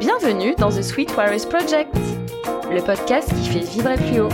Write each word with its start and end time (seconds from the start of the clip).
Bienvenue 0.00 0.54
dans 0.56 0.70
The 0.70 0.80
Sweet 0.80 1.14
Warriors 1.14 1.46
Project, 1.46 1.94
le 2.72 2.80
podcast 2.80 3.28
qui 3.34 3.50
fait 3.50 3.60
vibrer 3.60 3.96
plus 3.96 4.20
haut. 4.20 4.30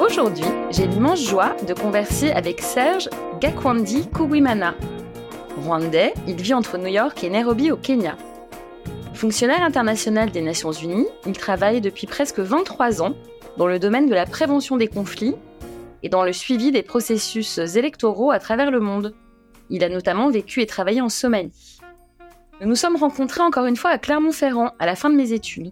Aujourd'hui, 0.00 0.44
j'ai 0.70 0.86
l'immense 0.86 1.20
joie 1.28 1.56
de 1.66 1.74
converser 1.74 2.30
avec 2.30 2.60
Serge 2.60 3.10
Gakwandi 3.40 4.08
Kuwimana. 4.08 4.76
Rwandais, 5.64 6.14
il 6.28 6.40
vit 6.40 6.54
entre 6.54 6.78
New 6.78 6.86
York 6.86 7.24
et 7.24 7.28
Nairobi 7.28 7.72
au 7.72 7.76
Kenya. 7.76 8.16
Fonctionnaire 9.14 9.64
international 9.64 10.30
des 10.30 10.42
Nations 10.42 10.70
Unies, 10.70 11.08
il 11.26 11.36
travaille 11.36 11.80
depuis 11.80 12.06
presque 12.06 12.38
23 12.38 13.02
ans 13.02 13.16
dans 13.56 13.66
le 13.66 13.80
domaine 13.80 14.06
de 14.06 14.14
la 14.14 14.26
prévention 14.26 14.76
des 14.76 14.86
conflits 14.86 15.34
et 16.04 16.08
dans 16.08 16.22
le 16.22 16.32
suivi 16.32 16.70
des 16.70 16.84
processus 16.84 17.58
électoraux 17.58 18.30
à 18.30 18.38
travers 18.38 18.70
le 18.70 18.78
monde. 18.78 19.12
Il 19.70 19.82
a 19.82 19.88
notamment 19.88 20.30
vécu 20.30 20.62
et 20.62 20.66
travaillé 20.66 21.00
en 21.00 21.08
Somalie. 21.08 21.50
Nous 22.60 22.66
nous 22.66 22.74
sommes 22.74 22.96
rencontrés 22.96 23.42
encore 23.42 23.66
une 23.66 23.76
fois 23.76 23.90
à 23.90 23.98
Clermont-Ferrand 23.98 24.72
à 24.80 24.86
la 24.86 24.96
fin 24.96 25.10
de 25.10 25.14
mes 25.14 25.32
études. 25.32 25.70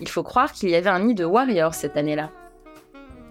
Il 0.00 0.08
faut 0.08 0.22
croire 0.22 0.52
qu'il 0.52 0.70
y 0.70 0.76
avait 0.76 0.90
un 0.90 1.00
nid 1.00 1.14
de 1.14 1.24
warriors 1.24 1.74
cette 1.74 1.96
année-là. 1.96 2.30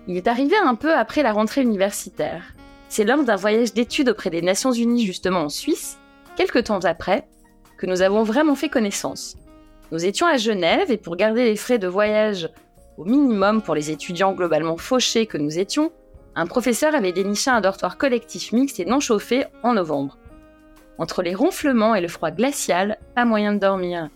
Il 0.07 0.17
est 0.17 0.27
arrivé 0.27 0.57
un 0.57 0.75
peu 0.75 0.93
après 0.93 1.23
la 1.23 1.31
rentrée 1.31 1.61
universitaire. 1.61 2.53
C'est 2.89 3.05
lors 3.05 3.23
d'un 3.23 3.37
voyage 3.37 3.73
d'études 3.73 4.09
auprès 4.09 4.29
des 4.29 4.41
Nations 4.41 4.73
Unies 4.73 5.05
justement 5.05 5.43
en 5.43 5.49
Suisse, 5.49 5.97
quelques 6.35 6.65
temps 6.65 6.83
après, 6.83 7.25
que 7.77 7.85
nous 7.85 8.01
avons 8.01 8.23
vraiment 8.23 8.55
fait 8.55 8.67
connaissance. 8.67 9.37
Nous 9.93 10.03
étions 10.03 10.27
à 10.27 10.35
Genève 10.35 10.91
et 10.91 10.97
pour 10.97 11.15
garder 11.15 11.45
les 11.45 11.55
frais 11.55 11.79
de 11.79 11.87
voyage 11.87 12.49
au 12.97 13.05
minimum 13.05 13.61
pour 13.61 13.75
les 13.75 13.91
étudiants 13.91 14.33
globalement 14.33 14.75
fauchés 14.75 15.25
que 15.25 15.37
nous 15.37 15.57
étions, 15.57 15.93
un 16.35 16.47
professeur 16.47 16.95
avait 16.95 17.13
déniché 17.13 17.49
un 17.49 17.61
dortoir 17.61 17.97
collectif 17.97 18.51
mixte 18.51 18.81
et 18.81 18.85
non 18.85 18.99
chauffé 18.99 19.45
en 19.63 19.73
novembre. 19.73 20.17
Entre 20.97 21.23
les 21.23 21.33
ronflements 21.33 21.95
et 21.95 22.01
le 22.01 22.07
froid 22.07 22.31
glacial, 22.31 22.97
pas 23.15 23.25
moyen 23.25 23.53
de 23.53 23.59
dormir. 23.59 24.09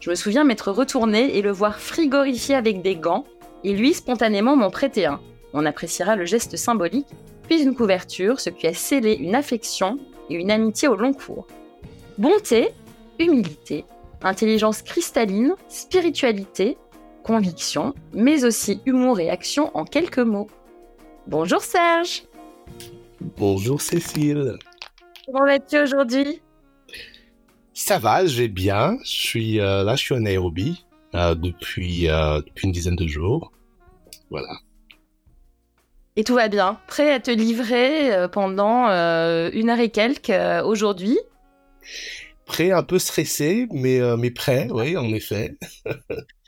Je 0.00 0.10
me 0.10 0.14
souviens 0.14 0.44
m'être 0.44 0.70
retourné 0.70 1.36
et 1.36 1.42
le 1.42 1.50
voir 1.50 1.78
frigorifié 1.78 2.54
avec 2.54 2.82
des 2.82 2.96
gants, 2.96 3.24
et 3.64 3.74
lui 3.74 3.94
spontanément 3.94 4.56
m'en 4.56 4.70
prêter 4.70 5.06
un. 5.06 5.20
On 5.52 5.66
appréciera 5.66 6.16
le 6.16 6.24
geste 6.24 6.56
symbolique, 6.56 7.08
puis 7.48 7.62
une 7.62 7.74
couverture, 7.74 8.40
ce 8.40 8.50
qui 8.50 8.66
a 8.66 8.74
scellé 8.74 9.14
une 9.14 9.34
affection 9.34 9.98
et 10.28 10.34
une 10.34 10.50
amitié 10.50 10.88
au 10.88 10.96
long 10.96 11.12
cours. 11.12 11.46
Bonté, 12.18 12.70
humilité, 13.18 13.84
intelligence 14.22 14.82
cristalline, 14.82 15.54
spiritualité, 15.68 16.76
conviction, 17.24 17.94
mais 18.12 18.44
aussi 18.44 18.80
humour 18.86 19.20
et 19.20 19.30
action 19.30 19.70
en 19.76 19.84
quelques 19.84 20.18
mots. 20.18 20.48
Bonjour 21.26 21.62
Serge. 21.62 22.24
Bonjour 23.36 23.80
Cécile. 23.80 24.58
Comment 25.32 25.46
vas-tu 25.46 25.78
aujourd'hui? 25.78 26.42
Ça 27.72 27.98
va, 27.98 28.26
je 28.26 28.42
vais 28.42 28.48
bien. 28.48 28.98
Je 29.04 29.10
suis 29.10 29.60
euh, 29.60 29.84
là, 29.84 29.94
je 29.94 30.02
suis 30.02 30.14
à 30.14 30.18
Nairobi 30.18 30.84
euh, 31.14 31.34
depuis, 31.34 32.08
euh, 32.08 32.40
depuis 32.40 32.66
une 32.66 32.72
dizaine 32.72 32.96
de 32.96 33.06
jours. 33.06 33.52
Voilà. 34.30 34.52
Et 36.16 36.24
tout 36.24 36.34
va 36.34 36.48
bien? 36.48 36.80
Prêt 36.88 37.12
à 37.12 37.20
te 37.20 37.30
livrer 37.30 38.28
pendant 38.32 38.86
une 38.88 39.70
heure 39.70 39.78
et 39.78 39.90
quelques 39.90 40.32
aujourd'hui? 40.64 41.18
Prêt, 42.44 42.72
un 42.72 42.82
peu 42.82 42.98
stressé, 42.98 43.68
mais, 43.70 44.00
mais 44.16 44.30
prêt, 44.32 44.68
oui, 44.70 44.96
en 44.96 45.08
effet. 45.14 45.56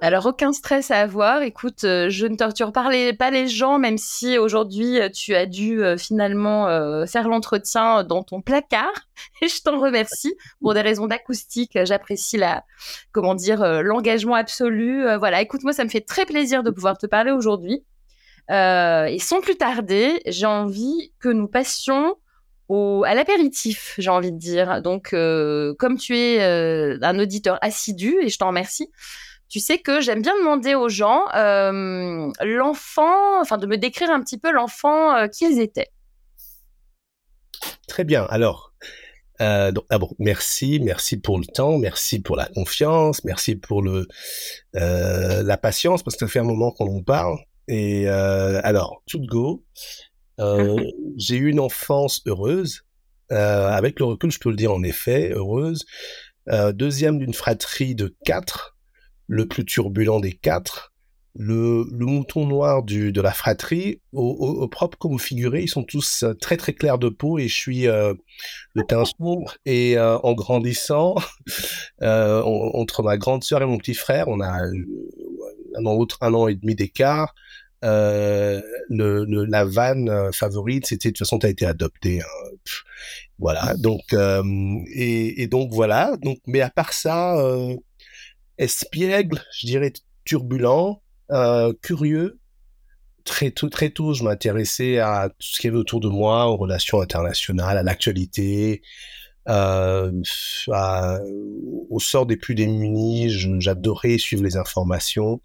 Alors, 0.00 0.26
aucun 0.26 0.52
stress 0.52 0.92
à 0.92 1.00
avoir. 1.00 1.42
Écoute, 1.42 1.82
euh, 1.82 2.08
je 2.08 2.26
ne 2.28 2.36
torture 2.36 2.70
pas 2.70 2.88
les, 2.88 3.12
pas 3.12 3.32
les 3.32 3.48
gens, 3.48 3.80
même 3.80 3.98
si 3.98 4.38
aujourd'hui, 4.38 5.00
euh, 5.00 5.08
tu 5.08 5.34
as 5.34 5.44
dû 5.44 5.82
euh, 5.82 5.96
finalement 5.96 6.66
faire 7.06 7.28
l'entretien 7.28 8.04
dans 8.04 8.22
ton 8.22 8.40
placard. 8.40 8.92
Et 9.42 9.48
je 9.48 9.60
t'en 9.60 9.80
remercie. 9.80 10.36
Pour 10.60 10.74
des 10.74 10.82
raisons 10.82 11.08
d'acoustique, 11.08 11.76
j'apprécie 11.82 12.36
la, 12.36 12.64
comment 13.10 13.34
dire, 13.34 13.82
l'engagement 13.82 14.34
absolu. 14.34 15.04
voilà, 15.18 15.42
écoute, 15.42 15.64
moi, 15.64 15.72
ça 15.72 15.82
me 15.82 15.88
fait 15.88 16.00
très 16.00 16.26
plaisir 16.26 16.62
de 16.62 16.70
pouvoir 16.70 16.96
te 16.96 17.06
parler 17.06 17.32
aujourd'hui. 17.32 17.84
et 18.50 19.18
sans 19.18 19.40
plus 19.40 19.56
tarder, 19.56 20.20
j'ai 20.26 20.46
envie 20.46 21.12
que 21.18 21.28
nous 21.28 21.48
passions 21.48 22.14
au, 22.68 23.02
à 23.04 23.14
l'apéritif, 23.14 23.94
j'ai 23.98 24.10
envie 24.10 24.32
de 24.32 24.38
dire. 24.38 24.80
Donc, 24.82 25.10
comme 25.10 25.98
tu 25.98 26.16
es 26.16 26.40
un 26.40 27.18
auditeur 27.18 27.58
assidu, 27.62 28.16
et 28.20 28.28
je 28.28 28.38
t'en 28.38 28.48
remercie, 28.48 28.90
tu 29.48 29.60
sais 29.60 29.78
que 29.78 30.00
j'aime 30.00 30.22
bien 30.22 30.38
demander 30.38 30.74
aux 30.74 30.88
gens 30.88 31.24
euh, 31.34 32.30
l'enfant, 32.44 33.40
enfin 33.40 33.56
de 33.56 33.66
me 33.66 33.78
décrire 33.78 34.10
un 34.10 34.20
petit 34.20 34.38
peu 34.38 34.52
l'enfant 34.52 35.14
euh, 35.14 35.26
qu'ils 35.26 35.58
étaient. 35.60 35.88
Très 37.88 38.04
bien. 38.04 38.24
Alors, 38.28 38.74
euh, 39.40 39.72
donc, 39.72 39.84
d'abord, 39.90 40.14
merci, 40.18 40.80
merci 40.80 41.18
pour 41.18 41.38
le 41.38 41.46
temps, 41.46 41.78
merci 41.78 42.20
pour 42.20 42.36
la 42.36 42.46
confiance, 42.46 43.24
merci 43.24 43.56
pour 43.56 43.82
le 43.82 44.06
la 44.74 45.56
patience 45.56 46.02
parce 46.02 46.16
que 46.16 46.26
ça 46.26 46.30
fait 46.30 46.40
un 46.40 46.44
moment 46.44 46.70
qu'on 46.70 46.94
en 46.94 47.02
parle. 47.02 47.38
Et 47.68 48.06
alors, 48.08 49.02
tout 49.06 49.20
go. 49.26 49.64
j'ai 51.16 51.36
eu 51.36 51.48
une 51.48 51.60
enfance 51.60 52.20
heureuse. 52.26 52.82
avec 53.30 53.98
le 53.98 54.04
recul, 54.04 54.30
je 54.30 54.38
peux 54.38 54.50
le 54.50 54.56
dire 54.56 54.72
en 54.72 54.82
effet, 54.82 55.30
heureuse. 55.32 55.86
deuxième 56.74 57.18
d'une 57.18 57.34
fratrie 57.34 57.94
de 57.94 58.14
quatre 58.24 58.77
le 59.28 59.46
plus 59.46 59.64
turbulent 59.64 60.20
des 60.20 60.32
quatre, 60.32 60.92
le, 61.38 61.86
le 61.92 62.04
mouton 62.04 62.46
noir 62.46 62.82
du, 62.82 63.12
de 63.12 63.20
la 63.20 63.32
fratrie, 63.32 64.00
au, 64.12 64.66
propre 64.68 64.98
comme 64.98 65.14
au 65.14 65.18
figuré, 65.18 65.62
ils 65.62 65.68
sont 65.68 65.84
tous 65.84 66.24
euh, 66.24 66.34
très 66.34 66.56
très 66.56 66.72
clairs 66.72 66.98
de 66.98 67.08
peau 67.08 67.38
et 67.38 67.46
je 67.46 67.54
suis 67.54 67.86
euh, 67.86 68.12
le 68.74 68.82
teint 68.82 69.04
sombre. 69.04 69.54
Et 69.64 69.96
euh, 69.96 70.18
en 70.18 70.34
grandissant, 70.34 71.14
entre 72.02 73.02
ma 73.02 73.16
grande 73.16 73.44
sœur 73.44 73.62
et 73.62 73.66
mon 73.66 73.78
petit 73.78 73.94
frère, 73.94 74.26
on 74.28 74.40
a 74.40 74.48
un 74.48 75.86
an, 75.86 76.06
un 76.20 76.34
an 76.34 76.48
et 76.48 76.56
demi 76.56 76.74
d'écart. 76.74 77.34
Euh, 77.84 78.60
le, 78.88 79.24
la 79.44 79.64
vanne 79.64 80.32
favorite, 80.32 80.86
c'était 80.86 81.10
de 81.10 81.12
toute 81.12 81.18
façon, 81.18 81.38
tu 81.38 81.46
as 81.46 81.50
été 81.50 81.64
adopté. 81.64 82.20
Hein. 82.20 82.56
Voilà. 83.38 83.74
Donc 83.76 84.12
et, 84.92 85.42
et, 85.42 85.46
donc 85.46 85.72
voilà. 85.72 86.16
Donc, 86.20 86.38
mais 86.48 86.62
à 86.62 86.70
part 86.70 86.92
ça, 86.92 87.36
espiègle, 88.58 89.42
je 89.52 89.66
dirais 89.66 89.92
turbulent, 90.24 91.02
euh, 91.30 91.72
curieux. 91.82 92.38
Très 93.24 93.50
tôt, 93.50 93.68
très 93.68 93.90
tôt, 93.90 94.14
je 94.14 94.24
m'intéressais 94.24 94.98
à 94.98 95.28
tout 95.28 95.46
ce 95.46 95.60
qu'il 95.60 95.68
y 95.68 95.70
avait 95.70 95.78
autour 95.78 96.00
de 96.00 96.08
moi, 96.08 96.46
aux 96.46 96.56
relations 96.56 97.00
internationales, 97.00 97.76
à 97.76 97.82
l'actualité, 97.82 98.82
euh, 99.48 100.10
au 101.90 102.00
sort 102.00 102.26
des 102.26 102.36
plus 102.36 102.54
démunis. 102.54 103.30
J'adorais 103.60 104.18
suivre 104.18 104.42
les 104.42 104.56
informations. 104.56 105.42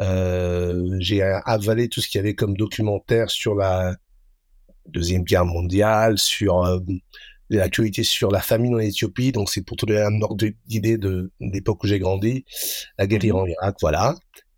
Euh, 0.00 0.96
j'ai 1.00 1.22
avalé 1.22 1.88
tout 1.88 2.00
ce 2.00 2.08
qu'il 2.08 2.18
y 2.18 2.20
avait 2.20 2.34
comme 2.34 2.56
documentaire 2.56 3.30
sur 3.30 3.56
la 3.56 3.96
deuxième 4.86 5.24
guerre 5.24 5.44
mondiale, 5.44 6.16
sur 6.18 6.80
l'actualité 7.56 8.04
sur 8.04 8.30
la 8.30 8.40
famine 8.40 8.74
en 8.74 8.78
Éthiopie. 8.78 9.32
Donc, 9.32 9.50
c'est 9.50 9.62
pour 9.62 9.76
te 9.76 9.86
donner 9.86 10.02
un 10.02 10.20
ordre 10.22 10.46
d'idée 10.66 10.98
de 10.98 11.30
l'époque 11.40 11.82
où 11.84 11.86
j'ai 11.86 11.98
grandi. 11.98 12.44
La 12.98 13.06
guerre 13.06 13.36
en 13.36 13.46
Irak, 13.46 13.76
voilà. 13.80 14.16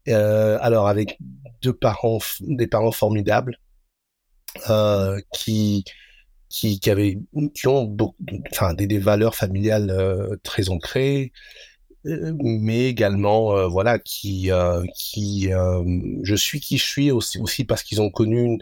Euh, 0.09 0.59
alors, 0.61 0.89
avec 0.89 1.19
deux 1.63 1.73
parents, 1.73 2.19
des 2.41 2.67
parents 2.67 2.93
formidables, 2.93 3.57
euh, 4.69 5.19
qui, 5.33 5.85
qui, 6.51 6.79
qui 6.79 6.91
avaient, 6.91 7.19
qui 7.55 7.67
ont 7.69 7.85
beaucoup, 7.85 8.17
enfin, 8.51 8.75
des, 8.75 8.87
des 8.87 8.99
valeurs 8.99 9.35
familiales 9.35 9.91
euh, 9.91 10.37
très 10.43 10.69
ancrées, 10.69 11.33
mais 12.05 12.89
également, 12.89 13.57
euh, 13.57 13.67
voilà, 13.69 13.99
qui, 13.99 14.51
qui, 14.95 15.51
je 16.23 16.35
suis 16.35 16.61
qui 16.61 16.79
je 16.79 16.85
suis 16.85 17.11
aussi, 17.11 17.39
aussi 17.39 17.65
parce 17.65 17.83
qu'ils 17.83 18.03
ont 18.03 18.11
connu 18.11 18.43
une, 18.43 18.59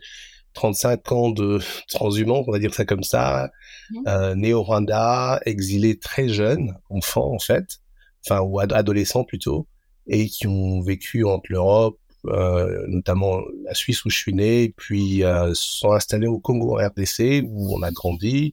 35 0.54 1.12
ans 1.12 1.30
de 1.30 1.60
transhumance, 1.88 2.44
on 2.48 2.52
va 2.52 2.58
dire 2.58 2.74
ça 2.74 2.84
comme 2.84 3.02
ça, 3.02 3.50
mmh. 3.90 3.96
euh, 4.08 4.34
né 4.34 4.52
au 4.52 4.62
Rwanda, 4.62 5.40
exilé 5.46 5.98
très 5.98 6.28
jeune, 6.28 6.74
enfant 6.88 7.32
en 7.32 7.38
fait, 7.38 7.78
enfin 8.26 8.40
ou 8.40 8.60
adolescent 8.60 9.24
plutôt, 9.24 9.66
et 10.06 10.26
qui 10.26 10.46
ont 10.46 10.80
vécu 10.80 11.24
entre 11.24 11.46
l'Europe, 11.50 11.98
euh, 12.26 12.84
notamment 12.88 13.40
la 13.64 13.74
Suisse 13.74 14.04
où 14.04 14.10
je 14.10 14.16
suis 14.16 14.34
né, 14.34 14.74
puis 14.76 15.24
euh, 15.24 15.52
sont 15.54 15.92
installés 15.92 16.26
au 16.26 16.38
Congo 16.38 16.78
en 16.78 16.86
RDC 16.86 17.42
où 17.46 17.74
on 17.74 17.82
a 17.82 17.90
grandi, 17.90 18.52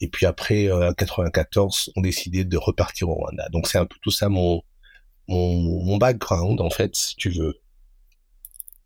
et 0.00 0.08
puis 0.08 0.26
après 0.26 0.68
euh, 0.68 0.90
en 0.90 0.92
94 0.92 1.92
ont 1.96 2.00
décidé 2.02 2.44
de 2.44 2.56
repartir 2.58 3.08
au 3.08 3.14
Rwanda. 3.14 3.48
Donc 3.50 3.66
c'est 3.66 3.78
un 3.78 3.86
peu 3.86 3.96
tout 4.02 4.10
ça 4.10 4.28
mon 4.28 4.62
mon, 5.28 5.54
mon 5.84 5.96
background 5.96 6.60
en 6.60 6.70
fait, 6.70 6.94
si 6.94 7.16
tu 7.16 7.30
veux. 7.30 7.61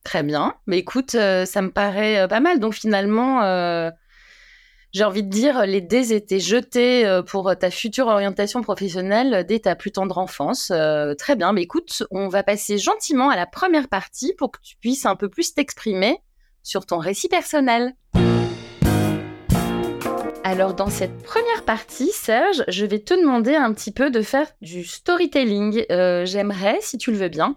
Très 0.06 0.22
bien. 0.22 0.54
Mais 0.68 0.78
écoute, 0.78 1.16
euh, 1.16 1.44
ça 1.46 1.62
me 1.62 1.72
paraît 1.72 2.20
euh, 2.20 2.28
pas 2.28 2.38
mal. 2.38 2.60
Donc 2.60 2.74
finalement, 2.74 3.42
euh, 3.42 3.90
j'ai 4.92 5.02
envie 5.02 5.24
de 5.24 5.28
dire, 5.28 5.66
les 5.66 5.80
dés 5.80 6.12
étaient 6.12 6.38
jetés 6.38 7.20
pour 7.26 7.52
ta 7.58 7.72
future 7.72 8.06
orientation 8.06 8.62
professionnelle 8.62 9.44
dès 9.48 9.58
ta 9.58 9.74
plus 9.74 9.90
tendre 9.90 10.16
enfance. 10.18 10.72
très 11.18 11.34
bien. 11.34 11.52
Mais 11.52 11.62
écoute, 11.62 12.04
on 12.12 12.28
va 12.28 12.44
passer 12.44 12.78
gentiment 12.78 13.30
à 13.30 13.36
la 13.36 13.46
première 13.46 13.88
partie 13.88 14.32
pour 14.38 14.52
que 14.52 14.60
tu 14.62 14.76
puisses 14.76 15.06
un 15.06 15.16
peu 15.16 15.28
plus 15.28 15.54
t'exprimer 15.54 16.18
sur 16.62 16.86
ton 16.86 16.98
récit 16.98 17.28
personnel. 17.28 17.96
Alors 20.44 20.74
dans 20.74 20.88
cette 20.88 21.20
première 21.24 21.64
partie, 21.64 22.12
Serge, 22.12 22.62
je 22.68 22.86
vais 22.86 23.00
te 23.00 23.12
demander 23.12 23.56
un 23.56 23.72
petit 23.74 23.90
peu 23.90 24.12
de 24.12 24.22
faire 24.22 24.46
du 24.62 24.84
storytelling. 24.84 25.84
J'aimerais, 25.90 26.78
si 26.80 26.96
tu 26.96 27.10
le 27.10 27.16
veux 27.16 27.28
bien, 27.28 27.56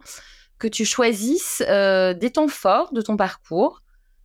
que 0.59 0.67
tu 0.67 0.85
choisisses 0.85 1.63
euh, 1.67 2.13
des 2.13 2.31
temps 2.31 2.47
forts 2.47 2.93
de 2.93 3.01
ton 3.01 3.17
parcours, 3.17 3.81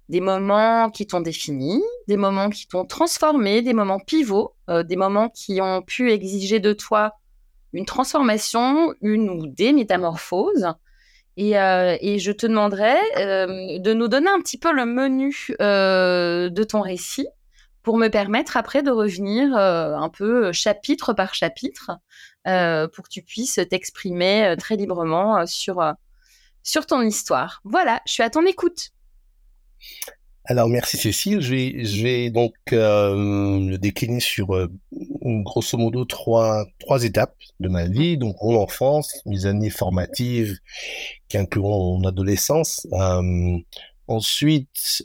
des 0.09 0.21
moments 0.21 0.91
qui 0.91 1.07
t'ont 1.07 1.21
défini, 1.21 1.83
des 2.09 2.17
moments 2.17 2.51
qui 2.51 2.67
t'ont 2.67 2.85
transformé, 2.85 3.63
des 3.63 3.73
moments 3.73 4.01
pivots, 4.01 4.55
euh, 4.69 4.83
des 4.83 4.97
moments 4.97 5.29
qui 5.29 5.61
ont 5.61 5.83
pu 5.83 6.13
exiger 6.13 6.61
de 6.61 6.73
toi 6.73 7.15
une 7.73 7.87
transformation, 7.87 8.95
une 9.01 9.31
ou 9.31 9.47
des 9.47 9.73
métamorphoses. 9.73 10.69
Et, 11.37 11.55
et 11.55 12.19
je 12.21 12.31
te 12.31 12.47
demanderai 12.47 12.95
de 13.17 13.93
nous 13.93 14.07
donner 14.07 14.31
un 14.31 14.39
petit 14.39 14.59
peu 14.59 14.73
le 14.73 14.87
menu 14.87 15.49
de 15.59 16.63
ton 16.63 16.81
récit 16.81 17.27
pour 17.85 17.99
me 17.99 18.09
permettre 18.09 18.57
après 18.57 18.83
de 18.83 18.91
revenir 18.91 19.55
euh, 19.57 19.95
un 19.95 20.09
peu 20.09 20.47
euh, 20.47 20.53
chapitre 20.53 21.13
par 21.13 21.35
chapitre 21.35 21.93
euh, 22.49 22.89
pour 22.89 23.05
que 23.05 23.11
tu 23.11 23.23
puisses 23.23 23.61
t'exprimer 23.71 24.55
très 24.59 24.77
librement 24.77 25.47
sur, 25.47 25.95
sur 26.65 26.87
ton 26.87 27.03
histoire. 27.03 27.61
Voilà, 27.63 28.01
je 28.07 28.13
suis 28.15 28.25
à 28.25 28.31
ton 28.31 28.45
écoute. 28.45 28.91
Alors 30.47 30.69
merci 30.69 30.99
Cécile, 30.99 31.41
je 31.41 32.03
vais, 32.03 32.31
donc 32.31 32.55
le 32.73 33.77
décliner 33.77 34.21
sur 34.21 34.69
grosso 35.23 35.79
modo 35.79 36.05
trois, 36.05 36.67
trois 36.81 37.05
étapes 37.05 37.37
de 37.61 37.69
ma 37.69 37.87
vie, 37.87 38.19
donc 38.19 38.37
mon 38.43 38.61
enfance, 38.61 39.23
mes 39.25 39.47
années 39.47 39.71
formatives 39.71 40.59
qui 41.29 41.39
incluront 41.39 41.99
mon 41.99 42.09
adolescence. 42.09 42.87
ensuite, 44.07 45.03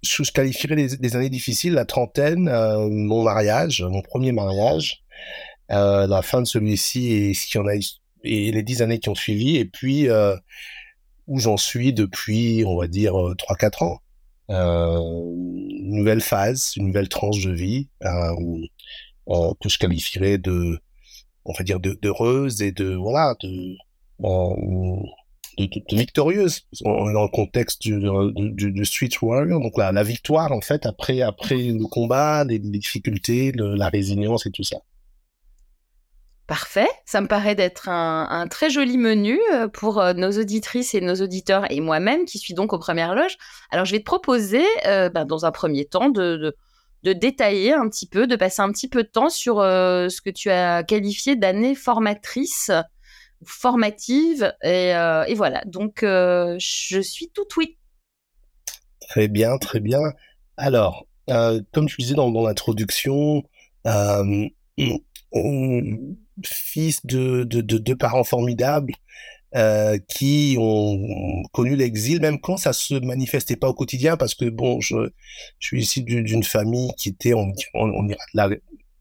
je, 0.00 0.22
je 0.22 0.32
qualifierais 0.32 0.74
les, 0.76 1.16
années 1.16 1.30
difficiles, 1.30 1.72
la 1.74 1.84
trentaine, 1.84 2.48
euh, 2.48 2.88
mon 2.90 3.22
mariage, 3.22 3.82
mon 3.82 4.02
premier 4.02 4.32
mariage, 4.32 5.02
euh, 5.70 6.06
la 6.06 6.22
fin 6.22 6.40
de 6.40 6.46
celui-ci 6.46 7.12
et 7.12 7.34
ce 7.34 7.46
qui 7.46 7.58
en 7.58 7.66
a 7.66 7.74
et 8.24 8.52
les 8.52 8.62
dix 8.62 8.82
années 8.82 8.98
qui 8.98 9.08
ont 9.08 9.14
suivi, 9.14 9.56
et 9.56 9.64
puis 9.64 10.08
euh, 10.08 10.36
où 11.26 11.38
j'en 11.38 11.56
suis 11.56 11.92
depuis, 11.92 12.64
on 12.66 12.76
va 12.78 12.86
dire 12.88 13.18
euh, 13.20 13.34
trois 13.36 13.56
quatre 13.56 13.82
ans. 13.82 14.00
Euh, 14.50 14.98
une 14.98 15.96
nouvelle 15.96 16.20
phase, 16.20 16.72
une 16.76 16.88
nouvelle 16.88 17.08
tranche 17.08 17.44
de 17.44 17.52
vie 17.52 17.88
euh, 18.04 18.34
que 19.60 19.68
je 19.68 19.78
qualifierais 19.78 20.38
de, 20.38 20.78
on 21.44 21.52
va 21.52 21.64
dire, 21.64 21.80
d'heureuse 21.80 22.60
et 22.60 22.72
de 22.72 22.94
voilà, 22.94 23.34
de 23.42 23.76
de, 25.58 25.96
victorieuse. 25.96 26.62
On 26.84 27.10
est 27.10 27.12
dans 27.12 27.22
le 27.22 27.28
contexte 27.28 27.82
du, 27.82 28.00
du, 28.72 28.84
Street 28.84 29.10
Warrior, 29.20 29.60
donc 29.60 29.76
la, 29.76 29.92
la, 29.92 30.02
victoire 30.02 30.52
en 30.52 30.60
fait 30.60 30.86
après 30.86 31.22
après 31.22 31.56
le 31.56 31.86
combat, 31.86 32.44
les, 32.44 32.58
difficultés, 32.58 33.52
la 33.54 33.88
résilience 33.88 34.46
et 34.46 34.50
tout 34.50 34.64
ça. 34.64 34.78
Parfait, 36.52 36.88
ça 37.06 37.22
me 37.22 37.28
paraît 37.28 37.54
d'être 37.54 37.88
un, 37.88 38.46
très 38.46 38.68
joli 38.68 38.98
menu 38.98 39.40
euh, 39.54 39.68
pour 39.68 39.98
euh, 39.98 40.12
nos 40.12 40.32
auditrices 40.32 40.94
et 40.94 41.00
nos 41.00 41.14
auditeurs 41.14 41.64
et 41.72 41.80
moi-même 41.80 42.26
qui 42.26 42.36
suis 42.36 42.52
donc 42.52 42.74
aux 42.74 42.78
premières 42.78 43.14
loges. 43.14 43.38
Alors 43.70 43.86
je 43.86 43.92
vais 43.92 44.00
te 44.00 44.04
proposer, 44.04 44.62
euh, 44.86 45.08
ben, 45.08 45.24
dans 45.24 45.46
un 45.46 45.50
premier 45.50 45.86
temps, 45.86 46.10
de, 46.10 46.54
détailler 47.04 47.72
un 47.72 47.88
petit 47.88 48.06
peu, 48.06 48.26
de 48.26 48.36
passer 48.36 48.60
un 48.60 48.70
petit 48.70 48.90
peu 48.90 49.02
de 49.02 49.08
temps 49.08 49.30
sur 49.30 49.60
ce 49.60 50.20
que 50.20 50.28
tu 50.28 50.50
as 50.50 50.82
qualifié 50.82 51.36
d'année 51.36 51.74
formatrice 51.74 52.70
formative. 53.46 54.52
Et, 54.62 54.92
voilà, 55.34 55.62
donc 55.64 56.00
je 56.02 57.00
suis 57.00 57.30
tout 57.30 57.48
oui. 57.56 57.78
Très 59.08 59.28
bien, 59.28 59.56
très 59.56 59.80
bien. 59.80 60.00
Alors, 60.58 61.06
comme 61.26 61.88
je 61.88 61.96
disais 61.96 62.14
dans, 62.14 62.30
dans 62.30 62.46
l'introduction, 62.46 63.42
fils 66.44 67.04
de, 67.04 67.44
de, 67.44 67.60
de, 67.60 67.78
deux 67.78 67.96
parents 67.96 68.24
formidables, 68.24 68.94
euh, 69.54 69.98
qui 70.08 70.56
ont 70.58 71.42
connu 71.52 71.76
l'exil, 71.76 72.20
même 72.22 72.40
quand 72.40 72.56
ça 72.56 72.72
se 72.72 72.94
manifestait 72.94 73.56
pas 73.56 73.68
au 73.68 73.74
quotidien, 73.74 74.16
parce 74.16 74.34
que 74.34 74.48
bon, 74.48 74.80
je, 74.80 74.96
je 75.58 75.66
suis 75.66 75.82
ici 75.82 76.02
d'une 76.02 76.42
famille 76.42 76.90
qui 76.96 77.10
était, 77.10 77.34
on, 77.34 77.52
on, 77.74 78.08
la, 78.32 78.48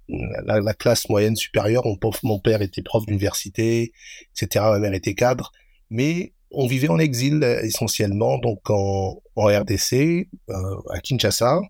la, 0.10 0.60
la, 0.60 0.74
classe 0.74 1.08
moyenne 1.08 1.38
supérieure. 1.38 1.84
Mon, 2.24 2.40
père 2.40 2.62
était 2.62 2.82
prof 2.82 3.06
d'université, 3.06 3.94
etc. 4.36 4.66
Ma 4.72 4.80
mère 4.80 4.94
était 4.94 5.14
cadre. 5.14 5.54
Mais 5.90 6.34
on 6.52 6.68
vivait 6.68 6.90
en 6.90 7.00
exil 7.00 7.44
essentiellement, 7.64 8.38
donc 8.38 8.70
en, 8.70 9.22
en 9.38 9.46
RDC, 9.46 10.28
euh, 10.50 10.54
à 10.90 11.00
Kinshasa. 11.00 11.62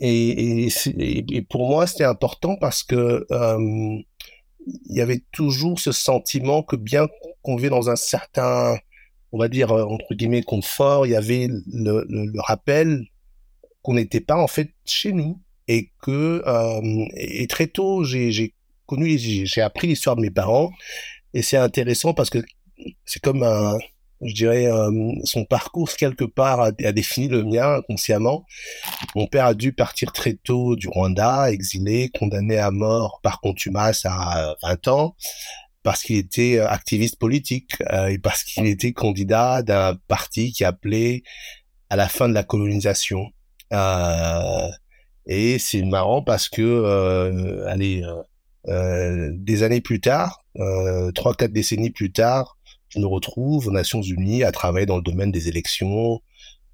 Et, 0.00 0.66
et, 0.66 1.36
et 1.36 1.42
pour 1.42 1.68
moi, 1.68 1.86
c'était 1.86 2.04
important 2.04 2.56
parce 2.56 2.82
que 2.82 3.24
euh, 3.30 3.98
il 4.66 4.96
y 4.96 5.00
avait 5.00 5.22
toujours 5.32 5.80
ce 5.80 5.92
sentiment 5.92 6.62
que 6.62 6.76
bien 6.76 7.06
qu'on 7.42 7.56
vivait 7.56 7.70
dans 7.70 7.90
un 7.90 7.96
certain, 7.96 8.76
on 9.32 9.38
va 9.38 9.48
dire 9.48 9.72
entre 9.72 10.14
guillemets 10.14 10.42
confort, 10.42 11.06
il 11.06 11.10
y 11.10 11.16
avait 11.16 11.48
le 11.48 12.40
rappel 12.40 13.06
qu'on 13.82 13.94
n'était 13.94 14.20
pas 14.20 14.36
en 14.36 14.48
fait 14.48 14.70
chez 14.84 15.12
nous 15.12 15.40
et 15.68 15.90
que 16.02 16.42
euh, 16.46 17.06
et 17.16 17.46
très 17.46 17.66
tôt 17.66 18.04
j'ai 18.04 18.54
connu 18.86 19.18
j'ai 19.18 19.60
appris 19.60 19.88
l'histoire 19.88 20.16
de 20.16 20.22
mes 20.22 20.30
parents 20.30 20.70
et 21.32 21.42
c'est 21.42 21.56
intéressant 21.56 22.14
parce 22.14 22.30
que 22.30 22.38
c'est 23.04 23.22
comme 23.22 23.42
un 23.42 23.78
je 24.24 24.34
dirais 24.34 24.66
euh, 24.66 24.90
son 25.24 25.44
parcours 25.44 25.88
quelque 25.90 26.24
part 26.24 26.60
a, 26.60 26.72
défini 26.72 27.28
le 27.28 27.44
mien 27.44 27.76
inconsciemment. 27.76 28.44
Mon 29.14 29.26
père 29.26 29.46
a 29.46 29.54
dû 29.54 29.72
partir 29.72 30.12
très 30.12 30.34
tôt 30.34 30.76
du 30.76 30.88
Rwanda, 30.88 31.50
exilé, 31.52 32.10
condamné 32.18 32.58
à 32.58 32.70
mort 32.70 33.20
par 33.22 33.40
contumace 33.40 34.02
à 34.04 34.54
20 34.62 34.88
ans 34.88 35.16
parce 35.82 36.02
qu'il 36.02 36.16
était 36.16 36.58
activiste 36.58 37.18
politique 37.18 37.76
euh, 37.92 38.08
et 38.08 38.18
parce 38.18 38.42
qu'il 38.42 38.66
était 38.66 38.92
candidat 38.92 39.62
d'un 39.62 39.96
parti 40.08 40.52
qui 40.52 40.64
appelait 40.64 41.22
à 41.90 41.96
la 41.96 42.08
fin 42.08 42.28
de 42.28 42.34
la 42.34 42.42
colonisation. 42.42 43.26
Euh, 43.72 44.68
et 45.26 45.58
c'est 45.58 45.82
marrant 45.82 46.22
parce 46.22 46.48
que, 46.48 46.62
euh, 46.62 47.66
allez, 47.68 48.02
euh, 48.02 48.22
euh, 48.68 49.30
des 49.34 49.62
années 49.62 49.80
plus 49.80 50.00
tard, 50.00 50.42
euh, 50.58 51.12
trois, 51.12 51.34
quatre 51.34 51.52
décennies 51.52 51.90
plus 51.90 52.12
tard, 52.12 52.56
je 52.94 53.00
me 53.00 53.06
retrouve 53.06 53.68
aux 53.68 53.72
Nations 53.72 54.02
Unies 54.02 54.44
à 54.44 54.52
travailler 54.52 54.86
dans 54.86 54.96
le 54.96 55.02
domaine 55.02 55.32
des 55.32 55.48
élections, 55.48 56.20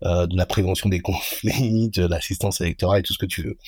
euh, 0.05 0.27
de 0.27 0.37
la 0.37 0.47
prévention 0.47 0.89
des 0.89 1.01
conflits, 1.01 1.91
de 1.91 2.07
l'assistance 2.07 2.61
électorale 2.61 3.01
et 3.01 3.03
tout 3.03 3.13
ce 3.13 3.19
que 3.19 3.27
tu 3.27 3.43
veux. 3.43 3.59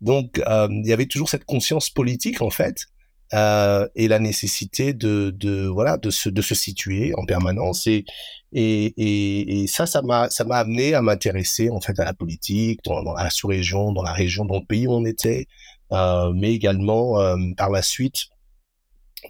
Donc, 0.00 0.38
euh, 0.46 0.68
il 0.70 0.86
y 0.86 0.92
avait 0.92 1.06
toujours 1.06 1.28
cette 1.28 1.44
conscience 1.44 1.90
politique 1.90 2.42
en 2.42 2.50
fait, 2.50 2.86
euh, 3.34 3.86
et 3.94 4.08
la 4.08 4.18
nécessité 4.20 4.94
de, 4.94 5.34
de 5.36 5.66
voilà 5.66 5.98
de 5.98 6.08
se 6.08 6.30
de 6.30 6.40
se 6.40 6.54
situer 6.54 7.12
en 7.18 7.26
permanence 7.26 7.86
et 7.86 8.06
et, 8.52 9.62
et, 9.62 9.66
ça 9.66 9.84
ça 9.84 10.00
m'a 10.00 10.30
ça 10.30 10.44
m'a 10.46 10.56
amené 10.56 10.94
à 10.94 11.02
m'intéresser 11.02 11.68
en 11.68 11.78
fait 11.82 11.98
à 12.00 12.06
la 12.06 12.14
politique 12.14 12.80
dans, 12.84 13.02
dans 13.02 13.12
la 13.12 13.28
sous-région 13.28 13.92
dans 13.92 14.02
la 14.02 14.14
région 14.14 14.46
dans 14.46 14.58
le 14.58 14.64
pays 14.64 14.86
où 14.86 14.92
on 14.92 15.04
était 15.04 15.46
euh, 15.92 16.32
mais 16.34 16.54
également 16.54 17.20
euh, 17.20 17.36
par 17.54 17.68
la 17.68 17.82
suite 17.82 18.28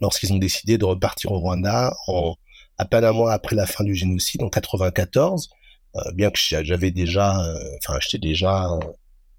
lorsqu'ils 0.00 0.32
ont 0.32 0.38
décidé 0.38 0.78
de 0.78 0.84
repartir 0.84 1.32
au 1.32 1.40
Rwanda 1.40 1.92
en 2.06 2.36
à 2.78 2.84
peine 2.84 3.04
un 3.04 3.12
mois 3.12 3.32
après 3.32 3.56
la 3.56 3.66
fin 3.66 3.84
du 3.84 3.94
génocide 3.94 4.42
en 4.42 4.48
94 4.48 5.50
euh, 5.96 6.12
bien 6.14 6.30
que 6.30 6.38
j'avais 6.38 6.90
déjà 6.90 7.44
euh, 7.44 7.58
enfin 7.82 7.98
j'étais 8.00 8.18
déjà 8.18 8.68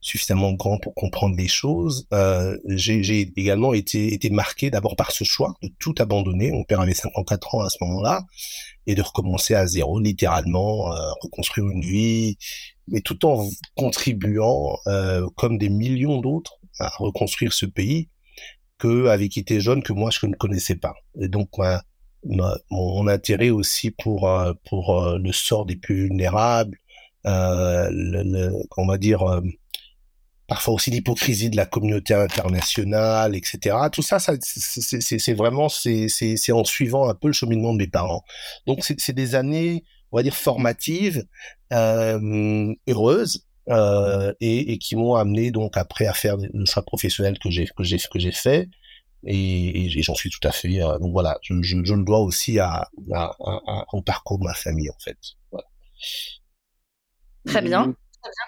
suffisamment 0.01 0.53
grand 0.53 0.77
pour 0.77 0.93
comprendre 0.95 1.35
les 1.35 1.47
choses. 1.47 2.07
Euh, 2.13 2.57
j'ai 2.67 3.19
également 3.35 3.73
été, 3.73 4.13
été 4.13 4.29
marqué 4.29 4.69
d'abord 4.69 4.95
par 4.95 5.11
ce 5.11 5.23
choix 5.23 5.55
de 5.61 5.69
tout 5.79 5.95
abandonner. 5.99 6.51
Mon 6.51 6.63
père 6.63 6.79
avait 6.79 6.93
54 6.93 7.55
ans 7.55 7.61
à 7.61 7.69
ce 7.69 7.77
moment-là 7.81 8.25
et 8.87 8.95
de 8.95 9.01
recommencer 9.01 9.55
à 9.55 9.67
zéro, 9.67 9.99
littéralement, 9.99 10.93
euh, 10.93 11.11
reconstruire 11.21 11.67
une 11.69 11.81
vie, 11.81 12.37
mais 12.87 13.01
tout 13.01 13.25
en 13.25 13.47
contribuant, 13.75 14.77
euh, 14.87 15.27
comme 15.35 15.57
des 15.57 15.69
millions 15.69 16.21
d'autres, 16.21 16.59
à 16.79 16.89
reconstruire 16.97 17.53
ce 17.53 17.65
pays 17.65 18.09
que 18.77 19.07
avec 19.07 19.31
qui 19.31 19.41
était 19.41 19.59
jeune 19.59 19.83
que 19.83 19.91
moi 19.91 20.09
je 20.09 20.25
ne 20.25 20.35
connaissais 20.35 20.77
pas. 20.77 20.93
Et 21.19 21.27
donc 21.27 21.49
ma, 21.57 21.81
mon, 22.25 23.07
intérêt 23.07 23.49
aussi 23.49 23.91
pour 23.91 24.29
euh, 24.29 24.53
pour 24.65 25.01
euh, 25.01 25.17
le 25.17 25.31
sort 25.31 25.65
des 25.65 25.75
plus 25.75 26.07
vulnérables, 26.07 26.77
euh, 27.25 28.51
on 28.77 28.87
va 28.87 28.97
dire 28.97 29.41
parfois 30.47 30.73
aussi 30.73 30.89
l'hypocrisie 30.89 31.49
de 31.49 31.55
la 31.55 31.65
communauté 31.65 32.13
internationale, 32.13 33.35
etc. 33.35 33.75
Tout 33.91 34.01
ça, 34.01 34.19
c'est 34.19 35.33
vraiment 35.33 35.69
c'est 35.69 36.51
en 36.51 36.63
suivant 36.63 37.09
un 37.09 37.13
peu 37.13 37.27
le 37.27 37.33
cheminement 37.33 37.73
de 37.73 37.77
mes 37.77 37.87
parents. 37.87 38.23
Donc 38.67 38.83
c'est 38.83 39.13
des 39.13 39.35
années, 39.35 39.83
on 40.11 40.17
va 40.17 40.23
dire 40.23 40.35
formatives, 40.35 41.25
heureuses. 41.71 43.45
Et, 44.39 44.73
et, 44.73 44.79
qui 44.79 44.95
m'ont 44.95 45.13
amené 45.13 45.51
donc 45.51 45.77
après 45.77 46.07
à 46.07 46.13
faire 46.13 46.37
le 46.37 46.65
choix 46.65 46.81
professionnel 46.81 47.37
que 47.37 47.51
j'ai 47.51 47.67
que 47.67 47.83
j'ai 47.83 47.99
que 47.99 48.17
j'ai 48.17 48.31
fait 48.31 48.67
et, 49.25 49.85
et 49.85 50.01
j'en 50.01 50.15
suis 50.15 50.29
tout 50.29 50.45
à 50.47 50.51
fait 50.51 50.81
euh, 50.81 50.97
donc 50.99 51.11
voilà 51.11 51.37
je, 51.41 51.55
je, 51.61 51.77
je, 51.83 51.93
le 51.93 52.03
dois 52.03 52.19
aussi 52.19 52.59
à, 52.59 52.89
à, 53.13 53.35
à, 53.39 53.85
au 53.93 54.01
parcours 54.01 54.39
de 54.39 54.45
ma 54.45 54.53
famille 54.53 54.89
en 54.89 54.99
fait 54.99 55.17
voilà. 55.51 55.67
très 57.45 57.61
bien 57.61 57.93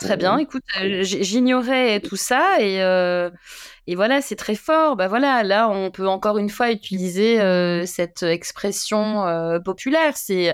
Très 0.01 0.17
bien, 0.17 0.37
Écoute, 0.37 0.63
j'ignorais 1.01 2.01
tout 2.01 2.17
ça 2.17 2.57
et, 2.59 2.79
et 3.87 3.95
voilà, 3.95 4.21
c'est 4.21 4.35
très 4.35 4.55
fort. 4.55 4.97
Bah 4.97 5.07
voilà, 5.07 5.43
là, 5.43 5.69
on 5.69 5.91
peut 5.91 6.09
encore 6.09 6.37
une 6.37 6.49
fois 6.49 6.71
utiliser 6.71 7.37
cette 7.85 8.21
expression 8.23 9.23
populaire. 9.63 10.17
C'est 10.17 10.53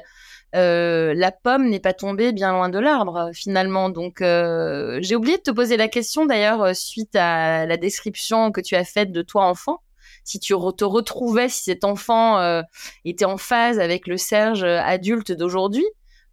la 0.53 1.31
pomme 1.31 1.67
n'est 1.67 1.79
pas 1.79 1.93
tombée 1.93 2.31
bien 2.31 2.51
loin 2.51 2.69
de 2.69 2.77
l'arbre 2.77 3.31
finalement. 3.33 3.89
Donc, 3.89 4.17
j'ai 4.19 5.15
oublié 5.15 5.37
de 5.37 5.41
te 5.41 5.51
poser 5.51 5.77
la 5.77 5.87
question 5.87 6.27
d'ailleurs 6.27 6.75
suite 6.75 7.15
à 7.15 7.65
la 7.65 7.77
description 7.77 8.51
que 8.51 8.61
tu 8.61 8.75
as 8.75 8.85
faite 8.85 9.11
de 9.11 9.23
toi 9.23 9.45
enfant 9.45 9.81
si 10.27 10.39
tu 10.39 10.53
te 10.53 10.83
retrouvais, 10.83 11.49
si 11.49 11.63
cet 11.63 11.83
enfant 11.83 12.61
était 13.05 13.25
en 13.25 13.37
phase 13.37 13.79
avec 13.79 14.07
le 14.07 14.17
Serge 14.17 14.63
adulte 14.63 15.31
d'aujourd'hui 15.31 15.85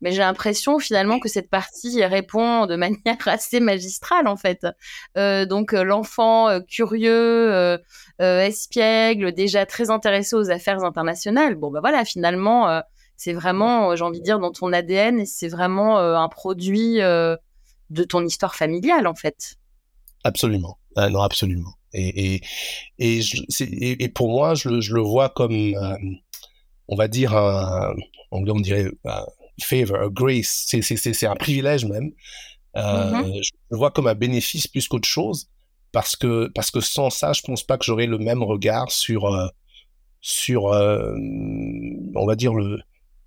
mais 0.05 0.13
j'ai 0.13 0.19
l'impression 0.19 0.79
finalement 0.79 1.19
que 1.19 1.29
cette 1.29 1.49
partie 1.49 2.05
répond 2.05 2.67
de 2.67 2.77
manière 2.77 3.27
assez 3.27 3.59
magistrale 3.59 4.29
en 4.29 4.37
fait. 4.37 4.67
Euh, 5.17 5.47
donc 5.47 5.73
euh, 5.73 5.83
l'enfant 5.83 6.49
euh, 6.49 6.61
curieux, 6.61 7.79
espiègle, 8.19 9.33
déjà 9.33 9.67
très 9.67 9.91
intéressé 9.91 10.37
aux 10.37 10.51
affaires 10.51 10.85
internationales. 10.85 11.57
Bon 11.57 11.71
bah 11.71 11.81
voilà, 11.81 12.05
finalement 12.05 12.83
c'est 13.17 13.33
vraiment, 13.33 13.97
j'ai 13.97 14.05
envie 14.05 14.21
de 14.21 14.25
dire, 14.25 14.39
dans 14.39 14.53
ton 14.53 14.73
ADN 14.73 15.21
et 15.21 15.27
c'est 15.27 15.49
vraiment 15.49 15.99
un 15.99 16.29
produit 16.29 16.99
de 16.99 18.05
ton 18.09 18.25
histoire 18.25 18.55
familiale 18.55 19.07
en 19.07 19.15
fait. 19.15 19.57
Absolument, 20.23 20.79
ah 20.97 21.09
non 21.11 21.21
absolument. 21.21 21.75
Et 21.93 22.35
et 22.35 22.41
et, 22.99 24.05
et, 24.05 24.09
pour 24.09 24.29
moi 24.29 24.55
je, 24.55 24.81
je, 24.81 24.95
le 24.95 25.01
vois 25.01 25.29
comme 25.29 25.75
on 26.89 26.97
va 26.97 27.09
dire 27.09 27.37
un, 27.37 27.95
on 28.33 28.43
dirait 28.61 28.91
favor, 29.63 30.11
grace, 30.11 30.67
c'est 30.67 31.27
un 31.27 31.37
privilège 31.37 31.85
même. 31.85 32.11
Euh, 32.77 32.81
mm-hmm. 32.81 33.43
Je 33.43 33.51
le 33.71 33.77
vois 33.77 33.91
comme 33.91 34.09
un 34.09 34.15
bénéfice 34.15 34.67
plus 34.67 34.89
qu'autre 34.89 35.09
chose 35.09 35.49
parce 35.93 36.17
que 36.17 36.51
parce 36.55 36.71
que 36.71 36.81
sans 36.81 37.09
ça, 37.09 37.33
je 37.33 37.43
pense 37.43 37.63
pas 37.63 37.79
que 37.79 37.85
j'aurais 37.85 38.07
le 38.07 38.19
même 38.19 38.43
regard 38.43 38.91
sur 38.91 39.27
euh, 39.27 39.47
sur 40.21 40.73
euh, 40.73 41.15
on 42.17 42.27
va 42.27 42.35
dire 42.35 42.53
le 42.53 42.81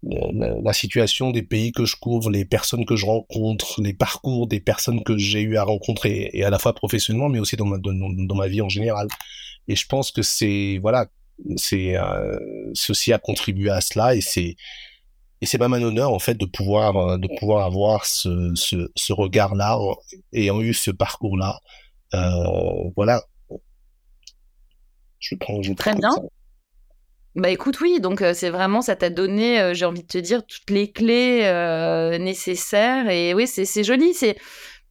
la, 0.03 0.73
situation 0.73 1.31
des 1.31 1.43
pays 1.43 1.71
que 1.71 1.85
je 1.85 1.95
couvre, 1.95 2.29
les 2.29 2.45
personnes 2.45 2.85
que 2.85 2.95
je 2.95 3.05
rencontre, 3.05 3.81
les 3.81 3.93
parcours 3.93 4.47
des 4.47 4.59
personnes 4.59 5.03
que 5.03 5.17
j'ai 5.17 5.41
eu 5.41 5.57
à 5.57 5.63
rencontrer, 5.63 6.29
et 6.33 6.43
à 6.43 6.49
la 6.49 6.59
fois 6.59 6.73
professionnellement, 6.73 7.29
mais 7.29 7.39
aussi 7.39 7.55
dans 7.55 7.65
ma, 7.65 7.77
dans, 7.77 7.93
dans 7.93 8.35
ma 8.35 8.47
vie 8.47 8.61
en 8.61 8.69
général. 8.69 9.07
Et 9.67 9.75
je 9.75 9.85
pense 9.87 10.11
que 10.11 10.21
c'est, 10.21 10.79
voilà, 10.81 11.07
c'est, 11.55 11.95
ceci 12.73 13.13
a 13.13 13.19
contribué 13.19 13.69
à 13.69 13.81
cela, 13.81 14.15
et 14.15 14.21
c'est, 14.21 14.55
et 15.41 15.45
c'est 15.45 15.57
pas 15.57 15.67
un 15.67 15.81
honneur 15.81 16.11
en 16.11 16.19
fait 16.19 16.35
de 16.35 16.45
pouvoir 16.45 16.97
euh, 16.97 17.17
de 17.17 17.27
pouvoir 17.39 17.65
avoir 17.65 18.05
ce, 18.05 18.53
ce, 18.55 18.89
ce 18.95 19.13
regard 19.13 19.55
là 19.55 19.77
ayant 20.33 20.61
eu 20.61 20.73
ce 20.73 20.91
parcours 20.91 21.37
là 21.37 21.59
euh, 22.13 22.89
voilà. 22.95 23.21
Je 25.19 25.35
prends 25.35 25.61
je 25.61 25.73
très 25.73 25.95
bien 25.95 26.11
bah 27.37 27.49
écoute 27.49 27.79
oui 27.79 28.01
donc 28.01 28.21
euh, 28.21 28.33
c'est 28.33 28.49
vraiment 28.49 28.81
ça 28.81 28.95
t'a 28.95 29.09
donné 29.09 29.61
euh, 29.61 29.73
j'ai 29.73 29.85
envie 29.85 30.01
de 30.01 30.07
te 30.07 30.17
dire 30.17 30.45
toutes 30.45 30.69
les 30.69 30.91
clés 30.91 31.43
nécessaires 32.19 33.09
et 33.09 33.33
oui 33.33 33.47
c'est 33.47 33.83
joli 33.83 34.13
c'est 34.13 34.37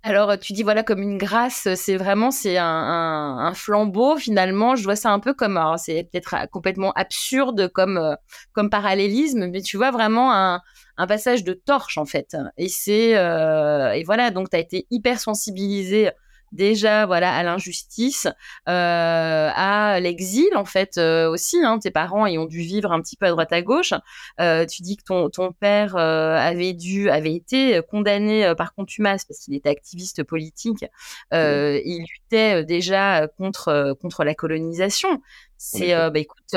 alors, 0.08 0.38
tu 0.38 0.52
dis 0.52 0.62
voilà 0.62 0.84
comme 0.84 1.02
une 1.02 1.18
grâce, 1.18 1.66
c'est 1.74 1.96
vraiment 1.96 2.30
c'est 2.30 2.58
un, 2.58 3.52
flambeau 3.56 4.16
finalement. 4.16 4.76
Je 4.76 4.84
vois 4.84 4.94
ça 4.94 5.10
un 5.10 5.18
peu 5.18 5.34
comme, 5.34 5.60
c'est 5.78 6.08
peut-être 6.12 6.48
complètement 6.52 6.92
absurde 6.92 7.66
comme 7.72 8.16
comme 8.52 8.70
parallélisme, 8.70 9.48
mais 9.48 9.62
tu 9.62 9.76
vois 9.76 9.90
vraiment 9.90 10.32
un, 10.32 10.62
passage 11.08 11.42
de 11.42 11.54
torche 11.54 11.98
en 11.98 12.04
fait. 12.04 12.36
Et 12.56 12.68
c'est 12.68 13.16
euh, 13.16 13.94
et 13.94 14.04
voilà 14.04 14.30
donc 14.30 14.48
tu 14.48 14.56
as 14.56 14.60
été 14.60 14.86
hyper 14.92 15.18
sensibilisé 15.18 16.10
déjà 16.52 17.06
voilà 17.06 17.34
à 17.34 17.42
l'injustice, 17.42 18.26
euh, 18.68 19.50
à 19.54 19.98
l'exil 20.00 20.48
en 20.54 20.64
fait 20.64 20.98
euh, 20.98 21.28
aussi. 21.30 21.58
Hein, 21.62 21.78
tes 21.78 21.90
parents 21.90 22.26
ils 22.26 22.38
ont 22.38 22.46
dû 22.46 22.60
vivre 22.60 22.92
un 22.92 23.00
petit 23.00 23.16
peu 23.16 23.26
à 23.26 23.30
droite 23.30 23.52
à 23.52 23.62
gauche. 23.62 23.94
Euh, 24.40 24.66
tu 24.66 24.82
dis 24.82 24.96
que 24.96 25.04
ton, 25.04 25.28
ton 25.30 25.52
père 25.52 25.96
avait 25.96 26.72
dû 26.72 27.10
avait 27.10 27.34
été 27.34 27.80
condamné 27.90 28.52
par 28.56 28.74
contumace 28.74 29.24
parce 29.24 29.40
qu'il 29.40 29.54
était 29.54 29.68
activiste 29.68 30.22
politique. 30.22 30.84
Il 31.32 32.04
luttait 32.10 32.64
déjà 32.64 33.28
contre 33.36 33.96
contre 34.00 34.24
la 34.24 34.34
colonisation. 34.34 35.20
C'est 35.56 35.94
bah 35.94 36.18
écoute 36.18 36.54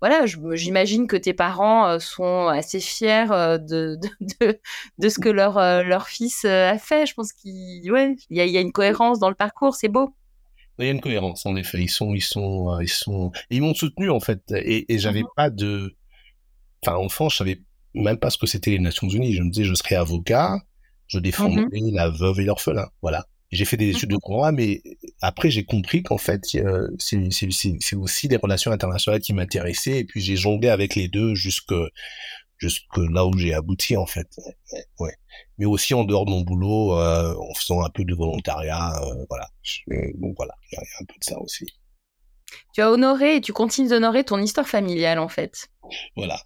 voilà, 0.00 0.26
j'imagine 0.54 1.06
que 1.06 1.16
tes 1.16 1.32
parents 1.32 1.88
euh, 1.88 1.98
sont 1.98 2.48
assez 2.48 2.80
fiers 2.80 3.30
euh, 3.30 3.56
de, 3.58 3.98
de, 4.40 4.60
de, 4.98 5.08
ce 5.08 5.18
que 5.18 5.28
leur, 5.28 5.56
euh, 5.56 5.82
leur 5.82 6.08
fils 6.08 6.44
a 6.44 6.78
fait. 6.78 7.06
Je 7.06 7.14
pense 7.14 7.32
qu'il 7.32 7.90
ouais, 7.90 8.14
y, 8.30 8.40
a, 8.40 8.46
y 8.46 8.58
a 8.58 8.60
une 8.60 8.72
cohérence 8.72 9.18
dans 9.18 9.30
le 9.30 9.34
parcours, 9.34 9.74
c'est 9.74 9.88
beau. 9.88 10.14
Il 10.78 10.84
y 10.84 10.88
a 10.88 10.92
une 10.92 11.00
cohérence, 11.00 11.46
en 11.46 11.56
effet. 11.56 11.80
Ils 11.80 11.88
sont, 11.88 12.14
ils 12.14 12.22
sont, 12.22 12.78
ils 12.80 12.88
sont, 12.88 13.32
ils 13.48 13.62
m'ont 13.62 13.74
soutenu 13.74 14.10
en 14.10 14.20
fait, 14.20 14.42
et, 14.52 14.92
et 14.92 14.98
j'avais 14.98 15.22
mmh 15.22 15.28
pas 15.34 15.48
de, 15.48 15.96
enfin, 16.84 16.96
enfant, 16.96 17.30
je 17.30 17.38
savais 17.38 17.62
même 17.94 18.18
pas 18.18 18.28
ce 18.28 18.36
que 18.36 18.46
c'était 18.46 18.72
les 18.72 18.78
Nations 18.78 19.08
Unies. 19.08 19.32
Je 19.32 19.42
me 19.42 19.50
disais, 19.50 19.64
je 19.64 19.74
serais 19.74 19.94
avocat, 19.94 20.58
je 21.06 21.18
mmh 21.18 21.22
défendrais 21.22 21.80
la 21.92 22.10
veuve 22.10 22.40
et 22.40 22.44
l'orphelin, 22.44 22.88
voilà. 23.00 23.26
J'ai 23.52 23.64
fait 23.64 23.76
des 23.76 23.90
études 23.90 24.10
de 24.10 24.16
droit, 24.16 24.50
mais 24.50 24.82
après 25.20 25.50
j'ai 25.50 25.64
compris 25.64 26.02
qu'en 26.02 26.18
fait 26.18 26.42
euh, 26.56 26.88
c'est 26.98 27.96
aussi 27.96 28.28
des 28.28 28.36
relations 28.36 28.72
internationales 28.72 29.20
qui 29.20 29.32
m'intéressaient 29.34 30.00
et 30.00 30.04
puis 30.04 30.20
j'ai 30.20 30.36
jonglé 30.36 30.68
avec 30.68 30.96
les 30.96 31.08
deux 31.08 31.34
jusque 31.34 31.74
jusque 32.58 32.96
là 32.96 33.24
où 33.24 33.36
j'ai 33.38 33.54
abouti 33.54 33.96
en 33.96 34.06
fait. 34.06 34.28
Ouais. 34.98 35.14
Mais 35.58 35.66
aussi 35.66 35.94
en 35.94 36.04
dehors 36.04 36.24
de 36.24 36.30
mon 36.30 36.40
boulot, 36.40 36.98
euh, 36.98 37.34
en 37.34 37.54
faisant 37.54 37.82
un 37.82 37.90
peu 37.90 38.04
de 38.04 38.14
volontariat, 38.14 39.00
euh, 39.02 39.24
voilà. 39.28 39.48
donc 40.14 40.34
voilà, 40.36 40.54
il 40.72 40.76
y, 40.76 40.78
a 40.78 40.82
un 41.00 41.04
peu 41.04 41.14
de 41.18 41.24
ça 41.24 41.38
aussi. 41.40 41.66
Tu 42.72 42.80
as 42.80 42.90
honoré 42.90 43.36
et 43.36 43.40
tu 43.40 43.52
continues 43.52 43.88
d'honorer 43.88 44.24
ton 44.24 44.38
histoire 44.38 44.66
familiale 44.66 45.18
en 45.18 45.28
fait. 45.28 45.68
Voilà 46.16 46.38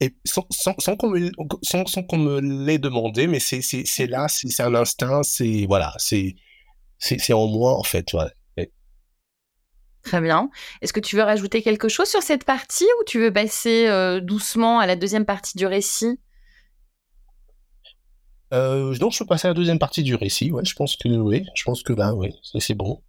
et 0.00 0.16
sans, 0.24 0.46
sans, 0.50 0.74
sans 0.78 0.96
qu'on 0.96 1.10
me, 1.10 1.30
sans, 1.62 1.86
sans 1.86 2.02
qu'on 2.02 2.18
me 2.18 2.40
l'ait 2.40 2.78
demandé, 2.78 3.26
mais 3.26 3.40
c'est, 3.40 3.62
c'est, 3.62 3.84
c'est 3.86 4.06
là, 4.06 4.26
c'est, 4.28 4.60
un 4.62 4.74
instinct, 4.74 5.22
c'est, 5.22 5.66
voilà, 5.66 5.94
c'est, 5.98 6.36
c'est, 6.98 7.18
c'est 7.18 7.32
en 7.32 7.46
moi, 7.46 7.76
en 7.78 7.82
fait, 7.82 8.12
ouais. 8.14 8.30
Très 10.02 10.20
bien. 10.20 10.50
Est-ce 10.80 10.92
que 10.94 11.00
tu 11.00 11.16
veux 11.16 11.22
rajouter 11.22 11.62
quelque 11.62 11.88
chose 11.88 12.08
sur 12.08 12.22
cette 12.22 12.44
partie 12.44 12.86
ou 13.00 13.04
tu 13.04 13.18
veux 13.20 13.32
passer 13.32 13.86
euh, 13.86 14.20
doucement 14.20 14.78
à 14.78 14.86
la 14.86 14.96
deuxième 14.96 15.26
partie 15.26 15.58
du 15.58 15.66
récit? 15.66 16.18
Euh, 18.52 18.96
Non, 19.00 19.10
je 19.10 19.18
peux 19.18 19.26
passer 19.26 19.46
à 19.46 19.50
la 19.50 19.54
deuxième 19.54 19.78
partie 19.78 20.02
du 20.02 20.14
récit. 20.14 20.50
Ouais, 20.50 20.64
je 20.64 20.74
pense 20.74 20.96
que 20.96 21.08
oui. 21.08 21.44
Je 21.54 21.64
pense 21.64 21.82
que 21.82 21.92
là, 21.92 22.14
oui, 22.14 22.34
c'est 22.58 22.74
bon. 22.74 23.02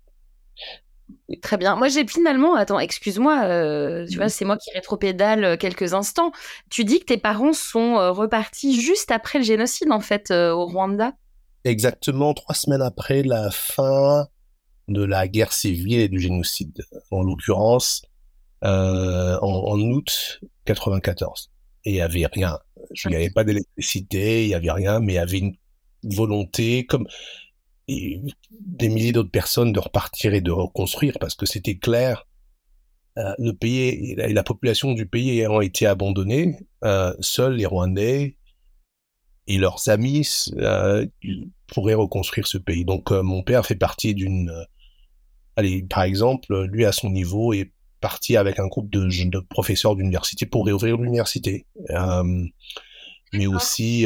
Très 1.41 1.57
bien. 1.57 1.75
Moi, 1.75 1.87
j'ai 1.87 2.05
finalement, 2.05 2.55
attends, 2.55 2.79
excuse-moi, 2.79 3.43
euh, 3.45 4.07
tu 4.07 4.17
vois, 4.17 4.29
c'est 4.29 4.45
moi 4.45 4.57
qui 4.57 4.71
rétropédale 4.71 5.43
euh, 5.43 5.57
quelques 5.57 5.93
instants. 5.93 6.31
Tu 6.69 6.83
dis 6.83 6.99
que 6.99 7.05
tes 7.05 7.17
parents 7.17 7.53
sont 7.53 7.97
euh, 7.97 8.11
repartis 8.11 8.79
juste 8.79 9.11
après 9.11 9.39
le 9.39 9.45
génocide, 9.45 9.91
en 9.91 9.99
fait, 9.99 10.31
au 10.31 10.65
Rwanda? 10.65 11.13
Exactement, 11.63 12.33
trois 12.33 12.55
semaines 12.55 12.81
après 12.81 13.23
la 13.23 13.51
fin 13.51 14.27
de 14.87 15.03
la 15.03 15.27
guerre 15.27 15.53
civile 15.53 15.99
et 15.99 16.09
du 16.09 16.19
génocide. 16.19 16.83
En 17.11 17.23
l'occurrence, 17.23 18.01
en, 18.61 19.79
août 19.79 20.41
94. 20.65 21.51
Et 21.85 21.91
il 21.91 21.93
n'y 21.93 22.01
avait 22.01 22.25
rien. 22.25 22.57
Il 23.05 23.09
n'y 23.09 23.15
avait 23.15 23.29
pas 23.29 23.43
d'électricité, 23.43 24.45
il 24.45 24.47
n'y 24.47 24.55
avait 24.55 24.71
rien, 24.71 24.99
mais 24.99 25.13
il 25.13 25.15
y 25.15 25.19
avait 25.19 25.39
une 25.39 25.55
volonté, 26.03 26.85
comme 26.85 27.07
des 27.87 28.89
milliers 28.89 29.11
d'autres 29.11 29.31
personnes 29.31 29.73
de 29.73 29.79
repartir 29.79 30.33
et 30.33 30.41
de 30.41 30.51
reconstruire 30.51 31.17
parce 31.19 31.35
que 31.35 31.45
c'était 31.45 31.77
clair. 31.77 32.25
Euh, 33.17 33.33
le 33.39 33.51
pays 33.51 34.13
et 34.17 34.33
la, 34.33 34.43
population 34.43 34.93
du 34.93 35.05
pays 35.05 35.31
ayant 35.31 35.59
été 35.59 35.85
abandonnée, 35.85 36.55
euh, 36.85 37.13
seuls 37.19 37.55
les 37.55 37.65
Rwandais 37.65 38.37
et 39.47 39.57
leurs 39.57 39.89
amis 39.89 40.45
euh, 40.55 41.05
pourraient 41.67 41.93
reconstruire 41.93 42.47
ce 42.47 42.57
pays. 42.57 42.85
Donc 42.85 43.11
mon 43.11 43.43
père 43.43 43.65
fait 43.65 43.75
partie 43.75 44.13
d'une, 44.13 44.53
allez 45.57 45.83
par 45.83 46.03
exemple, 46.03 46.63
lui 46.67 46.85
à 46.85 46.93
son 46.93 47.09
niveau 47.09 47.51
est 47.51 47.73
parti 47.99 48.37
avec 48.37 48.59
un 48.59 48.67
groupe 48.67 48.89
de, 48.89 49.09
de 49.29 49.39
professeurs 49.39 49.97
d'université 49.97 50.45
pour 50.45 50.65
réouvrir 50.65 50.95
l'université, 50.95 51.65
mais 53.33 53.47
aussi 53.47 54.05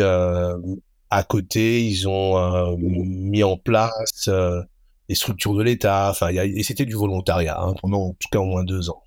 à 1.09 1.23
côté, 1.23 1.85
ils 1.85 2.07
ont 2.07 2.37
euh, 2.37 2.75
mis 2.77 3.43
en 3.43 3.57
place 3.57 4.27
euh, 4.27 4.61
les 5.07 5.15
structures 5.15 5.53
de 5.53 5.63
l'État. 5.63 6.09
Enfin, 6.09 6.29
et 6.29 6.63
c'était 6.63 6.85
du 6.85 6.95
volontariat 6.95 7.59
hein, 7.59 7.73
pendant 7.81 8.09
en 8.09 8.13
tout 8.13 8.27
cas 8.31 8.39
au 8.39 8.45
moins 8.45 8.63
deux 8.63 8.89
ans. 8.89 9.03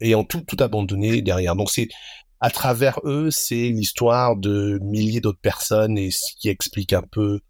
Et 0.00 0.14
en 0.14 0.24
tout, 0.24 0.42
tout 0.42 0.56
abandonné 0.60 1.22
derrière. 1.22 1.56
Donc 1.56 1.70
c'est 1.70 1.88
à 2.40 2.50
travers 2.50 3.00
eux, 3.04 3.30
c'est 3.30 3.68
l'histoire 3.68 4.36
de 4.36 4.78
milliers 4.82 5.20
d'autres 5.20 5.40
personnes 5.40 5.98
et 5.98 6.10
ce 6.10 6.32
qui 6.38 6.48
explique 6.48 6.92
un 6.92 7.02
peu 7.02 7.40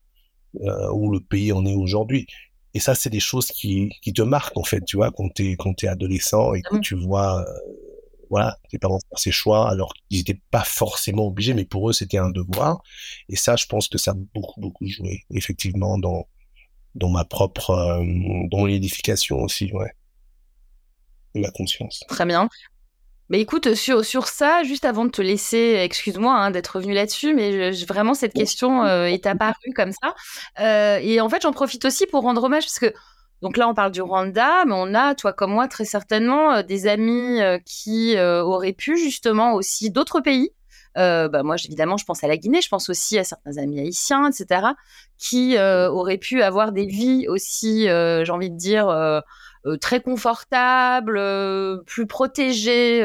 euh, 0.62 0.90
où 0.92 1.12
le 1.12 1.20
pays 1.20 1.52
en 1.52 1.64
est 1.64 1.74
aujourd'hui. 1.74 2.26
Et 2.74 2.80
ça, 2.80 2.94
c'est 2.94 3.10
des 3.10 3.20
choses 3.20 3.48
qui, 3.48 3.90
qui 4.02 4.12
te 4.12 4.22
marquent 4.22 4.56
en 4.56 4.64
fait, 4.64 4.84
tu 4.84 4.96
vois, 4.96 5.10
quand 5.10 5.28
t'es 5.34 5.56
quand 5.58 5.74
t'es 5.74 5.88
adolescent 5.88 6.54
et 6.54 6.62
que 6.62 6.78
tu 6.78 6.94
vois 6.94 7.44
voilà, 8.30 8.56
les 8.72 8.78
parents 8.78 9.00
faire 9.08 9.18
ces 9.18 9.32
choix 9.32 9.68
alors 9.68 9.92
qu'ils 9.92 10.18
n'étaient 10.18 10.40
pas 10.50 10.64
forcément 10.64 11.26
obligés, 11.26 11.52
mais 11.52 11.64
pour 11.64 11.90
eux 11.90 11.92
c'était 11.92 12.18
un 12.18 12.30
devoir. 12.30 12.82
Et 13.28 13.36
ça, 13.36 13.56
je 13.56 13.66
pense 13.66 13.88
que 13.88 13.98
ça 13.98 14.12
a 14.12 14.14
beaucoup 14.34 14.60
beaucoup 14.60 14.86
joué 14.86 15.24
effectivement 15.30 15.98
dans 15.98 16.26
dans 16.94 17.10
ma 17.10 17.24
propre 17.24 17.70
euh, 17.70 18.04
dans 18.50 18.64
l'édification 18.64 19.42
aussi, 19.42 19.72
ouais, 19.72 19.92
de 21.34 21.40
ma 21.40 21.50
conscience. 21.50 22.02
Très 22.08 22.26
bien. 22.26 22.48
Mais 23.30 23.40
écoute, 23.40 23.74
sur, 23.74 24.04
sur 24.04 24.26
ça, 24.26 24.64
juste 24.64 24.84
avant 24.84 25.04
de 25.04 25.10
te 25.10 25.22
laisser, 25.22 25.76
excuse-moi 25.78 26.34
hein, 26.34 26.50
d'être 26.50 26.76
revenu 26.76 26.94
là-dessus, 26.94 27.32
mais 27.32 27.70
vraiment 27.84 28.12
cette 28.12 28.34
question 28.34 28.84
euh, 28.84 29.04
est 29.04 29.24
apparue 29.24 29.72
comme 29.76 29.92
ça. 29.92 30.16
Euh, 30.58 30.98
et 31.00 31.20
en 31.20 31.28
fait, 31.28 31.42
j'en 31.42 31.52
profite 31.52 31.84
aussi 31.84 32.06
pour 32.06 32.22
rendre 32.22 32.42
hommage 32.42 32.64
parce 32.64 32.80
que 32.80 32.92
donc 33.42 33.56
là, 33.56 33.68
on 33.68 33.74
parle 33.74 33.90
du 33.90 34.02
Rwanda, 34.02 34.64
mais 34.66 34.74
on 34.74 34.94
a, 34.94 35.14
toi 35.14 35.32
comme 35.32 35.52
moi, 35.52 35.66
très 35.66 35.86
certainement 35.86 36.52
euh, 36.52 36.62
des 36.62 36.86
amis 36.86 37.40
euh, 37.40 37.58
qui 37.64 38.16
euh, 38.16 38.42
auraient 38.42 38.74
pu 38.74 38.98
justement 38.98 39.54
aussi 39.54 39.90
d'autres 39.90 40.20
pays. 40.20 40.50
bah 40.94 41.42
moi, 41.42 41.56
évidemment, 41.64 41.96
je 41.96 42.04
pense 42.04 42.22
à 42.22 42.28
la 42.28 42.36
Guinée, 42.36 42.60
je 42.60 42.68
pense 42.68 42.90
aussi 42.90 43.18
à 43.18 43.24
certains 43.24 43.56
amis 43.56 43.80
haïtiens, 43.80 44.28
etc., 44.28 44.72
qui 45.16 45.56
auraient 45.58 46.18
pu 46.18 46.42
avoir 46.42 46.72
des 46.72 46.86
vies 46.86 47.26
aussi, 47.28 47.84
j'ai 47.84 48.30
envie 48.30 48.50
de 48.50 48.56
dire, 48.56 49.22
très 49.80 50.00
confortables, 50.02 51.20
plus 51.86 52.06
protégées 52.06 53.02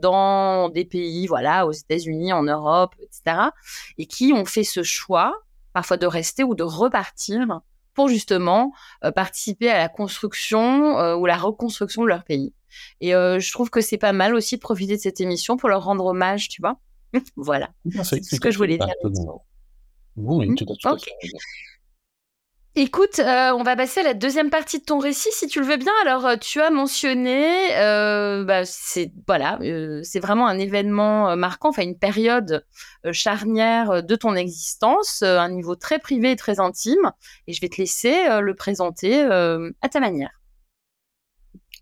dans 0.00 0.70
des 0.70 0.86
pays, 0.86 1.26
voilà, 1.26 1.66
aux 1.66 1.72
États-Unis, 1.72 2.32
en 2.32 2.42
Europe, 2.42 2.94
etc., 3.00 3.50
et 3.98 4.06
qui 4.06 4.32
ont 4.32 4.46
fait 4.46 4.64
ce 4.64 4.82
choix, 4.82 5.34
parfois 5.74 5.98
de 5.98 6.06
rester 6.06 6.42
ou 6.42 6.54
de 6.54 6.64
repartir 6.64 7.60
pour 7.96 8.08
justement 8.08 8.72
euh, 9.04 9.10
participer 9.10 9.68
à 9.70 9.78
la 9.78 9.88
construction 9.88 10.98
euh, 11.00 11.16
ou 11.16 11.26
la 11.26 11.36
reconstruction 11.36 12.02
de 12.02 12.08
leur 12.08 12.22
pays. 12.22 12.52
Et 13.00 13.14
euh, 13.14 13.40
je 13.40 13.50
trouve 13.50 13.70
que 13.70 13.80
c'est 13.80 13.98
pas 13.98 14.12
mal 14.12 14.34
aussi 14.34 14.54
de 14.56 14.60
profiter 14.60 14.96
de 14.96 15.00
cette 15.00 15.20
émission 15.20 15.56
pour 15.56 15.68
leur 15.68 15.82
rendre 15.82 16.04
hommage, 16.04 16.48
tu 16.48 16.60
vois. 16.60 16.78
voilà. 17.36 17.70
C'est 18.04 18.22
ce 18.22 18.38
que 18.38 18.52
je 18.52 18.58
voulais 18.58 18.78
dire. 18.78 18.94
Oui, 20.16 20.54
tout 20.54 20.66
à 20.84 20.96
fait. 20.98 21.10
Écoute, 22.78 23.20
euh, 23.20 23.52
on 23.54 23.62
va 23.62 23.74
passer 23.74 24.00
à 24.00 24.02
la 24.02 24.12
deuxième 24.12 24.50
partie 24.50 24.80
de 24.80 24.84
ton 24.84 24.98
récit, 24.98 25.30
si 25.32 25.46
tu 25.46 25.60
le 25.60 25.66
veux 25.66 25.78
bien. 25.78 25.92
Alors, 26.02 26.26
euh, 26.26 26.36
tu 26.36 26.60
as 26.60 26.68
mentionné, 26.68 27.74
euh, 27.78 28.44
bah, 28.44 28.66
c'est 28.66 29.10
vraiment 30.20 30.46
un 30.46 30.58
événement 30.58 31.34
marquant, 31.38 31.70
enfin 31.70 31.84
une 31.84 31.98
période 31.98 32.66
charnière 33.12 34.02
de 34.02 34.14
ton 34.14 34.34
existence, 34.34 35.22
un 35.22 35.48
niveau 35.48 35.74
très 35.74 35.98
privé 35.98 36.32
et 36.32 36.36
très 36.36 36.60
intime. 36.60 37.12
Et 37.46 37.54
je 37.54 37.62
vais 37.62 37.70
te 37.70 37.78
laisser 37.78 38.14
le 38.42 38.54
présenter 38.54 39.22
à 39.22 39.88
ta 39.88 39.98
manière. 39.98 40.42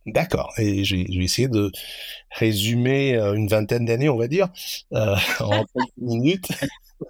D'accord. 0.06 0.52
Et 0.58 0.84
je 0.84 0.94
vais 0.94 1.24
essayer 1.24 1.48
de 1.48 1.72
résumer 2.30 3.16
une 3.16 3.48
vingtaine 3.48 3.84
d'années, 3.84 4.08
on 4.08 4.16
va 4.16 4.28
dire, 4.28 4.48
en 4.92 5.64
quelques 5.64 5.96
minutes. 5.96 6.52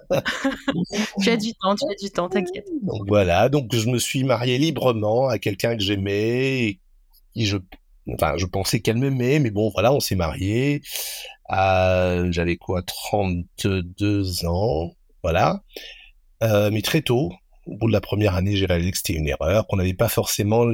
tu 1.21 1.29
as 1.29 1.37
du 1.37 1.53
temps, 1.53 1.75
tu 1.75 1.85
as 1.89 1.95
du 2.01 2.11
temps, 2.11 2.29
t'inquiète. 2.29 2.67
Donc 2.83 3.07
voilà, 3.07 3.49
donc 3.49 3.73
je 3.73 3.89
me 3.89 3.99
suis 3.99 4.23
marié 4.23 4.57
librement 4.57 5.27
à 5.27 5.39
quelqu'un 5.39 5.75
que 5.75 5.83
j'aimais, 5.83 6.79
et 7.35 7.45
je, 7.45 7.57
enfin, 8.13 8.33
je 8.37 8.45
pensais 8.45 8.79
qu'elle 8.79 8.97
m'aimait, 8.97 9.39
mais 9.39 9.51
bon, 9.51 9.69
voilà, 9.69 9.93
on 9.93 9.99
s'est 9.99 10.15
mariés. 10.15 10.81
Euh, 11.51 12.31
J'avais 12.31 12.57
quoi, 12.57 12.81
32 12.81 14.45
ans, 14.45 14.91
voilà. 15.23 15.61
Euh, 16.43 16.69
mais 16.71 16.81
très 16.81 17.01
tôt, 17.01 17.31
au 17.65 17.77
bout 17.77 17.87
de 17.87 17.93
la 17.93 18.01
première 18.01 18.35
année, 18.35 18.55
j'ai 18.55 18.65
réalisé 18.65 18.91
que 18.91 18.97
c'était 18.97 19.13
une 19.13 19.27
erreur, 19.27 19.67
qu'on 19.67 19.77
n'avait 19.77 19.93
pas 19.93 20.09
forcément 20.09 20.65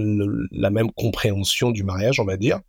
la 0.52 0.70
même 0.70 0.92
compréhension 0.92 1.72
du 1.72 1.84
mariage, 1.84 2.20
on 2.20 2.26
va 2.26 2.38
dire 2.38 2.60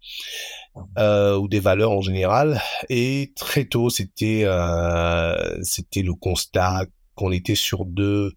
euh, 0.98 1.36
ou 1.36 1.48
des 1.48 1.60
valeurs 1.60 1.90
en 1.90 2.00
général. 2.00 2.60
Et 2.88 3.32
très 3.36 3.64
tôt, 3.64 3.90
c'était 3.90 4.42
euh, 4.44 5.34
le 5.96 6.14
constat 6.14 6.86
qu'on 7.14 7.32
était 7.32 7.54
sur 7.54 7.84
deux 7.84 8.32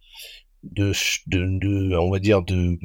de, 0.63 0.92
de, 1.27 1.96
on 1.96 2.10
va 2.10 2.18
dire 2.20 2.42
de 2.42 2.75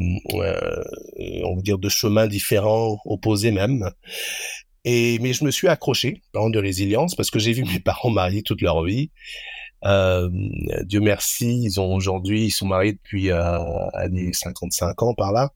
on 1.45 1.57
va 1.57 1.63
dire 1.63 1.79
de 1.79 1.89
chemins 1.89 2.27
différents 2.27 2.99
opposés 3.07 3.53
même 3.53 3.91
mais 4.85 5.33
je 5.33 5.45
me 5.45 5.51
suis 5.51 5.67
accroché 5.67 6.21
en 6.35 6.51
de 6.51 6.59
résilience 6.59 7.15
parce 7.15 7.31
que 7.31 7.39
j'ai 7.39 7.53
vu 7.53 7.65
mes 7.73 7.81
parents 7.81 8.11
mariés 8.11 8.43
toute 8.43 8.61
leur 8.61 8.83
vie 8.85 9.11
euh, 9.85 10.29
Dieu 10.85 11.01
merci 11.01 11.63
ils 11.63 11.81
ont 11.81 11.95
aujourd'hui 11.95 12.47
ils 12.47 12.51
sont 12.51 12.67
mariés 12.67 12.93
depuis 12.93 13.31
euh, 13.31 13.59
55 14.33 15.03
ans 15.03 15.15
par 15.15 15.33
là 15.33 15.51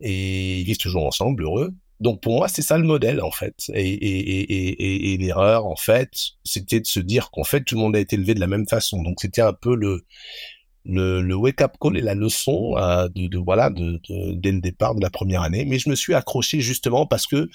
et 0.00 0.60
ils 0.60 0.64
vivent 0.64 0.78
toujours 0.78 1.06
ensemble 1.06 1.44
heureux 1.44 1.74
donc 2.00 2.22
pour 2.22 2.34
moi, 2.34 2.48
c'est 2.48 2.62
ça 2.62 2.78
le 2.78 2.84
modèle 2.84 3.20
en 3.20 3.30
fait. 3.30 3.70
Et, 3.74 5.16
l'erreur 5.20 5.66
en 5.66 5.76
fait, 5.76 6.10
c'était 6.44 6.80
de 6.80 6.86
se 6.86 6.98
dire 6.98 7.30
qu'en 7.30 7.44
fait 7.44 7.62
tout 7.62 7.74
le 7.74 7.82
monde 7.82 7.94
a 7.94 8.00
été 8.00 8.16
élevé 8.16 8.34
de 8.34 8.40
la 8.40 8.46
même 8.46 8.66
façon. 8.66 9.02
Donc 9.02 9.18
c'était 9.20 9.42
un 9.42 9.52
peu 9.52 9.76
le 9.76 11.34
wake-up 11.34 11.72
call 11.78 11.98
et 11.98 12.00
la 12.00 12.14
leçon 12.14 12.74
euh, 12.78 13.08
de, 13.14 13.38
voilà 13.38 13.68
dès 13.70 14.52
le 14.52 14.60
départ 14.60 14.94
de 14.94 15.02
la 15.02 15.10
première 15.10 15.42
année. 15.42 15.66
Mais 15.66 15.78
je 15.78 15.90
me 15.90 15.94
suis 15.94 16.14
accroché 16.14 16.60
justement 16.60 17.06
parce 17.06 17.26
que 17.26 17.50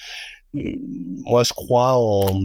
moi, 1.26 1.44
je 1.44 1.54
crois 1.54 1.94
en. 1.98 2.42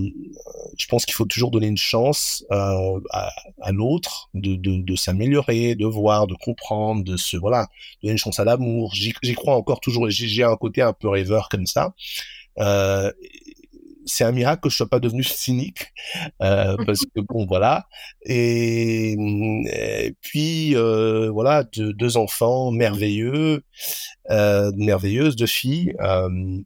Je 0.78 0.86
pense 0.86 1.04
qu'il 1.04 1.14
faut 1.14 1.26
toujours 1.26 1.50
donner 1.50 1.66
une 1.66 1.76
chance 1.76 2.44
euh, 2.50 3.00
à, 3.10 3.30
à 3.60 3.72
l'autre 3.72 4.30
de, 4.34 4.54
de, 4.54 4.82
de 4.82 4.96
s'améliorer, 4.96 5.74
de 5.74 5.84
voir, 5.84 6.26
de 6.26 6.34
comprendre, 6.34 7.04
de 7.04 7.16
se 7.16 7.36
voilà, 7.36 7.68
donner 8.02 8.12
une 8.12 8.18
chance 8.18 8.40
à 8.40 8.44
l'amour. 8.44 8.94
J'y 8.94 9.34
crois 9.34 9.56
encore 9.56 9.80
toujours. 9.80 10.08
J'ai 10.08 10.42
un 10.44 10.56
côté 10.56 10.82
un 10.82 10.92
peu 10.92 11.08
rêveur 11.08 11.48
comme 11.48 11.66
ça. 11.66 11.94
Euh, 12.58 13.10
c'est 14.06 14.24
un 14.24 14.32
miracle 14.32 14.62
que 14.62 14.70
je 14.70 14.76
sois 14.76 14.88
pas 14.88 15.00
devenu 15.00 15.22
cynique 15.22 15.92
euh, 16.42 16.76
parce 16.86 17.00
que 17.00 17.20
bon 17.20 17.46
voilà 17.46 17.86
et, 18.24 19.12
et 19.12 20.14
puis 20.20 20.76
euh, 20.76 21.30
voilà 21.30 21.64
deux, 21.64 21.92
deux 21.92 22.16
enfants 22.16 22.70
merveilleux 22.70 23.62
euh, 24.30 24.72
merveilleuses 24.76 25.36
deux 25.36 25.46
filles 25.46 25.94
euh, 26.00 26.58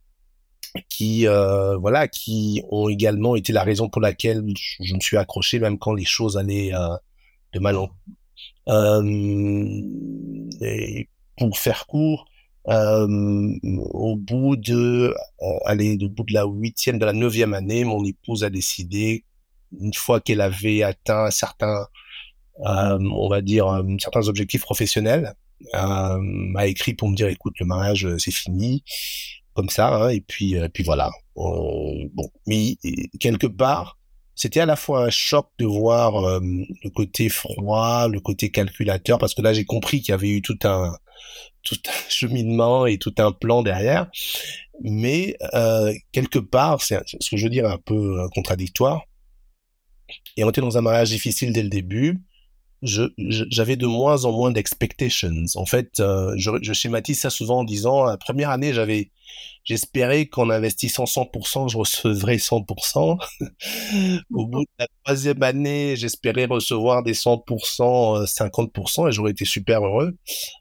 qui 0.88 1.26
euh, 1.26 1.76
voilà 1.76 2.08
qui 2.08 2.62
ont 2.70 2.88
également 2.88 3.37
été 3.37 3.52
la 3.52 3.62
raison 3.62 3.88
pour 3.88 4.02
laquelle 4.02 4.44
je 4.80 4.94
me 4.94 5.00
suis 5.00 5.16
accroché 5.16 5.58
même 5.58 5.78
quand 5.78 5.94
les 5.94 6.04
choses 6.04 6.37
allaient 6.37 6.74
euh, 6.74 6.96
de 7.52 7.60
mal 7.60 7.76
en 7.76 7.90
euh, 8.68 9.02
et 10.60 11.08
pour 11.37 11.58
faire 11.58 11.87
court 11.87 12.26
euh, 12.68 13.58
au 13.92 14.16
bout 14.16 14.56
de 14.56 15.14
euh, 15.42 15.46
allez 15.66 15.98
au 16.02 16.08
bout 16.08 16.24
de 16.24 16.32
la 16.32 16.44
huitième 16.44 16.98
de 16.98 17.04
la 17.04 17.12
neuvième 17.12 17.54
année 17.54 17.84
mon 17.84 18.04
épouse 18.04 18.42
a 18.42 18.50
décidé 18.50 19.24
une 19.78 19.94
fois 19.94 20.20
qu'elle 20.20 20.40
avait 20.40 20.82
atteint 20.82 21.30
certains 21.30 21.87
euh, 22.66 22.98
on 22.98 23.28
va 23.28 23.42
dire 23.42 23.82
certains 24.00 24.28
objectifs 24.28 24.62
professionnels 24.62 25.34
m'a 25.72 26.66
écrit 26.66 26.94
pour 26.94 27.08
me 27.08 27.16
dire 27.16 27.28
écoute 27.28 27.54
le 27.60 27.66
mariage 27.66 28.08
c'est 28.18 28.32
fini 28.32 28.82
comme 29.55 29.69
ça, 29.71 29.88
hein, 29.88 30.09
et 30.11 30.21
puis, 30.21 30.57
euh, 30.57 30.69
puis 30.69 30.85
voilà. 30.85 31.11
bon, 31.37 32.31
mais 32.47 32.77
quelque 33.21 33.47
part, 33.47 33.99
c'était 34.35 34.61
à 34.61 34.67
la 34.67 34.77
fois 34.77 35.05
un 35.05 35.11
choc 35.11 35.49
de 35.59 35.67
voir 35.67 36.17
euh, 36.17 36.40
le 36.40 36.90
côté 36.90 37.29
froid, 37.29 38.09
le 38.09 38.21
côté 38.21 38.51
calculateur, 38.51 39.19
parce 39.19 39.35
que 39.35 39.43
là 39.43 39.53
j'ai 39.53 39.64
compris 39.64 40.01
qu'il 40.01 40.11
y 40.11 40.14
avait 40.14 40.29
eu 40.29 40.43
tout 40.43 40.59
un 40.64 40.97
tout 41.62 41.79
un 41.87 41.93
cheminement 42.09 42.87
et 42.87 42.99
tout 42.99 43.14
un 43.19 43.33
plan 43.33 43.62
derrière. 43.62 44.11
Mais 44.83 45.37
euh, 45.55 45.95
quelque 46.11 46.40
part, 46.40 46.83
c'est 46.83 47.01
ce 47.07 47.31
que 47.31 47.37
je 47.37 47.45
veux 47.45 47.51
dire 47.51 47.67
un 47.67 47.79
peu 47.79 48.29
contradictoire. 48.35 49.03
Et 50.37 50.45
on 50.45 50.51
était 50.51 50.61
dans 50.61 50.77
un 50.77 50.81
mariage 50.81 51.11
difficile 51.11 51.53
dès 51.53 51.62
le 51.62 51.69
début 51.69 52.21
j'avais 52.85 53.77
de 53.77 53.87
moins 53.87 54.25
en 54.25 54.33
moins 54.33 54.51
d'expectations. 54.51 55.44
En 55.55 55.66
fait, 55.66 56.01
euh, 56.01 56.35
je, 56.37 56.51
je, 56.62 56.73
schématise 56.73 57.20
ça 57.20 57.31
souvent 57.31 57.61
en 57.61 57.64
disant, 57.64 58.05
la 58.05 58.16
première 58.16 58.51
année, 58.51 58.73
j'avais, 58.73 59.11
j'espérais 59.64 60.27
qu'en 60.27 60.51
investissant 60.51 61.05
100%, 61.05 61.70
je 61.70 61.79
recevrais 61.79 62.37
100%. 62.37 63.18
Au 64.33 64.47
bout 64.47 64.61
de 64.61 64.66
la 64.79 64.87
troisième 65.05 65.42
année, 65.42 65.97
j'espérais 65.97 66.44
recevoir 66.44 67.03
des 67.03 67.14
100%, 67.14 68.27
50%, 68.27 69.05
euh, 69.05 69.09
et 69.09 69.12
j'aurais 69.12 69.33
été 69.33 69.44
super 69.44 69.85
heureux 69.85 70.16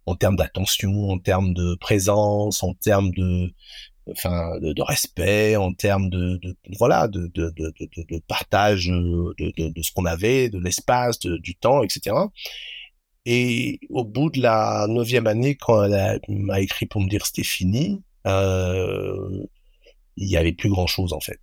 en 0.05 0.15
termes 0.15 0.35
d'attention, 0.35 1.09
en 1.09 1.19
termes 1.19 1.53
de 1.53 1.75
présence, 1.75 2.63
en 2.63 2.73
termes 2.73 3.11
de, 3.11 3.51
enfin 4.11 4.59
de, 4.59 4.73
de, 4.73 4.81
respect 4.81 5.55
en 5.55 5.73
termes 5.73 6.09
de, 6.09 6.37
de 6.37 6.55
voilà 6.77 7.07
de, 7.07 7.27
de, 7.27 7.53
de, 7.55 8.19
partage 8.27 8.87
de, 8.87 9.69
de, 9.69 9.81
ce 9.81 9.91
qu'on 9.93 10.05
avait 10.05 10.49
de 10.49 10.59
l'espace 10.59 11.19
du 11.19 11.55
temps 11.55 11.83
etc 11.83 12.15
et 13.25 13.79
au 13.89 14.03
bout 14.03 14.29
de 14.29 14.41
la 14.41 14.87
neuvième 14.89 15.27
année 15.27 15.55
quand 15.55 15.83
elle 15.85 16.19
m'a 16.27 16.59
écrit 16.59 16.85
pour 16.85 17.01
me 17.01 17.09
dire 17.09 17.25
c'était 17.25 17.43
fini 17.43 18.01
euh, 18.27 19.45
il 20.15 20.29
y 20.29 20.37
avait 20.37 20.53
plus 20.53 20.69
grand 20.69 20.87
chose 20.87 21.13
en 21.13 21.19
fait. 21.19 21.39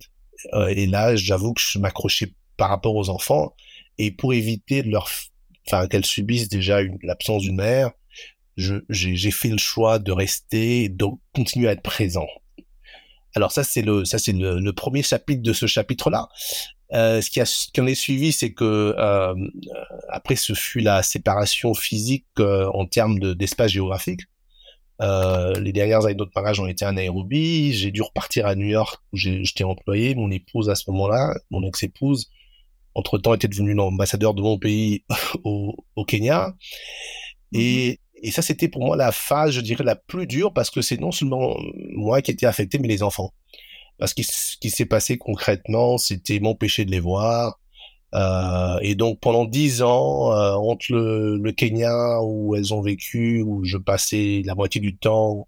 Euh, 0.53 0.67
et 0.67 0.87
là 0.87 1.15
j'avoue 1.15 1.53
que 1.53 1.61
je 1.61 1.77
m'accrochais 1.77 2.33
par 2.57 2.69
rapport 2.69 2.95
aux 2.95 3.09
enfants 3.09 3.53
et 3.97 4.11
pour 4.11 4.33
éviter 4.33 4.83
de 4.83 4.89
leur 4.89 5.09
enfin 5.67 5.87
qu'elles 5.87 6.05
subissent 6.05 6.49
déjà 6.49 6.81
l'absence 7.03 7.43
d'une 7.43 7.55
mère 7.55 7.91
j'ai 8.57 9.31
fait 9.31 9.49
le 9.49 9.57
choix 9.57 9.97
de 9.97 10.11
rester 10.11 10.89
de 10.89 11.05
continuer 11.33 11.67
à 11.67 11.71
être 11.71 11.81
présent 11.81 12.27
Alors 13.35 13.51
ça 13.51 13.63
c'est 13.63 13.81
le 13.81 14.05
ça 14.05 14.17
c'est 14.17 14.33
le, 14.33 14.71
premier 14.73 15.03
chapitre 15.03 15.41
de 15.41 15.53
ce 15.53 15.65
chapitre-là. 15.65 16.29
Euh, 16.93 17.21
ce 17.21 17.29
qui 17.29 17.39
a 17.39 17.45
ce 17.45 17.67
qui 17.71 17.79
en 17.79 17.87
est 17.87 17.95
suivi, 17.95 18.31
c'est 18.33 18.53
que 18.53 18.95
euh, 18.97 19.33
après 20.09 20.35
ce 20.35 20.53
fut 20.53 20.81
la 20.81 21.03
séparation 21.03 21.73
physique 21.73 22.25
euh, 22.39 22.69
en 22.73 22.85
termes 22.85 23.19
d'espace 23.35 23.71
géographique. 23.71 24.21
Euh, 25.01 25.53
les 25.59 25.71
dernières 25.71 26.05
années 26.05 26.13
de 26.13 26.19
notre 26.19 26.31
mariage 26.35 26.59
ont 26.59 26.67
été 26.67 26.85
en 26.85 26.93
Nairobi. 26.93 27.73
J'ai 27.73 27.91
dû 27.91 28.01
repartir 28.01 28.45
à 28.45 28.55
New 28.55 28.67
York 28.67 29.01
où 29.13 29.17
j'étais 29.17 29.63
employé. 29.63 30.13
Mon 30.15 30.29
épouse 30.29 30.69
à 30.69 30.75
ce 30.75 30.91
moment-là, 30.91 31.33
mon 31.49 31.63
ex-épouse, 31.67 32.29
entre-temps 32.93 33.33
était 33.33 33.47
devenue 33.47 33.73
l'ambassadeur 33.73 34.33
de 34.33 34.41
mon 34.41 34.59
pays 34.59 35.03
au, 35.43 35.75
au 35.95 36.05
Kenya. 36.05 36.55
Et. 37.53 37.99
Et 38.21 38.31
ça, 38.31 38.41
c'était 38.41 38.67
pour 38.67 38.83
moi 38.85 38.95
la 38.95 39.11
phase, 39.11 39.51
je 39.51 39.61
dirais, 39.61 39.83
la 39.83 39.95
plus 39.95 40.27
dure 40.27 40.53
parce 40.53 40.69
que 40.69 40.81
c'est 40.81 40.99
non 40.99 41.11
seulement 41.11 41.57
moi 41.95 42.21
qui 42.21 42.31
étais 42.31 42.45
affecté, 42.45 42.77
mais 42.77 42.87
les 42.87 43.03
enfants. 43.03 43.33
Parce 43.97 44.13
que 44.13 44.23
ce 44.23 44.57
qui 44.57 44.69
s'est 44.69 44.85
passé 44.85 45.17
concrètement, 45.17 45.97
c'était 45.97 46.39
m'empêcher 46.39 46.85
de 46.85 46.91
les 46.91 46.99
voir. 46.99 47.59
Euh, 48.13 48.77
et 48.81 48.95
donc 48.95 49.19
pendant 49.21 49.45
dix 49.45 49.81
ans, 49.81 50.33
euh, 50.33 50.53
entre 50.53 50.91
le, 50.91 51.51
Kenya 51.51 52.21
où 52.21 52.55
elles 52.55 52.73
ont 52.73 52.81
vécu, 52.81 53.41
où 53.41 53.63
je 53.63 53.77
passais 53.77 54.43
la 54.45 54.53
moitié 54.53 54.81
du 54.81 54.97
temps, 54.97 55.47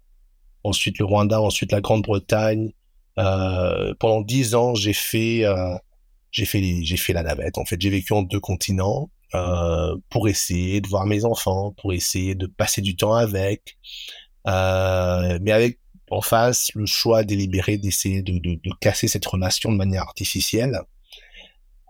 ensuite 0.64 0.98
le 0.98 1.04
Rwanda, 1.04 1.40
ensuite 1.40 1.72
la 1.72 1.80
Grande-Bretagne, 1.80 2.72
euh, 3.18 3.94
pendant 4.00 4.22
dix 4.22 4.54
ans, 4.54 4.74
j'ai 4.74 4.94
fait, 4.94 5.44
j'ai 6.32 6.46
fait, 6.46 6.82
j'ai 6.82 6.96
fait 6.96 7.12
la 7.12 7.22
navette. 7.22 7.58
En 7.58 7.64
fait, 7.64 7.80
j'ai 7.80 7.90
vécu 7.90 8.12
en 8.12 8.22
deux 8.22 8.40
continents. 8.40 9.10
Euh, 9.34 9.96
pour 10.10 10.28
essayer 10.28 10.80
de 10.80 10.88
voir 10.88 11.06
mes 11.06 11.24
enfants, 11.24 11.74
pour 11.78 11.92
essayer 11.92 12.34
de 12.34 12.46
passer 12.46 12.82
du 12.82 12.94
temps 12.96 13.14
avec, 13.14 13.78
euh, 14.46 15.38
mais 15.42 15.52
avec 15.52 15.80
en 16.10 16.20
face 16.20 16.70
le 16.74 16.86
choix 16.86 17.24
délibéré 17.24 17.78
d'essayer 17.78 18.22
de, 18.22 18.38
de, 18.38 18.54
de, 18.54 18.70
casser 18.80 19.08
cette 19.08 19.26
relation 19.26 19.72
de 19.72 19.76
manière 19.76 20.02
artificielle. 20.02 20.78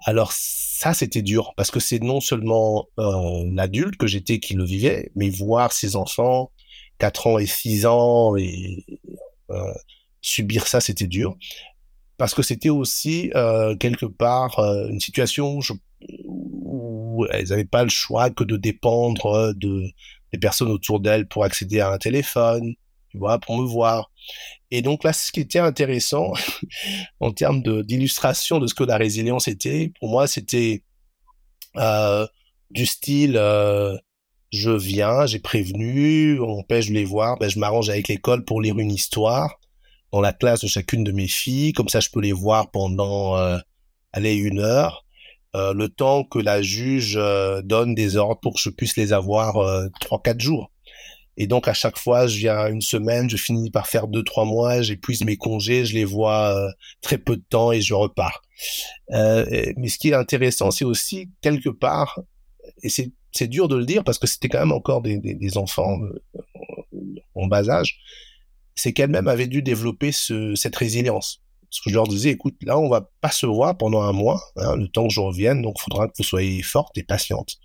Alors 0.06 0.32
ça, 0.32 0.94
c'était 0.94 1.22
dur 1.22 1.52
parce 1.56 1.70
que 1.70 1.80
c'est 1.80 2.02
non 2.02 2.20
seulement 2.20 2.88
euh, 2.98 3.44
l'adulte 3.52 3.96
que 3.96 4.06
j'étais 4.06 4.38
qui 4.38 4.54
le 4.54 4.64
vivait, 4.64 5.10
mais 5.14 5.28
voir 5.30 5.72
ses 5.72 5.96
enfants 5.96 6.50
4 6.98 7.26
ans 7.26 7.38
et 7.38 7.46
6 7.46 7.86
ans 7.86 8.36
et 8.36 8.84
euh, 9.50 9.74
subir 10.20 10.66
ça, 10.66 10.80
c'était 10.80 11.06
dur. 11.06 11.36
Parce 12.16 12.34
que 12.34 12.42
c'était 12.42 12.70
aussi 12.70 13.30
euh, 13.34 13.76
quelque 13.76 14.06
part 14.06 14.58
euh, 14.60 14.88
une 14.88 15.00
situation 15.00 15.56
où 15.56 15.62
je, 15.62 15.72
elles 17.30 17.48
n'avaient 17.48 17.64
pas 17.64 17.84
le 17.84 17.90
choix 17.90 18.30
que 18.30 18.44
de 18.44 18.56
dépendre 18.56 19.26
euh, 19.26 19.52
de 19.54 19.84
des 20.32 20.38
personnes 20.38 20.70
autour 20.70 20.98
d'elles 20.98 21.28
pour 21.28 21.44
accéder 21.44 21.78
à 21.78 21.90
un 21.90 21.98
téléphone, 21.98 22.74
tu 23.10 23.18
vois, 23.18 23.38
pour 23.38 23.56
me 23.56 23.64
voir. 23.64 24.10
Et 24.72 24.82
donc 24.82 25.04
là, 25.04 25.12
ce 25.12 25.30
qui 25.30 25.40
était 25.40 25.60
intéressant 25.60 26.32
en 27.20 27.30
termes 27.30 27.62
d'illustration 27.84 28.58
de, 28.58 28.66
ce 28.66 28.74
que 28.74 28.82
la 28.82 28.96
résilience 28.96 29.46
était, 29.46 29.92
pour 30.00 30.08
moi, 30.08 30.26
c'était 30.26 30.82
euh, 31.76 32.26
du 32.70 32.84
style 32.86 33.36
euh, 33.36 33.96
je 34.52 34.70
viens, 34.70 35.26
j'ai 35.26 35.38
prévenu, 35.38 36.40
on 36.40 36.60
empêche 36.60 36.88
de 36.88 36.94
les 36.94 37.04
voir, 37.04 37.38
ben, 37.38 37.48
je 37.48 37.58
m'arrange 37.58 37.90
avec 37.90 38.08
l'école 38.08 38.44
pour 38.44 38.60
lire 38.60 38.78
une 38.78 38.90
histoire 38.90 39.60
dans 40.12 40.20
la 40.20 40.32
classe 40.32 40.60
de 40.60 40.68
chacune 40.68 41.02
de 41.02 41.10
mes 41.12 41.26
filles, 41.26 41.72
comme 41.72 41.88
ça 41.88 42.00
je 42.00 42.08
peux 42.10 42.20
les 42.20 42.32
voir 42.32 42.70
pendant 42.70 43.36
euh, 43.36 43.58
une 44.16 44.60
heure. 44.60 45.03
Euh, 45.54 45.72
le 45.72 45.88
temps 45.88 46.24
que 46.24 46.38
la 46.38 46.62
juge 46.62 47.16
euh, 47.16 47.62
donne 47.62 47.94
des 47.94 48.16
ordres 48.16 48.40
pour 48.40 48.54
que 48.54 48.60
je 48.60 48.70
puisse 48.70 48.96
les 48.96 49.12
avoir 49.12 49.58
euh, 49.58 49.86
trois 50.00 50.20
quatre 50.20 50.40
jours. 50.40 50.72
Et 51.36 51.46
donc 51.46 51.68
à 51.68 51.74
chaque 51.74 51.98
fois, 51.98 52.26
je 52.26 52.38
viens 52.38 52.66
une 52.68 52.80
semaine, 52.80 53.30
je 53.30 53.36
finis 53.36 53.70
par 53.70 53.86
faire 53.86 54.08
deux 54.08 54.22
trois 54.22 54.44
mois, 54.44 54.82
j'épuise 54.82 55.24
mes 55.24 55.36
congés, 55.36 55.84
je 55.84 55.94
les 55.94 56.04
vois 56.04 56.56
très 57.02 57.18
peu 57.18 57.36
de 57.36 57.42
temps 57.48 57.72
et 57.72 57.80
je 57.80 57.92
repars. 57.92 58.40
mais 59.10 59.88
ce 59.88 59.98
qui 59.98 60.10
est 60.10 60.14
intéressant, 60.14 60.70
c'est 60.70 60.84
aussi 60.84 61.30
quelque 61.40 61.70
part, 61.70 62.20
et 62.84 62.88
c'est 62.88 63.10
c'est 63.32 63.48
dur 63.48 63.66
de 63.66 63.74
le 63.74 63.84
dire 63.84 64.04
parce 64.04 64.20
que 64.20 64.28
c'était 64.28 64.48
quand 64.48 64.60
même 64.60 64.70
encore 64.70 65.02
des, 65.02 65.18
des, 65.18 65.34
des 65.34 65.58
enfants 65.58 65.98
en 67.34 67.46
bas 67.48 67.68
âge, 67.68 67.98
c'est 68.76 68.92
qu'elle-même 68.92 69.26
avait 69.26 69.48
dû 69.48 69.60
développer 69.60 70.12
ce, 70.12 70.54
cette 70.54 70.76
résilience. 70.76 71.43
Parce 71.74 71.86
que 71.86 71.90
je 71.90 71.96
leur 71.96 72.06
disais, 72.06 72.30
écoute, 72.30 72.54
là, 72.62 72.78
on 72.78 72.88
va 72.88 73.10
pas 73.20 73.32
se 73.32 73.46
voir 73.46 73.76
pendant 73.76 74.02
un 74.02 74.12
mois, 74.12 74.40
hein, 74.54 74.76
le 74.76 74.86
temps 74.86 75.08
que 75.08 75.12
je 75.12 75.18
revienne, 75.18 75.60
donc 75.60 75.74
il 75.80 75.82
faudra 75.82 76.06
que 76.06 76.12
vous 76.16 76.22
soyez 76.22 76.62
forte 76.62 76.96
et 76.96 77.02
patiente. 77.02 77.56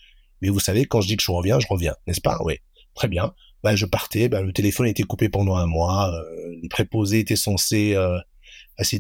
Mais 0.41 0.49
vous 0.49 0.59
savez, 0.59 0.85
quand 0.85 0.99
je 0.99 1.09
dis 1.09 1.15
que 1.15 1.21
je 1.21 1.31
reviens, 1.31 1.59
je 1.59 1.67
reviens, 1.69 1.93
n'est-ce 2.07 2.19
pas? 2.19 2.39
Oui, 2.43 2.55
très 2.95 3.07
bien. 3.07 3.35
Ben, 3.61 3.75
je 3.75 3.85
partais, 3.85 4.27
ben, 4.27 4.41
le 4.41 4.51
téléphone 4.51 4.87
était 4.87 5.03
coupé 5.03 5.29
pendant 5.29 5.55
un 5.57 5.67
mois, 5.67 6.11
euh, 6.11 6.55
les 6.59 6.69
préposés 6.69 7.19
étaient 7.19 7.35
censés 7.35 7.93
euh, 7.93 8.17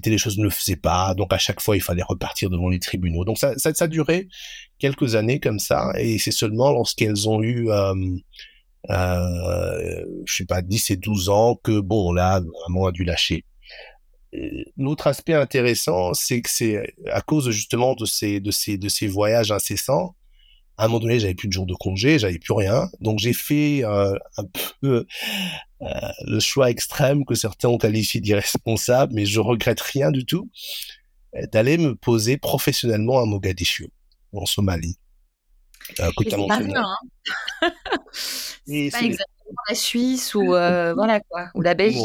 les 0.05 0.17
choses, 0.19 0.37
ne 0.37 0.43
le 0.43 0.51
faisaient 0.51 0.75
pas, 0.75 1.15
donc 1.15 1.33
à 1.33 1.39
chaque 1.39 1.59
fois, 1.59 1.75
il 1.75 1.81
fallait 1.81 2.03
repartir 2.03 2.51
devant 2.51 2.69
les 2.69 2.79
tribunaux. 2.79 3.25
Donc 3.25 3.39
ça, 3.39 3.57
ça, 3.57 3.73
ça 3.73 3.85
a 3.85 3.87
duré 3.87 4.27
quelques 4.77 5.15
années 5.15 5.39
comme 5.39 5.57
ça, 5.57 5.91
et 5.97 6.19
c'est 6.19 6.31
seulement 6.31 6.71
lorsqu'elles 6.71 7.27
ont 7.27 7.41
eu... 7.41 7.71
Euh, 7.71 7.95
euh, 8.89 10.05
je 10.25 10.35
sais 10.35 10.45
pas, 10.45 10.61
10 10.61 10.91
et 10.91 10.95
12 10.95 11.29
ans 11.29 11.59
que 11.61 11.81
bon 11.81 12.13
là 12.13 12.41
vraiment 12.61 12.85
a 12.85 12.93
dû 12.93 13.03
lâcher 13.03 13.43
l'autre 14.77 15.07
aspect 15.07 15.33
intéressant, 15.33 16.13
c'est 16.13 16.41
que 16.41 16.49
c'est 16.49 16.95
à 17.11 17.21
cause 17.21 17.49
justement 17.49 17.95
de 17.95 18.05
ces 18.05 18.39
de 18.39 18.51
ces 18.51 18.77
de 18.77 18.89
ces 18.89 19.07
voyages 19.07 19.51
incessants. 19.51 20.15
À 20.77 20.85
un 20.85 20.87
moment 20.87 20.99
donné, 20.99 21.19
j'avais 21.19 21.35
plus 21.35 21.49
de 21.49 21.53
jours 21.53 21.65
de 21.65 21.73
congé, 21.73 22.19
j'avais 22.19 22.39
plus 22.39 22.53
rien, 22.53 22.89
donc 23.01 23.19
j'ai 23.19 23.33
fait 23.33 23.83
euh, 23.83 24.15
un 24.37 24.45
peu 24.79 25.05
euh, 25.81 25.87
le 26.25 26.39
choix 26.39 26.69
extrême 26.69 27.25
que 27.25 27.35
certains 27.35 27.67
ont 27.67 27.77
qualifié 27.77 28.21
d'irresponsable, 28.21 29.13
mais 29.13 29.25
je 29.25 29.41
regrette 29.41 29.81
rien 29.81 30.09
du 30.09 30.25
tout, 30.25 30.49
d'aller 31.51 31.77
me 31.77 31.95
poser 31.95 32.37
professionnellement 32.37 33.19
à 33.19 33.25
Mogadiscio, 33.25 33.87
en 34.31 34.45
Somalie. 34.45 34.97
Euh, 35.99 36.11
c'est 36.17 36.29
pas 36.29 36.59
hein 36.59 37.71
C'est 38.11 38.89
pas 38.91 39.01
exactement 39.01 39.61
la 39.67 39.75
Suisse 39.75 40.35
ou 40.35 40.53
euh, 40.53 40.93
voilà 40.95 41.19
quoi, 41.21 41.49
ou 41.55 41.61
la 41.61 41.73
Belgique. 41.73 42.03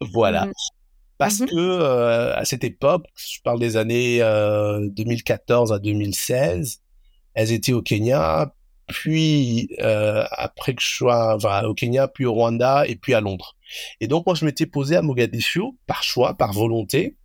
Voilà. 0.00 0.48
Mm 1.20 1.24
parce 1.24 1.40
mmh 1.40 1.46
que 1.46 1.56
euh, 1.56 2.34
à 2.34 2.44
cette 2.46 2.64
époque, 2.64 3.04
je 3.14 3.40
parle 3.44 3.60
des 3.60 3.76
années 3.76 4.22
euh, 4.22 4.88
2014 4.90 5.72
à 5.72 5.78
2016, 5.78 6.80
elles 7.34 7.52
étaient 7.52 7.74
au 7.74 7.82
Kenya, 7.82 8.54
puis 8.86 9.68
euh, 9.80 10.24
après 10.32 10.74
que 10.74 10.82
je 10.82 10.94
sois 10.94 11.36
enfin, 11.36 11.64
au 11.64 11.74
Kenya, 11.74 12.08
puis 12.08 12.24
au 12.24 12.32
Rwanda 12.32 12.86
et 12.86 12.96
puis 12.96 13.14
à 13.14 13.20
Londres. 13.20 13.56
Et 14.00 14.08
donc 14.08 14.26
moi 14.26 14.34
je 14.34 14.44
m'étais 14.46 14.66
posé 14.66 14.96
à 14.96 15.02
Mogadiscio 15.02 15.76
par 15.86 16.02
choix, 16.02 16.34
par 16.34 16.52
volonté, 16.52 17.16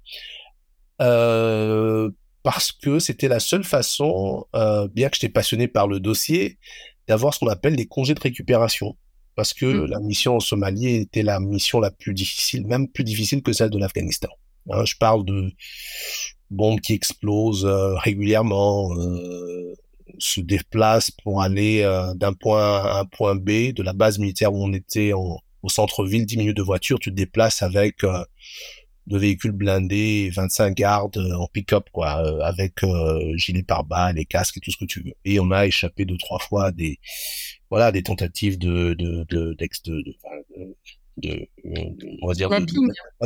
euh, 1.02 2.12
parce 2.44 2.72
que 2.72 3.00
c'était 3.00 3.30
la 3.30 3.40
seule 3.40 3.64
façon, 3.64 4.46
euh, 4.56 4.88
bien 4.90 5.10
que 5.10 5.16
j'étais 5.16 5.34
passionné 5.34 5.68
par 5.68 5.88
le 5.88 6.00
dossier, 6.00 6.60
d'avoir 7.08 7.34
ce 7.34 7.40
qu'on 7.40 7.48
appelle 7.48 7.76
des 7.76 7.88
congés 7.88 8.14
de 8.14 8.20
récupération 8.20 8.96
parce 9.36 9.54
que 9.54 9.65
mmh. 9.65 9.86
la 9.86 10.00
mission 10.00 10.36
en 10.38 10.39
Somalie 10.39 10.95
était 10.95 11.24
la 11.24 11.39
mission 11.39 11.80
la 11.80 11.91
plus 11.91 12.13
difficile, 12.13 12.65
même 12.65 12.88
plus 12.88 13.04
difficile 13.04 13.41
que 13.41 13.54
celle 13.54 13.69
de 13.69 13.78
l'Afghanistan. 13.78 14.30
Hein, 14.69 14.86
je 14.86 14.95
parle 14.98 15.26
de 15.26 15.52
bombes 16.50 16.80
qui 16.80 16.93
explosent 16.93 17.65
euh, 17.65 17.95
régulièrement, 17.95 18.95
euh, 18.98 19.74
se 20.17 20.41
déplacent 20.41 21.12
pour 21.12 21.41
aller 21.41 21.82
euh, 21.82 22.13
d'un 22.13 22.34
point 22.34 22.82
à 22.84 23.00
un 23.00 23.06
point 23.06 23.36
B, 23.36 23.74
de 23.74 23.84
la 23.84 23.93
base 23.93 24.19
militaire 24.19 24.54
où 24.54 24.63
on 24.63 24.74
était 24.74 25.13
en, 25.13 25.39
au 25.63 25.69
centre-ville, 25.69 26.26
10 26.26 26.38
minutes 26.38 26.58
de 26.58 26.63
voiture, 26.63 27.00
tu 27.00 27.10
te 27.10 27.15
déplaces 27.15 27.62
avec 27.62 28.04
euh, 29.08 29.12
deux 29.12 29.18
véhicules 29.18 29.52
blindés, 29.52 30.32
25 30.36 30.76
gardes 30.76 31.18
en 31.18 31.48
pick-up, 31.48 31.86
quoi, 31.91 32.12
avec 32.46 32.82
gilet 33.36 33.63
pare-balles, 33.63 34.15
les 34.15 34.26
casques 34.26 34.58
et 34.58 34.60
tout 34.60 34.72
ce 34.72 34.78
que 34.78 34.86
tu 34.86 35.02
veux. 35.02 35.13
Et 35.26 35.39
on 35.39 35.52
a 35.52 35.65
échappé 35.65 36.06
deux, 36.06 36.18
trois 36.18 36.39
fois 36.39 36.72
des 36.72 37.00
voilà 37.70 37.91
des 37.91 38.04
tentatives 38.04 38.58
de 38.58 38.94
de 38.94 39.26
de 39.30 39.56
de, 39.58 40.04
de, 41.18 41.48
on 42.22 42.28
va 42.28 42.34
dire 42.34 42.50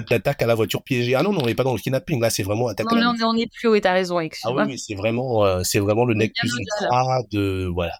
d'attaque 0.09 0.41
à 0.41 0.45
la 0.45 0.55
voiture 0.55 0.83
piégée. 0.83 1.15
Ah 1.15 1.23
non, 1.23 1.33
non, 1.33 1.41
on 1.43 1.45
n'est 1.47 1.55
pas 1.55 1.63
dans 1.63 1.73
le 1.73 1.79
kidnapping. 1.79 2.21
Là, 2.21 2.29
c'est 2.29 2.43
vraiment 2.43 2.67
attaque. 2.67 2.85
Non, 2.91 3.13
non, 3.13 3.29
on 3.29 3.35
est 3.35 3.51
plus 3.51 3.67
haut. 3.67 3.79
T'as 3.79 3.93
raison, 3.93 4.19
Ah 4.19 4.51
oui, 4.53 4.63
mais 4.67 4.77
c'est 4.77 4.95
vraiment, 4.95 5.45
euh, 5.45 5.63
c'est 5.63 5.79
vraiment 5.79 6.05
le 6.05 6.13
nec 6.13 6.33
plus 6.35 6.51
ultra 6.51 7.23
de, 7.31 7.65
voilà, 7.65 7.99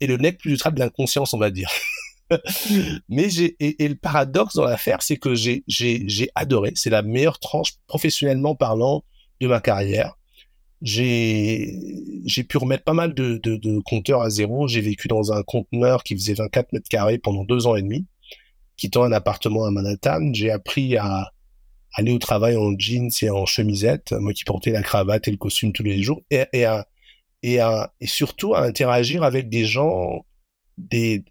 et 0.00 0.06
le 0.06 0.16
nec 0.16 0.38
plus 0.38 0.52
ultra 0.52 0.70
de 0.70 0.78
l'inconscience, 0.78 1.32
on 1.32 1.38
va 1.38 1.50
dire. 1.50 1.70
mais 3.08 3.28
j'ai 3.30 3.56
et, 3.60 3.88
le 3.88 3.96
paradoxe 3.96 4.54
dans 4.54 4.64
l'affaire, 4.64 5.02
c'est 5.02 5.16
que 5.16 5.34
j'ai 5.34 5.64
j'ai 5.66 6.30
adoré. 6.34 6.72
C'est 6.74 6.90
la 6.90 7.02
meilleure 7.02 7.38
tranche 7.38 7.74
professionnellement 7.86 8.54
parlant 8.54 9.04
de 9.40 9.46
ma 9.46 9.60
carrière 9.60 10.14
j'ai 10.84 11.78
j'ai 12.26 12.44
pu 12.44 12.58
remettre 12.58 12.84
pas 12.84 12.92
mal 12.92 13.14
de, 13.14 13.38
de, 13.42 13.56
de 13.56 13.80
compteurs 13.80 14.20
à 14.20 14.30
zéro. 14.30 14.68
J'ai 14.68 14.82
vécu 14.82 15.08
dans 15.08 15.32
un 15.32 15.42
conteneur 15.42 16.04
qui 16.04 16.14
faisait 16.14 16.34
24 16.34 16.72
mètres 16.72 16.88
carrés 16.88 17.18
pendant 17.18 17.44
deux 17.44 17.66
ans 17.66 17.74
et 17.74 17.82
demi, 17.82 18.06
quittant 18.76 19.02
un 19.02 19.12
appartement 19.12 19.64
à 19.64 19.70
Manhattan. 19.70 20.32
J'ai 20.34 20.50
appris 20.50 20.96
à 20.98 21.32
aller 21.94 22.12
au 22.12 22.18
travail 22.18 22.56
en 22.56 22.78
jeans 22.78 23.10
et 23.22 23.30
en 23.30 23.46
chemisette, 23.46 24.12
moi 24.12 24.32
qui 24.34 24.44
portais 24.44 24.72
la 24.72 24.82
cravate 24.82 25.26
et 25.26 25.30
le 25.30 25.38
costume 25.38 25.72
tous 25.72 25.84
les 25.84 26.02
jours, 26.02 26.22
et, 26.30 26.44
et, 26.52 26.64
à, 26.64 26.86
et, 27.42 27.60
et 28.00 28.06
surtout 28.06 28.54
à 28.54 28.64
interagir 28.64 29.22
avec 29.22 29.48
des 29.48 29.64
gens, 29.64 30.26
des, 30.76 31.24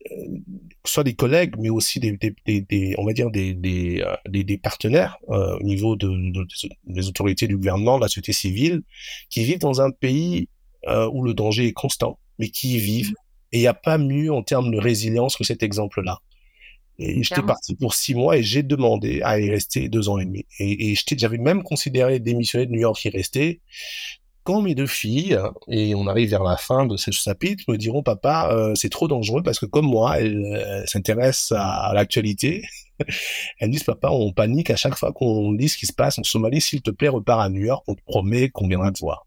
que 0.83 0.89
ce 0.89 0.95
soit 0.95 1.03
des 1.05 1.15
collègues, 1.15 1.55
mais 1.57 1.69
aussi 1.69 1.99
des, 1.99 2.17
des, 2.17 2.61
des, 2.61 2.95
on 2.97 3.05
va 3.05 3.13
dire 3.13 3.31
des, 3.31 3.53
des, 3.53 4.03
des, 4.27 4.57
partenaires 4.57 5.17
euh, 5.29 5.57
au 5.57 5.63
niveau 5.63 5.95
de, 5.95 6.09
des 6.83 7.07
autorités 7.07 7.47
du 7.47 7.55
gouvernement, 7.55 7.97
de 7.97 8.03
la 8.03 8.09
société 8.09 8.33
civile, 8.33 8.81
qui 9.29 9.45
vivent 9.45 9.59
dans 9.59 9.81
un 9.81 9.91
pays 9.91 10.49
euh, 10.87 11.09
où 11.11 11.23
le 11.23 11.33
danger 11.33 11.67
est 11.67 11.73
constant, 11.73 12.19
mais 12.37 12.49
qui 12.49 12.75
y 12.75 12.79
vivent. 12.79 13.11
Mmh. 13.11 13.53
Et 13.53 13.57
il 13.59 13.61
n'y 13.61 13.67
a 13.67 13.73
pas 13.73 13.97
mieux 13.97 14.33
en 14.33 14.43
termes 14.43 14.71
de 14.71 14.77
résilience 14.77 15.37
que 15.37 15.45
cet 15.45 15.63
exemple-là. 15.63 16.19
Et 16.99 17.23
j'étais 17.23 17.41
parti 17.41 17.75
pour 17.75 17.93
six 17.93 18.13
mois 18.13 18.37
et 18.37 18.43
j'ai 18.43 18.61
demandé 18.61 19.21
à 19.23 19.39
y 19.39 19.49
rester 19.49 19.89
deux 19.89 20.09
ans 20.09 20.19
et 20.19 20.25
demi. 20.25 20.45
Et, 20.59 20.91
et 20.91 20.95
j'avais 21.17 21.37
même 21.37 21.63
considéré 21.63 22.19
démissionner 22.19 22.65
de 22.65 22.71
New 22.71 22.81
York 22.81 23.03
y 23.05 23.09
rester 23.09 23.61
quand 24.43 24.61
mes 24.61 24.75
deux 24.75 24.87
filles, 24.87 25.37
et 25.69 25.95
on 25.95 26.07
arrive 26.07 26.29
vers 26.29 26.43
la 26.43 26.57
fin 26.57 26.85
de 26.85 26.97
ce 26.97 27.11
chapitre, 27.11 27.63
me 27.67 27.77
diront 27.77 28.03
papa, 28.03 28.49
euh, 28.51 28.75
c'est 28.75 28.89
trop 28.89 29.07
dangereux 29.07 29.41
parce 29.41 29.59
que 29.59 29.65
comme 29.65 29.85
moi, 29.85 30.19
elles, 30.19 30.83
s'intéressent 30.85 31.53
à, 31.57 31.91
l'actualité. 31.93 32.63
elles 33.59 33.69
disent 33.69 33.83
papa, 33.83 34.09
on 34.09 34.31
panique 34.33 34.69
à 34.69 34.75
chaque 34.75 34.95
fois 34.95 35.11
qu'on 35.13 35.53
dit 35.53 35.69
ce 35.69 35.77
qui 35.77 35.85
se 35.85 35.93
passe 35.93 36.19
en 36.19 36.23
Somalie. 36.23 36.61
S'il 36.61 36.81
te 36.81 36.91
plaît, 36.91 37.09
repars 37.09 37.39
à 37.39 37.49
New 37.49 37.63
York, 37.63 37.83
on 37.87 37.95
te 37.95 38.03
promet 38.05 38.49
qu'on 38.49 38.67
viendra 38.67 38.91
te 38.91 38.99
voir. 38.99 39.25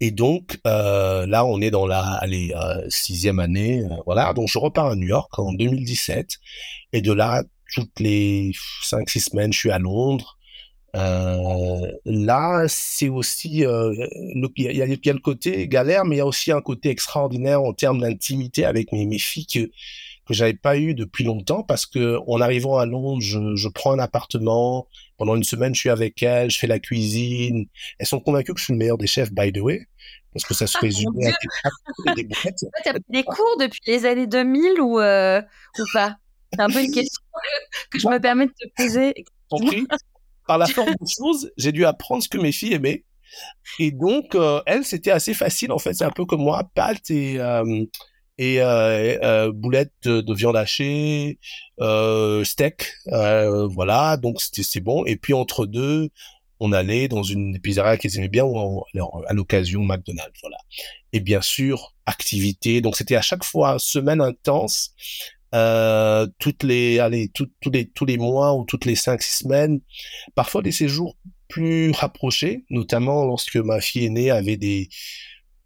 Et 0.00 0.10
donc 0.10 0.58
euh, 0.66 1.26
là, 1.26 1.44
on 1.44 1.60
est 1.60 1.70
dans 1.70 1.86
la 1.86 2.00
allez, 2.14 2.52
euh, 2.56 2.84
sixième 2.88 3.38
année, 3.38 3.82
voilà. 4.06 4.32
Donc 4.32 4.48
je 4.48 4.58
repars 4.58 4.86
à 4.86 4.96
New 4.96 5.08
York 5.08 5.38
en 5.38 5.52
2017, 5.52 6.28
et 6.92 7.02
de 7.02 7.12
là, 7.12 7.42
toutes 7.74 8.00
les 8.00 8.52
cinq 8.82 9.10
six 9.10 9.20
semaines, 9.20 9.52
je 9.52 9.58
suis 9.58 9.70
à 9.70 9.78
Londres. 9.78 10.35
Euh, 10.96 11.92
là, 12.04 12.64
c'est 12.68 13.08
aussi, 13.08 13.66
euh, 13.66 13.92
il 14.14 14.50
y, 14.56 14.82
a, 14.82 14.86
y, 14.86 15.10
a 15.10 15.12
le 15.12 15.18
côté 15.18 15.68
galère, 15.68 16.04
mais 16.04 16.16
il 16.16 16.18
y 16.18 16.22
a 16.22 16.26
aussi 16.26 16.52
un 16.52 16.62
côté 16.62 16.88
extraordinaire 16.88 17.62
en 17.62 17.74
termes 17.74 18.00
d'intimité 18.00 18.64
avec 18.64 18.92
mes, 18.92 19.04
mes 19.06 19.18
filles 19.18 19.46
que 19.46 19.70
que 20.26 20.34
j'avais 20.34 20.54
pas 20.54 20.76
eu 20.76 20.94
depuis 20.94 21.24
longtemps 21.24 21.62
parce 21.62 21.86
que 21.86 22.18
en 22.26 22.40
arrivant 22.40 22.78
à 22.78 22.84
Londres, 22.84 23.20
je, 23.20 23.54
je, 23.54 23.68
prends 23.68 23.92
un 23.92 23.98
appartement. 23.98 24.88
Pendant 25.18 25.36
une 25.36 25.44
semaine, 25.44 25.74
je 25.74 25.80
suis 25.80 25.88
avec 25.88 26.22
elles, 26.22 26.50
je 26.50 26.58
fais 26.58 26.66
la 26.66 26.80
cuisine. 26.80 27.66
Elles 27.98 28.06
sont 28.06 28.20
convaincues 28.20 28.52
que 28.52 28.58
je 28.58 28.64
suis 28.64 28.72
le 28.72 28.78
meilleur 28.78 28.98
des 28.98 29.06
chefs, 29.06 29.32
by 29.32 29.52
the 29.52 29.60
way, 29.60 29.86
parce 30.32 30.44
que 30.44 30.52
ça 30.52 30.66
se 30.66 30.76
ah, 30.76 30.80
résume 30.80 31.12
à 32.06 32.14
des 32.14 32.24
boulettes. 32.24 32.64
Des 33.08 33.22
cours 33.22 33.56
depuis 33.60 33.80
les 33.86 34.04
années 34.04 34.26
2000 34.26 34.80
ou 34.80 34.98
euh, 34.98 35.40
ou 35.78 35.84
pas? 35.92 36.16
C'est 36.52 36.60
un 36.60 36.68
peu 36.68 36.82
une 36.82 36.90
question 36.92 37.22
que 37.90 37.98
je 37.98 38.08
me 38.08 38.18
permets 38.18 38.46
de 38.46 38.52
te 38.52 38.68
poser 38.76 39.14
par 40.46 40.58
la 40.58 40.66
forme 40.66 40.94
des 41.00 41.10
choses, 41.20 41.50
j'ai 41.56 41.72
dû 41.72 41.84
apprendre 41.84 42.22
ce 42.22 42.28
que 42.28 42.38
mes 42.38 42.52
filles 42.52 42.74
aimaient. 42.74 43.04
Et 43.78 43.90
donc, 43.90 44.34
euh, 44.34 44.62
elle, 44.66 44.84
c'était 44.84 45.10
assez 45.10 45.34
facile, 45.34 45.72
en 45.72 45.78
fait. 45.78 45.94
C'est 45.94 46.04
un 46.04 46.10
peu 46.10 46.24
comme 46.24 46.42
moi, 46.42 46.70
pâtes 46.74 47.10
et, 47.10 47.38
euh, 47.38 47.84
et 48.38 48.60
euh, 48.60 49.18
euh 49.22 49.52
boulettes 49.52 49.92
de, 50.04 50.34
viande 50.34 50.56
hachée, 50.56 51.38
steak, 52.44 52.92
voilà. 53.06 54.16
Donc, 54.16 54.40
c'était 54.40 54.80
bon. 54.80 55.04
Et 55.04 55.16
puis, 55.16 55.34
entre 55.34 55.66
deux, 55.66 56.10
on 56.60 56.72
allait 56.72 57.08
dans 57.08 57.22
une 57.22 57.60
pizzeria 57.60 57.98
qu'ils 57.98 58.16
aimaient 58.16 58.28
bien, 58.28 58.44
ou 58.44 58.84
à 59.28 59.32
l'occasion 59.34 59.82
McDonald's, 59.82 60.38
voilà. 60.40 60.58
Et 61.12 61.20
bien 61.20 61.42
sûr, 61.42 61.94
activité. 62.06 62.80
Donc, 62.80 62.96
c'était 62.96 63.16
à 63.16 63.22
chaque 63.22 63.44
fois 63.44 63.78
semaine 63.78 64.20
intense 64.20 64.94
euh, 65.54 66.26
toutes 66.38 66.62
les, 66.62 66.98
allez, 66.98 67.30
tous 67.32 67.48
les, 67.70 67.88
tous 67.88 68.04
les 68.04 68.18
mois 68.18 68.54
ou 68.54 68.64
toutes 68.64 68.84
les 68.84 68.96
cinq, 68.96 69.22
six 69.22 69.44
semaines, 69.44 69.80
parfois 70.34 70.62
des 70.62 70.72
séjours 70.72 71.16
plus 71.48 71.92
rapprochés, 71.92 72.64
notamment 72.70 73.24
lorsque 73.24 73.56
ma 73.56 73.80
fille 73.80 74.06
aînée 74.06 74.30
avait 74.30 74.56
des, 74.56 74.88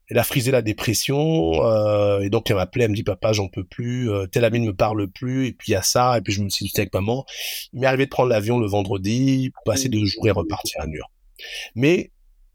elle 0.08 0.18
a 0.18 0.24
frisé 0.24 0.50
la 0.50 0.60
dépression, 0.60 1.64
euh, 1.64 2.20
et 2.20 2.30
donc 2.30 2.50
elle 2.50 2.56
m'appelait, 2.56 2.84
elle 2.84 2.90
me 2.90 2.96
dit 2.96 3.04
papa 3.04 3.32
j'en 3.32 3.48
peux 3.48 3.64
plus, 3.64 4.10
euh, 4.10 4.26
tel 4.26 4.44
ami 4.44 4.60
ne 4.60 4.66
me 4.66 4.74
parle 4.74 5.08
plus, 5.08 5.46
et 5.46 5.52
puis 5.52 5.68
il 5.68 5.72
y 5.72 5.76
a 5.76 5.82
ça, 5.82 6.18
et 6.18 6.20
puis 6.20 6.32
je 6.32 6.42
me 6.42 6.48
suis 6.48 6.66
dit 6.66 6.72
avec 6.76 6.92
maman. 6.92 7.24
Il 7.72 7.80
m'est 7.80 7.86
arrivé 7.86 8.06
de 8.06 8.10
prendre 8.10 8.28
l'avion 8.28 8.58
le 8.58 8.66
vendredi, 8.66 9.52
passer 9.64 9.88
deux 9.88 10.04
jours 10.04 10.26
et 10.26 10.32
repartir 10.32 10.80
à 10.80 10.86
New 10.86 10.96
York. 10.96 11.12
Mais 11.74 12.10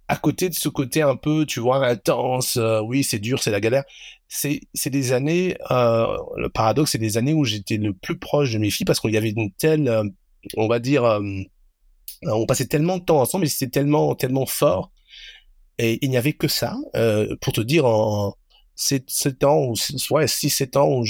à 0.07 0.17
côté 0.17 0.49
de 0.49 0.53
ce 0.53 0.69
côté 0.69 1.01
un 1.01 1.15
peu, 1.15 1.45
tu 1.45 1.59
vois, 1.59 1.85
intense, 1.85 2.57
euh, 2.57 2.81
oui, 2.81 3.03
c'est 3.03 3.19
dur, 3.19 3.41
c'est 3.41 3.51
la 3.51 3.59
galère. 3.59 3.83
C'est 4.27 4.61
c'est 4.73 4.89
des 4.89 5.13
années, 5.13 5.57
euh, 5.71 6.17
le 6.37 6.49
paradoxe, 6.49 6.91
c'est 6.91 6.97
des 6.97 7.17
années 7.17 7.33
où 7.33 7.43
j'étais 7.43 7.77
le 7.77 7.93
plus 7.93 8.17
proche 8.17 8.51
de 8.53 8.59
mes 8.59 8.69
filles 8.69 8.85
parce 8.85 8.99
qu'il 8.99 9.11
y 9.11 9.17
avait 9.17 9.31
une 9.31 9.51
telle, 9.51 9.87
euh, 9.87 10.03
on 10.57 10.67
va 10.67 10.79
dire, 10.79 11.19
on 12.23 12.45
passait 12.45 12.67
tellement 12.67 12.97
de 12.97 13.03
temps 13.03 13.21
ensemble 13.21 13.45
et 13.45 13.49
c'était 13.49 13.71
tellement 13.79 14.15
tellement 14.15 14.45
fort 14.45 14.91
et 15.77 15.99
il 16.03 16.09
n'y 16.09 16.17
avait 16.17 16.33
que 16.33 16.47
ça. 16.47 16.77
pour 17.41 17.53
te 17.53 17.61
dire, 17.61 17.85
en, 17.85 18.35
7 18.75 19.43
ans, 19.45 19.67
ou 19.67 19.73
ouais, 20.11 20.25
6-7 20.25 20.77
ans 20.77 20.99
où 20.99 21.05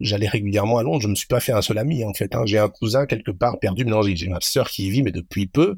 j'allais 0.00 0.28
régulièrement 0.28 0.78
à 0.78 0.82
Londres, 0.82 1.00
je 1.00 1.08
me 1.08 1.14
suis 1.14 1.26
pas 1.26 1.40
fait 1.40 1.52
un 1.52 1.62
seul 1.62 1.78
ami 1.78 2.04
en 2.04 2.14
fait. 2.14 2.34
Hein. 2.34 2.42
J'ai 2.46 2.58
un 2.58 2.68
cousin 2.68 3.06
quelque 3.06 3.30
part 3.32 3.58
perdu, 3.58 3.84
mais 3.84 3.90
non, 3.90 4.02
j'ai 4.02 4.28
ma 4.28 4.40
sœur 4.40 4.70
qui 4.70 4.86
y 4.86 4.90
vit, 4.90 5.02
mais 5.02 5.12
depuis 5.12 5.46
peu. 5.46 5.76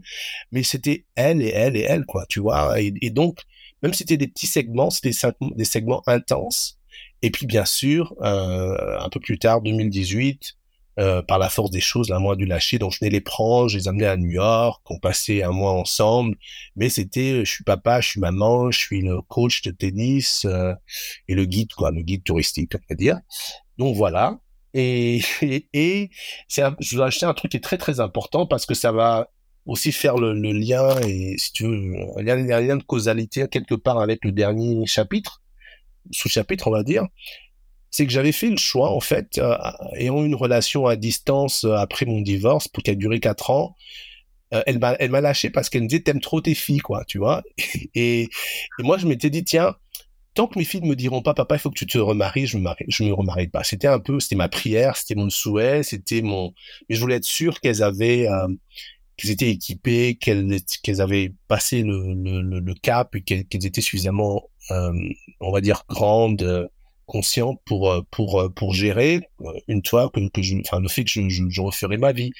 Mais 0.52 0.62
c'était 0.62 1.04
elle 1.14 1.42
et 1.42 1.48
elle 1.48 1.76
et 1.76 1.82
elle, 1.82 2.04
quoi, 2.04 2.26
tu 2.28 2.40
vois. 2.40 2.80
Et, 2.80 3.10
donc, 3.10 3.40
même 3.82 3.92
si 3.92 3.98
c'était 3.98 4.16
des 4.16 4.28
petits 4.28 4.46
segments, 4.46 4.90
c'était 4.90 5.16
des 5.56 5.64
segments 5.64 6.02
intenses. 6.06 6.78
Et 7.22 7.30
puis 7.30 7.46
bien 7.46 7.64
sûr, 7.64 8.14
euh, 8.20 8.98
un 9.00 9.08
peu 9.08 9.20
plus 9.20 9.38
tard, 9.38 9.62
2018, 9.62 10.56
euh, 10.98 11.22
par 11.22 11.38
la 11.38 11.48
force 11.48 11.70
des 11.70 11.80
choses, 11.80 12.10
là, 12.10 12.18
moi, 12.18 12.36
dû 12.36 12.44
lâcher. 12.44 12.78
Donc, 12.78 12.92
je 12.92 12.98
venais 13.00 13.10
les 13.10 13.22
prendre, 13.22 13.68
je 13.68 13.78
les 13.78 13.88
amenais 13.88 14.06
à 14.06 14.16
New 14.18 14.30
York, 14.30 14.82
on 14.90 14.98
passait 14.98 15.42
un 15.42 15.50
mois 15.50 15.72
ensemble. 15.72 16.36
Mais 16.76 16.90
c'était, 16.90 17.32
euh, 17.32 17.44
je 17.44 17.50
suis 17.50 17.64
papa, 17.64 18.02
je 18.02 18.08
suis 18.08 18.20
maman, 18.20 18.70
je 18.70 18.78
suis 18.78 19.00
le 19.00 19.22
coach 19.22 19.62
de 19.62 19.70
tennis 19.70 20.44
euh, 20.44 20.74
et 21.28 21.34
le 21.34 21.46
guide, 21.46 21.72
quoi, 21.72 21.92
le 21.92 22.02
guide 22.02 22.24
touristique, 22.24 22.74
on 22.74 22.78
va 22.90 22.94
dire. 22.94 23.18
Donc, 23.78 23.96
voilà. 23.96 24.38
Et, 24.74 25.22
et, 25.72 26.10
c'est 26.48 26.62
je 26.80 26.96
dois 26.96 27.06
acheter 27.06 27.24
un 27.26 27.34
truc 27.34 27.52
qui 27.52 27.56
est 27.56 27.60
très, 27.60 27.78
très 27.78 28.00
important 28.00 28.46
parce 28.46 28.66
que 28.66 28.74
ça 28.74 28.92
va 28.92 29.30
aussi 29.64 29.92
faire 29.92 30.16
le, 30.18 30.34
le 30.34 30.52
lien 30.52 30.98
et, 31.06 31.36
si 31.38 31.52
tu 31.52 31.64
veux, 31.64 31.94
un 32.18 32.22
lien, 32.22 32.36
un 32.50 32.60
lien 32.60 32.76
de 32.76 32.82
causalité 32.82 33.46
quelque 33.48 33.74
part 33.74 33.98
avec 33.98 34.24
le 34.24 34.32
dernier 34.32 34.84
chapitre, 34.86 35.40
sous-chapitre, 36.10 36.68
on 36.68 36.72
va 36.72 36.82
dire 36.82 37.06
c'est 37.92 38.06
que 38.06 38.12
j'avais 38.12 38.32
fait 38.32 38.48
le 38.48 38.56
choix, 38.56 38.90
en 38.90 39.00
fait, 39.00 39.38
euh, 39.38 39.54
ayant 39.96 40.24
une 40.24 40.34
relation 40.34 40.86
à 40.86 40.96
distance 40.96 41.64
euh, 41.64 41.74
après 41.74 42.06
mon 42.06 42.22
divorce, 42.22 42.66
pour 42.66 42.82
qui 42.82 42.90
a 42.90 42.94
duré 42.94 43.20
quatre 43.20 43.50
ans, 43.50 43.76
euh, 44.54 44.62
elle 44.66 44.78
m'a 44.78 44.94
elle 44.98 45.10
lâché 45.10 45.50
parce 45.50 45.68
qu'elle 45.68 45.82
me 45.82 45.88
disait 45.88 46.02
t'aimes 46.02 46.20
trop 46.20 46.40
tes 46.40 46.54
filles 46.54 46.80
quoi 46.80 47.04
tu 47.06 47.18
vois. 47.18 47.42
Et, 47.94 48.22
et 48.22 48.82
moi 48.82 48.98
je 48.98 49.06
m'étais 49.06 49.30
dit 49.30 49.44
tiens 49.44 49.76
tant 50.34 50.46
que 50.46 50.58
mes 50.58 50.64
filles 50.64 50.82
ne 50.82 50.88
me 50.88 50.96
diront 50.96 51.22
pas 51.22 51.34
papa 51.34 51.56
il 51.56 51.58
faut 51.58 51.70
que 51.70 51.78
tu 51.78 51.86
te 51.86 51.98
remaries 51.98 52.46
je 52.46 52.58
me 52.58 52.62
marie, 52.62 52.84
me 53.00 53.12
remarie 53.12 53.48
pas. 53.48 53.64
C'était 53.64 53.88
un 53.88 53.98
peu 53.98 54.20
c'était 54.20 54.36
ma 54.36 54.48
prière 54.48 54.96
c'était 54.96 55.14
mon 55.14 55.30
souhait 55.30 55.82
c'était 55.82 56.20
mon 56.22 56.52
mais 56.88 56.96
je 56.96 57.00
voulais 57.00 57.16
être 57.16 57.24
sûr 57.24 57.60
qu'elles 57.60 57.82
avaient 57.82 58.28
euh, 58.28 58.48
qu'elles 59.16 59.30
étaient 59.30 59.50
équipées 59.50 60.16
qu'elles 60.16 60.60
qu'elles 60.82 61.00
avaient 61.00 61.32
passé 61.48 61.82
le, 61.82 62.12
le, 62.14 62.60
le, 62.60 62.74
cap 62.74 63.14
et 63.16 63.22
qu'elles 63.22 63.66
étaient 63.66 63.80
suffisamment 63.80 64.50
on 64.70 65.50
va 65.50 65.62
dire 65.62 65.84
grandes 65.88 66.68
conscient 67.12 67.56
pour 67.66 67.90
euh, 67.90 68.00
pour 68.10 68.40
euh, 68.40 68.48
pour 68.48 68.72
gérer 68.72 69.20
euh, 69.42 69.52
une 69.68 69.82
fois 69.86 70.10
que, 70.12 70.20
que 70.30 70.40
je, 70.42 70.56
enfin 70.60 70.80
le 70.80 70.88
fait 70.88 71.04
que 71.04 71.10
je, 71.10 71.28
je, 71.28 71.44
je 71.48 71.60
referai 71.60 71.98
ma 71.98 72.12
vie. 72.12 72.32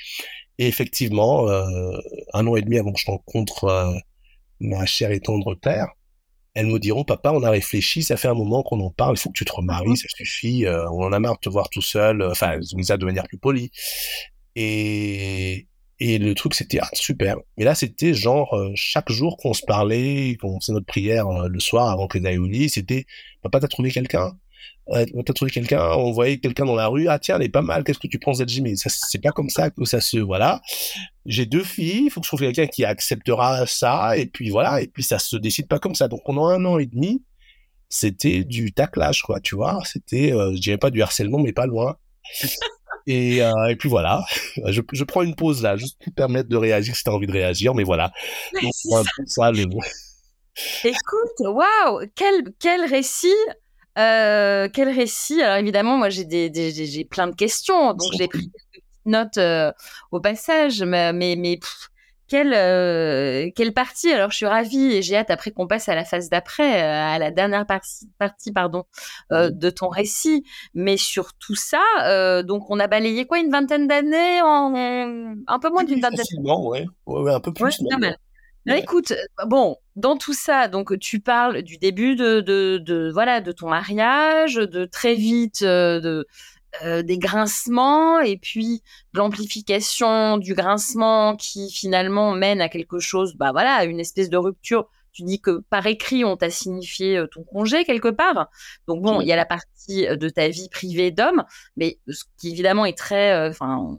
Et 0.59 0.69
effectivement, 0.69 1.49
un 1.49 2.47
an 2.47 2.57
et 2.57 2.63
demi 2.63 2.79
avant 2.79 2.93
que 2.93 3.01
je 3.01 3.07
rencontre 3.07 3.95
ma 4.61 4.85
chère 4.85 5.11
et 5.11 5.19
tendre 5.19 5.55
père, 5.55 5.89
elles 6.55 6.67
me 6.67 6.79
diront 6.79 7.05
papa, 7.05 7.33
on 7.33 7.43
a 7.43 7.51
réfléchi, 7.51 8.03
ça 8.03 8.17
fait 8.19 8.29
un 8.29 8.35
moment 8.35 8.63
qu'on 8.63 8.79
en 8.81 8.91
parle, 8.91 9.17
il 9.17 9.19
faut 9.19 9.31
que 9.31 9.39
tu 9.39 9.47
te 9.47 9.53
remaries, 9.53 9.97
ça 9.97 10.07
suffit, 10.15 10.67
on 10.69 11.03
en 11.03 11.13
a 11.13 11.19
marre 11.19 11.37
de 11.37 11.41
te 11.41 11.49
voir 11.49 11.71
tout 11.71 11.81
seul. 11.83 12.23
Enfin, 12.23 12.59
ça 12.83 12.97
de 12.99 13.05
manière 13.07 13.25
plus 13.25 13.39
polie. 13.39 13.71
Et 14.55 15.67
et 15.99 16.19
le 16.19 16.35
truc, 16.35 16.55
c'était 16.55 16.81
ah, 16.81 16.91
super. 16.93 17.37
Mais 17.57 17.65
là, 17.65 17.75
c'était 17.75 18.15
genre 18.15 18.55
chaque 18.75 19.11
jour 19.11 19.39
qu'on 19.39 19.55
se 19.55 19.65
parlait, 19.67 20.37
qu'on 20.41 20.61
faisait 20.61 20.75
notre 20.75 20.87
prière 20.87 21.49
le 21.49 21.61
soir 21.61 21.89
avant 21.91 22.09
que 22.09 22.19
aillent 22.25 22.39
au 22.39 22.47
lit, 22.47 22.69
c'était 22.69 23.07
papa, 23.43 23.59
t'as 23.59 23.69
trouvé 23.69 23.91
quelqu'un? 23.91 24.33
Euh, 24.91 25.05
t'as 25.25 25.33
trouvé 25.33 25.51
quelqu'un, 25.51 25.91
on 25.93 26.11
voyait 26.11 26.39
quelqu'un 26.39 26.65
dans 26.65 26.75
la 26.75 26.89
rue, 26.89 27.07
ah 27.09 27.19
tiens, 27.19 27.37
elle 27.37 27.47
est 27.47 27.49
pas 27.49 27.63
mal, 27.63 27.85
qu'est-ce 27.85 28.01
que 28.01 28.09
tu 28.09 28.19
penses 28.19 28.39
d'elle 28.39 28.63
Mais 28.63 28.75
ça, 28.75 28.91
c'est 28.91 29.23
pas 29.23 29.31
comme 29.31 29.49
ça 29.49 29.71
que 29.71 29.85
ça 29.85 30.01
se, 30.01 30.19
voilà. 30.19 30.61
J'ai 31.25 31.47
deux 31.47 31.63
filles, 31.63 32.05
il 32.07 32.11
faut 32.11 32.21
que 32.21 32.27
je 32.27 32.31
trouve 32.31 32.41
quelqu'un 32.41 32.67
qui 32.67 32.85
acceptera 32.85 33.67
ça, 33.67 34.17
et 34.17 34.27
puis 34.27 34.51
voilà, 34.51 34.83
et 34.83 34.89
puis 34.89 35.05
ça 35.05 35.19
se 35.19 35.37
décide 35.37 35.69
pas 35.69 35.79
comme 35.79 35.95
ça. 35.95 36.09
Donc 36.09 36.23
pendant 36.25 36.47
un 36.47 36.65
an 36.65 36.79
et 36.79 36.87
demi, 36.87 37.23
c'était 37.89 38.43
du 38.43 38.73
taclage, 38.73 39.23
quoi, 39.23 39.39
tu 39.41 39.55
vois. 39.55 39.81
C'était, 39.85 40.33
euh, 40.33 40.53
je 40.55 40.61
dirais 40.61 40.79
pas 40.79 40.91
du 40.91 41.01
harcèlement, 41.01 41.39
mais 41.39 41.53
pas 41.53 41.67
loin. 41.67 41.97
Et, 43.09 43.43
euh, 43.43 43.67
et 43.69 43.75
puis 43.75 43.89
voilà, 43.89 44.25
je, 44.69 44.81
je, 44.93 45.03
prends 45.03 45.23
une 45.23 45.35
pause 45.35 45.61
là, 45.61 45.77
juste 45.77 46.01
pour 46.01 46.13
permettre 46.15 46.49
de 46.49 46.57
réagir 46.57 46.95
si 46.95 47.03
tu 47.03 47.11
as 47.11 47.13
envie 47.13 47.27
de 47.27 47.33
réagir, 47.33 47.75
mais 47.75 47.83
voilà. 47.83 48.13
Donc, 48.63 48.73
un 48.93 49.03
peu 49.03 49.25
ça, 49.27 49.51
les 49.51 49.67
Écoute, 50.85 51.41
waouh, 51.41 52.07
quel, 52.15 52.45
quel 52.61 52.85
récit 52.85 53.35
euh, 53.99 54.69
quel 54.73 54.89
récit? 54.89 55.43
Alors 55.43 55.57
évidemment, 55.57 55.97
moi 55.97 56.09
j'ai 56.09 56.25
des, 56.25 56.51
j'ai 56.73 57.05
plein 57.05 57.27
de 57.27 57.35
questions, 57.35 57.95
donc 57.95 58.11
j'ai 58.19 58.29
pris 58.29 58.51
des 58.75 58.83
notes 59.05 59.39
euh, 59.39 59.73
au 60.11 60.21
passage, 60.21 60.83
mais, 60.83 61.13
mais, 61.13 61.37
mais 61.37 61.59
quelle, 62.29 62.55
euh, 62.55 63.51
quelle 63.55 63.75
partie? 63.75 64.11
Alors, 64.11 64.31
je 64.31 64.37
suis 64.39 64.47
ravie 64.47 64.93
et 64.95 65.03
j'ai 65.03 65.17
hâte 65.17 65.31
après 65.31 65.51
qu'on 65.51 65.67
passe 65.67 65.91
à 65.91 65.95
la 65.95 66.05
phase 66.07 66.31
d'après, 66.31 66.81
à 66.81 67.19
la 67.19 67.31
dernière 67.31 67.67
partie, 67.67 68.09
partie 68.19 68.53
pardon, 68.53 68.85
de 69.31 69.71
ton 69.71 69.89
récit. 69.89 70.43
Mais 70.73 70.97
sur 70.97 71.35
tout 71.35 71.57
ça, 71.57 72.43
donc 72.43 72.71
on 72.71 72.81
a 72.81 72.87
balayé 72.87 73.27
quoi, 73.27 73.39
une 73.39 73.51
vingtaine 73.51 73.87
d'années 73.87 74.41
en 74.41 74.73
un 74.75 75.59
peu 75.59 75.69
moins 75.69 75.85
d'une 75.85 76.01
vingtaine. 76.01 76.25
Ouais. 76.39 76.87
ouais, 77.07 77.21
ouais, 77.21 77.35
un 77.35 77.41
peu 77.41 77.53
plus. 77.53 77.65
Ouais, 77.81 77.97
mal. 77.99 78.17
Écoute, 78.79 79.13
bon, 79.47 79.77
dans 79.97 80.17
tout 80.17 80.33
ça, 80.33 80.69
donc 80.69 80.99
tu 80.99 81.21
parles 81.21 81.63
du 81.63 81.79
début 81.79 82.17
de, 82.17 82.41
de, 82.41 82.79
de 82.79 83.11
voilà 83.13 83.41
de 83.41 83.53
ton 83.53 83.69
mariage, 83.69 84.55
de 84.55 84.85
très 84.87 85.15
vite 85.15 85.63
de 85.63 86.27
euh, 86.83 87.03
des 87.03 87.19
grincements 87.19 88.19
et 88.21 88.39
puis 88.39 88.83
l'amplification 89.13 90.39
du 90.39 90.55
grincement 90.55 91.37
qui 91.37 91.71
finalement 91.71 92.33
mène 92.33 92.63
à 92.63 92.71
quelque 92.71 92.99
chose, 92.99 93.35
bah 93.37 93.53
voilà, 93.53 93.85
une 93.85 94.01
espèce 94.01 94.31
de 94.31 94.39
rupture. 94.39 94.89
Tu 95.13 95.23
dis 95.23 95.39
que 95.39 95.63
par 95.69 95.87
écrit, 95.87 96.25
on 96.25 96.39
t'a 96.39 96.49
signifié 96.49 97.19
euh, 97.19 97.27
ton 97.27 97.45
congé 97.45 97.85
quelque 97.85 98.09
part. 98.09 98.49
Donc 98.89 99.03
bon, 99.03 99.21
il 99.21 99.29
y 99.29 99.33
a 99.33 99.37
la 99.37 99.45
partie 99.45 100.07
euh, 100.07 100.17
de 100.17 100.31
ta 100.31 100.49
vie 100.49 100.71
privée 100.71 101.11
d'homme, 101.11 101.45
mais 101.77 101.99
ce 102.09 102.25
qui 102.39 102.53
évidemment 102.53 102.87
est 102.87 102.97
très, 102.97 103.51
enfin, 103.51 103.99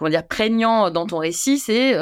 comment 0.00 0.10
dire, 0.10 0.26
prégnant 0.26 0.90
dans 0.90 1.06
ton 1.06 1.18
récit, 1.18 1.58
c'est 1.58 1.94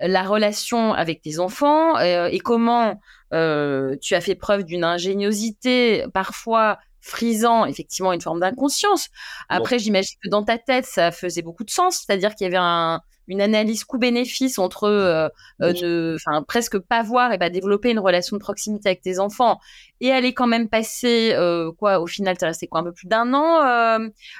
la 0.00 0.22
relation 0.22 0.94
avec 0.94 1.20
tes 1.20 1.40
enfants 1.40 1.98
et 1.98 2.38
comment 2.38 3.00
tu 3.32 4.14
as 4.14 4.20
fait 4.20 4.36
preuve 4.36 4.64
d'une 4.64 4.84
ingéniosité 4.84 6.06
parfois 6.14 6.78
frisant 7.02 7.66
effectivement 7.66 8.12
une 8.12 8.20
forme 8.20 8.40
d'inconscience. 8.40 9.08
Après, 9.48 9.78
j'imagine 9.78 10.16
que 10.22 10.28
dans 10.30 10.44
ta 10.44 10.56
tête, 10.56 10.86
ça 10.86 11.10
faisait 11.10 11.42
beaucoup 11.42 11.64
de 11.64 11.70
sens, 11.70 12.04
c'est-à-dire 12.06 12.34
qu'il 12.34 12.50
y 12.50 12.56
avait 12.56 13.00
une 13.28 13.40
analyse 13.40 13.84
coût-bénéfice 13.84 14.58
entre 14.58 14.84
euh, 14.84 15.28
euh, 15.60 16.16
enfin 16.16 16.42
presque 16.42 16.78
pas 16.78 17.02
voir 17.02 17.32
et 17.32 17.38
pas 17.38 17.50
développer 17.50 17.90
une 17.90 17.98
relation 17.98 18.36
de 18.36 18.40
proximité 18.40 18.88
avec 18.88 19.02
tes 19.02 19.18
enfants. 19.18 19.58
Et 20.00 20.12
aller 20.12 20.32
quand 20.32 20.46
même 20.46 20.68
passer 20.68 21.32
euh, 21.34 21.72
quoi 21.72 22.00
au 22.00 22.06
final 22.06 22.38
tu 22.38 22.44
es 22.44 22.48
resté 22.48 22.68
quoi 22.68 22.80
un 22.80 22.84
peu 22.84 22.92
plus 22.92 23.08
d'un 23.08 23.34
an 23.34 23.60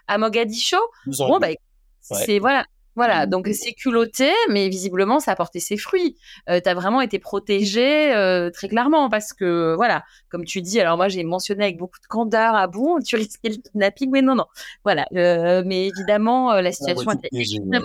à 0.07 0.19
Mogadiscio? 0.19 0.79
Bon 1.07 1.39
bah 1.41 1.49
c'est 2.01 2.39
voilà 2.39 2.65
voilà, 2.95 3.27
mmh. 3.27 3.31
donc 3.31 3.49
c'est 3.53 3.73
culotté, 3.73 4.31
mais 4.49 4.69
visiblement 4.69 5.21
ça 5.21 5.33
a 5.33 5.37
porté 5.37 5.61
ses 5.61 5.77
fruits. 5.77 6.17
Euh, 6.49 6.61
tu 6.63 6.69
as 6.69 6.75
vraiment 6.75 7.01
été 7.01 7.19
protégé 7.19 8.15
euh, 8.15 8.51
très 8.51 8.69
clairement 8.69 9.09
parce 9.09 9.33
que, 9.33 9.75
voilà, 9.77 10.05
comme 10.29 10.45
tu 10.45 10.61
dis, 10.61 10.81
alors 10.81 10.97
moi 10.97 11.09
j'ai 11.09 11.25
mentionné 11.25 11.65
avec 11.65 11.79
beaucoup 11.79 11.99
de 12.01 12.07
candeur, 12.07 12.55
ah 12.55 12.67
bon, 12.67 12.99
tu 13.01 13.17
risquais 13.17 13.49
le 13.49 13.57
kidnapping, 13.57 14.11
mais 14.11 14.23
non, 14.23 14.35
non. 14.35 14.47
Voilà, 14.85 15.07
euh, 15.15 15.63
mais 15.65 15.89
évidemment, 15.89 16.53
la 16.55 16.73
situation 16.73 17.13
était 17.13 17.29
extrêmement 17.33 17.81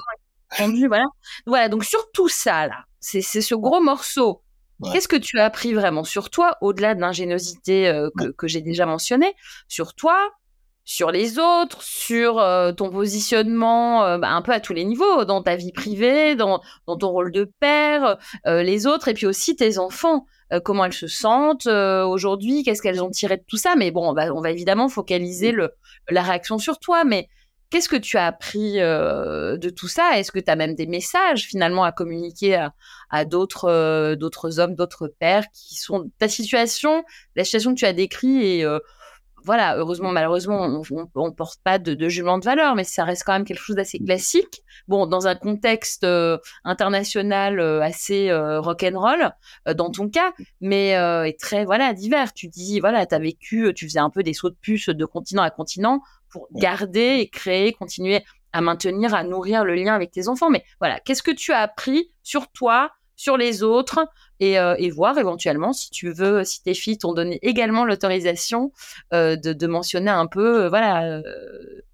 tendue, 0.58 0.88
voilà. 0.88 1.06
Voilà, 1.46 1.70
donc 1.70 1.84
sur 1.84 2.12
tout 2.12 2.30
ça, 2.30 2.68
là, 2.68 2.86
c'est 3.00 3.22
ce 3.22 3.56
gros 3.56 3.82
morceau. 3.82 4.42
Qu'est-ce 4.92 5.08
que 5.08 5.16
tu 5.16 5.40
as 5.40 5.46
appris 5.46 5.74
vraiment 5.74 6.04
sur 6.04 6.30
toi, 6.30 6.56
au-delà 6.62 6.94
de 6.94 7.02
l'ingéniosité 7.02 7.92
que, 8.16 8.28
que 8.28 8.48
j'ai 8.48 8.62
déjà 8.62 8.86
mentionnée, 8.86 9.34
sur 9.68 9.96
toi, 9.96 10.16
sur 10.88 11.12
les 11.12 11.38
autres, 11.38 11.82
sur 11.82 12.40
euh, 12.40 12.72
ton 12.72 12.90
positionnement 12.90 14.06
euh, 14.06 14.18
bah, 14.18 14.30
un 14.30 14.42
peu 14.42 14.54
à 14.54 14.62
tous 14.62 14.72
les 14.72 14.86
niveaux, 14.86 15.26
dans 15.26 15.44
ta 15.44 15.58
vie 15.58 15.74
privée, 15.74 16.38
dans, 16.38 16.62
ton 16.86 17.10
rôle 17.10 17.34
de 17.34 17.52
père, 17.60 18.18
euh, 18.48 18.64
les 18.64 18.88
autres, 18.88 19.10
et 19.10 19.14
puis 19.14 19.26
aussi 19.26 19.58
tes 19.58 19.80
enfants. 19.80 20.26
comment 20.64 20.86
elles 20.86 20.94
se 20.94 21.08
sentent 21.08 21.68
aujourd'hui, 21.68 22.64
qu'est-ce 22.64 22.82
qu'elles 22.82 23.04
ont 23.04 23.12
tiré 23.12 23.36
de 23.36 23.44
tout 23.46 23.58
ça? 23.58 23.76
Mais 23.76 23.92
bon, 23.92 24.10
on 24.10 24.14
va, 24.14 24.34
on 24.34 24.40
va 24.40 24.50
évidemment 24.50 24.88
focaliser 24.88 25.52
le, 25.52 25.72
la 26.10 26.24
réaction 26.24 26.58
sur 26.58 26.80
toi. 26.80 27.04
Mais 27.04 27.28
qu'est-ce 27.70 27.90
que 27.90 27.98
tu 27.98 28.16
as 28.16 28.26
appris 28.26 28.76
de 28.76 29.70
tout 29.70 29.90
ça? 29.90 30.18
Est-ce 30.18 30.32
que 30.32 30.40
tu 30.40 30.50
as 30.50 30.56
même 30.56 30.74
des 30.74 30.88
messages 30.88 31.44
finalement 31.44 31.84
à 31.84 31.92
communiquer 31.92 32.56
à, 32.56 32.74
à 33.10 33.26
d'autres 33.26 34.16
d'autres 34.16 34.62
hommes, 34.62 34.76
d'autres 34.76 35.14
pères 35.20 35.48
qui 35.54 35.76
sont 35.76 36.10
ta 36.18 36.30
situation, 36.30 37.04
la 37.36 37.44
situation 37.44 37.74
que 37.74 37.80
tu 37.80 37.86
as 37.86 37.92
décrite 37.92 38.42
et 38.42 38.66
voilà, 39.44 39.78
heureusement, 39.78 40.12
malheureusement, 40.12 40.82
on, 41.16 41.26
ne 41.26 41.32
porte 41.32 41.62
pas 41.64 41.80
de, 41.80 41.94
de, 41.94 42.10
jugement 42.10 42.38
de 42.38 42.46
valeur, 42.46 42.76
mais 42.76 42.84
ça 42.84 43.04
reste 43.04 43.24
quand 43.26 43.34
même 43.34 43.46
quelque 43.46 43.62
chose 43.62 43.76
d'assez 43.76 44.00
classique. 44.00 44.64
Bon, 44.88 45.06
dans 45.06 45.28
un 45.28 45.36
contexte 45.36 46.04
euh, 46.04 46.38
international 46.64 47.60
euh, 47.60 47.82
assez 47.82 48.30
euh, 48.30 48.60
rock'n'roll, 48.60 49.32
dans 49.76 49.92
ton 49.92 50.10
cas, 50.10 50.34
mais 50.62 50.90
est 50.90 51.40
très 51.40 51.66
voilà 51.66 51.94
divers. 51.94 52.34
Tu 52.34 52.48
dis 52.48 52.80
voilà, 52.80 53.06
tu 53.06 53.16
as 53.16 53.20
vécu, 53.20 53.74
tu 53.76 53.88
faisais 53.88 54.00
un 54.00 54.10
peu 54.10 54.24
des 54.24 54.34
sauts 54.34 54.50
de 54.50 54.58
puce 54.60 54.90
de 54.90 55.06
continent 55.06 55.44
à 55.44 55.50
continent 55.50 56.02
pour 56.30 56.48
garder 56.54 57.18
et 57.20 57.30
créer, 57.30 57.74
continuer 57.74 58.24
à 58.54 58.62
maintenir, 58.62 59.14
à 59.14 59.24
nourrir 59.24 59.64
le 59.64 59.76
lien 59.76 59.94
avec 59.94 60.12
tes 60.12 60.28
enfants. 60.28 60.50
Mais 60.50 60.64
voilà, 60.80 61.00
qu'est-ce 61.00 61.24
que 61.24 61.32
tu 61.32 61.52
as 61.52 61.60
appris 61.60 62.10
sur 62.24 62.48
toi, 62.52 62.92
sur 63.16 63.38
les 63.38 63.64
autres 63.64 64.08
euh, 64.42 64.76
et, 64.78 64.92
voir 64.92 65.18
éventuellement 65.18 65.74
si 65.74 65.90
tu 65.90 66.12
veux, 66.12 66.44
si 66.44 66.62
tes 66.62 66.76
filles 66.76 67.00
t'ont 67.00 67.14
donné 67.14 67.40
également 67.42 67.86
l'autorisation 67.86 68.72
euh, 69.14 69.36
de, 69.36 69.68
mentionner 69.68 70.12
un 70.12 70.28
peu, 70.28 70.66
euh, 70.66 70.70
voilà, 70.70 71.22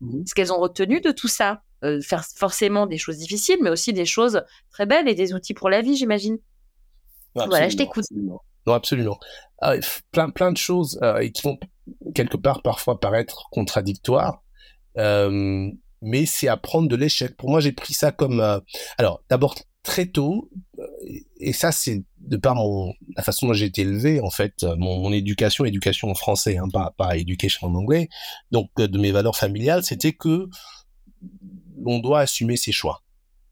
mmh 0.02 0.24
ce 0.26 0.34
qu'elles 0.34 0.52
ont 0.52 0.60
retenu 0.60 1.00
de 1.00 1.12
tout 1.12 1.30
ça. 1.30 1.62
faire 2.02 2.24
forcément 2.36 2.86
des 2.86 2.98
choses 2.98 3.18
difficiles, 3.18 3.60
mais 3.62 3.70
aussi 3.70 3.94
des 3.94 4.06
choses 4.06 4.42
très 4.72 4.86
belles 4.86 5.08
et 5.08 5.16
des 5.16 5.34
outils 5.34 5.54
pour 5.54 5.70
la 5.70 5.82
vie, 5.82 5.96
j'imagine. 5.96 6.38
Voilà, 7.36 7.70
je 7.70 7.78
t'écoute. 7.78 8.06
Non, 8.66 8.74
absolument. 8.74 9.18
Ah, 9.62 9.76
plein, 10.12 10.30
plein 10.30 10.52
de 10.52 10.58
choses 10.58 11.00
qui 11.34 11.42
vont 11.42 11.58
quelque 12.14 12.38
part 12.38 12.62
parfois 12.62 13.00
paraître 13.00 13.48
contradictoires. 13.52 14.44
mais 14.96 16.26
c'est 16.26 16.50
apprendre 16.50 16.90
de 16.90 16.96
l'échec. 16.96 17.38
Pour 17.38 17.50
moi, 17.50 17.62
j'ai 17.62 17.72
pris 17.72 17.94
ça 17.94 18.12
comme... 18.12 18.42
alors, 18.98 19.24
d'abord, 19.30 19.56
très 19.84 20.08
tôt, 20.08 20.50
et 21.40 21.54
ça 21.54 21.72
c'est 21.72 22.04
de 22.20 22.38
par 22.38 22.58
la 23.16 23.24
façon 23.24 23.48
dont 23.48 23.54
j'ai 23.54 23.66
été 23.66 23.82
élevé 23.82 24.22
en 24.22 24.30
fait, 24.30 24.64
mon, 24.78 25.00
mon 25.00 25.12
éducation, 25.12 25.66
éducation 25.66 26.10
en 26.10 26.16
français, 26.16 26.58
hein, 26.58 26.68
pas 26.72 26.94
pas 26.98 27.18
éducation 27.18 27.68
en 27.68 27.76
anglais, 27.76 28.10
donc 28.52 28.70
euh, 28.80 28.88
de 28.88 28.98
mes 28.98 29.12
valeurs 29.12 29.36
familiales, 29.36 29.84
c'était 29.84 30.14
que 30.14 30.48
on 31.86 32.00
doit 32.00 32.22
assumer 32.22 32.58
ses 32.58 32.72
choix. 32.72 33.02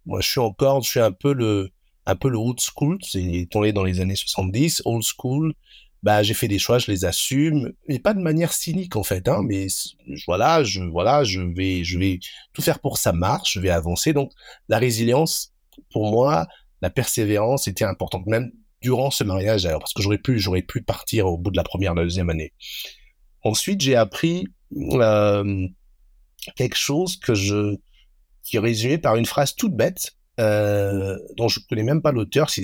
Moi, 0.05 0.21
je 0.21 0.29
suis 0.29 0.39
encore, 0.39 0.83
je 0.83 0.89
suis 0.89 0.99
un 0.99 1.11
peu 1.11 1.33
le 1.33 1.69
un 2.05 2.15
peu 2.15 2.29
le 2.29 2.37
old 2.37 2.59
school, 2.59 2.97
c'est 3.03 3.47
tombé 3.51 3.73
dans 3.73 3.83
les 3.83 3.99
années 3.99 4.15
70, 4.15 4.81
old 4.85 5.03
school. 5.03 5.53
Bah, 6.03 6.23
j'ai 6.23 6.33
fait 6.33 6.47
des 6.47 6.57
choix, 6.57 6.79
je 6.79 6.89
les 6.89 7.05
assume, 7.05 7.73
mais 7.87 7.99
pas 7.99 8.15
de 8.15 8.19
manière 8.19 8.53
cynique 8.53 8.95
en 8.95 9.03
fait, 9.03 9.27
hein, 9.27 9.43
mais 9.45 9.67
voilà, 10.25 10.63
je 10.63 10.81
voilà, 10.81 11.23
je 11.23 11.41
vais 11.41 11.83
je 11.83 11.99
vais 11.99 12.19
tout 12.53 12.63
faire 12.63 12.79
pour 12.79 12.95
que 12.95 12.99
ça 12.99 13.13
marche, 13.13 13.53
je 13.53 13.59
vais 13.59 13.69
avancer. 13.69 14.11
Donc 14.11 14.31
la 14.67 14.79
résilience, 14.79 15.53
pour 15.91 16.09
moi, 16.09 16.47
la 16.81 16.89
persévérance 16.89 17.67
était 17.67 17.85
importante, 17.85 18.25
même 18.25 18.51
durant 18.81 19.11
ce 19.11 19.23
mariage, 19.23 19.65
alors, 19.65 19.79
parce 19.79 19.93
que 19.93 20.01
j'aurais 20.01 20.17
pu, 20.17 20.39
j'aurais 20.39 20.63
pu 20.63 20.81
partir 20.81 21.27
au 21.27 21.37
bout 21.37 21.51
de 21.51 21.57
la 21.57 21.63
première, 21.63 21.93
la 21.93 22.03
deuxième 22.03 22.29
année. 22.29 22.53
Ensuite, 23.43 23.81
j'ai 23.81 23.95
appris 23.95 24.47
euh, 24.75 25.67
quelque 26.55 26.77
chose 26.77 27.17
que 27.17 27.33
je, 27.33 27.75
qui 28.43 28.57
est 28.57 28.59
résumé 28.59 28.97
par 28.97 29.15
une 29.15 29.25
phrase 29.25 29.55
toute 29.55 29.75
bête, 29.75 30.15
euh, 30.39 31.17
dont 31.37 31.47
je 31.47 31.59
connais 31.69 31.83
même 31.83 32.01
pas 32.01 32.11
l'auteur. 32.11 32.49
C'est, 32.49 32.63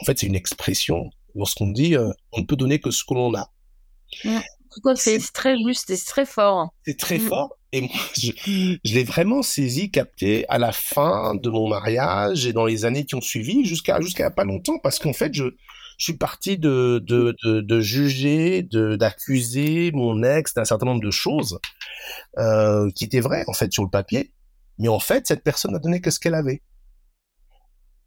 en 0.00 0.04
fait, 0.04 0.18
c'est 0.18 0.26
une 0.26 0.34
expression. 0.34 1.10
Lorsqu'on 1.34 1.68
dit, 1.68 1.96
euh, 1.96 2.10
on 2.32 2.40
ne 2.40 2.46
peut 2.46 2.56
donner 2.56 2.80
que 2.80 2.90
ce 2.90 3.04
que 3.04 3.14
l'on 3.14 3.34
a. 3.34 3.50
C'est 4.96 5.32
très 5.32 5.56
juste 5.58 5.90
et 5.90 5.96
c'est 5.96 6.10
très 6.10 6.26
fort. 6.26 6.72
C'est 6.86 6.98
très 6.98 7.18
mm. 7.18 7.28
fort. 7.28 7.56
Et 7.72 7.82
moi, 7.82 7.90
je, 8.18 8.32
je 8.84 8.94
l'ai 8.94 9.04
vraiment 9.04 9.42
saisi, 9.42 9.90
capté 9.90 10.44
à 10.48 10.58
la 10.58 10.72
fin 10.72 11.34
de 11.36 11.50
mon 11.50 11.68
mariage 11.68 12.46
et 12.46 12.52
dans 12.52 12.66
les 12.66 12.84
années 12.84 13.04
qui 13.04 13.14
ont 13.14 13.20
suivi, 13.20 13.64
jusqu'à 13.64 14.00
jusqu'à 14.00 14.30
pas 14.30 14.44
longtemps, 14.44 14.78
parce 14.82 14.98
qu'en 14.98 15.12
fait, 15.12 15.32
je, 15.34 15.44
je 15.98 16.04
suis 16.04 16.16
parti 16.16 16.58
de, 16.58 17.00
de, 17.04 17.36
de, 17.44 17.60
de 17.60 17.80
juger, 17.80 18.62
de 18.62 18.96
d'accuser 18.96 19.92
mon 19.92 20.22
ex 20.22 20.54
d'un 20.54 20.64
certain 20.64 20.86
nombre 20.86 21.02
de 21.02 21.10
choses 21.10 21.60
euh, 22.38 22.90
qui 22.94 23.04
étaient 23.04 23.20
vraies 23.20 23.44
en 23.46 23.52
fait 23.52 23.72
sur 23.72 23.84
le 23.84 23.90
papier, 23.90 24.32
mais 24.78 24.88
en 24.88 24.98
fait, 24.98 25.26
cette 25.26 25.44
personne 25.44 25.72
n'a 25.72 25.78
donné 25.78 26.00
que 26.00 26.10
ce 26.10 26.18
qu'elle 26.18 26.34
avait. 26.34 26.62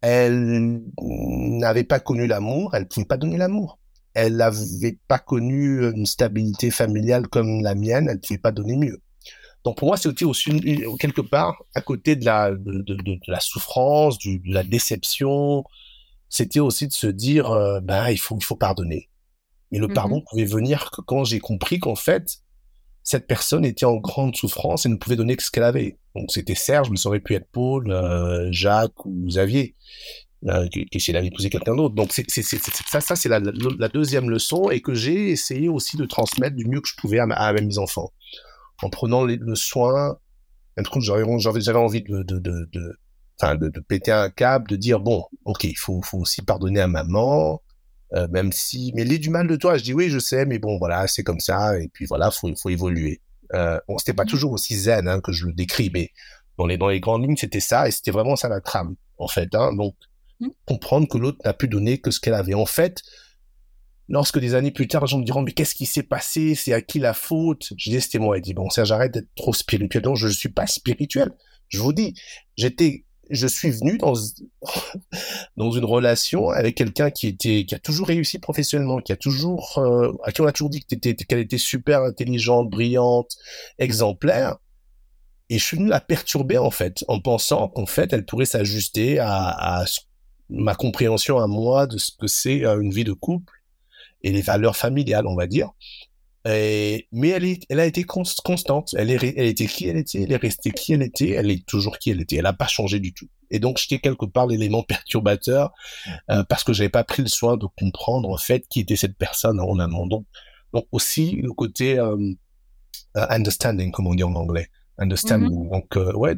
Elle 0.02 0.82
n'avait 1.00 1.84
pas 1.84 2.00
connu 2.00 2.26
l'amour, 2.26 2.74
elle 2.74 2.86
pouvait 2.86 3.06
pas 3.06 3.16
donner 3.16 3.38
l'amour 3.38 3.78
elle 4.14 4.36
n'avait 4.36 4.98
pas 5.08 5.18
connu 5.18 5.84
une 5.90 6.06
stabilité 6.06 6.70
familiale 6.70 7.28
comme 7.28 7.62
la 7.62 7.74
mienne, 7.74 8.08
elle 8.08 8.16
ne 8.16 8.20
pouvait 8.20 8.38
pas 8.38 8.52
donner 8.52 8.76
mieux. 8.76 9.00
Donc 9.64 9.78
pour 9.78 9.88
moi, 9.88 9.96
c'était 9.96 10.24
aussi 10.24 10.50
quelque 10.98 11.22
part 11.22 11.62
à 11.74 11.80
côté 11.80 12.16
de 12.16 12.24
la 12.24 12.50
de, 12.50 12.82
de, 12.82 12.94
de 12.94 13.18
la 13.26 13.40
souffrance, 13.40 14.18
du, 14.18 14.38
de 14.38 14.52
la 14.52 14.62
déception, 14.62 15.64
c'était 16.28 16.60
aussi 16.60 16.86
de 16.88 16.92
se 16.92 17.06
dire 17.06 17.50
euh, 17.50 17.80
ben 17.80 18.10
il 18.10 18.18
faut 18.18 18.36
il 18.36 18.44
faut 18.44 18.56
pardonner. 18.56 19.08
Mais 19.70 19.78
le 19.78 19.88
pardon 19.88 20.18
mm-hmm. 20.18 20.24
pouvait 20.30 20.44
venir 20.44 20.90
que 20.90 21.00
quand 21.00 21.24
j'ai 21.24 21.40
compris 21.40 21.78
qu'en 21.80 21.96
fait 21.96 22.40
cette 23.02 23.26
personne 23.26 23.64
était 23.64 23.84
en 23.84 23.96
grande 23.96 24.34
souffrance 24.34 24.86
et 24.86 24.88
ne 24.88 24.96
pouvait 24.96 25.16
donner 25.16 25.36
que 25.36 25.42
ce 25.42 25.50
qu'elle 25.50 25.64
avait. 25.64 25.98
Donc 26.14 26.30
c'était 26.32 26.54
Serge, 26.54 26.90
mais 26.90 26.96
ça 26.96 27.08
aurait 27.08 27.20
pu 27.20 27.34
être 27.34 27.48
Paul, 27.52 27.90
euh, 27.90 28.48
Jacques 28.50 29.04
ou 29.04 29.26
Xavier 29.26 29.74
euh, 30.46 30.68
qui, 30.68 31.16
avait 31.16 31.28
épousé 31.28 31.48
quelqu'un 31.48 31.74
d'autre. 31.74 31.94
Donc 31.94 32.12
c'est, 32.12 32.24
c'est, 32.28 32.42
c'est, 32.42 32.58
ça, 32.60 33.00
ça 33.00 33.16
c'est 33.16 33.28
la, 33.30 33.40
la, 33.40 33.88
deuxième 33.88 34.28
leçon 34.28 34.68
et 34.70 34.80
que 34.80 34.94
j'ai 34.94 35.30
essayé 35.30 35.70
aussi 35.70 35.96
de 35.96 36.04
transmettre 36.04 36.54
du 36.54 36.66
mieux 36.66 36.80
que 36.82 36.88
je 36.88 36.96
pouvais 36.96 37.18
à, 37.18 37.24
à 37.24 37.52
mes 37.54 37.78
enfants, 37.78 38.12
en 38.82 38.90
prenant 38.90 39.24
le 39.24 39.54
soin. 39.54 40.18
Même 40.76 40.86
quand 40.86 41.00
j'avais, 41.00 41.24
j'avais, 41.60 41.78
envie 41.78 42.02
de, 42.02 42.22
de, 42.22 42.38
de, 42.38 42.68
de, 42.72 42.98
enfin, 43.40 43.54
de, 43.54 43.68
de 43.68 43.80
péter 43.80 44.12
un 44.12 44.28
câble, 44.28 44.68
de 44.68 44.76
dire 44.76 45.00
bon, 45.00 45.24
ok, 45.44 45.64
il 45.64 45.78
faut, 45.78 46.02
faut 46.02 46.18
aussi 46.18 46.42
pardonner 46.42 46.80
à 46.80 46.88
maman, 46.88 47.62
euh, 48.14 48.28
même 48.28 48.52
si, 48.52 48.92
mais 48.94 49.04
les 49.04 49.18
du 49.18 49.30
mal 49.30 49.46
de 49.46 49.56
toi, 49.56 49.78
je 49.78 49.84
dis 49.84 49.94
oui, 49.94 50.10
je 50.10 50.18
sais, 50.18 50.44
mais 50.46 50.58
bon, 50.58 50.78
voilà, 50.78 51.06
c'est 51.06 51.22
comme 51.22 51.40
ça, 51.40 51.78
et 51.78 51.88
puis 51.88 52.06
voilà, 52.06 52.30
faut, 52.30 52.54
faut 52.56 52.68
évoluer. 52.70 53.20
Euh, 53.54 53.78
bon, 53.88 53.96
c'était 53.98 54.14
pas 54.14 54.24
toujours 54.24 54.52
aussi 54.52 54.76
zen 54.76 55.08
hein, 55.08 55.20
que 55.20 55.32
je 55.32 55.46
le 55.46 55.52
décris, 55.52 55.90
mais 55.94 56.10
dans 56.58 56.66
les, 56.66 56.76
dans 56.76 56.88
les 56.88 57.00
grandes 57.00 57.22
lignes, 57.22 57.36
c'était 57.36 57.60
ça, 57.60 57.88
et 57.88 57.90
c'était 57.90 58.10
vraiment 58.10 58.36
ça 58.36 58.48
la 58.48 58.60
trame, 58.60 58.96
en 59.16 59.28
fait. 59.28 59.54
Hein, 59.54 59.72
donc. 59.74 59.94
Comprendre 60.66 61.08
que 61.08 61.18
l'autre 61.18 61.38
n'a 61.44 61.54
pu 61.54 61.68
donner 61.68 61.98
que 61.98 62.10
ce 62.10 62.20
qu'elle 62.20 62.34
avait. 62.34 62.54
En 62.54 62.66
fait, 62.66 63.02
lorsque 64.08 64.38
des 64.38 64.54
années 64.54 64.70
plus 64.70 64.88
tard, 64.88 65.04
les 65.04 65.08
gens 65.08 65.18
me 65.18 65.24
diront, 65.24 65.42
mais 65.42 65.52
qu'est-ce 65.52 65.74
qui 65.74 65.86
s'est 65.86 66.02
passé? 66.02 66.54
C'est 66.54 66.72
à 66.72 66.80
qui 66.80 66.98
la 66.98 67.14
faute? 67.14 67.72
Je 67.76 67.90
dis, 67.90 68.00
c'était 68.00 68.18
moi. 68.18 68.38
Il 68.38 68.42
dit, 68.42 68.54
bon, 68.54 68.70
ça, 68.70 68.84
j'arrête 68.84 69.12
d'être 69.12 69.34
trop 69.36 69.52
spirituel. 69.52 70.02
Donc, 70.02 70.16
je 70.16 70.26
ne 70.26 70.32
suis 70.32 70.48
pas 70.48 70.66
spirituel. 70.66 71.32
Je 71.68 71.78
vous 71.78 71.92
dis, 71.92 72.14
j'étais, 72.56 73.04
je 73.30 73.46
suis 73.46 73.70
venu 73.70 73.98
dans, 73.98 74.14
dans 75.56 75.70
une 75.70 75.84
relation 75.84 76.50
avec 76.50 76.76
quelqu'un 76.76 77.10
qui 77.10 77.28
était, 77.28 77.64
qui 77.64 77.74
a 77.74 77.78
toujours 77.78 78.08
réussi 78.08 78.38
professionnellement, 78.38 79.00
qui 79.00 79.12
a 79.12 79.16
toujours, 79.16 79.78
euh, 79.78 80.12
à 80.24 80.32
qui 80.32 80.40
on 80.40 80.46
a 80.46 80.52
toujours 80.52 80.70
dit 80.70 80.84
qu'elle 80.84 81.38
était 81.38 81.58
super 81.58 82.02
intelligente, 82.02 82.68
brillante, 82.70 83.36
exemplaire. 83.78 84.56
Et 85.50 85.58
je 85.58 85.64
suis 85.64 85.76
venu 85.76 85.88
la 85.88 86.00
perturber, 86.00 86.56
en 86.56 86.70
fait, 86.70 87.04
en 87.06 87.20
pensant 87.20 87.68
qu'en 87.68 87.86
fait, 87.86 88.12
elle 88.12 88.24
pourrait 88.24 88.46
s'ajuster 88.46 89.18
à, 89.18 89.80
à 89.80 89.86
ma 90.50 90.74
compréhension 90.74 91.38
à 91.38 91.46
moi 91.46 91.86
de 91.86 91.98
ce 91.98 92.12
que 92.18 92.26
c'est 92.26 92.64
euh, 92.64 92.80
une 92.80 92.92
vie 92.92 93.04
de 93.04 93.12
couple 93.12 93.52
et 94.22 94.32
les 94.32 94.42
valeurs 94.42 94.76
familiales, 94.76 95.26
on 95.26 95.36
va 95.36 95.46
dire. 95.46 95.70
Et, 96.46 97.08
mais 97.10 97.30
elle, 97.30 97.44
est, 97.44 97.64
elle 97.70 97.80
a 97.80 97.86
été 97.86 98.04
constante. 98.04 98.94
Elle, 98.98 99.10
est, 99.10 99.34
elle 99.36 99.46
était 99.46 99.66
qui 99.66 99.88
elle 99.88 99.96
était, 99.96 100.22
elle 100.22 100.32
est 100.32 100.36
restée 100.36 100.72
qui 100.72 100.92
elle 100.92 101.02
était, 101.02 101.30
elle 101.30 101.50
est 101.50 101.64
toujours 101.66 101.98
qui 101.98 102.10
elle 102.10 102.20
était. 102.20 102.36
Elle 102.36 102.42
n'a 102.42 102.52
pas 102.52 102.66
changé 102.66 103.00
du 103.00 103.14
tout. 103.14 103.28
Et 103.50 103.58
donc, 103.58 103.78
j'étais 103.78 103.98
quelque 103.98 104.26
part 104.26 104.46
l'élément 104.46 104.82
perturbateur 104.88 105.72
euh, 106.30 106.44
parce 106.44 106.64
que 106.64 106.72
j'avais 106.72 106.90
pas 106.90 107.04
pris 107.04 107.22
le 107.22 107.28
soin 107.28 107.56
de 107.56 107.66
comprendre 107.78 108.28
en 108.28 108.36
fait 108.36 108.66
qui 108.68 108.80
était 108.80 108.96
cette 108.96 109.16
personne 109.16 109.60
en 109.60 109.78
amont. 109.78 110.06
Donc, 110.06 110.26
aussi 110.92 111.36
le 111.36 111.52
côté 111.52 111.98
euh, 111.98 112.34
understanding, 113.14 113.90
comme 113.90 114.06
on 114.06 114.14
dit 114.14 114.24
en 114.24 114.34
anglais. 114.34 114.68
Understanding. 114.98 115.50
Mm-hmm. 115.50 115.70
Donc, 115.70 115.96
euh, 115.96 116.12
ouais, 116.12 116.34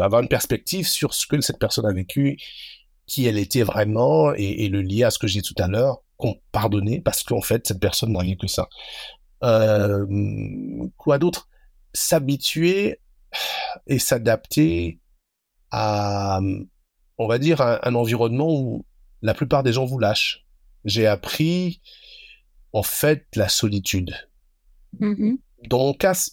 avoir 0.00 0.22
une 0.22 0.28
perspective 0.28 0.86
sur 0.86 1.14
ce 1.14 1.26
que 1.26 1.40
cette 1.40 1.58
personne 1.58 1.86
a 1.86 1.92
vécu, 1.92 2.38
qui 3.06 3.26
elle 3.26 3.38
était 3.38 3.62
vraiment, 3.62 4.32
et, 4.34 4.64
et 4.64 4.68
le 4.68 4.80
lier 4.80 5.04
à 5.04 5.10
ce 5.10 5.18
que 5.18 5.26
j'ai 5.26 5.40
dit 5.40 5.48
tout 5.54 5.60
à 5.62 5.68
l'heure, 5.68 6.02
pardonner 6.52 7.00
parce 7.00 7.22
qu'en 7.22 7.40
fait, 7.40 7.66
cette 7.66 7.80
personne 7.80 8.12
n'a 8.12 8.20
rien 8.20 8.36
que 8.36 8.46
ça. 8.46 8.68
Euh, 9.42 10.06
quoi 10.96 11.18
d'autre? 11.18 11.48
S'habituer 11.92 13.00
et 13.86 13.98
s'adapter 13.98 15.00
à, 15.70 16.40
on 17.18 17.26
va 17.26 17.38
dire, 17.38 17.60
un, 17.60 17.94
environnement 17.94 18.52
où 18.52 18.84
la 19.22 19.34
plupart 19.34 19.62
des 19.62 19.72
gens 19.72 19.84
vous 19.84 19.98
lâchent. 19.98 20.44
J'ai 20.84 21.06
appris, 21.06 21.80
en 22.72 22.82
fait, 22.82 23.26
la 23.34 23.48
solitude. 23.48 24.14
Dans 25.68 25.78
mon 25.78 25.94
cas, 25.94 26.30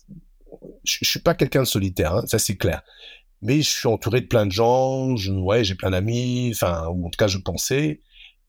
je, 0.84 1.06
suis 1.06 1.20
pas 1.20 1.36
quelqu'un 1.36 1.62
de 1.62 1.68
solitaire, 1.68 2.16
hein, 2.16 2.24
ça 2.26 2.40
c'est 2.40 2.58
clair. 2.58 2.84
Mais 3.42 3.62
je 3.62 3.70
suis 3.70 3.88
entouré 3.88 4.22
de 4.22 4.28
plein 4.28 4.46
de 4.46 4.52
gens, 4.52 5.16
je, 5.16 5.32
ouais, 5.32 5.64
j'ai 5.64 5.76
plein 5.76 5.92
d'amis, 5.92 6.52
enfin, 6.54 6.88
ou 6.88 7.08
en 7.08 7.10
tout 7.10 7.18
cas, 7.18 7.28
je 7.28 7.38
pensais 7.38 8.00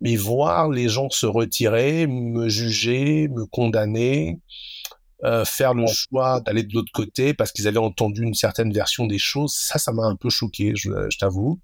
mais 0.00 0.16
voir 0.16 0.68
les 0.70 0.88
gens 0.88 1.10
se 1.10 1.26
retirer, 1.26 2.06
me 2.06 2.48
juger, 2.48 3.28
me 3.28 3.44
condamner, 3.46 4.40
euh, 5.24 5.44
faire 5.44 5.74
le 5.74 5.86
choix 5.86 6.40
d'aller 6.40 6.62
de 6.62 6.72
l'autre 6.72 6.92
côté 6.92 7.34
parce 7.34 7.52
qu'ils 7.52 7.68
avaient 7.68 7.78
entendu 7.78 8.22
une 8.22 8.34
certaine 8.34 8.72
version 8.72 9.06
des 9.06 9.18
choses, 9.18 9.54
ça, 9.54 9.78
ça 9.78 9.92
m'a 9.92 10.04
un 10.04 10.16
peu 10.16 10.30
choqué, 10.30 10.72
je, 10.74 10.90
t'avoue. 11.18 11.60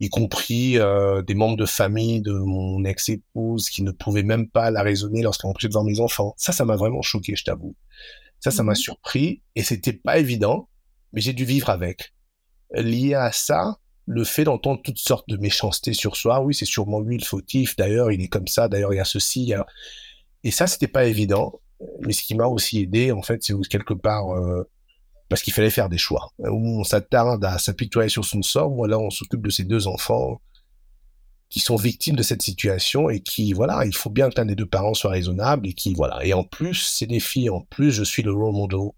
Y 0.00 0.08
compris 0.08 0.78
euh, 0.78 1.22
des 1.22 1.34
membres 1.34 1.56
de 1.56 1.66
famille 1.66 2.22
de 2.22 2.32
mon 2.32 2.84
ex-épouse 2.84 3.68
qui 3.68 3.82
ne 3.82 3.90
pouvaient 3.90 4.22
même 4.22 4.48
pas 4.48 4.70
la 4.70 4.82
raisonner 4.82 5.22
lorsqu'elle 5.22 5.50
empêchait 5.50 5.68
de 5.68 5.72
voir 5.72 5.84
mes 5.84 6.00
enfants. 6.00 6.34
Ça, 6.36 6.52
ça 6.52 6.64
m'a 6.64 6.76
vraiment 6.76 7.02
choqué, 7.02 7.34
je 7.36 7.44
t'avoue. 7.44 7.74
Ça, 8.40 8.52
ça 8.52 8.62
m'a 8.62 8.72
mmh 8.72 8.76
surpris 8.76 9.42
et 9.56 9.64
c'était 9.64 9.92
pas 9.92 10.18
évident, 10.18 10.68
mais 11.12 11.20
j'ai 11.20 11.32
dû 11.32 11.44
vivre 11.44 11.68
avec. 11.68 12.14
Lié 12.74 13.14
à 13.14 13.32
ça, 13.32 13.78
le 14.06 14.24
fait 14.24 14.44
d'entendre 14.44 14.80
toutes 14.82 14.98
sortes 14.98 15.28
de 15.28 15.36
méchancetés 15.36 15.92
sur 15.92 16.16
soi, 16.16 16.40
oui, 16.40 16.54
c'est 16.54 16.64
sûrement 16.64 17.00
lui 17.00 17.18
le 17.18 17.24
fautif, 17.24 17.76
d'ailleurs, 17.76 18.10
il 18.10 18.20
est 18.22 18.28
comme 18.28 18.48
ça, 18.48 18.68
d'ailleurs, 18.68 18.92
il 18.92 18.96
y 18.96 19.00
a 19.00 19.04
ceci. 19.04 19.52
Et 20.44 20.50
ça, 20.50 20.66
c'était 20.66 20.88
pas 20.88 21.04
évident. 21.04 21.60
Mais 22.00 22.12
ce 22.12 22.22
qui 22.22 22.34
m'a 22.34 22.46
aussi 22.46 22.80
aidé, 22.80 23.12
en 23.12 23.22
fait, 23.22 23.42
c'est 23.44 23.54
quelque 23.68 23.94
part, 23.94 24.34
euh, 24.34 24.68
parce 25.28 25.42
qu'il 25.42 25.52
fallait 25.52 25.70
faire 25.70 25.88
des 25.88 25.98
choix. 25.98 26.30
Où 26.38 26.80
on 26.80 26.84
s'attarde 26.84 27.44
à 27.44 27.58
s'apitoyer 27.58 28.08
sur 28.08 28.24
son 28.24 28.42
sort, 28.42 28.72
ou 28.72 28.84
là, 28.86 28.98
on 28.98 29.10
s'occupe 29.10 29.42
de 29.42 29.50
ces 29.50 29.64
deux 29.64 29.86
enfants 29.86 30.40
qui 31.50 31.60
sont 31.60 31.76
victimes 31.76 32.16
de 32.16 32.22
cette 32.22 32.42
situation 32.42 33.08
et 33.08 33.20
qui, 33.20 33.52
voilà, 33.52 33.84
il 33.86 33.94
faut 33.94 34.10
bien 34.10 34.28
que 34.28 34.34
l'un 34.36 34.44
des 34.44 34.54
deux 34.54 34.66
parents 34.66 34.94
soit 34.94 35.10
raisonnable 35.10 35.66
et 35.68 35.72
qui, 35.72 35.94
voilà. 35.94 36.24
Et 36.24 36.34
en 36.34 36.44
plus, 36.44 36.74
c'est 36.74 37.06
des 37.06 37.20
filles, 37.20 37.50
en 37.50 37.60
plus, 37.60 37.90
je 37.90 38.04
suis 38.04 38.22
le 38.22 38.32
role 38.32 38.54
model 38.54 38.90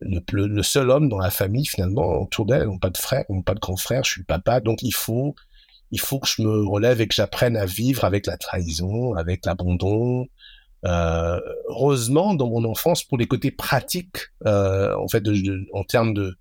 le, 0.00 0.62
seul 0.62 0.90
homme 0.90 1.08
dans 1.08 1.18
la 1.18 1.30
famille 1.30 1.66
finalement 1.66 2.22
autour 2.22 2.46
d'elle, 2.46 2.64
n'ont 2.64 2.78
pas 2.78 2.90
de 2.90 2.98
frère, 2.98 3.24
n'ont 3.28 3.42
pas 3.42 3.54
de 3.54 3.60
grand 3.60 3.76
frère, 3.76 4.04
je 4.04 4.12
suis 4.12 4.20
le 4.20 4.26
papa, 4.26 4.60
donc 4.60 4.82
il 4.82 4.94
faut 4.94 5.34
il 5.92 6.00
faut 6.00 6.20
que 6.20 6.28
je 6.28 6.42
me 6.42 6.64
relève 6.66 7.00
et 7.00 7.08
que 7.08 7.14
j'apprenne 7.14 7.56
à 7.56 7.66
vivre 7.66 8.04
avec 8.04 8.26
la 8.26 8.36
trahison, 8.36 9.14
avec 9.14 9.44
l'abandon. 9.44 10.26
Euh, 10.86 11.40
heureusement, 11.68 12.34
dans 12.34 12.48
mon 12.48 12.64
enfance, 12.64 13.02
pour 13.02 13.18
les 13.18 13.26
côtés 13.26 13.50
pratiques, 13.50 14.28
euh, 14.46 14.94
en 14.96 15.08
fait, 15.08 15.20
de, 15.20 15.66
en 15.74 15.82
termes 15.82 16.14
de 16.14 16.36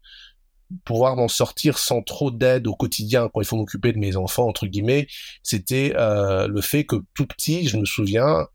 pouvoir 0.85 1.15
m'en 1.15 1.27
sortir 1.27 1.79
sans 1.79 2.03
trop 2.03 2.29
d'aide 2.29 2.67
au 2.67 2.75
quotidien 2.75 3.29
quand 3.33 3.41
il 3.41 3.45
faut 3.45 3.57
m'occuper 3.57 3.91
de 3.91 3.97
mes 3.97 4.15
enfants 4.15 4.47
entre 4.47 4.67
guillemets, 4.67 5.07
c'était 5.41 5.93
euh, 5.95 6.47
le 6.47 6.61
fait 6.61 6.85
que 6.85 6.97
tout 7.15 7.25
petit, 7.25 7.67
je 7.67 7.77
me 7.77 7.85
souviens, 7.85 8.47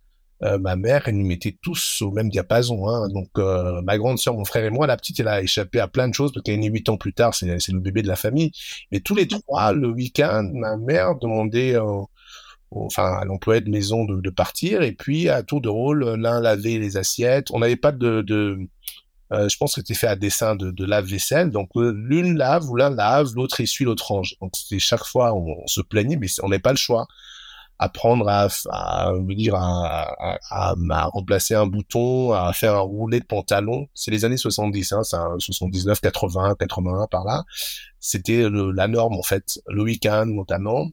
euh, 0.45 0.59
ma 0.59 0.77
mère, 0.77 1.09
elle 1.09 1.17
nous 1.17 1.27
mettait 1.27 1.57
tous 1.63 2.03
au 2.03 2.11
même 2.11 2.29
diapason. 2.29 2.89
Hein. 2.89 3.09
Donc, 3.09 3.29
euh, 3.39 3.81
ma 3.83 3.97
grande 3.97 4.19
sœur, 4.19 4.35
mon 4.35 4.45
frère 4.45 4.65
et 4.65 4.71
moi, 4.71 4.87
la 4.87 4.97
petite, 4.97 5.19
elle 5.21 5.29
a 5.29 5.43
échappé 5.43 5.81
à 5.81 5.89
plein 5.89 6.09
de 6.09 6.15
choses 6.15 6.33
parce 6.33 6.45
qu'elle 6.45 6.57
est 6.57 6.59
née 6.59 6.69
huit 6.69 6.89
ans 6.89 6.99
plus 6.99 7.15
tard, 7.15 7.35
c'est, 7.35 7.47
le 7.47 7.81
bébé 7.81 8.03
de 8.03 8.09
la 8.09 8.17
famille. 8.17 8.53
Mais 8.93 9.01
tous 9.01 9.15
les 9.15 9.27
trois, 9.27 9.73
le 9.73 9.89
week-end, 9.89 10.51
ma 10.53 10.77
mère 10.77 11.15
demandait, 11.17 11.77
euh, 11.77 12.03
enfin, 12.71 13.17
à 13.21 13.25
l'employé 13.25 13.63
de 13.63 13.71
maison 13.71 14.05
de, 14.05 14.31
partir. 14.31 14.83
Et 14.83 14.93
puis, 14.93 15.31
à 15.31 15.43
tour 15.43 15.63
de 15.63 15.69
rôle, 15.71 16.05
l'un 16.05 16.41
lavait 16.41 16.79
les 16.79 16.97
assiettes. 16.99 17.51
On 17.51 17.61
n'avait 17.61 17.77
pas 17.77 17.93
de... 17.93 18.23
de 18.23 18.59
je 19.31 19.57
pense 19.57 19.75
que 19.75 19.81
c'était 19.81 19.95
fait 19.95 20.07
à 20.07 20.15
dessin 20.15 20.55
de, 20.55 20.71
de 20.71 20.85
lave-vaisselle. 20.85 21.51
Donc, 21.51 21.71
l'une 21.75 22.37
lave 22.37 22.71
ou 22.71 22.77
l'un 22.77 22.91
lave, 22.91 23.33
l'autre 23.35 23.61
essuie, 23.61 23.85
l'autre 23.85 24.07
range. 24.07 24.37
Donc, 24.41 24.53
c'était 24.55 24.79
chaque 24.79 25.05
fois, 25.05 25.33
on, 25.35 25.57
on 25.65 25.67
se 25.67 25.81
plaignait, 25.81 26.17
mais 26.17 26.29
on 26.43 26.49
n'avait 26.49 26.61
pas 26.61 26.71
le 26.71 26.77
choix 26.77 27.09
apprendre 27.79 28.29
à, 28.29 28.49
à 28.71 29.13
dire 29.29 29.55
à, 29.55 30.37
à, 30.51 30.75
à, 30.91 31.05
remplacer 31.07 31.55
un 31.55 31.67
bouton, 31.67 32.33
à 32.33 32.53
faire 32.53 32.75
un 32.75 32.81
roulé 32.81 33.21
de 33.21 33.25
pantalon. 33.25 33.87
C'est 33.95 34.11
les 34.11 34.25
années 34.25 34.37
70, 34.37 34.93
hein, 34.93 35.03
c'est 35.03 35.17
79, 35.39 36.01
80, 36.01 36.57
81 36.59 37.07
par 37.11 37.25
là. 37.25 37.45
C'était 38.01 38.49
la 38.51 38.89
norme 38.89 39.17
en 39.17 39.23
fait, 39.23 39.61
le 39.69 39.83
week-end 39.83 40.27
notamment, 40.27 40.89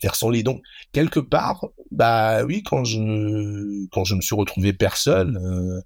faire 0.00 0.14
son 0.14 0.30
lit. 0.30 0.42
Donc 0.42 0.62
quelque 0.92 1.20
part, 1.20 1.66
bah 1.90 2.44
oui, 2.44 2.62
quand 2.62 2.84
je 2.84 3.86
quand 3.90 4.04
je 4.04 4.14
me 4.14 4.20
suis 4.20 4.36
retrouvé 4.36 4.72
personne, 4.72 5.36
euh, 5.38 5.80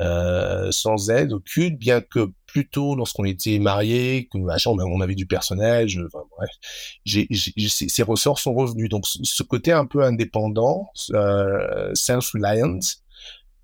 euh, 0.00 0.70
sans 0.70 1.10
aide 1.10 1.32
aucune, 1.32 1.76
bien 1.76 2.00
que 2.00 2.30
plutôt 2.50 2.94
lorsqu'on 2.94 3.24
était 3.24 3.58
mariés, 3.58 4.28
que 4.30 4.38
machin, 4.38 4.70
on 4.70 5.00
avait 5.00 5.14
du 5.14 5.26
personnel, 5.26 5.88
ces 7.06 8.02
ressorts 8.02 8.38
sont 8.38 8.54
revenus. 8.54 8.88
Donc 8.88 9.06
ce 9.06 9.42
côté 9.42 9.72
un 9.72 9.86
peu 9.86 10.02
indépendant, 10.02 10.90
euh, 11.12 11.90
self-reliant, 11.94 12.78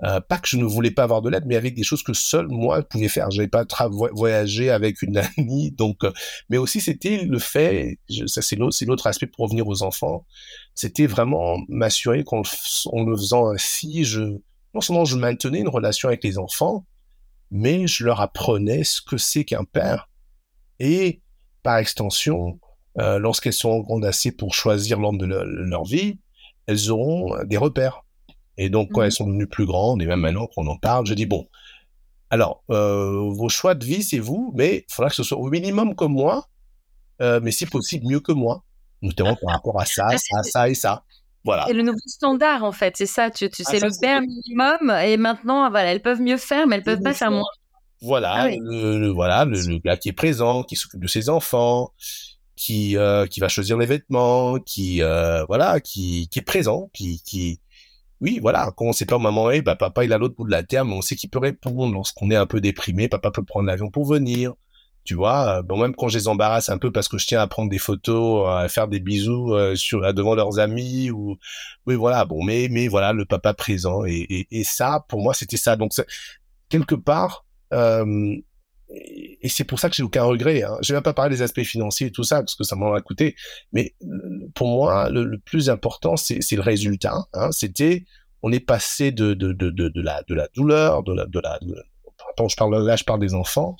euh, 0.04 0.20
pas 0.20 0.38
que 0.38 0.46
je 0.46 0.58
ne 0.58 0.64
voulais 0.64 0.90
pas 0.90 1.04
avoir 1.04 1.22
de 1.22 1.30
l'aide, 1.30 1.44
mais 1.46 1.56
avec 1.56 1.74
des 1.74 1.82
choses 1.82 2.02
que 2.02 2.12
seul 2.12 2.48
moi 2.48 2.82
pouvais 2.82 3.08
faire. 3.08 3.30
J'avais 3.30 3.48
pas 3.48 3.64
voyagé 4.12 4.70
avec 4.70 5.02
une 5.02 5.18
amie, 5.38 5.70
donc. 5.70 6.04
Euh, 6.04 6.12
mais 6.50 6.58
aussi 6.58 6.80
c'était 6.80 7.24
le 7.24 7.38
fait, 7.38 7.98
ça 8.26 8.42
c'est 8.42 8.56
l'autre, 8.56 8.74
c'est 8.74 8.84
l'autre 8.84 9.06
aspect 9.06 9.26
pour 9.26 9.46
revenir 9.46 9.66
aux 9.66 9.82
enfants. 9.82 10.26
C'était 10.74 11.06
vraiment 11.06 11.58
m'assurer 11.68 12.24
qu'en 12.24 12.42
le 12.42 13.16
faisant 13.16 13.50
ainsi, 13.50 14.04
je 14.04 14.38
non 14.74 14.80
seulement 14.82 15.06
je 15.06 15.16
maintenais 15.16 15.60
une 15.60 15.68
relation 15.68 16.08
avec 16.08 16.22
les 16.22 16.36
enfants, 16.36 16.84
mais 17.50 17.86
je 17.86 18.04
leur 18.04 18.20
apprenais 18.20 18.84
ce 18.84 19.00
que 19.00 19.16
c'est 19.16 19.44
qu'un 19.44 19.64
père. 19.64 20.08
Et 20.78 21.20
par 21.62 21.78
extension, 21.78 22.58
euh, 22.98 23.18
lorsqu'elles 23.18 23.52
sont 23.52 23.80
grandes 23.80 24.04
assez 24.04 24.32
pour 24.32 24.54
choisir 24.54 24.98
l'ordre 24.98 25.18
de, 25.18 25.26
leur 25.26 25.84
vie, 25.84 26.18
elles 26.66 26.90
auront 26.90 27.36
des 27.44 27.56
repères. 27.56 28.02
Et 28.58 28.70
donc, 28.70 28.90
quand 28.92 29.00
mmh 29.00 29.04
elles 29.04 29.12
sont 29.12 29.26
devenues 29.26 29.46
plus 29.46 29.66
grandes, 29.66 30.02
et 30.02 30.06
même 30.06 30.20
maintenant 30.20 30.46
qu'on 30.46 30.66
en 30.66 30.76
parle, 30.76 31.06
je 31.06 31.14
dis, 31.14 31.26
bon, 31.26 31.46
alors, 32.30 32.64
euh, 32.70 33.30
vos 33.30 33.48
choix 33.48 33.74
de 33.74 33.84
vie, 33.84 34.02
c'est 34.02 34.18
vous, 34.18 34.52
mais 34.56 34.84
il 34.88 34.92
faudra 34.92 35.10
que 35.10 35.16
ce 35.16 35.22
soit 35.22 35.38
au 35.38 35.48
minimum 35.48 35.94
comme 35.94 36.12
moi, 36.12 36.48
euh, 37.22 37.40
mais 37.42 37.50
si 37.50 37.66
possible 37.66 38.06
mieux 38.06 38.20
que 38.20 38.32
moi, 38.32 38.64
notamment 39.02 39.36
par 39.36 39.54
rapport 39.54 39.80
à 39.80 39.84
ça, 39.84 40.08
ça, 40.16 40.42
ça 40.42 40.68
et 40.68 40.74
ça. 40.74 41.04
Et 41.68 41.72
le 41.72 41.82
nouveau 41.82 41.98
standard, 42.06 42.64
en 42.64 42.72
fait, 42.72 42.96
c'est 42.96 43.06
ça. 43.06 43.30
Tu, 43.30 43.48
tu 43.50 43.62
ah, 43.66 43.70
sais, 43.70 43.80
le 43.80 43.90
bare 44.00 44.20
minimum. 44.20 44.90
Et 45.04 45.16
maintenant, 45.16 45.68
voilà, 45.70 45.92
elles 45.92 46.02
peuvent 46.02 46.20
mieux 46.20 46.36
faire, 46.36 46.66
mais 46.66 46.76
elles 46.76 46.82
peuvent 46.82 47.02
pas 47.02 47.14
faire 47.14 47.30
moins. 47.30 47.44
Voilà, 48.02 48.32
ah 48.34 48.48
le, 48.50 49.08
voilà, 49.08 49.46
le, 49.46 49.78
gars 49.78 49.96
qui 49.96 50.10
est 50.10 50.12
présent, 50.12 50.62
qui 50.62 50.76
s'occupe 50.76 51.00
de 51.00 51.06
ses 51.06 51.30
enfants, 51.30 51.92
qui 52.54 52.96
euh, 52.96 53.26
qui 53.26 53.40
va 53.40 53.48
choisir 53.48 53.78
les 53.78 53.86
vêtements, 53.86 54.58
qui 54.58 55.02
euh, 55.02 55.44
voilà, 55.46 55.80
qui 55.80 56.28
qui 56.28 56.38
est 56.40 56.42
présent, 56.42 56.90
qui 56.92 57.22
qui 57.22 57.58
oui, 58.20 58.38
voilà, 58.40 58.72
quand 58.76 58.86
on 58.86 58.92
sait 58.92 59.06
pas 59.06 59.18
maman 59.18 59.50
est, 59.50 59.62
bah 59.62 59.76
papa 59.76 60.04
il 60.04 60.12
a 60.12 60.18
l'autre 60.18 60.36
bout 60.36 60.44
de 60.44 60.50
la 60.50 60.62
terre, 60.62 60.84
mais 60.84 60.94
on 60.94 61.02
sait 61.02 61.16
qu'il 61.16 61.30
peut 61.30 61.38
répondre 61.38 61.92
lorsqu'on 61.94 62.30
est 62.30 62.36
un 62.36 62.46
peu 62.46 62.60
déprimé, 62.60 63.08
papa 63.08 63.30
peut 63.30 63.42
prendre 63.42 63.66
l'avion 63.66 63.90
pour 63.90 64.06
venir. 64.06 64.54
Tu 65.06 65.14
vois, 65.14 65.62
bon 65.62 65.78
même 65.78 65.94
quand 65.94 66.08
je 66.08 66.18
les 66.18 66.28
embarrasse 66.28 66.68
un 66.68 66.78
peu 66.78 66.90
parce 66.90 67.08
que 67.08 67.16
je 67.16 67.26
tiens 67.26 67.40
à 67.40 67.46
prendre 67.46 67.70
des 67.70 67.78
photos, 67.78 68.48
à 68.48 68.68
faire 68.68 68.88
des 68.88 69.00
bisous 69.00 69.54
sur 69.76 70.12
devant 70.12 70.34
leurs 70.34 70.58
amis 70.58 71.10
ou 71.10 71.36
oui 71.86 71.94
voilà, 71.94 72.24
bon 72.24 72.44
mais 72.44 72.68
mais 72.70 72.88
voilà 72.88 73.12
le 73.12 73.24
papa 73.24 73.54
présent 73.54 74.04
et 74.04 74.46
et, 74.50 74.64
ça 74.64 75.04
pour 75.08 75.22
moi 75.22 75.32
c'était 75.32 75.56
ça 75.56 75.76
donc 75.76 75.92
quelque 76.68 76.94
part 76.94 77.46
euh, 77.72 78.36
et 78.88 79.48
c'est 79.48 79.64
pour 79.64 79.80
ça 79.80 79.90
que 79.90 79.96
j'ai 79.96 80.02
aucun 80.02 80.22
regret. 80.22 80.62
Hein. 80.62 80.76
Je 80.80 80.94
vais 80.94 81.00
pas 81.00 81.12
parler 81.12 81.34
des 81.34 81.42
aspects 81.42 81.62
financiers 81.62 82.08
et 82.08 82.12
tout 82.12 82.22
ça 82.22 82.40
parce 82.40 82.54
que 82.54 82.64
ça 82.64 82.76
m'en 82.76 82.94
a 82.94 83.00
coûté. 83.00 83.34
Mais 83.72 83.94
pour 84.54 84.68
moi, 84.68 85.10
le, 85.10 85.38
plus 85.38 85.70
important, 85.70 86.16
c'est 86.16 86.40
le 86.52 86.60
résultat. 86.60 87.26
Hein. 87.32 87.50
C'était, 87.50 88.04
on 88.42 88.52
est 88.52 88.60
passé 88.60 89.10
de 89.10 89.34
de, 89.34 89.52
de, 89.52 89.70
de, 89.70 89.88
de, 89.88 90.00
la 90.00 90.22
de 90.28 90.34
la 90.34 90.48
douleur, 90.54 91.02
de 91.02 91.12
la 91.12 91.26
de 91.26 91.40
la. 91.40 91.58
attends, 92.30 92.48
je 92.48 92.56
parle 92.56 92.84
là, 92.84 92.96
je 92.96 93.04
parle 93.04 93.20
des 93.20 93.34
enfants. 93.34 93.76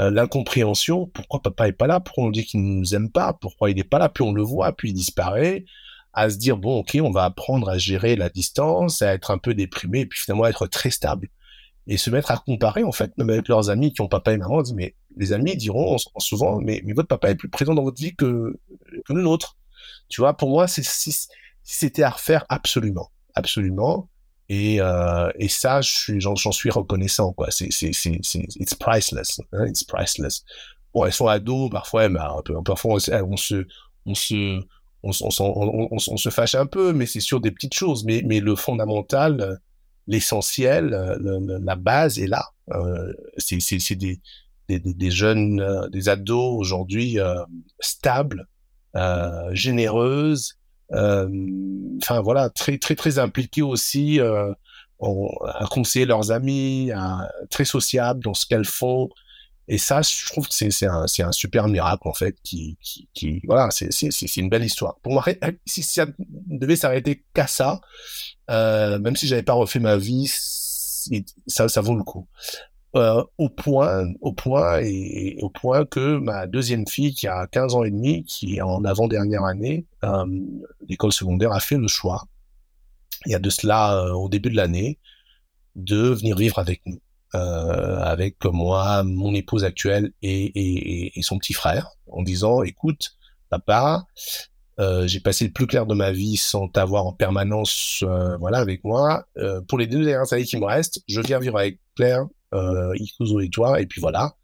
Euh, 0.00 0.10
l'incompréhension. 0.10 1.06
Pourquoi 1.06 1.42
papa 1.42 1.68
est 1.68 1.72
pas 1.72 1.86
là? 1.86 2.00
Pourquoi 2.00 2.24
on 2.24 2.30
dit 2.30 2.44
qu'il 2.44 2.62
nous 2.62 2.94
aime 2.94 3.10
pas? 3.10 3.32
Pourquoi 3.32 3.70
il 3.70 3.78
est 3.78 3.84
pas 3.84 3.98
là? 3.98 4.08
Puis 4.08 4.22
on 4.22 4.32
le 4.32 4.42
voit, 4.42 4.72
puis 4.72 4.90
il 4.90 4.94
disparaît. 4.94 5.64
À 6.12 6.30
se 6.30 6.36
dire 6.36 6.56
bon, 6.56 6.78
ok, 6.78 6.98
on 7.02 7.10
va 7.10 7.24
apprendre 7.24 7.68
à 7.68 7.78
gérer 7.78 8.16
la 8.16 8.28
distance, 8.28 9.02
à 9.02 9.12
être 9.14 9.30
un 9.30 9.38
peu 9.38 9.54
déprimé, 9.54 10.00
et 10.00 10.06
puis 10.06 10.20
finalement 10.20 10.46
être 10.46 10.66
très 10.66 10.90
stable. 10.90 11.28
Et 11.86 11.96
se 11.96 12.10
mettre 12.10 12.30
à 12.30 12.36
comparer 12.36 12.84
en 12.84 12.92
fait 12.92 13.16
même 13.18 13.30
avec 13.30 13.48
leurs 13.48 13.70
amis 13.70 13.92
qui 13.92 14.02
ont 14.02 14.08
papa 14.08 14.32
et 14.32 14.36
maman 14.36 14.62
mais 14.74 14.94
les 15.16 15.32
amis 15.32 15.56
diront 15.56 15.96
souvent 16.18 16.60
mais, 16.60 16.82
mais 16.84 16.92
votre 16.92 17.08
papa 17.08 17.30
est 17.30 17.34
plus 17.34 17.48
présent 17.48 17.74
dans 17.74 17.82
votre 17.82 18.00
vie 18.00 18.14
que 18.14 18.58
que 19.06 19.12
le 19.12 19.22
nôtre. 19.22 19.56
Tu 20.08 20.20
vois 20.20 20.36
pour 20.36 20.50
moi 20.50 20.68
c'est 20.68 20.84
si, 20.84 21.14
c'était 21.62 22.02
à 22.02 22.10
refaire 22.10 22.44
absolument. 22.48 23.10
Absolument 23.34 24.08
et 24.48 24.80
euh, 24.80 25.30
et 25.38 25.48
ça 25.48 25.80
je 25.80 25.90
suis 25.90 26.20
j'en 26.20 26.34
suis 26.36 26.70
reconnaissant 26.70 27.32
quoi 27.32 27.50
c'est 27.50 27.70
c'est 27.70 27.92
c'est 27.92 28.20
it's 28.56 28.74
priceless 28.74 29.40
hein, 29.52 29.66
it's 29.66 29.84
priceless 29.84 30.42
bon 30.94 31.04
elles 31.04 31.12
sont 31.12 31.26
ados 31.26 31.70
parfois 31.70 32.08
mais 32.08 32.20
un 32.20 32.42
peu 32.42 32.54
parfois 32.62 32.94
on, 32.94 33.32
on 33.32 33.36
se 33.36 33.66
on 34.06 34.14
se 34.14 34.60
on, 35.02 35.12
on, 35.40 35.88
on, 35.90 36.16
se 36.16 36.28
fâche 36.30 36.54
un 36.54 36.66
peu, 36.66 36.92
mais 36.92 37.06
c'est 37.06 37.20
sur 37.20 37.40
des 37.40 37.50
petites 37.50 37.74
choses. 37.74 38.04
Mais, 38.04 38.22
mais 38.24 38.40
le 38.40 38.56
fondamental, 38.56 39.60
l'essentiel, 40.06 40.92
euh, 40.92 41.58
la 41.62 41.76
base 41.76 42.18
est 42.18 42.26
là. 42.26 42.44
Euh, 42.72 43.12
c'est 43.38 43.94
des, 43.94 44.20
des, 44.68 44.78
des, 44.80 45.10
jeunes, 45.10 45.60
euh, 45.60 45.88
des 45.88 46.08
ados 46.08 46.58
aujourd'hui 46.58 47.18
stables, 47.80 48.46
généreuses, 49.52 50.57
enfin 50.92 52.20
voilà, 52.22 52.50
très 52.50 52.78
très 52.78 52.94
très 52.94 53.18
impliqués 53.18 53.62
aussi 53.62 54.20
à 54.20 55.66
conseiller 55.70 56.06
leurs 56.06 56.30
amis, 56.32 56.90
très 57.50 57.64
sociables 57.64 58.22
dans 58.22 58.34
ce 58.34 58.46
qu'elles 58.46 58.64
font. 58.64 59.08
Et 59.70 59.76
ça, 59.76 60.00
je 60.00 60.24
trouve 60.26 60.48
que 60.48 60.54
c'est 60.54 60.86
un, 60.86 61.04
un 61.04 61.32
super 61.32 61.68
miracle 61.68 62.08
en 62.08 62.14
fait, 62.14 62.36
qui, 62.42 62.78
qui, 62.80 63.06
qui 63.12 63.42
voilà, 63.44 63.68
c'est 63.70 64.36
une 64.36 64.48
belle 64.48 64.64
histoire. 64.64 64.98
Pour 65.02 65.12
moi, 65.12 65.24
si 65.66 65.82
ça 65.82 66.06
devait 66.46 66.76
s'arrêter 66.76 67.24
qu'à 67.34 67.46
ça, 67.46 67.80
euh, 68.50 68.98
même 68.98 69.14
si 69.14 69.26
j'avais 69.26 69.42
pas 69.42 69.52
refait 69.52 69.78
ma 69.78 69.98
vie, 69.98 70.26
ça, 71.46 71.68
ça 71.68 71.80
vaut 71.82 71.96
le 71.96 72.02
coup. 72.02 72.26
Euh, 72.96 73.22
au 73.36 73.50
point, 73.50 74.06
au 74.22 74.32
point 74.32 74.80
et, 74.80 75.36
au 75.42 75.50
point 75.50 75.84
que 75.84 76.18
ma 76.18 76.46
deuxième 76.46 76.86
fille, 76.86 77.12
qui 77.14 77.26
a 77.26 77.46
15 77.46 77.74
ans 77.74 77.84
et 77.84 77.90
demi, 77.90 78.24
qui 78.24 78.56
est 78.56 78.62
en 78.62 78.82
avant-dernière 78.84 79.44
année 79.44 79.84
euh, 80.04 80.24
d'école 80.86 81.12
secondaire, 81.12 81.52
a 81.52 81.60
fait 81.60 81.76
le 81.76 81.86
choix, 81.86 82.24
il 83.26 83.32
y 83.32 83.34
a 83.34 83.38
de 83.38 83.50
cela 83.50 83.94
euh, 83.94 84.12
au 84.12 84.30
début 84.30 84.50
de 84.50 84.56
l'année, 84.56 84.98
de 85.76 86.08
venir 86.08 86.36
vivre 86.36 86.58
avec 86.58 86.80
nous, 86.86 86.98
euh, 87.34 87.98
avec 87.98 88.42
moi, 88.44 89.02
mon 89.04 89.34
épouse 89.34 89.64
actuelle 89.64 90.12
et, 90.22 90.44
et, 90.44 91.18
et, 91.18 91.22
son 91.22 91.38
petit 91.38 91.52
frère, 91.52 91.90
en 92.06 92.22
disant, 92.22 92.62
écoute, 92.62 93.16
papa, 93.50 94.06
euh, 94.80 95.08
j'ai 95.08 95.20
passé 95.20 95.44
le 95.44 95.50
plus 95.50 95.66
clair 95.66 95.86
de 95.86 95.94
ma 95.94 96.12
vie 96.12 96.36
sans 96.36 96.68
t'avoir 96.68 97.06
en 97.06 97.12
permanence, 97.12 98.04
euh, 98.06 98.36
voilà, 98.36 98.58
avec 98.58 98.84
moi. 98.84 99.26
Euh, 99.36 99.60
pour 99.62 99.78
les 99.78 99.86
deux 99.86 100.04
dernières 100.04 100.32
années 100.32 100.44
qui 100.44 100.56
me 100.56 100.64
restent, 100.64 101.02
je 101.08 101.20
viens 101.20 101.40
vivre 101.40 101.58
avec 101.58 101.80
Claire, 101.96 102.26
euh, 102.54 102.92
Ikuzo 102.96 103.40
et 103.40 103.48
toi, 103.48 103.80
et 103.80 103.86
puis 103.86 104.00
voilà. 104.00 104.34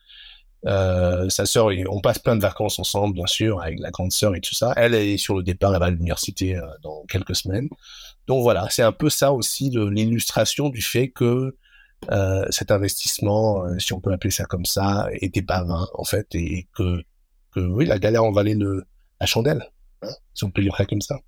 Euh, 0.66 1.28
sa 1.28 1.44
sœur, 1.44 1.68
on 1.90 2.00
passe 2.00 2.18
plein 2.18 2.36
de 2.36 2.40
vacances 2.40 2.78
ensemble, 2.78 3.14
bien 3.14 3.26
sûr, 3.26 3.60
avec 3.60 3.78
la 3.80 3.90
grande 3.90 4.12
sœur 4.12 4.34
et 4.34 4.40
tout 4.40 4.54
ça. 4.54 4.72
Elle 4.76 4.94
est 4.94 5.18
sur 5.18 5.36
le 5.36 5.42
départ, 5.42 5.74
elle 5.74 5.80
va 5.80 5.86
à 5.86 5.90
l'université 5.90 6.58
dans 6.82 7.04
quelques 7.06 7.36
semaines. 7.36 7.68
Donc 8.26 8.42
voilà, 8.42 8.66
c'est 8.70 8.82
un 8.82 8.92
peu 8.92 9.10
ça 9.10 9.32
aussi 9.32 9.70
l'illustration 9.70 10.70
du 10.70 10.80
fait 10.80 11.10
que 11.10 11.54
cet 12.50 12.70
investissement, 12.70 13.64
si 13.78 13.92
on 13.92 14.00
peut 14.00 14.12
appeler 14.12 14.30
ça 14.30 14.46
comme 14.46 14.64
ça, 14.64 15.08
était 15.12 15.42
pas 15.42 15.62
vain 15.64 15.86
en 15.92 16.04
fait, 16.04 16.34
et 16.34 16.66
que, 16.74 17.02
que 17.54 17.60
oui, 17.60 17.84
la 17.84 17.98
galère 17.98 18.24
en 18.24 18.32
valait 18.32 18.54
le, 18.54 18.84
la 19.20 19.26
chandelle 19.26 19.68
si 20.34 20.44
on 20.44 20.50
peut 20.50 20.62
lire 20.62 20.76
ça 20.76 20.84
comme 20.84 21.00
ça. 21.00 21.18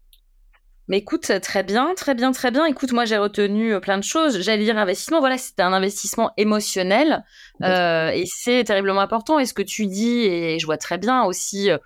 Mais 0.88 0.98
écoute, 0.98 1.32
très 1.42 1.64
bien, 1.64 1.94
très 1.96 2.14
bien, 2.14 2.30
très 2.30 2.52
bien. 2.52 2.64
Écoute, 2.64 2.92
moi 2.92 3.04
j'ai 3.04 3.18
retenu 3.18 3.74
euh, 3.74 3.80
plein 3.80 3.98
de 3.98 4.04
choses. 4.04 4.40
J'allais 4.40 4.64
dire 4.64 4.78
investissement, 4.78 5.18
voilà, 5.18 5.36
c'était 5.36 5.62
un 5.62 5.72
investissement 5.72 6.30
émotionnel 6.36 7.24
euh, 7.62 8.10
et 8.10 8.24
c'est 8.26 8.62
terriblement 8.64 9.00
important. 9.00 9.40
Et 9.40 9.46
ce 9.46 9.54
que 9.54 9.62
tu 9.62 9.86
dis, 9.86 10.24
et 10.26 10.58
je 10.60 10.66
vois 10.66 10.76
très 10.76 10.98
bien 10.98 11.24
aussi 11.24 11.70
euh, 11.70 11.78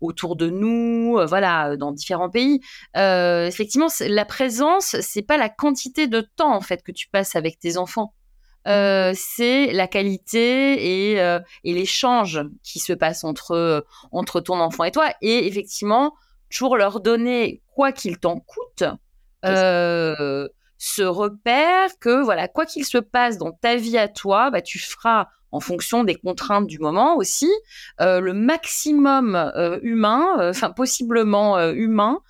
autour 0.00 0.34
de 0.34 0.48
nous, 0.48 1.18
voilà, 1.26 1.76
dans 1.76 1.90
différents 1.90 2.30
pays, 2.30 2.60
effectivement, 2.94 3.88
la 4.00 4.24
présence, 4.24 4.94
c'est 5.00 5.22
pas 5.22 5.36
la 5.36 5.48
quantité 5.48 6.06
de 6.06 6.20
temps 6.20 6.54
en 6.54 6.60
fait 6.60 6.84
que 6.84 6.92
tu 6.92 7.08
passes 7.08 7.34
avec 7.34 7.58
tes 7.58 7.76
enfants. 7.78 8.14
c'est 8.64 9.72
la 9.72 9.88
qualité 9.88 11.14
et, 11.14 11.16
et 11.16 11.74
l'échange 11.74 12.40
qui 12.62 12.78
se 12.78 12.92
passe 12.92 13.24
entre, 13.24 13.84
entre 14.12 14.40
ton 14.40 14.60
enfant 14.60 14.84
et 14.84 14.92
toi. 14.92 15.10
Et 15.20 15.48
effectivement, 15.48 16.14
toujours 16.50 16.76
leur 16.76 17.00
donner, 17.00 17.62
quoi 17.74 17.92
qu'il 17.92 18.18
t'en 18.18 18.40
coûte, 18.40 18.84
euh, 19.44 20.48
ce 20.78 21.02
repère 21.02 21.98
que, 22.00 22.22
voilà, 22.22 22.48
quoi 22.48 22.66
qu'il 22.66 22.84
se 22.84 22.98
passe 22.98 23.38
dans 23.38 23.52
ta 23.52 23.76
vie 23.76 23.98
à 23.98 24.08
toi, 24.08 24.50
bah, 24.50 24.62
tu 24.62 24.78
feras 24.78 25.28
en 25.50 25.60
fonction 25.60 26.04
des 26.04 26.14
contraintes 26.14 26.66
du 26.66 26.78
moment 26.78 27.16
aussi, 27.16 27.50
euh, 28.00 28.20
le 28.20 28.34
maximum 28.34 29.34
euh, 29.34 29.78
humain, 29.82 30.50
enfin 30.50 30.70
possiblement 30.70 31.58
humain, 31.70 32.20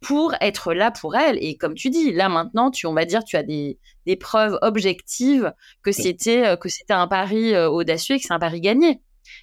pour 0.00 0.34
être 0.40 0.72
là 0.72 0.90
pour 0.90 1.16
elle. 1.16 1.36
Et 1.42 1.56
comme 1.56 1.74
tu 1.74 1.90
dis, 1.90 2.12
là 2.12 2.28
maintenant, 2.28 2.70
tu, 2.70 2.86
on 2.86 2.94
va 2.94 3.04
dire, 3.04 3.24
tu 3.24 3.36
as 3.36 3.42
des, 3.42 3.78
des 4.06 4.16
preuves 4.16 4.58
objectives 4.62 5.52
que 5.82 5.90
c'était 5.90 6.56
que 6.58 6.68
c'était 6.68 6.92
un 6.92 7.08
pari 7.08 7.56
audacieux 7.56 8.16
et 8.16 8.18
que 8.18 8.24
c'est 8.26 8.34
un 8.34 8.38
pari 8.38 8.60
gagné. 8.60 9.00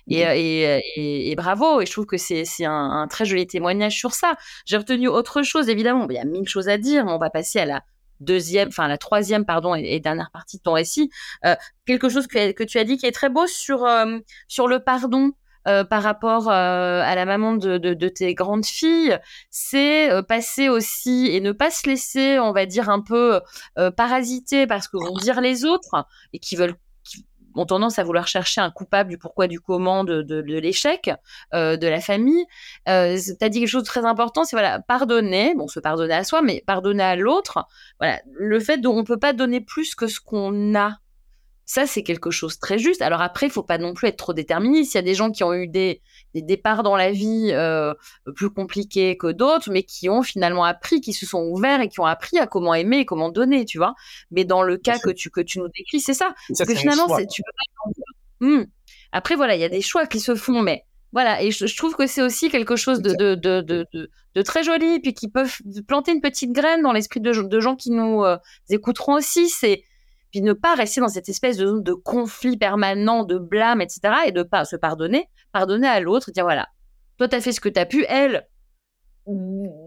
Et, 0.07 0.25
euh, 0.27 0.79
et, 0.95 1.31
et, 1.31 1.35
bravo, 1.35 1.81
et 1.81 1.85
je 1.85 1.91
trouve 1.91 2.05
que 2.05 2.17
c'est 2.17 2.45
un, 2.65 2.71
un, 2.71 3.07
très 3.07 3.25
joli 3.25 3.47
témoignage 3.47 3.97
sur 3.97 4.13
ça. 4.13 4.35
J'ai 4.65 4.77
retenu 4.77 5.07
autre 5.07 5.43
chose, 5.43 5.69
évidemment, 5.69 6.07
il 6.09 6.15
y 6.15 6.19
a 6.19 6.25
mille 6.25 6.47
choses 6.47 6.69
à 6.69 6.77
dire, 6.77 7.05
mais 7.05 7.11
on 7.11 7.19
va 7.19 7.29
passer 7.29 7.59
à 7.59 7.65
la 7.65 7.83
deuxième, 8.23 8.69
enfin 8.69 8.87
la 8.87 8.97
troisième, 8.97 9.45
pardon, 9.45 9.75
et, 9.75 9.99
dernière 9.99 10.31
partie 10.31 10.57
de 10.57 10.63
ton 10.63 10.73
récit. 10.73 11.09
Euh, 11.45 11.55
quelque 11.85 12.09
chose 12.09 12.27
que, 12.27 12.51
que, 12.51 12.63
tu 12.63 12.79
as 12.79 12.83
dit 12.83 12.97
qui 12.97 13.05
est 13.05 13.11
très 13.11 13.29
beau 13.29 13.47
sur, 13.47 13.85
euh, 13.85 14.19
sur 14.47 14.67
le 14.67 14.79
pardon. 14.79 15.31
Euh, 15.65 15.85
par 15.85 16.03
rapport 16.03 16.49
à 16.49 17.15
la 17.15 17.25
maman 17.25 17.53
de, 17.53 17.77
de, 17.77 17.93
de 17.93 18.09
tes 18.09 18.33
grandes 18.33 18.65
filles, 18.65 19.17
c'est 19.49 20.09
passer 20.27 20.67
aussi 20.67 21.29
et 21.31 21.39
ne 21.39 21.53
pas 21.53 21.71
se 21.71 21.87
laisser, 21.87 22.37
on 22.37 22.51
va 22.51 22.65
dire, 22.65 22.89
un 22.89 22.99
peu 22.99 23.39
parasiter 23.95 24.67
parce 24.67 24.89
que 24.89 24.97
vont 24.97 25.17
dire 25.19 25.39
les 25.39 25.63
autres 25.63 26.05
et 26.33 26.39
qui 26.39 26.57
veulent 26.57 26.75
ont 27.55 27.65
tendance 27.65 27.99
à 27.99 28.03
vouloir 28.03 28.27
chercher 28.27 28.61
un 28.61 28.71
coupable 28.71 29.09
du 29.09 29.17
pourquoi 29.17 29.47
du 29.47 29.59
comment 29.59 30.03
de, 30.03 30.21
de, 30.21 30.41
de 30.41 30.57
l'échec 30.57 31.11
euh, 31.53 31.77
de 31.77 31.87
la 31.87 31.99
famille. 31.99 32.45
Euh, 32.89 33.17
tu 33.17 33.45
as 33.45 33.49
dit 33.49 33.59
quelque 33.59 33.69
chose 33.69 33.83
de 33.83 33.87
très 33.87 34.05
important, 34.05 34.43
c'est 34.43 34.55
voilà, 34.55 34.79
pardonner, 34.79 35.53
bon, 35.55 35.67
se 35.67 35.79
pardonner 35.79 36.13
à 36.13 36.23
soi, 36.23 36.41
mais 36.41 36.63
pardonner 36.65 37.03
à 37.03 37.15
l'autre. 37.15 37.65
Voilà, 37.99 38.19
le 38.33 38.59
fait 38.59 38.81
qu'on 38.81 38.97
ne 38.97 39.03
peut 39.03 39.19
pas 39.19 39.33
donner 39.33 39.61
plus 39.61 39.95
que 39.95 40.07
ce 40.07 40.19
qu'on 40.19 40.75
a 40.75 40.97
ça, 41.65 41.87
c'est 41.87 42.03
quelque 42.03 42.29
chose 42.29 42.55
de 42.55 42.59
très 42.59 42.77
juste. 42.77 43.01
Alors 43.01 43.21
après, 43.21 43.47
il 43.47 43.51
faut 43.51 43.63
pas 43.63 43.77
non 43.77 43.93
plus 43.93 44.07
être 44.09 44.17
trop 44.17 44.33
déterministe. 44.33 44.93
Il 44.93 44.97
y 44.97 44.99
a 44.99 45.03
des 45.03 45.15
gens 45.15 45.31
qui 45.31 45.43
ont 45.43 45.53
eu 45.53 45.67
des, 45.67 46.01
des 46.33 46.41
départs 46.41 46.83
dans 46.83 46.97
la 46.97 47.11
vie 47.11 47.49
euh, 47.51 47.93
plus 48.35 48.49
compliqués 48.49 49.17
que 49.17 49.31
d'autres, 49.31 49.71
mais 49.71 49.83
qui 49.83 50.09
ont 50.09 50.23
finalement 50.23 50.65
appris, 50.65 50.99
qui 50.99 51.13
se 51.13 51.25
sont 51.25 51.43
ouverts 51.43 51.81
et 51.81 51.87
qui 51.87 51.99
ont 52.01 52.05
appris 52.05 52.37
à 52.37 52.47
comment 52.47 52.73
aimer 52.73 52.99
et 52.99 53.05
comment 53.05 53.29
donner, 53.29 53.63
tu 53.65 53.77
vois. 53.77 53.95
Mais 54.31 54.43
dans 54.43 54.61
le 54.61 54.77
cas 54.77 54.99
que 54.99 55.09
tu, 55.09 55.29
que 55.29 55.41
tu 55.41 55.59
nous 55.59 55.69
décris, 55.69 56.01
c'est 56.01 56.13
ça. 56.13 56.33
Parce 56.49 56.69
que 56.69 56.75
finalement, 56.75 57.07
tu 57.07 57.41
peux 57.43 57.51
pas... 57.51 58.45
Hmm. 58.45 58.65
Après, 59.13 59.35
voilà, 59.35 59.55
il 59.55 59.61
y 59.61 59.65
a 59.65 59.69
des 59.69 59.81
choix 59.81 60.05
qui 60.05 60.19
se 60.19 60.35
font, 60.35 60.61
mais 60.61 60.83
voilà. 61.13 61.41
Et 61.41 61.51
je, 61.51 61.77
trouve 61.77 61.95
que 61.95 62.07
c'est 62.07 62.21
aussi 62.21 62.49
quelque 62.49 62.75
chose 62.75 63.01
de, 63.01 63.35
de, 63.35 63.61
de, 63.61 64.41
très 64.41 64.63
joli, 64.63 64.99
puis 64.99 65.13
qui 65.13 65.29
peuvent 65.29 65.55
planter 65.87 66.11
une 66.11 66.21
petite 66.21 66.51
graine 66.51 66.81
dans 66.81 66.91
l'esprit 66.91 67.21
de, 67.21 67.31
de 67.31 67.59
gens 67.61 67.75
qui 67.75 67.91
nous 67.91 68.23
euh, 68.23 68.37
écouteront 68.69 69.13
aussi. 69.13 69.47
C'est 69.47 69.83
puis 70.33 70.41
ne 70.41 70.53
pas 70.53 70.73
rester 70.73 70.99
dans 70.99 71.09
cette 71.09 71.29
espèce 71.29 71.57
de 71.57 71.67
zone 71.67 71.83
de 71.83 71.93
conflit 71.93 72.57
permanent, 72.57 73.23
de 73.23 73.37
blâme, 73.37 73.81
etc. 73.81 74.15
Et 74.25 74.31
de 74.31 74.41
pas 74.41 74.65
se 74.65 74.75
pardonner, 74.75 75.29
pardonner 75.51 75.87
à 75.87 75.99
l'autre, 75.99 76.31
dire 76.31 76.43
voilà, 76.43 76.67
toi, 77.19 77.27
tu 77.27 77.35
as 77.35 77.41
fait 77.41 77.51
ce 77.51 77.61
que 77.61 77.69
tu 77.69 77.79
as 77.79 77.85
pu. 77.85 78.03
Elle, 78.09 78.47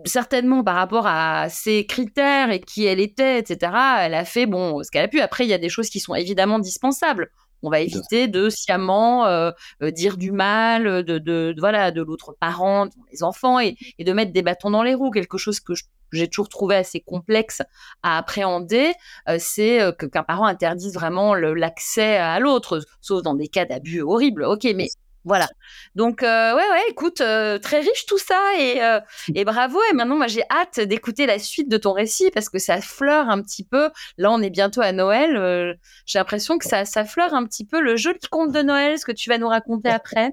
certainement 0.04 0.62
par 0.62 0.76
rapport 0.76 1.08
à 1.08 1.48
ses 1.48 1.84
critères 1.84 2.52
et 2.52 2.60
qui 2.60 2.84
elle 2.84 3.00
était, 3.00 3.40
etc., 3.40 3.72
elle 4.02 4.14
a 4.14 4.24
fait 4.24 4.46
bon 4.46 4.80
ce 4.84 4.90
qu'elle 4.92 5.06
a 5.06 5.08
pu. 5.08 5.20
Après, 5.20 5.44
il 5.44 5.48
y 5.48 5.52
a 5.52 5.58
des 5.58 5.68
choses 5.68 5.90
qui 5.90 5.98
sont 5.98 6.14
évidemment 6.14 6.60
dispensables. 6.60 7.28
On 7.62 7.70
va 7.70 7.80
éviter 7.80 8.28
de 8.28 8.48
sciemment 8.48 9.26
euh, 9.26 9.50
euh, 9.82 9.90
dire 9.90 10.16
du 10.18 10.30
mal 10.30 11.02
de, 11.02 11.54
voilà 11.58 11.90
de 11.90 12.02
l'autre 12.02 12.36
parent, 12.38 12.86
les 13.10 13.24
enfants, 13.24 13.58
et, 13.58 13.76
de 13.98 14.12
mettre 14.12 14.32
des 14.32 14.42
bâtons 14.42 14.70
dans 14.70 14.84
les 14.84 14.94
roues. 14.94 15.10
Quelque 15.10 15.38
chose 15.38 15.58
que 15.58 15.72
j'ai 16.16 16.28
toujours 16.28 16.48
trouvé 16.48 16.76
assez 16.76 17.00
complexe 17.00 17.62
à 18.02 18.18
appréhender, 18.18 18.92
euh, 19.28 19.36
c'est 19.38 19.80
qu'un 19.98 20.22
parent 20.22 20.46
interdise 20.46 20.94
vraiment 20.94 21.34
l'accès 21.34 22.16
à 22.16 22.38
l'autre, 22.40 22.80
sauf 23.00 23.22
dans 23.22 23.34
des 23.34 23.48
cas 23.48 23.64
d'abus 23.64 24.00
horribles. 24.00 24.44
Ok, 24.44 24.66
mais 24.74 24.88
voilà. 25.26 25.48
Donc, 25.96 26.22
euh, 26.22 26.54
ouais, 26.54 26.70
ouais, 26.70 26.82
écoute, 26.88 27.20
euh, 27.20 27.58
très 27.58 27.80
riche 27.80 28.06
tout 28.06 28.16
ça 28.16 28.40
et, 28.60 28.80
euh, 28.80 29.00
et 29.34 29.44
bravo. 29.44 29.76
Et 29.90 29.92
maintenant, 29.92 30.14
moi, 30.14 30.28
j'ai 30.28 30.44
hâte 30.50 30.78
d'écouter 30.78 31.26
la 31.26 31.40
suite 31.40 31.68
de 31.68 31.76
ton 31.76 31.92
récit 31.92 32.30
parce 32.32 32.48
que 32.48 32.60
ça 32.60 32.80
fleure 32.80 33.28
un 33.28 33.42
petit 33.42 33.64
peu. 33.64 33.90
Là, 34.18 34.30
on 34.30 34.40
est 34.40 34.50
bientôt 34.50 34.82
à 34.82 34.92
Noël. 34.92 35.76
j'ai 36.06 36.20
l'impression 36.20 36.58
que 36.58 36.64
ça, 36.64 36.84
ça 36.84 37.04
fleure 37.04 37.34
un 37.34 37.44
petit 37.44 37.66
peu 37.66 37.80
le 37.80 37.96
joli 37.96 38.20
conte 38.30 38.52
de 38.52 38.62
Noël, 38.62 39.00
ce 39.00 39.04
que 39.04 39.10
tu 39.10 39.28
vas 39.28 39.38
nous 39.38 39.48
raconter 39.48 39.88
après. 39.88 40.30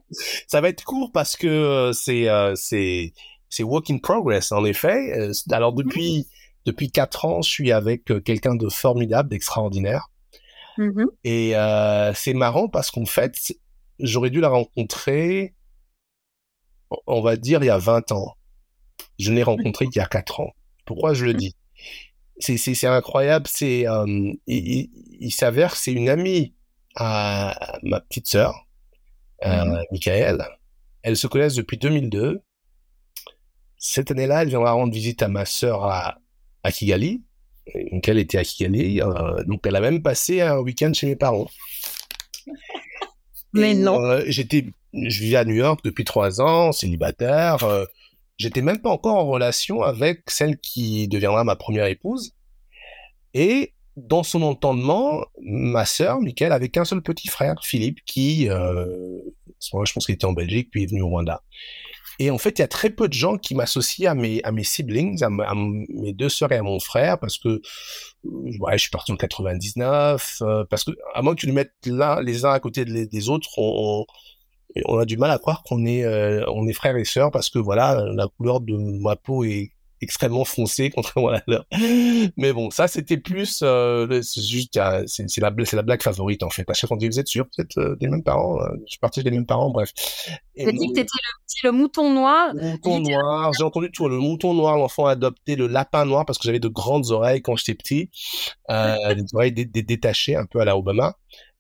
ça 0.47 0.61
va 0.61 0.69
être 0.69 0.84
court 0.84 1.11
parce 1.11 1.36
que 1.36 1.89
c'est, 1.95 2.27
c'est, 2.53 3.13
c'est 3.54 3.64
work 3.64 3.89
in 3.89 3.99
progress, 3.99 4.51
en 4.51 4.66
effet. 4.66 5.32
Alors, 5.51 5.74
depuis, 5.74 6.28
depuis 6.66 6.91
quatre 6.91 7.26
ans, 7.26 7.41
je 7.41 7.49
suis 7.49 7.72
avec 7.72 8.06
quelqu'un 8.24 8.56
de 8.56 8.70
formidable, 8.70 9.30
d'extraordinaire. 9.30 10.10
Mmh 10.78 11.06
et 11.24 11.54
c'est 12.16 12.34
marrant 12.34 12.68
parce 12.68 12.89
qu'en 12.89 13.06
fait, 13.06 13.54
j'aurais 13.99 14.30
dû 14.30 14.39
la 14.39 14.49
rencontrer, 14.49 15.54
on 17.08 17.22
va 17.22 17.36
dire, 17.36 17.64
il 17.64 17.68
y 17.68 17.70
a 17.70 17.78
20 17.78 18.12
ans. 18.12 18.36
Je 19.20 19.32
l'ai 19.32 19.43
rencontrée 19.43 19.86
il 19.86 19.95
y 19.95 20.01
a 20.01 20.08
4 20.08 20.39
ans. 20.39 20.54
Pourquoi 20.86 21.14
je 21.14 21.26
le 21.26 21.34
dis? 21.34 21.56
C'est 22.39 22.88
incroyable. 22.88 23.47
C'est 23.47 23.88
euh, 23.88 24.34
il, 24.47 25.32
s'avère 25.32 25.72
que 25.72 25.78
c'est 25.78 25.93
une 25.93 26.10
amie 26.10 26.54
à 26.95 27.80
ma 27.84 28.01
petite 28.01 28.28
sœur, 28.28 28.68
euh, 29.45 29.66
mhm. 29.66 29.84
Michael. 29.91 30.45
Elles 31.04 31.18
se 31.18 31.28
connaissent 31.28 31.56
depuis 31.56 31.78
2002. 31.78 32.41
Cette 33.86 34.11
année-là, 34.11 34.43
elle 34.43 34.47
viendra 34.47 34.71
rendre 34.71 34.93
visite 34.93 35.21
à 35.23 35.27
ma 35.27 35.43
sœur 35.43 35.84
à, 35.84 36.17
à 36.63 36.71
Kigali. 36.71 37.21
Donc 37.91 38.07
elle 38.07 38.17
était 38.17 38.38
à 38.38 38.43
Kigali. 38.45 39.01
Euh, 39.01 39.43
donc 39.43 39.59
elle 39.67 39.75
a 39.75 39.81
même 39.81 40.01
passé 40.01 40.39
un 40.39 40.57
week-end 40.59 40.93
chez 40.93 41.05
mes 41.05 41.17
parents. 41.17 41.49
Mais 43.51 43.73
non. 43.73 44.01
Euh, 44.01 44.23
j'étais, 44.27 44.67
je 44.93 45.19
vivais 45.19 45.36
à 45.36 45.43
New 45.43 45.55
York 45.55 45.81
depuis 45.84 46.05
trois 46.05 46.39
ans, 46.39 46.71
célibataire. 46.71 47.61
Euh, 47.65 47.84
j'étais 48.38 48.61
même 48.61 48.79
pas 48.79 48.89
encore 48.89 49.17
en 49.17 49.27
relation 49.27 49.81
avec 49.81 50.29
celle 50.29 50.57
qui 50.59 51.09
deviendra 51.09 51.43
ma 51.43 51.57
première 51.57 51.88
épouse. 51.88 52.31
Et 53.34 53.73
dans 53.97 54.23
son 54.23 54.43
entendement, 54.43 55.25
ma 55.41 55.84
sœur, 55.84 56.21
Michael, 56.21 56.53
avait 56.53 56.69
qu'un 56.69 56.86
seul 56.86 57.01
petit 57.01 57.27
frère, 57.27 57.55
Philippe, 57.63 57.99
qui, 58.05 58.49
euh, 58.49 59.17
je 59.59 59.93
pense 59.93 60.05
qu'il 60.05 60.15
était 60.15 60.23
en 60.23 60.31
Belgique, 60.31 60.69
puis 60.71 60.84
est 60.84 60.88
venu 60.88 61.01
au 61.01 61.09
Rwanda. 61.09 61.43
Et 62.20 62.30
en 62.32 62.38
fait, 62.38 62.59
il 62.59 62.61
y 62.61 62.66
a 62.66 62.68
très 62.68 62.89
peu 62.89 63.07
de 63.07 63.14
gens 63.14 63.38
qui 63.38 63.55
m'associent 63.55 64.11
à 64.11 64.16
mes, 64.16 64.43
à 64.43 64.51
mes 64.51 64.64
siblings, 64.64 65.24
à, 65.24 65.30
mes 65.30 66.14
deux 66.14 66.30
sœurs 66.30 66.51
et 66.51 66.57
à 66.57 66.64
mon 66.64 66.80
frère, 66.80 67.20
parce 67.20 67.38
que 67.38 67.61
ouais, 68.24 68.74
je 68.74 68.84
suis 68.84 68.89
parti 68.91 69.11
en 69.11 69.18
99, 69.18 70.38
euh, 70.41 70.64
parce 70.70 70.84
que 70.84 70.91
à 71.14 71.22
moins 71.22 71.36
que 71.36 71.41
tu 71.41 71.45
les 71.47 71.51
mettes 71.51 71.74
là, 71.86 72.22
les 72.22 72.45
uns 72.45 72.51
à 72.51 72.59
côté 72.59 72.86
des 72.86 73.30
autres, 73.30 73.49
on, 73.57 74.05
on, 74.86 74.97
a 74.97 75.05
du 75.05 75.18
mal 75.18 75.32
à 75.32 75.38
croire 75.38 75.64
qu'on 75.64 75.86
est, 75.86 76.03
euh, 76.03 76.43
on 76.47 76.68
est 76.68 76.74
frères 76.74 76.97
et 76.97 77.05
sœurs, 77.05 77.32
parce 77.32 77.49
que 77.49 77.59
voilà, 77.59 78.03
la 78.14 78.28
couleur 78.28 78.61
de 78.61 78.76
ma 78.76 79.16
peau 79.16 79.43
est 79.43 79.72
extrêmement 80.04 80.45
foncé 80.45 80.89
contrairement 80.89 81.30
à 81.30 81.41
l'heure. 81.47 81.66
Mais 82.38 82.54
bon, 82.54 82.70
ça 82.70 82.88
c'était 82.88 83.18
plus, 83.18 83.62
euh, 83.64 84.22
c'est 84.22 84.41
juste, 84.41 84.80
c'est 85.08 85.41
la, 85.41 85.51
la 85.74 85.82
blague 85.82 86.01
favorite 86.01 86.43
en 86.43 86.49
fait. 86.49 86.70
À 86.70 86.74
chaque 86.74 86.88
fois, 86.88 86.95
on 86.95 86.99
dit 86.99 87.08
vous 87.08 87.20
êtes 87.20 87.28
sûr, 87.28 87.45
vous 87.58 87.64
êtes 87.64 87.78
euh, 87.78 87.95
des 87.95 88.08
mêmes 88.08 88.24
parents, 88.24 88.60
euh, 88.62 88.68
je 88.86 88.91
suis 88.91 88.99
parti 88.99 89.24
des 89.24 89.32
mêmes 89.32 89.45
parents, 89.45 89.70
bref. 89.70 89.91
Tu 90.56 90.72
dit 90.72 90.88
que 90.89 90.93
t'étais 90.93 91.18
le 91.24 91.43
le 91.64 91.72
mouton 91.72 92.14
noir. 92.14 92.54
Mouton 92.56 92.99
noir, 92.99 93.51
j'ai 93.58 93.64
entendu 93.64 93.89
tout, 93.91 94.08
le 94.08 94.18
mouton 94.18 94.54
noir, 94.54 94.78
l'enfant 94.78 95.06
adopté, 95.06 95.56
le 95.56 95.68
lapin 95.68 96.06
noir 96.06 96.26
parce 96.26 96.38
que 96.38 96.43
j'avais 96.43 96.60
de 96.60 96.68
grandes 96.68 97.12
oreilles 97.12 97.41
quand 97.41 97.56
j'étais 97.56 97.76
petit, 97.76 98.10
euh, 98.70 99.16
des 99.16 99.24
oreilles 99.34 99.54
détachées 99.54 100.36
un 100.36 100.45
peu 100.45 100.60
à 100.60 100.66
la 100.66 100.78
Obama. 100.78 101.16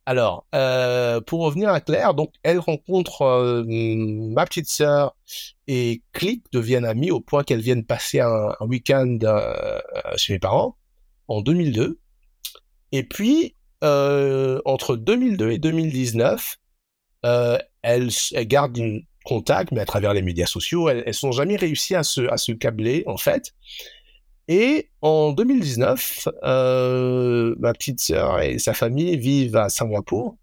Alors, 0.05 0.45
euh, 0.53 1.21
pour 1.21 1.41
revenir 1.41 1.69
à 1.69 1.79
Claire, 1.79 2.13
donc 2.13 2.33
elle 2.43 2.59
rencontre 2.59 3.21
euh, 3.21 3.63
ma 3.65 4.45
petite 4.45 4.67
sœur 4.67 5.15
et 5.67 6.01
Click 6.11 6.43
deviennent 6.51 6.83
amis 6.83 7.09
au 7.09 7.21
point 7.21 7.43
qu'elles 7.43 7.61
viennent 7.61 7.85
passer 7.85 8.19
un, 8.19 8.53
week-end 8.61 9.17
euh, 9.23 9.79
chez 10.17 10.33
mes 10.33 10.39
parents 10.39 10.75
en 11.29 11.41
2002. 11.41 11.99
Et 12.91 13.03
puis, 13.03 13.55
entre 13.81 14.97
2002 14.97 15.51
et 15.51 15.57
2019, 15.57 16.57
elles, 17.23 17.61
elles, 17.81 18.47
gardent 18.47 18.77
contact, 19.23 19.71
mais 19.71 19.79
à 19.79 19.85
travers 19.85 20.13
les 20.13 20.21
médias 20.21 20.45
sociaux. 20.45 20.89
Elles, 20.89 21.03
elles 21.05 21.13
sont 21.13 21.31
jamais 21.31 21.55
réussi 21.55 21.95
à 21.95 22.03
se, 22.03 22.21
à 22.29 22.35
se 22.35 22.51
câbler, 22.51 23.03
en 23.07 23.17
fait. 23.17 23.53
Et 24.47 24.89
en 25.01 25.31
2019, 25.31 26.27
euh, 26.43 27.55
ma 27.59 27.73
petite 27.73 28.01
sœur 28.01 28.41
et 28.41 28.59
sa 28.59 28.73
famille 28.73 29.17
vivent 29.17 29.55
à 29.55 29.69
Singapour. 29.69 30.37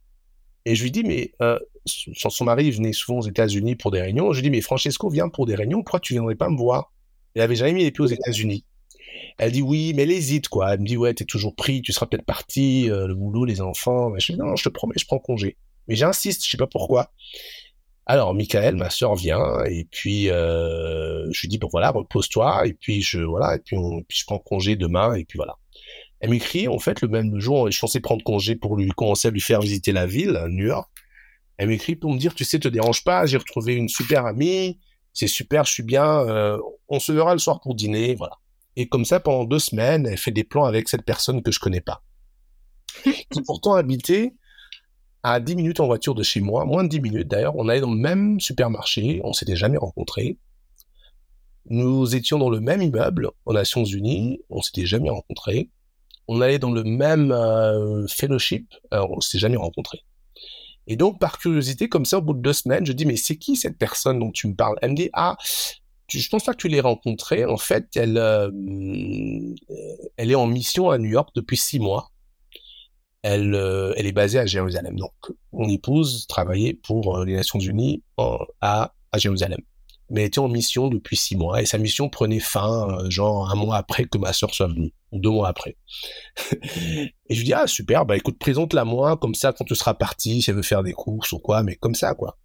Et 0.65 0.75
je 0.75 0.83
lui 0.83 0.91
dis, 0.91 1.05
mais 1.05 1.33
euh, 1.43 1.59
son 1.87 2.45
mari 2.45 2.71
venait 2.71 2.93
souvent 2.93 3.19
aux 3.19 3.27
États-Unis 3.27 3.77
pour 3.77 3.91
des 3.91 4.01
réunions. 4.01 4.33
Je 4.33 4.41
lui 4.41 4.45
dis, 4.45 4.51
mais 4.51 4.61
Francesco 4.61 5.09
vient 5.11 5.29
pour 5.29 5.47
des 5.47 5.55
réunions, 5.55 5.83
pourquoi 5.83 6.01
tu 6.01 6.15
viendrais 6.15 6.35
pas 6.35 6.49
me 6.49 6.57
voir? 6.57 6.93
Elle 7.35 7.43
avait 7.43 7.57
jamais 7.57 7.73
mis 7.73 7.85
les 7.85 7.91
pieds 7.91 8.05
aux 8.05 8.09
États-Unis. 8.09 8.65
Elle 9.39 9.53
dit 9.53 9.63
oui, 9.63 9.93
mais 9.95 10.03
elle 10.03 10.11
hésite 10.11 10.49
quoi. 10.49 10.75
Elle 10.75 10.81
me 10.81 10.87
dit 10.87 10.97
ouais, 10.97 11.15
t'es 11.15 11.25
toujours 11.25 11.55
pris, 11.55 11.83
tu 11.83 11.93
seras 11.93 12.07
peut-être 12.07 12.25
parti, 12.25 12.91
euh, 12.91 13.07
le 13.07 13.15
boulot, 13.15 13.45
les 13.45 13.61
enfants. 13.61 14.13
Je 14.19 14.33
dis 14.33 14.39
non, 14.39 14.57
je 14.57 14.65
te 14.65 14.69
promets, 14.69 14.95
je 14.99 15.07
prends 15.07 15.19
congé. 15.19 15.57
Mais 15.89 15.97
j'insiste, 15.97 16.45
je 16.45 16.51
sais 16.51 16.57
pas 16.57 16.67
pourquoi. 16.67 17.13
Alors, 18.11 18.35
Michael, 18.35 18.75
ma 18.75 18.91
sœur 18.91 19.15
vient 19.15 19.63
et 19.67 19.85
puis 19.85 20.31
euh, 20.31 21.31
je 21.31 21.43
lui 21.43 21.49
dis 21.49 21.59
bon 21.59 21.69
voilà, 21.71 21.93
repose-toi 21.93 22.67
et 22.67 22.73
puis 22.73 23.03
je 23.03 23.21
voilà 23.21 23.55
et 23.55 23.61
puis, 23.61 23.77
on, 23.77 24.03
puis 24.03 24.19
je 24.19 24.25
prends 24.25 24.41
congé 24.41 24.75
demain 24.75 25.15
et 25.15 25.25
puis 25.25 25.37
voilà. 25.37 25.59
Elle 26.19 26.31
m'écrit 26.31 26.67
en 26.67 26.81
fait 26.81 27.03
le 27.03 27.07
même 27.07 27.39
jour, 27.39 27.71
je 27.71 27.79
pensais 27.79 28.01
prendre 28.01 28.25
congé 28.25 28.57
pour 28.57 28.77
lui 28.77 28.91
commencer 28.91 29.29
à 29.29 29.31
lui 29.31 29.41
faire 29.41 29.61
visiter 29.61 29.93
la 29.93 30.07
ville, 30.07 30.45
New 30.49 30.67
York. 30.67 30.91
Elle 31.57 31.69
m'écrit 31.69 31.95
pour 31.95 32.13
me 32.13 32.19
dire 32.19 32.35
tu 32.35 32.43
sais 32.43 32.59
te 32.59 32.67
dérange 32.67 33.05
pas, 33.05 33.27
j'ai 33.27 33.37
retrouvé 33.37 33.77
une 33.77 33.89
super 33.89 34.27
amie, 34.27 34.81
c'est 35.13 35.29
super, 35.29 35.65
je 35.65 35.71
suis 35.71 35.85
bien, 35.85 36.05
euh, 36.27 36.59
on 36.89 36.99
se 36.99 37.13
verra 37.13 37.33
le 37.33 37.39
soir 37.39 37.61
pour 37.61 37.77
dîner, 37.77 38.17
voilà. 38.17 38.39
Et 38.75 38.89
comme 38.89 39.05
ça 39.05 39.21
pendant 39.21 39.45
deux 39.45 39.61
semaines, 39.61 40.09
elle 40.09 40.19
fait 40.19 40.33
des 40.33 40.43
plans 40.43 40.65
avec 40.65 40.89
cette 40.89 41.05
personne 41.05 41.45
que 41.45 41.53
je 41.53 41.61
connais 41.61 41.81
pas, 41.81 42.03
qui 43.05 43.41
pourtant 43.47 43.75
habitait 43.75 44.35
à 45.23 45.41
10 45.41 45.57
minutes 45.57 45.81
en 45.81 45.87
voiture 45.87 46.15
de 46.15 46.23
chez 46.23 46.41
moi, 46.41 46.65
moins 46.65 46.85
de 46.85 46.89
10 46.89 47.01
minutes 47.01 47.29
d'ailleurs, 47.29 47.57
on 47.57 47.69
allait 47.69 47.81
dans 47.81 47.91
le 47.91 48.01
même 48.01 48.41
supermarché, 48.41 49.21
on 49.25 49.33
s'était 49.33 49.57
jamais 49.57 49.77
rencontrés. 49.77 50.39
Nous 51.69 52.15
étions 52.15 52.39
dans 52.39 52.51
le 52.51 52.61
même 52.61 52.83
immeuble 52.83 53.31
aux 53.45 53.53
Nations 53.53 53.85
Unies, 53.85 54.41
on 54.49 54.63
s'était 54.63 54.87
jamais 54.87 55.11
rencontrés. 55.11 55.71
On 56.27 56.41
allait 56.41 56.59
dans 56.59 56.71
le 56.71 56.85
même 56.85 57.33
euh, 57.33 58.07
fellowship, 58.07 58.73
alors 58.91 59.11
on 59.11 59.21
s'était 59.21 59.39
jamais 59.39 59.57
rencontrés. 59.57 60.01
Et 60.87 60.97
donc, 60.97 61.21
par 61.21 61.39
curiosité, 61.39 61.89
comme 61.89 62.05
ça, 62.05 62.19
au 62.19 62.23
bout 62.23 62.35
de 62.35 62.41
deux 62.41 62.53
semaines, 62.53 62.87
je 62.87 62.93
dis, 62.93 63.05
mais 63.05 63.17
c'est 63.17 63.37
qui 63.37 63.57
cette 63.57 63.79
personne 63.79 64.19
dont 64.19 64.31
tu 64.31 64.49
me 64.49 64.55
parles? 64.55 64.77
Elle 64.81 64.93
me 64.93 64.97
dit, 64.97 65.11
ah, 65.13 65.37
je 66.09 66.29
pense 66.29 66.45
pas 66.45 66.53
que 66.53 66.59
tu 66.59 66.69
l'aies 66.69 66.81
rencontrée. 66.81 67.45
En 67.45 67.59
fait, 67.59 67.89
elle, 67.95 68.19
euh, 68.19 68.51
elle 70.17 70.31
est 70.31 70.37
en 70.37 70.47
mission 70.47 70.91
à 70.91 70.99
New 70.99 71.11
York 71.11 71.31
depuis 71.35 71.57
six 71.57 71.79
mois 71.79 72.11
elle, 73.23 73.55
euh, 73.55 73.93
elle 73.97 74.07
est 74.07 74.13
basée 74.13 74.39
à 74.39 74.47
Jérusalem. 74.47 74.97
Donc, 74.97 75.13
mon 75.53 75.69
épouse 75.69 76.27
travaillait 76.27 76.75
pour 76.75 77.19
euh, 77.19 77.25
les 77.25 77.35
Nations 77.35 77.59
Unies 77.59 78.03
à, 78.61 78.95
à 79.13 79.19
Jérusalem. 79.19 79.61
Mais 80.09 80.23
elle 80.23 80.27
était 80.27 80.39
en 80.41 80.49
mission 80.49 80.89
depuis 80.89 81.17
six 81.17 81.37
mois 81.37 81.63
et 81.63 81.67
sa 81.67 81.79
mission 81.79 82.09
prenait 82.09 82.41
fin, 82.41 82.89
euh, 82.91 83.11
genre 83.11 83.51
un 83.51 83.55
mois 83.55 83.77
après 83.77 84.07
que 84.07 84.19
ma 84.19 84.33
sœur 84.33 84.53
soit 84.55 84.67
venue, 84.67 84.93
ou 85.13 85.21
deux 85.21 85.31
mois 85.31 85.49
après. 85.49 85.77
et 86.53 87.13
je 87.35 87.39
lui 87.39 87.45
dis, 87.45 87.53
ah 87.53 87.67
super, 87.67 88.07
bah 88.07 88.17
écoute, 88.17 88.39
présente-la 88.39 88.85
moi, 88.85 89.17
comme 89.17 89.35
ça 89.35 89.53
quand 89.53 89.65
tu 89.65 89.75
seras 89.75 89.95
parti, 89.95 90.43
si 90.43 90.51
elle 90.51 90.57
veut 90.57 90.63
faire 90.63 90.83
des 90.83 90.93
courses 90.93 91.33
ou 91.33 91.39
quoi, 91.39 91.63
mais 91.63 91.77
comme 91.77 91.95
ça, 91.95 92.15
quoi. 92.15 92.39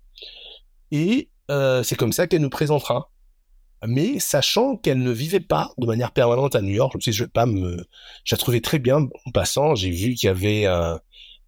Et 0.91 1.30
c'est 1.84 1.95
comme 1.95 2.11
ça 2.11 2.28
qu'elle 2.28 2.41
nous 2.41 2.49
présentera 2.49 3.11
mais 3.88 4.19
sachant 4.19 4.77
qu'elle 4.77 4.99
ne 4.99 5.11
vivait 5.11 5.39
pas 5.39 5.71
de 5.77 5.86
manière 5.86 6.11
permanente 6.11 6.55
à 6.55 6.61
New 6.61 6.73
York, 6.73 6.91
je 6.93 6.97
me 6.97 7.01
suis 7.01 7.11
dit, 7.11 7.17
je 7.17 7.23
vais 7.23 7.29
pas 7.29 7.45
me, 7.45 7.86
je 8.23 8.36
la 8.36 8.38
trouvais 8.38 8.61
très 8.61 8.79
bien 8.79 9.07
en 9.25 9.31
passant, 9.31 9.75
j'ai 9.75 9.89
vu 9.89 10.13
qu'il 10.13 10.27
y 10.27 10.29
avait, 10.29 10.65
euh, 10.65 10.97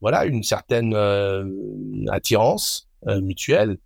voilà, 0.02 0.26
une 0.26 0.44
certaine 0.44 0.94
euh, 0.94 1.46
attirance 2.10 2.90
euh, 3.08 3.22
mutuelle, 3.22 3.78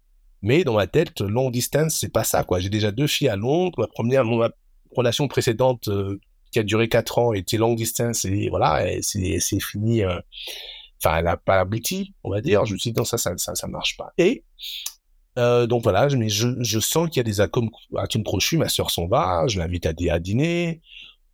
mais 0.41 0.63
dans 0.63 0.73
ma 0.73 0.87
tête, 0.87 1.21
long 1.21 1.51
distance, 1.51 1.97
c'est 1.99 2.11
pas 2.11 2.23
ça, 2.23 2.43
quoi. 2.43 2.59
J'ai 2.59 2.69
déjà 2.69 2.91
deux 2.91 3.07
filles 3.07 3.29
à 3.29 3.35
Londres, 3.35 3.79
ma 3.79 3.87
première, 3.87 4.25
relation 4.95 5.27
précédente 5.27 5.89
qui 6.51 6.59
a 6.59 6.63
duré 6.63 6.89
quatre 6.89 7.17
ans 7.17 7.31
était 7.31 7.57
long 7.57 7.75
distance 7.75 8.25
et 8.25 8.49
voilà, 8.49 8.85
c'est 9.01 9.39
fini, 9.61 10.03
enfin, 10.03 11.17
elle 11.17 11.25
n'a 11.25 11.37
pas 11.37 11.59
abouti, 11.59 12.13
on 12.23 12.31
va 12.31 12.41
dire. 12.41 12.65
Je 12.65 12.73
me 12.73 12.79
suis 12.79 12.91
dit, 12.91 12.97
non, 12.97 13.05
ça, 13.05 13.17
ça, 13.17 13.37
ça, 13.37 13.55
ça 13.55 13.67
marche 13.67 13.95
pas. 13.97 14.11
Et 14.17 14.43
Euh, 15.37 15.65
donc 15.65 15.83
voilà, 15.83 16.07
mais 16.09 16.29
je, 16.29 16.79
sens 16.79 17.07
qu'il 17.09 17.17
y 17.17 17.19
a 17.21 17.23
des 17.23 17.41
atomes, 17.41 17.69
crochus. 18.23 18.57
Ma 18.57 18.69
sœur 18.69 18.91
s'en 18.91 19.07
va, 19.07 19.45
je 19.47 19.59
l'invite 19.59 19.85
à, 19.85 20.19
dîner. 20.19 20.81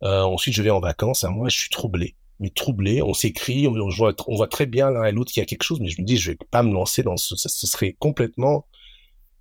Euh, 0.02 0.22
ensuite, 0.22 0.54
je 0.54 0.62
vais 0.62 0.70
en 0.70 0.80
vacances. 0.80 1.24
À 1.24 1.30
moi, 1.30 1.48
je 1.48 1.58
suis 1.58 1.70
troublé, 1.70 2.14
mais 2.40 2.50
troublé. 2.50 3.02
On 3.02 3.14
s'écrit, 3.14 3.66
on, 3.66 3.72
on, 3.72 3.88
voit, 3.88 4.14
on 4.26 4.36
voit 4.36 4.48
très 4.48 4.66
bien 4.66 4.90
l'un 4.90 5.04
et 5.04 5.12
l'autre 5.12 5.32
qu'il 5.32 5.40
y 5.40 5.42
a 5.42 5.46
quelque 5.46 5.64
chose, 5.64 5.80
mais 5.80 5.88
je 5.88 6.00
me 6.00 6.06
dis, 6.06 6.16
je 6.16 6.30
vais 6.32 6.38
pas 6.50 6.62
me 6.62 6.72
lancer 6.72 7.02
dans 7.02 7.16
ce, 7.16 7.34
ce 7.36 7.66
serait 7.66 7.96
complètement, 7.98 8.66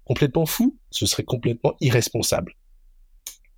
complètement 0.06 0.46
fou. 0.46 0.78
Ce 0.92 1.06
serait 1.06 1.24
complètement 1.24 1.76
irresponsable. 1.82 2.56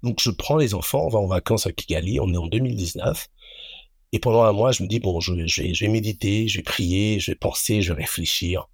Donc, 0.03 0.19
je 0.21 0.31
prends 0.31 0.57
les 0.57 0.73
enfants, 0.73 1.05
on 1.05 1.09
va 1.09 1.19
en 1.19 1.27
vacances 1.27 1.67
à 1.67 1.71
Kigali. 1.71 2.19
On 2.19 2.33
est 2.33 2.37
en 2.37 2.47
2019. 2.47 3.27
Et 4.11 4.19
pendant 4.19 4.43
un 4.43 4.51
mois, 4.53 4.71
je 4.71 4.83
me 4.83 4.87
dis, 4.87 4.99
bon, 4.99 5.19
je, 5.19 5.33
je, 5.45 5.61
vais, 5.61 5.73
je 5.73 5.85
vais 5.85 5.91
méditer, 5.91 6.47
je 6.47 6.57
vais 6.57 6.63
prier, 6.63 7.19
je 7.19 7.31
vais 7.31 7.35
penser, 7.35 7.81
je 7.81 7.93
vais 7.93 8.01
réfléchir 8.01 8.67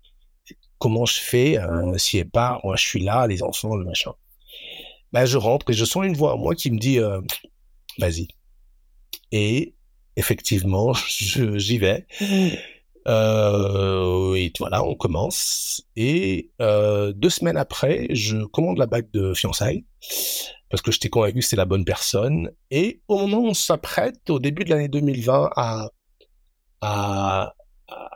comment 0.86 1.07
je 1.07 1.19
fais 1.19 1.57
euh, 1.57 1.97
si 1.97 2.19
elle 2.19 2.29
part, 2.29 2.63
moi 2.63 2.75
je 2.75 2.86
suis 2.86 3.01
là, 3.01 3.25
les 3.25 3.41
enfants, 3.41 3.75
le 3.75 3.86
machin. 3.86 4.11
Ben, 5.13 5.25
je 5.25 5.36
rentre 5.36 5.71
et 5.71 5.73
je 5.73 5.83
sens 5.83 6.05
une 6.05 6.15
voix 6.15 6.33
à 6.33 6.36
moi 6.36 6.53
qui 6.53 6.69
me 6.69 6.77
dit 6.77 6.99
euh, 6.99 7.21
vas-y. 7.97 8.27
Et 9.31 9.73
effectivement, 10.15 10.93
j'y 11.07 11.79
vais. 11.79 12.05
Euh, 13.07 14.36
et 14.36 14.53
voilà, 14.59 14.83
on 14.83 14.93
commence. 14.93 15.81
Et 15.95 16.51
euh, 16.61 17.13
deux 17.13 17.31
semaines 17.31 17.57
après, 17.57 18.05
je 18.11 18.45
commande 18.45 18.77
la 18.77 18.86
bague 18.86 19.09
de 19.09 19.33
fiançailles 19.33 19.86
parce 20.69 20.83
que 20.83 20.91
j'étais 20.91 21.09
convaincu 21.09 21.39
que 21.39 21.45
c'était 21.45 21.55
la 21.55 21.65
bonne 21.65 21.83
personne. 21.86 22.51
Et 22.69 23.01
au 23.07 23.17
moment 23.17 23.39
où 23.39 23.47
on 23.47 23.53
s'apprête, 23.55 24.29
au 24.29 24.38
début 24.38 24.65
de 24.65 24.69
l'année 24.69 24.88
2020, 24.88 25.49
à, 25.55 25.89
à, 26.81 27.55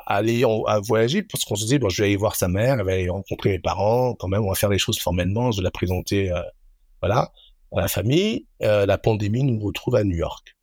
aller 0.05 0.43
à 0.67 0.79
voyager 0.79 1.21
parce 1.23 1.45
qu'on 1.45 1.55
se 1.55 1.63
disait 1.63 1.79
bon 1.79 1.89
je 1.89 2.01
vais 2.01 2.07
aller 2.07 2.17
voir 2.17 2.35
sa 2.35 2.47
mère 2.47 2.79
elle 2.79 2.85
va 2.85 2.93
aller 2.93 3.09
rencontrer 3.09 3.51
mes 3.51 3.59
parents 3.59 4.15
quand 4.15 4.27
même 4.27 4.43
on 4.43 4.49
va 4.49 4.55
faire 4.55 4.69
les 4.69 4.79
choses 4.79 4.99
formellement 4.99 5.51
je 5.51 5.57
vais 5.57 5.63
la 5.63 5.71
présenter 5.71 6.31
euh, 6.31 6.41
voilà 7.01 7.31
à 7.77 7.81
la 7.81 7.87
famille. 7.87 8.47
Euh, 8.63 8.85
la 8.85 8.97
pandémie 8.97 9.43
nous 9.43 9.59
retrouve 9.59 9.95
à 9.95 10.03
New 10.03 10.15
York. 10.17 10.55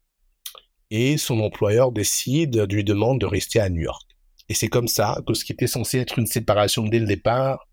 Et 0.90 1.16
son 1.16 1.40
employeur 1.40 1.92
décide 1.92 2.66
lui 2.70 2.84
demande 2.84 3.20
de 3.20 3.26
rester 3.26 3.60
à 3.60 3.68
New 3.68 3.82
York. 3.82 4.02
Et 4.48 4.54
c'est 4.54 4.68
comme 4.68 4.88
ça 4.88 5.20
que 5.26 5.34
ce 5.34 5.44
qui 5.44 5.52
était 5.52 5.66
censé 5.66 5.98
être 5.98 6.18
une 6.18 6.26
séparation 6.26 6.84
dès 6.84 7.00
le 7.00 7.06
départ 7.06 7.66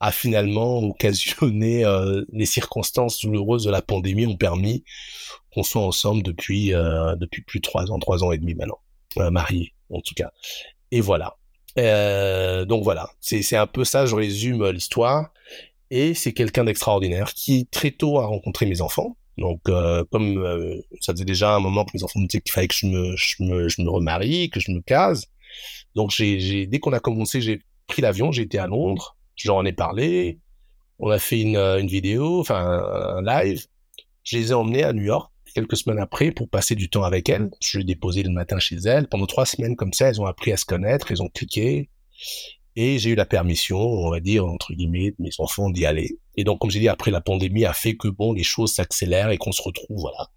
a 0.00 0.10
finalement 0.10 0.78
occasionné 0.80 1.84
euh, 1.84 2.24
les 2.32 2.46
circonstances 2.46 3.20
douloureuses 3.20 3.64
de 3.64 3.70
la 3.70 3.82
pandémie 3.82 4.26
ont 4.26 4.36
permis 4.36 4.84
qu'on 5.52 5.62
soit 5.62 5.82
ensemble 5.82 6.24
depuis 6.24 6.70
depuis 6.70 7.42
plus 7.42 7.60
de 7.60 7.62
trois 7.62 7.92
ans 7.92 7.98
trois 8.00 8.24
ans 8.24 8.32
et 8.32 8.38
demi 8.38 8.54
maintenant 8.54 8.80
mariés 9.30 9.73
en 9.90 10.00
tout 10.00 10.14
cas. 10.14 10.30
Et 10.90 11.00
voilà. 11.00 11.36
Euh, 11.78 12.64
donc 12.64 12.84
voilà, 12.84 13.10
c'est 13.20 13.56
un 13.56 13.66
peu 13.66 13.84
ça, 13.84 14.06
je 14.06 14.14
résume 14.14 14.62
euh, 14.62 14.72
l'histoire. 14.72 15.32
Et 15.90 16.14
c'est 16.14 16.32
quelqu'un 16.32 16.64
d'extraordinaire 16.64 17.34
qui 17.34 17.66
très 17.66 17.90
tôt 17.90 18.18
a 18.18 18.26
rencontré 18.26 18.66
mes 18.66 18.80
enfants. 18.80 19.16
Donc 19.38 19.60
euh, 19.68 20.04
comme 20.12 20.82
ça 21.00 21.12
faisait 21.12 21.24
déjà 21.24 21.54
un 21.54 21.60
moment 21.60 21.84
que 21.84 21.90
mes 21.94 22.04
enfants 22.04 22.20
me 22.20 22.26
disaient 22.26 22.40
qu'il 22.40 22.52
fallait 22.52 22.68
que 22.68 22.74
je 22.74 22.86
me, 22.86 23.90
remarie, 23.90 24.50
que 24.50 24.60
je 24.60 24.70
me 24.70 24.80
case. 24.80 25.26
Donc 25.94 26.12
dès 26.16 26.78
qu'on 26.80 26.92
a 26.92 27.00
commencé, 27.00 27.40
j'ai 27.40 27.60
pris 27.86 28.02
l'avion, 28.02 28.32
j'ai 28.32 28.42
été 28.42 28.58
à 28.58 28.66
Londres, 28.66 29.16
je 29.36 29.48
leur 29.48 29.56
en 29.56 29.64
ai 29.64 29.72
parlé. 29.72 30.38
On 30.98 31.10
a 31.10 31.18
fait 31.18 31.40
une 31.40 31.86
vidéo, 31.86 32.40
enfin 32.40 32.56
un 32.56 33.22
live. 33.22 33.66
Je 34.22 34.38
les 34.38 34.50
ai 34.50 34.54
emmenés 34.54 34.84
à 34.84 34.92
New 34.92 35.02
York 35.02 35.30
quelques 35.54 35.76
semaines 35.76 35.98
après 35.98 36.32
pour 36.32 36.48
passer 36.48 36.74
du 36.74 36.90
temps 36.90 37.04
avec 37.04 37.28
elle. 37.28 37.50
Je 37.60 37.78
l'ai 37.78 37.84
déposé 37.84 38.22
le 38.22 38.30
matin 38.30 38.58
chez 38.58 38.76
elle. 38.84 39.08
Pendant 39.08 39.26
trois 39.26 39.46
semaines 39.46 39.76
comme 39.76 39.92
ça, 39.92 40.08
elles 40.08 40.20
ont 40.20 40.26
appris 40.26 40.52
à 40.52 40.56
se 40.56 40.64
connaître, 40.64 41.10
elles 41.10 41.22
ont 41.22 41.28
cliqué. 41.28 41.88
Et 42.76 42.98
j'ai 42.98 43.10
eu 43.10 43.14
la 43.14 43.24
permission, 43.24 43.78
on 43.78 44.10
va 44.10 44.18
dire, 44.18 44.44
entre 44.44 44.72
guillemets, 44.74 45.10
de 45.10 45.16
mes 45.20 45.30
enfants 45.38 45.70
d'y 45.70 45.86
aller. 45.86 46.18
Et 46.36 46.42
donc, 46.42 46.58
comme 46.58 46.70
j'ai 46.70 46.80
dit, 46.80 46.88
après 46.88 47.12
la 47.12 47.20
pandémie 47.20 47.64
a 47.64 47.72
fait 47.72 47.96
que 47.96 48.08
bon, 48.08 48.32
les 48.32 48.42
choses 48.42 48.72
s'accélèrent 48.72 49.30
et 49.30 49.38
qu'on 49.38 49.52
se 49.52 49.62
retrouve, 49.62 50.00
voilà. 50.00 50.28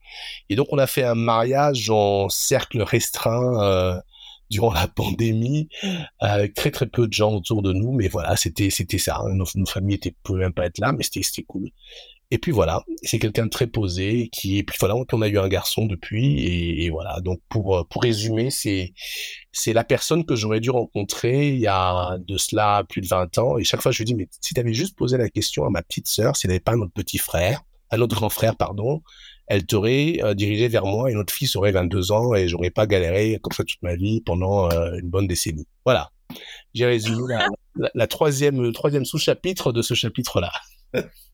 Et 0.49 0.55
donc, 0.55 0.67
on 0.71 0.77
a 0.77 0.85
fait 0.85 1.03
un 1.03 1.15
mariage 1.15 1.89
en 1.89 2.29
cercle 2.29 2.83
restreint 2.83 3.63
euh, 3.63 3.99
durant 4.51 4.71
la 4.71 4.87
pandémie, 4.87 5.67
avec 6.19 6.53
très 6.53 6.69
très 6.69 6.85
peu 6.85 7.07
de 7.07 7.13
gens 7.13 7.33
autour 7.33 7.63
de 7.63 7.73
nous. 7.73 7.91
Mais 7.91 8.07
voilà, 8.07 8.35
c'était 8.35 8.69
c'était 8.69 8.99
ça. 8.99 9.23
Nos, 9.33 9.45
nos 9.55 9.65
familles 9.65 9.95
étaient 9.95 10.15
pouvaient 10.21 10.41
même 10.41 10.53
pas 10.53 10.67
être 10.67 10.77
là, 10.77 10.91
mais 10.91 11.03
c'était 11.03 11.43
cool. 11.43 11.71
Et 12.29 12.39
puis 12.39 12.51
voilà, 12.51 12.83
c'est 13.03 13.19
quelqu'un 13.19 13.45
de 13.45 13.49
très 13.49 13.67
posé 13.67 14.27
qui 14.33 14.57
et 14.57 14.63
puis 14.63 14.75
voilà, 14.81 14.95
on 14.95 15.21
a 15.21 15.27
eu 15.29 15.37
un 15.37 15.47
garçon 15.47 15.85
depuis 15.85 16.43
et, 16.83 16.89
voilà. 16.89 17.21
Donc 17.21 17.39
pour 17.47 17.77
euh, 17.77 17.83
pour 17.89 18.03
résumer, 18.03 18.51
c'est 18.51 18.93
c'est 19.53 19.71
la 19.71 19.85
personne 19.85 20.25
que 20.25 20.35
j'aurais 20.35 20.59
dû 20.59 20.69
rencontrer 20.69 21.49
il 21.49 21.59
y 21.59 21.67
a 21.67 22.17
de 22.19 22.37
cela 22.37 22.83
plus 22.89 22.99
de 22.99 23.07
20 23.07 23.37
ans 23.37 23.57
et 23.57 23.63
chaque 23.63 23.81
fois 23.81 23.91
je 23.93 23.99
lui 23.99 24.05
dis 24.05 24.15
mais 24.15 24.27
si 24.41 24.53
tu 24.53 24.59
avais 24.59 24.73
juste 24.73 24.97
posé 24.97 25.17
la 25.17 25.29
question 25.29 25.65
à 25.65 25.69
ma 25.69 25.81
petite 25.81 26.07
sœur, 26.07 26.35
si 26.35 26.47
elle 26.47 26.51
n'avait 26.51 26.59
pas 26.59 26.75
notre 26.75 26.91
petit 26.91 27.17
frère, 27.17 27.61
à 27.89 27.97
notre 27.97 28.15
grand 28.15 28.29
frère 28.29 28.57
pardon, 28.57 29.03
elle 29.47 29.65
t'aurait 29.65 30.19
euh, 30.21 30.33
dirigé 30.33 30.67
vers 30.67 30.85
moi 30.85 31.09
et 31.09 31.13
notre 31.13 31.33
fils 31.33 31.55
aurait 31.55 31.71
22 31.71 32.11
ans 32.11 32.35
et 32.35 32.49
j'aurais 32.49 32.71
pas 32.71 32.87
galéré 32.87 33.39
comme 33.41 33.53
ça 33.53 33.63
toute 33.63 33.81
ma 33.81 33.95
vie 33.95 34.19
pendant 34.19 34.69
euh, 34.69 34.97
une 35.01 35.09
bonne 35.09 35.27
décennie. 35.27 35.67
Voilà. 35.85 36.11
J'ai 36.73 36.85
résumé 36.85 37.37
la, 37.93 38.07
troisième 38.07 38.73
troisième 38.73 39.05
sous-chapitre 39.05 39.71
de 39.71 39.81
ce 39.81 39.93
chapitre-là. 39.93 40.51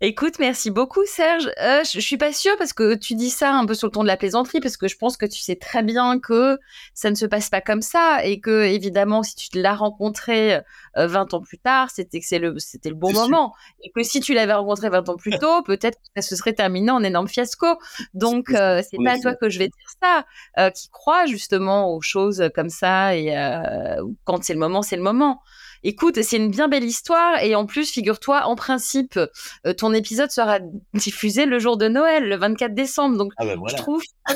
Écoute, 0.00 0.38
merci 0.38 0.70
beaucoup 0.70 1.04
Serge. 1.06 1.50
Euh, 1.60 1.82
je, 1.84 1.92
je 1.92 2.00
suis 2.00 2.18
pas 2.18 2.32
sûre 2.32 2.54
parce 2.58 2.72
que 2.72 2.94
tu 2.94 3.14
dis 3.14 3.30
ça 3.30 3.54
un 3.54 3.64
peu 3.64 3.74
sur 3.74 3.88
le 3.88 3.92
ton 3.92 4.02
de 4.02 4.06
la 4.06 4.16
plaisanterie 4.16 4.60
parce 4.60 4.76
que 4.76 4.88
je 4.88 4.96
pense 4.96 5.16
que 5.16 5.24
tu 5.26 5.40
sais 5.40 5.56
très 5.56 5.82
bien 5.82 6.20
que 6.20 6.58
ça 6.92 7.10
ne 7.10 7.14
se 7.14 7.24
passe 7.24 7.48
pas 7.48 7.60
comme 7.60 7.82
ça 7.82 8.24
et 8.24 8.40
que 8.40 8.64
évidemment 8.64 9.22
si 9.22 9.34
tu 9.34 9.48
l'as 9.60 9.74
rencontré 9.74 10.56
euh, 10.96 11.06
20 11.06 11.34
ans 11.34 11.40
plus 11.40 11.58
tard, 11.58 11.90
c'était 11.90 12.20
que 12.20 12.26
c'est 12.26 12.38
le 12.38 12.58
c'était 12.58 12.90
le 12.90 12.94
bon 12.94 13.12
moment. 13.12 13.54
Et 13.82 13.90
que 13.90 14.02
si 14.02 14.20
tu 14.20 14.34
l'avais 14.34 14.52
rencontré 14.52 14.90
20 14.90 15.08
ans 15.08 15.16
plus 15.16 15.30
tôt, 15.40 15.62
peut-être 15.62 15.96
que 15.98 16.22
ça 16.22 16.22
se 16.22 16.36
serait 16.36 16.52
terminé 16.52 16.90
en 16.90 17.02
énorme 17.02 17.28
fiasco. 17.28 17.66
Donc 18.14 18.50
euh, 18.50 18.82
c'est 18.88 18.98
pas 19.02 19.12
à 19.12 19.18
toi 19.18 19.34
que 19.34 19.48
je 19.48 19.58
vais 19.58 19.68
dire 19.68 19.90
ça, 20.02 20.26
euh, 20.58 20.70
qui 20.70 20.90
croit 20.90 21.26
justement 21.26 21.94
aux 21.94 22.00
choses 22.02 22.50
comme 22.54 22.70
ça 22.70 23.16
et 23.16 23.36
euh, 23.36 24.02
quand 24.24 24.42
c'est 24.44 24.54
le 24.54 24.60
moment, 24.60 24.82
c'est 24.82 24.96
le 24.96 25.02
moment 25.02 25.42
écoute, 25.86 26.20
c'est 26.22 26.36
une 26.36 26.50
bien 26.50 26.68
belle 26.68 26.84
histoire 26.84 27.42
et 27.42 27.54
en 27.54 27.64
plus, 27.64 27.90
figure-toi, 27.90 28.42
en 28.44 28.56
principe, 28.56 29.18
euh, 29.18 29.72
ton 29.72 29.92
épisode 29.92 30.30
sera 30.30 30.58
diffusé 30.94 31.46
le 31.46 31.58
jour 31.58 31.76
de 31.76 31.88
Noël, 31.88 32.28
le 32.28 32.36
24 32.36 32.74
décembre. 32.74 33.16
Donc, 33.16 33.32
ah 33.36 33.44
ben 33.44 33.56
voilà. 33.56 33.76
je 33.76 33.82
trouve 33.82 34.02
que, 34.02 34.32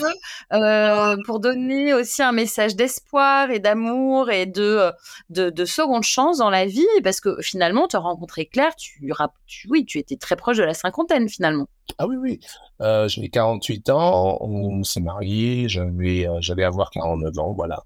euh, 0.52 1.16
pour 1.26 1.40
donner 1.40 1.92
aussi 1.92 2.22
un 2.22 2.32
message 2.32 2.76
d'espoir 2.76 3.50
et 3.50 3.58
d'amour 3.58 4.30
et 4.30 4.46
de, 4.46 4.90
de, 5.28 5.50
de, 5.50 5.64
seconde 5.64 6.04
chance 6.04 6.38
dans 6.38 6.50
la 6.50 6.66
vie, 6.66 6.86
parce 7.02 7.20
que 7.20 7.40
finalement, 7.42 7.88
tu 7.88 7.96
as 7.96 8.00
rencontré 8.00 8.46
Claire, 8.46 8.74
tu, 8.76 9.12
tu, 9.46 9.68
oui, 9.68 9.84
tu 9.84 9.98
étais 9.98 10.16
très 10.16 10.36
proche 10.36 10.58
de 10.58 10.64
la 10.64 10.74
cinquantaine 10.74 11.28
finalement. 11.28 11.66
Ah 11.98 12.06
oui, 12.06 12.16
oui. 12.16 12.40
Euh, 12.80 13.08
j'avais 13.08 13.28
48 13.28 13.90
ans, 13.90 14.38
on 14.40 14.84
s'est 14.84 15.00
mariés, 15.00 15.68
j'avais, 15.68 16.28
euh, 16.28 16.38
j'allais 16.40 16.64
avoir 16.64 16.90
49 16.90 17.38
ans, 17.38 17.52
voilà. 17.52 17.84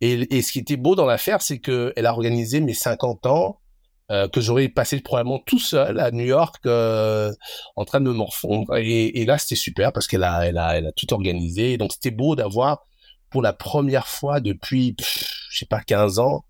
Et, 0.00 0.36
et, 0.36 0.42
ce 0.42 0.52
qui 0.52 0.60
était 0.60 0.76
beau 0.76 0.94
dans 0.94 1.06
l'affaire, 1.06 1.42
c'est 1.42 1.58
que 1.58 1.92
elle 1.96 2.06
a 2.06 2.12
organisé 2.12 2.60
mes 2.60 2.74
50 2.74 3.26
ans 3.26 3.60
euh, 4.10 4.28
que 4.28 4.40
j'aurais 4.40 4.68
passé 4.68 4.98
probablement 5.00 5.38
tout 5.38 5.60
seul 5.60 6.00
à 6.00 6.10
New 6.10 6.24
York 6.24 6.56
euh, 6.66 7.32
en 7.76 7.84
train 7.84 8.00
de 8.00 8.06
me 8.06 8.12
morfondre. 8.12 8.76
Et, 8.76 9.20
et 9.20 9.24
là, 9.24 9.38
c'était 9.38 9.54
super 9.54 9.92
parce 9.92 10.08
qu'elle 10.08 10.24
a, 10.24 10.46
elle 10.46 10.58
a, 10.58 10.76
elle 10.76 10.86
a 10.86 10.92
tout 10.92 11.12
organisé. 11.12 11.76
Donc, 11.76 11.92
c'était 11.92 12.10
beau 12.10 12.34
d'avoir 12.34 12.86
pour 13.30 13.40
la 13.40 13.52
première 13.52 14.08
fois 14.08 14.40
depuis, 14.40 14.96
je 15.50 15.58
sais 15.58 15.66
pas, 15.66 15.80
15 15.80 16.18
ans, 16.18 16.44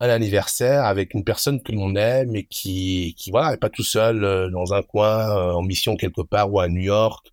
un 0.00 0.08
anniversaire 0.08 0.84
avec 0.86 1.12
une 1.12 1.24
personne 1.24 1.62
que 1.62 1.72
l'on 1.72 1.94
aime 1.94 2.34
et 2.34 2.44
qui, 2.44 3.14
qui 3.18 3.30
voilà, 3.30 3.50
n'est 3.50 3.58
pas 3.58 3.68
tout 3.68 3.82
seul 3.82 4.24
euh, 4.24 4.50
dans 4.50 4.72
un 4.72 4.82
coin 4.82 5.36
euh, 5.36 5.52
en 5.52 5.62
mission 5.62 5.96
quelque 5.96 6.22
part 6.22 6.50
ou 6.50 6.58
à 6.58 6.68
New 6.68 6.80
York. 6.80 7.30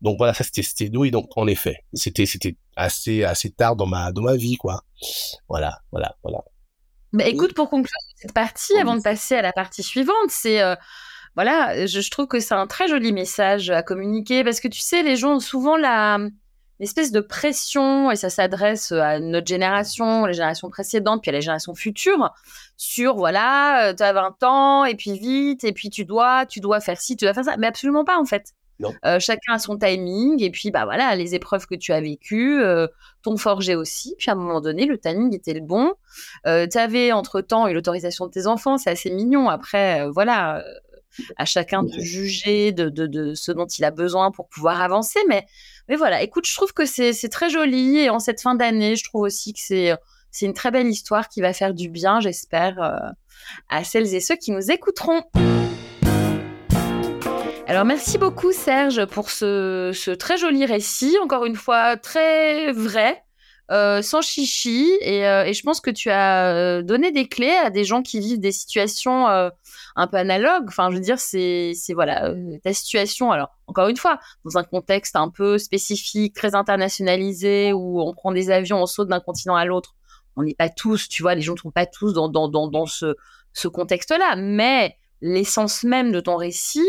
Donc 0.00 0.16
voilà, 0.16 0.32
ça 0.32 0.44
c'était 0.44 0.62
c'était 0.62 0.96
oui. 0.96 1.10
Donc 1.10 1.36
en 1.36 1.48
effet, 1.48 1.84
c'était 1.92 2.26
c'était 2.26 2.56
assez 2.76 3.24
assez 3.24 3.50
tard 3.50 3.74
dans 3.74 3.86
ma 3.86 4.12
dans 4.12 4.22
ma 4.22 4.36
vie 4.36 4.56
quoi. 4.56 4.84
Voilà, 5.48 5.80
voilà, 5.90 6.16
voilà. 6.22 6.38
Bah, 7.12 7.26
écoute, 7.26 7.54
pour 7.54 7.70
conclure 7.70 7.92
cette 8.16 8.32
partie, 8.32 8.76
avant 8.78 8.96
de 8.96 9.02
passer 9.02 9.34
à 9.34 9.42
la 9.42 9.52
partie 9.52 9.82
suivante, 9.82 10.28
c'est 10.28 10.62
euh, 10.62 10.76
voilà, 11.34 11.86
je, 11.86 12.00
je 12.00 12.10
trouve 12.10 12.28
que 12.28 12.38
c'est 12.38 12.54
un 12.54 12.66
très 12.66 12.86
joli 12.88 13.12
message 13.12 13.70
à 13.70 13.82
communiquer 13.82 14.44
parce 14.44 14.60
que 14.60 14.68
tu 14.68 14.80
sais, 14.80 15.02
les 15.02 15.16
gens 15.16 15.36
ont 15.36 15.40
souvent 15.40 15.76
la 15.76 16.18
une 16.80 16.84
espèce 16.84 17.12
de 17.12 17.20
pression, 17.20 18.10
et 18.10 18.16
ça 18.16 18.30
s'adresse 18.30 18.92
à 18.92 19.18
notre 19.20 19.46
génération, 19.46 20.26
les 20.26 20.34
générations 20.34 20.68
précédentes, 20.70 21.22
puis 21.22 21.30
à 21.30 21.32
les 21.32 21.40
générations 21.40 21.74
futures, 21.74 22.30
sur 22.76 23.16
voilà, 23.16 23.94
tu 23.96 24.02
as 24.02 24.12
20 24.12 24.42
ans, 24.42 24.84
et 24.84 24.94
puis 24.94 25.18
vite, 25.18 25.64
et 25.64 25.72
puis 25.72 25.90
tu 25.90 26.04
dois, 26.04 26.46
tu 26.46 26.60
dois 26.60 26.80
faire 26.80 27.00
ci, 27.00 27.16
tu 27.16 27.24
dois 27.24 27.34
faire 27.34 27.44
ça. 27.44 27.56
Mais 27.56 27.66
absolument 27.66 28.04
pas, 28.04 28.18
en 28.18 28.24
fait. 28.24 28.52
Euh, 29.04 29.18
chacun 29.18 29.54
a 29.54 29.58
son 29.58 29.78
timing, 29.78 30.42
et 30.42 30.50
puis 30.50 30.70
bah 30.70 30.84
voilà, 30.84 31.14
les 31.16 31.34
épreuves 31.34 31.66
que 31.66 31.74
tu 31.74 31.92
as 31.92 32.00
vécues 32.00 32.62
euh, 32.62 32.86
t'ont 33.22 33.36
forgé 33.36 33.74
aussi. 33.74 34.14
Puis 34.18 34.30
à 34.30 34.34
un 34.34 34.36
moment 34.36 34.60
donné, 34.60 34.84
le 34.86 34.98
timing 34.98 35.34
était 35.34 35.54
le 35.54 35.60
bon. 35.60 35.94
Euh, 36.46 36.66
tu 36.70 36.76
avais 36.76 37.12
entre-temps 37.12 37.68
eu 37.68 37.74
l'autorisation 37.74 38.26
de 38.26 38.32
tes 38.32 38.46
enfants, 38.46 38.76
c'est 38.76 38.90
assez 38.90 39.10
mignon. 39.10 39.48
Après, 39.48 40.02
euh, 40.02 40.10
voilà, 40.10 40.62
à 41.38 41.46
chacun 41.46 41.82
de 41.84 41.98
juger 41.98 42.72
de, 42.72 42.90
de, 42.90 43.06
de 43.06 43.34
ce 43.34 43.50
dont 43.50 43.66
il 43.66 43.84
a 43.84 43.90
besoin 43.90 44.30
pour 44.30 44.48
pouvoir 44.48 44.82
avancer, 44.82 45.20
mais 45.28 45.46
mais 45.88 45.96
voilà, 45.96 46.22
écoute, 46.22 46.46
je 46.46 46.54
trouve 46.54 46.72
que 46.72 46.84
c'est 46.84 47.28
très 47.28 47.48
joli 47.48 47.98
et 47.98 48.10
en 48.10 48.18
cette 48.18 48.40
fin 48.40 48.54
d'année, 48.54 48.96
je 48.96 49.04
trouve 49.04 49.22
aussi 49.22 49.52
que 49.52 49.60
c'est 49.60 50.46
une 50.46 50.54
très 50.54 50.70
belle 50.70 50.88
histoire 50.88 51.28
qui 51.28 51.40
va 51.40 51.52
faire 51.52 51.74
du 51.74 51.88
bien, 51.88 52.20
j'espère, 52.20 52.82
euh, 52.82 53.10
à 53.68 53.84
celles 53.84 54.14
et 54.14 54.20
ceux 54.20 54.36
qui 54.36 54.50
nous 54.50 54.70
écouteront. 54.70 55.22
Alors 57.68 57.84
merci 57.84 58.16
beaucoup 58.16 58.52
Serge 58.52 59.06
pour 59.06 59.30
ce, 59.30 60.14
très 60.14 60.38
joli 60.38 60.64
récit, 60.64 61.16
encore 61.22 61.44
une 61.44 61.56
fois 61.56 61.96
très 61.96 62.72
vrai, 62.72 63.22
euh, 63.72 64.00
sans 64.00 64.20
chichi, 64.20 64.88
et, 65.00 65.26
euh, 65.26 65.44
et, 65.44 65.52
je 65.52 65.62
pense 65.62 65.80
que 65.80 65.90
tu 65.90 66.08
as 66.08 66.54
euh, 66.54 66.82
donné 66.82 67.10
des 67.10 67.26
clés 67.26 67.56
à 67.64 67.70
des 67.70 67.82
gens 67.82 68.00
qui 68.02 68.20
vivent 68.20 68.38
des 68.38 68.52
situations 68.52 69.26
un 69.26 70.06
peu 70.06 70.16
analogues. 70.16 70.66
Enfin, 70.68 70.90
je 70.90 70.96
veux 70.96 71.02
dire, 71.02 71.18
c'est 71.18 71.74
voilà 71.94 72.32
ta 72.62 72.72
situation. 72.72 73.32
Alors 73.32 73.50
encore 73.66 73.88
une 73.88 73.96
fois, 73.96 74.20
dans 74.44 74.56
un 74.56 74.64
contexte 74.64 75.16
un 75.16 75.30
peu 75.30 75.58
spécifique, 75.58 76.34
très 76.34 76.54
internationalisé, 76.54 77.72
où 77.72 78.00
on 78.00 78.14
prend 78.14 78.32
des 78.32 78.50
avions, 78.50 78.80
on 78.82 78.86
saute 78.86 79.08
d'un 79.08 79.20
continent 79.20 79.56
à 79.56 79.64
l'autre. 79.64 79.94
On 80.36 80.42
n'est 80.42 80.54
pas 80.54 80.68
tous, 80.68 81.08
tu 81.08 81.22
vois, 81.22 81.34
les 81.34 81.40
gens 81.40 81.54
ne 81.54 81.58
sont 81.58 81.70
pas 81.70 81.86
tous 81.86 82.12
dans, 82.12 82.28
dans, 82.28 82.48
dans, 82.48 82.68
dans 82.68 82.86
ce, 82.86 83.16
ce 83.52 83.68
contexte-là, 83.68 84.36
mais 84.36 84.96
l'essence 85.22 85.82
même 85.82 86.12
de 86.12 86.20
ton 86.20 86.36
récit, 86.36 86.86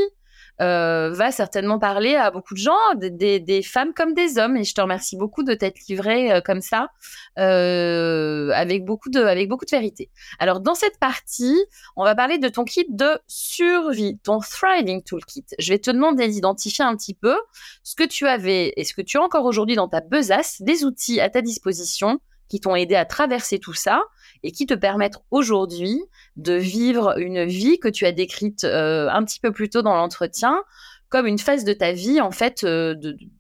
euh, 0.62 1.12
va 1.12 1.32
certainement 1.32 1.78
parler 1.78 2.16
à 2.16 2.32
beaucoup 2.32 2.54
de 2.54 2.60
gens, 2.60 2.74
des, 2.96 3.62
femmes 3.64 3.94
comme 3.94 4.14
des 4.14 4.38
hommes. 4.38 4.58
Et 4.58 4.64
je 4.64 4.74
te 4.74 4.82
remercie 4.82 5.18
beaucoup 5.18 5.44
de 5.44 5.54
t'être 5.54 5.80
livré 5.88 6.32
euh, 6.32 6.42
comme 6.42 6.62
ça, 6.62 6.90
euh, 7.38 8.50
avec 8.54 8.84
beaucoup 8.84 9.10
de, 9.10 9.20
avec 9.20 9.50
beaucoup 9.50 9.66
de 9.66 9.72
vérité. 9.72 10.10
Alors 10.40 10.60
dans 10.60 10.76
cette 10.76 11.00
partie, 11.00 11.58
on 11.96 12.04
va 12.04 12.16
parler 12.16 12.38
de 12.40 12.50
ton 12.50 12.64
kit 12.64 12.86
de 12.90 13.20
survie, 13.28 14.18
ton 14.24 14.40
thriving 14.40 15.04
toolkit. 15.04 15.46
Je 15.60 15.74
vais 15.74 15.80
te 15.80 15.92
demander 15.92 16.28
d'identifier 16.28 16.86
un 16.86 16.96
petit 16.96 17.14
peu 17.14 17.36
ce 17.84 17.96
que 17.96 18.04
tu 18.04 18.28
avais 18.28 18.74
et 18.78 18.84
ce 18.84 18.94
que 18.94 19.02
tu 19.02 19.18
as 19.18 19.22
encore 19.22 19.46
aujourd'hui 19.46 19.76
dans 19.76 19.88
ta 19.88 20.02
besace, 20.02 20.62
des 20.62 20.84
outils 20.84 21.20
à 21.20 21.30
ta 21.30 21.42
disposition 21.42 22.20
qui 22.50 22.60
t'ont 22.60 22.76
aidé 22.76 22.96
à 22.96 23.06
traverser 23.06 23.60
tout 23.60 23.74
ça 23.74 24.04
et 24.44 24.52
qui 24.52 24.66
te 24.66 24.74
permettent 24.74 25.20
aujourd'hui 25.32 26.00
de 26.36 26.54
vivre 26.54 27.18
une 27.18 27.46
vie 27.46 27.80
que 27.80 27.88
tu 27.88 28.06
as 28.06 28.12
décrite 28.12 28.64
euh, 28.64 29.10
un 29.10 29.24
petit 29.24 29.40
peu 29.40 29.52
plus 29.52 29.70
tôt 29.70 29.82
dans 29.82 29.96
l'entretien 29.96 30.64
comme 31.10 31.26
une 31.26 31.40
phase 31.40 31.64
de 31.64 31.74
ta 31.74 31.94
vie 31.94 32.20
en 32.20 32.32
fait 32.32 32.64
euh, 32.64 32.96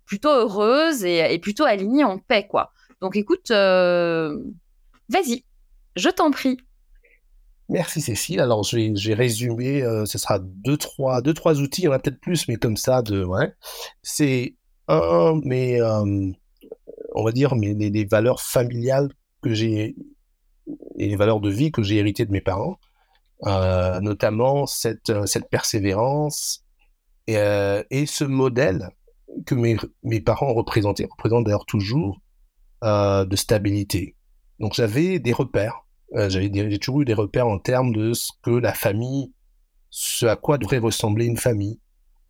plutôt 0.05 0.29
heureuse 0.29 1.03
et, 1.03 1.37
plutôt 1.39 1.65
alignée 1.65 2.03
en 2.03 2.17
paix 2.17 2.47
quoi. 2.47 2.71
Donc 3.01 3.15
écoute, 3.15 3.51
euh, 3.51 4.37
vas-y, 5.09 5.43
je 5.95 6.09
t'en 6.09 6.31
prie. 6.31 6.57
Merci 7.69 7.99
Cécile. 7.99 8.39
Alors 8.39 8.63
je 8.63 9.11
résumer, 9.11 9.81
ce 10.05 10.17
sera 10.17 10.39
deux 10.39 10.77
trois, 10.77 11.21
deux, 11.21 11.33
trois 11.33 11.59
outils, 11.59 11.81
il 11.81 11.85
y 11.85 11.87
en 11.89 11.91
a 11.91 11.99
peut-être 11.99 12.21
plus, 12.21 12.47
mais 12.47 12.55
comme 12.55 12.77
ça, 12.77 13.01
de, 13.01 13.23
ouais. 13.25 13.53
c'est 14.01 14.55
un, 14.87 15.41
mais 15.43 15.81
on 17.17 17.23
va 17.23 17.31
dire, 17.31 17.55
mais 17.55 17.73
les, 17.73 18.05
valeurs 18.05 18.41
familiales 18.41 19.09
que 19.41 19.53
j'ai 19.53 19.95
et 20.97 21.07
les 21.07 21.15
valeurs 21.15 21.39
de 21.39 21.49
vie 21.49 21.71
que 21.71 21.81
j'ai 21.81 21.95
héritées 21.97 22.25
de 22.25 22.31
mes 22.31 22.41
parents, 22.41 22.77
euh, 23.45 23.99
notamment 24.01 24.67
cette, 24.67 25.09
euh, 25.09 25.25
cette 25.25 25.49
persévérance 25.49 26.63
et, 27.25 27.37
euh, 27.37 27.83
et, 27.89 28.05
ce 28.05 28.23
modèle 28.23 28.89
que 29.45 29.55
mes, 29.55 29.77
mes 30.03 30.21
parents 30.21 30.53
représentaient, 30.53 31.07
représentent 31.09 31.45
d'ailleurs 31.45 31.65
toujours, 31.65 32.19
de 32.83 33.35
stabilité. 33.35 34.15
Donc 34.59 34.75
j'avais 34.75 35.17
des 35.17 35.33
repères, 35.33 35.83
j'avais 36.13 36.51
j'ai 36.53 36.77
toujours 36.77 37.01
eu 37.01 37.05
des 37.05 37.15
repères 37.15 37.47
en 37.47 37.57
termes 37.57 37.91
de 37.91 38.13
ce 38.13 38.31
que 38.43 38.51
la 38.51 38.71
famille, 38.71 39.33
ce 39.89 40.27
à 40.27 40.35
quoi 40.35 40.59
devrait 40.59 40.77
ressembler 40.77 41.25
une 41.25 41.37
famille. 41.37 41.79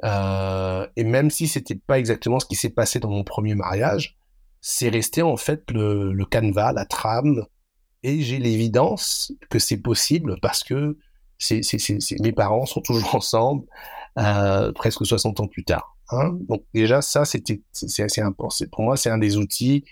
et 0.03 1.03
même 1.03 1.29
si 1.29 1.49
c'était 1.49 1.75
pas 1.75 1.99
exactement 1.99 2.39
ce 2.39 2.45
qui 2.45 2.55
s'est 2.55 2.69
passé 2.69 3.01
dans 3.01 3.09
mon 3.09 3.25
premier 3.25 3.55
mariage, 3.55 4.16
c'est 4.62 4.89
resté 4.89 5.22
en 5.22 5.38
fait 5.38 5.70
le, 5.72 6.14
le 6.14 6.26
canevas, 6.26 6.74
la 6.74 6.86
trame, 6.86 7.45
et 8.03 8.22
j'ai 8.22 8.39
l'évidence 8.39 9.32
que 9.49 9.60
c'est 9.60 9.78
possible 9.78 10.38
parce 10.41 10.64
que 10.64 10.97
mes 12.20 12.32
parents 12.32 12.66
sont 12.66 12.82
toujours 12.82 13.16
ensemble 13.16 13.66
euh, 14.18 14.72
presque 14.72 15.05
60 15.05 15.39
ans 15.39 15.47
plus 15.47 15.64
tard. 15.64 15.97
Hein. 16.10 16.38
Donc 16.47 16.64
déjà 16.74 17.01
ça 17.01 17.26
c'était 17.26 17.62
c'est 17.72 18.03
assez 18.03 18.22
important. 18.22 18.66
Pour 18.72 18.84
moi 18.84 18.97
c'est 18.97 19.10
un 19.10 19.18
des 19.18 19.38
outils, 19.38 19.84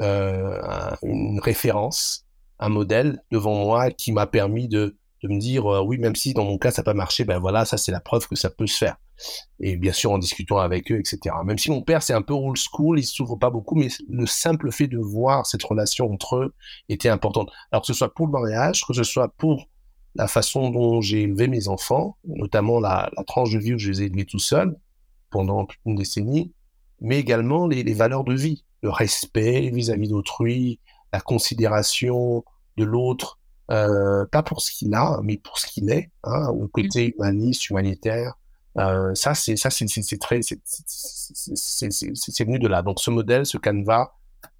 euh, 0.00 0.58
une 1.02 1.40
référence, 1.40 2.26
un 2.58 2.68
modèle 2.68 3.22
devant 3.30 3.54
moi 3.54 3.90
qui 3.90 4.12
m'a 4.12 4.26
permis 4.26 4.68
de, 4.68 4.96
de 5.22 5.28
me 5.28 5.38
dire 5.38 5.66
euh, 5.66 5.82
oui 5.82 5.98
même 5.98 6.16
si 6.16 6.32
dans 6.32 6.44
mon 6.44 6.58
cas 6.58 6.70
ça 6.70 6.82
n'a 6.82 6.84
pas 6.84 6.94
marché, 6.94 7.24
ben 7.24 7.38
voilà 7.38 7.64
ça 7.64 7.76
c'est 7.76 7.92
la 7.92 8.00
preuve 8.00 8.26
que 8.28 8.36
ça 8.36 8.50
peut 8.50 8.66
se 8.66 8.78
faire 8.78 8.96
et 9.60 9.76
bien 9.76 9.92
sûr 9.92 10.12
en 10.12 10.18
discutant 10.18 10.58
avec 10.58 10.90
eux, 10.90 10.98
etc. 10.98 11.34
Même 11.44 11.58
si 11.58 11.70
mon 11.70 11.82
père 11.82 12.02
c'est 12.02 12.12
un 12.12 12.22
peu 12.22 12.34
old 12.34 12.56
school, 12.56 12.98
il 12.98 13.04
s'ouvre 13.04 13.36
pas 13.36 13.50
beaucoup, 13.50 13.76
mais 13.76 13.88
le 14.08 14.26
simple 14.26 14.70
fait 14.72 14.88
de 14.88 14.98
voir 14.98 15.46
cette 15.46 15.62
relation 15.62 16.10
entre 16.12 16.36
eux 16.36 16.54
était 16.88 17.08
importante. 17.08 17.50
Alors 17.70 17.82
que 17.82 17.86
ce 17.86 17.94
soit 17.94 18.12
pour 18.12 18.26
le 18.26 18.32
mariage, 18.32 18.84
que 18.86 18.92
ce 18.92 19.04
soit 19.04 19.28
pour 19.36 19.68
la 20.14 20.28
façon 20.28 20.70
dont 20.70 21.00
j'ai 21.00 21.22
élevé 21.22 21.48
mes 21.48 21.68
enfants, 21.68 22.16
notamment 22.24 22.80
la, 22.80 23.10
tranche 23.26 23.52
de 23.52 23.58
vie 23.58 23.74
où 23.74 23.78
je 23.78 23.90
les 23.90 24.02
ai 24.02 24.06
élevés 24.06 24.26
tout 24.26 24.38
seuls 24.38 24.76
pendant 25.30 25.66
une 25.86 25.94
décennie, 25.94 26.52
mais 27.00 27.18
également 27.18 27.66
les, 27.66 27.94
valeurs 27.94 28.24
de 28.24 28.34
vie, 28.34 28.64
le 28.82 28.90
respect 28.90 29.70
vis-à-vis 29.70 30.08
d'autrui, 30.08 30.80
la 31.12 31.20
considération 31.20 32.44
de 32.76 32.84
l'autre, 32.84 33.38
euh, 33.70 34.26
pas 34.26 34.42
pour 34.42 34.60
ce 34.60 34.70
qu'il 34.70 34.94
a, 34.94 35.20
mais 35.22 35.38
pour 35.38 35.58
ce 35.58 35.66
qu'il 35.66 35.90
est, 35.90 36.10
hein, 36.24 36.48
au 36.48 36.68
côté 36.68 37.08
mmh. 37.08 37.12
humaniste, 37.16 37.70
humanitaire, 37.70 38.34
euh, 38.78 39.14
ça, 39.14 39.34
c'est 39.34 39.56
ça, 39.56 39.70
c'est 39.70 40.18
très, 40.18 40.40
c'est 40.42 40.56
venu 42.44 42.58
de 42.58 42.68
là. 42.68 42.82
Donc, 42.82 43.00
ce 43.00 43.10
modèle, 43.10 43.46
ce 43.46 43.58
canevas, 43.58 44.12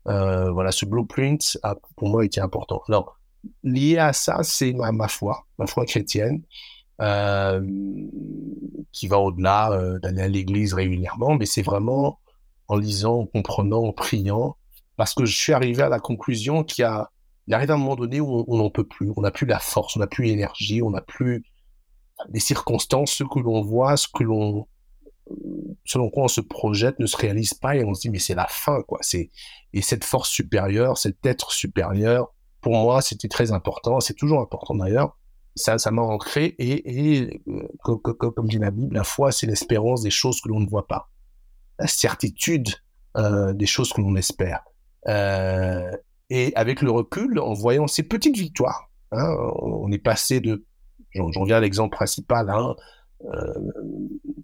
euh, 0.08 0.50
voilà, 0.50 0.72
ce 0.72 0.84
blueprint, 0.84 1.58
a, 1.62 1.76
pour 1.96 2.08
moi, 2.08 2.24
été 2.24 2.40
important. 2.40 2.82
Alors, 2.88 3.18
lié 3.62 3.98
à 3.98 4.12
ça, 4.12 4.40
c'est 4.42 4.72
ma, 4.72 5.08
foi, 5.08 5.46
ma 5.58 5.66
foi 5.66 5.86
chrétienne, 5.86 6.42
euh, 7.00 7.60
qui 8.92 9.08
va 9.08 9.18
au-delà 9.18 9.98
d'aller 10.02 10.22
à 10.22 10.28
l'église 10.28 10.74
régulièrement, 10.74 11.34
mais 11.36 11.46
c'est 11.46 11.62
vraiment 11.62 12.20
en 12.68 12.76
lisant, 12.76 13.20
en 13.20 13.26
comprenant, 13.26 13.84
en 13.84 13.92
priant, 13.92 14.56
parce 14.96 15.14
que 15.14 15.24
je 15.24 15.36
suis 15.36 15.52
arrivé 15.52 15.82
à 15.82 15.88
la 15.88 16.00
conclusion 16.00 16.64
qu'il 16.64 16.82
y 16.82 16.84
a, 16.84 17.10
il 17.46 17.54
arrive 17.54 17.70
un 17.70 17.76
moment 17.76 17.96
donné 17.96 18.20
où 18.20 18.44
on 18.46 18.56
n'en 18.56 18.70
peut 18.70 18.86
plus, 18.86 19.10
on 19.16 19.22
n'a 19.22 19.30
plus 19.30 19.46
la 19.46 19.58
force, 19.58 19.96
on 19.96 20.00
n'a 20.00 20.06
plus 20.06 20.24
l'énergie, 20.24 20.80
on 20.82 20.90
n'a 20.90 21.00
plus 21.00 21.44
les 22.30 22.40
circonstances, 22.40 23.12
ce 23.12 23.24
que 23.24 23.38
l'on 23.38 23.62
voit, 23.62 23.96
ce 23.96 24.08
que 24.12 24.22
l'on, 24.22 24.66
selon 25.84 26.10
quoi 26.10 26.24
on 26.24 26.28
se 26.28 26.40
projette, 26.40 26.98
ne 26.98 27.06
se 27.06 27.16
réalise 27.16 27.54
pas 27.54 27.76
et 27.76 27.84
on 27.84 27.94
se 27.94 28.02
dit 28.02 28.10
mais 28.10 28.18
c'est 28.18 28.34
la 28.34 28.46
fin 28.46 28.82
quoi. 28.82 28.98
C'est 29.02 29.30
et 29.72 29.82
cette 29.82 30.04
force 30.04 30.28
supérieure, 30.28 30.98
cet 30.98 31.24
être 31.24 31.52
supérieur, 31.52 32.32
pour 32.60 32.72
moi 32.72 33.02
c'était 33.02 33.28
très 33.28 33.52
important. 33.52 34.00
C'est 34.00 34.14
toujours 34.14 34.40
important 34.40 34.74
d'ailleurs. 34.74 35.16
Ça, 35.54 35.76
ça 35.76 35.90
m'a 35.90 36.00
ancré 36.00 36.54
et, 36.58 37.18
et 37.18 37.42
euh, 37.48 37.68
comme, 37.82 38.48
dit 38.48 38.58
la 38.58 38.70
Bible, 38.70 38.94
la 38.94 39.04
foi 39.04 39.32
c'est 39.32 39.46
l'espérance 39.46 40.02
des 40.02 40.10
choses 40.10 40.40
que 40.40 40.48
l'on 40.48 40.60
ne 40.60 40.68
voit 40.68 40.86
pas, 40.86 41.10
la 41.78 41.86
certitude 41.86 42.68
euh, 43.18 43.52
des 43.52 43.66
choses 43.66 43.92
que 43.92 44.00
l'on 44.00 44.16
espère. 44.16 44.60
Euh, 45.08 45.90
et 46.30 46.52
avec 46.54 46.80
le 46.80 46.90
recul, 46.90 47.38
en 47.38 47.52
voyant 47.52 47.86
ces 47.86 48.02
petites 48.02 48.38
victoires, 48.38 48.88
hein, 49.10 49.36
on 49.60 49.92
est 49.92 49.98
passé 49.98 50.40
de 50.40 50.64
j'en 51.14 51.44
viens 51.44 51.56
à 51.56 51.60
l'exemple 51.60 51.94
principal, 51.94 52.50
hein, 52.50 52.74
euh, 53.32 53.54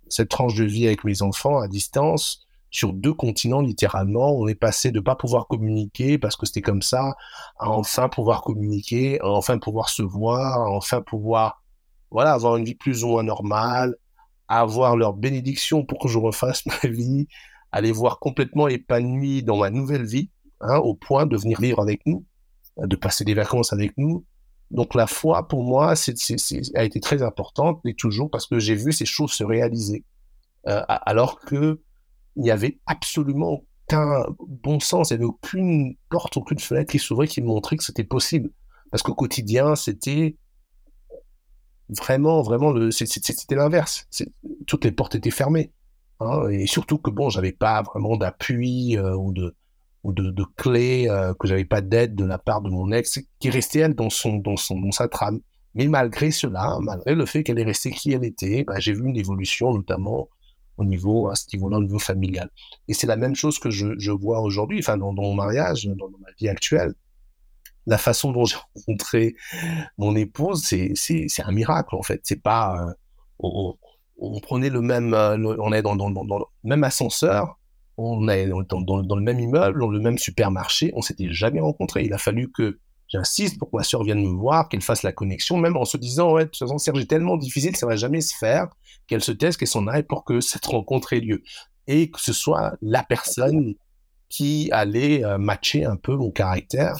cette 0.09 0.29
tranche 0.29 0.55
de 0.55 0.64
vie 0.64 0.87
avec 0.87 1.05
mes 1.05 1.23
enfants 1.23 1.59
à 1.59 1.69
distance, 1.69 2.47
sur 2.71 2.93
deux 2.93 3.14
continents 3.14 3.61
littéralement, 3.61 4.33
on 4.33 4.47
est 4.47 4.55
passé 4.55 4.91
de 4.91 5.01
pas 5.01 5.16
pouvoir 5.16 5.47
communiquer 5.47 6.19
parce 6.19 6.37
que 6.37 6.47
c'était 6.47 6.62
comme 6.62 6.83
ça, 6.83 7.16
à 7.59 7.71
enfin 7.71 8.09
pouvoir 8.09 8.43
communiquer, 8.43 9.21
à 9.21 9.29
enfin 9.29 9.59
pouvoir 9.59 9.89
se 9.89 10.03
voir, 10.03 10.61
à 10.61 10.71
enfin 10.71 11.01
pouvoir 11.01 11.62
voilà 12.11 12.33
avoir 12.33 12.57
une 12.57 12.64
vie 12.64 12.75
plus 12.75 13.05
ou 13.05 13.09
moins 13.09 13.23
normale, 13.23 13.97
avoir 14.49 14.97
leur 14.97 15.14
bénédiction 15.14 15.85
pour 15.85 15.99
que 15.99 16.09
je 16.09 16.19
refasse 16.19 16.64
ma 16.85 16.91
vie, 16.91 17.27
à 17.73 17.81
les 17.81 17.93
voir 17.93 18.19
complètement 18.19 18.69
épanouis 18.69 19.43
dans 19.43 19.57
ma 19.57 19.71
nouvelle 19.71 20.05
vie, 20.05 20.31
hein, 20.61 20.77
au 20.77 20.95
point 20.95 21.27
de 21.27 21.37
venir 21.37 21.61
vivre 21.61 21.81
avec 21.81 22.05
nous, 22.07 22.25
de 22.79 22.97
passer 22.97 23.25
des 23.25 23.35
vacances 23.35 23.73
avec 23.73 23.97
nous, 23.97 24.25
donc 24.71 24.95
la 24.95 25.07
foi, 25.07 25.49
pour 25.49 25.62
moi, 25.62 25.95
a 26.75 26.85
été 26.85 27.01
très 27.01 27.23
importante, 27.23 27.81
et 27.85 27.95
toujours, 27.95 28.31
parce 28.31 28.47
que 28.47 28.59
j'ai 28.59 28.75
vu 28.75 28.93
ces 28.93 29.07
choses 29.07 29.33
se 29.33 29.45
réaliser. 29.45 30.05
Euh, 30.66 30.83
alors 30.87 31.41
que 31.41 31.81
il 32.37 32.43
n'y 32.43 32.51
avait 32.51 32.79
absolument 32.87 33.64
aucun 33.89 34.25
bon 34.47 34.79
sens, 34.81 35.11
il 35.11 35.14
n'y 35.14 35.16
avait 35.16 35.25
aucune 35.25 35.97
porte, 36.11 36.37
aucune 36.37 36.59
fenêtre 36.59 36.93
qui 36.93 36.99
s'ouvrait 36.99 37.27
qui 37.27 37.41
montrait 37.41 37.77
que 37.77 37.85
c'était 37.85 38.05
possible. 38.05 38.51
Parce 38.91 39.03
qu'au 39.03 39.14
quotidien, 39.14 39.75
c'était 39.75 40.37
vraiment, 41.89 42.43
vraiment, 42.43 42.71
le, 42.71 42.91
c'était 42.91 43.55
l'inverse. 43.55 44.07
Toutes 44.66 44.85
les 44.85 44.93
portes 44.93 45.14
étaient 45.14 45.31
fermées. 45.31 45.73
Hein, 46.21 46.49
et 46.49 46.66
surtout 46.66 46.99
que, 46.99 47.11
bon, 47.11 47.31
j'avais 47.31 47.53
pas 47.53 47.83
vraiment 47.83 48.16
d'appui 48.16 48.97
euh, 48.97 49.16
ou 49.16 49.33
de 49.33 49.57
ou 50.05 50.13
de, 50.13 50.31
de 50.31 50.45
clés 50.57 51.09
euh, 51.09 51.35
que 51.35 51.49
j'avais 51.49 51.65
pas 51.65 51.81
d'aide 51.81 52.15
de 52.15 52.25
la 52.25 52.39
part 52.39 52.63
de 52.63 52.71
mon 52.71 52.93
ex 52.93 53.21
qui 53.41 53.51
restait 53.51 53.81
elle 53.81 53.95
dans 53.95 54.11
son 54.11 54.37
dans 54.37 54.57
son 54.57 54.81
dans 54.81 54.93
sa 54.93 55.09
trame. 55.09 55.41
Mais 55.75 55.87
malgré 55.87 56.31
cela 56.31 56.79
malgré 56.81 57.15
le 57.15 57.27
fait 57.27 57.43
qu'elle 57.43 57.59
est 57.59 57.65
restée 57.65 57.91
qui 57.91 58.13
elle 58.13 58.25
était 58.25 58.65
bah, 58.65 58.79
j'ai 58.79 58.93
vu 58.93 59.07
une 59.07 59.17
évolution 59.17 59.73
notamment 59.73 60.29
au 60.77 60.85
niveau 60.85 61.29
à 61.29 61.35
ce 61.35 61.47
niveau-là 61.53 61.79
au 61.79 61.83
niveau 61.83 61.99
familial. 61.99 62.51
Et 62.87 62.95
c'est 62.95 63.07
la 63.07 63.17
même 63.17 63.35
chose 63.35 63.59
que 63.59 63.71
je, 63.71 63.99
je 63.99 64.13
vois 64.13 64.41
aujourd'hui 64.41 64.79
enfin 64.79 64.97
dans, 64.97 65.13
dans, 65.13 65.23
mon 65.23 65.35
mariage 65.35 65.87
dans, 65.87 66.09
ma 66.21 66.31
vie 66.39 66.49
actuelle. 66.49 66.95
La 67.87 67.99
façon 67.99 68.33
dont 68.33 68.45
j'ai 68.45 68.57
rencontré 68.77 69.35
mon 69.99 70.15
épouse, 70.15 70.63
c'est 70.65 71.43
un 71.43 71.53
miracle 71.53 71.95
en 71.97 72.03
fait. 72.03 72.21
C'est 72.23 72.43
pas 72.43 72.87
euh, 72.87 72.93
on, 73.41 74.41
prenait 74.41 74.71
le 74.71 74.81
même 74.81 75.15
euh, 75.15 75.37
on 75.59 75.73
est 75.73 75.83
dans, 75.83 75.97
dans, 75.97 76.11
dans, 76.11 76.39
le 76.39 76.45
même 76.63 76.85
ascenseur, 76.85 77.58
on 77.99 78.29
est 78.29 78.49
dans, 78.49 79.17
le 79.17 79.23
même 79.23 79.41
immeuble, 79.41 79.81
dans 79.81 79.91
le 79.91 79.99
même 79.99 80.19
supermarché, 80.19 80.93
on 80.95 81.03
s'était 81.03 81.31
jamais 81.31 81.61
rencontrés. 81.61 82.05
Il 82.05 82.13
a 82.13 82.19
fallu 82.19 82.51
que 82.51 82.79
j'insiste 83.09 83.59
pour 83.59 83.71
que 83.71 83.77
ma 83.77 83.83
soeur 83.83 84.05
vienne 84.05 84.23
me 84.23 84.37
voir, 84.37 84.69
qu'elle 84.69 84.83
fasse 84.83 85.03
la 85.03 85.13
connexion, 85.13 85.57
même 85.57 85.77
en 85.77 85.85
se 85.85 85.97
disant 85.97 86.33
ouais 86.33 86.45
de 86.45 86.51
toute 86.51 86.59
façon 86.59 86.79
Serge 86.79 87.01
est 87.01 87.07
tellement 87.07 87.37
difficile, 87.37 87.75
ça 87.77 87.87
va 87.87 87.97
jamais 87.97 88.21
se 88.21 88.37
faire, 88.37 88.69
qu'elle 89.07 89.23
se 89.23 89.33
teste, 89.33 89.59
qu'elle 89.59 89.69
s'en 89.69 89.87
aille 89.89 90.05
pour 90.05 90.25
que 90.25 90.41
cette 90.41 90.67
rencontre 90.67 91.13
ait 91.13 91.21
lieu 91.21 91.43
et 91.87 92.11
que 92.11 92.21
ce 92.21 92.33
soit 92.33 92.77
la 92.83 93.03
personne 93.03 93.75
qui 94.29 94.69
allait 94.73 95.25
euh, 95.25 95.39
matcher 95.39 95.85
un 95.85 95.97
peu 95.97 96.15
mon 96.15 96.31
caractère 96.31 96.99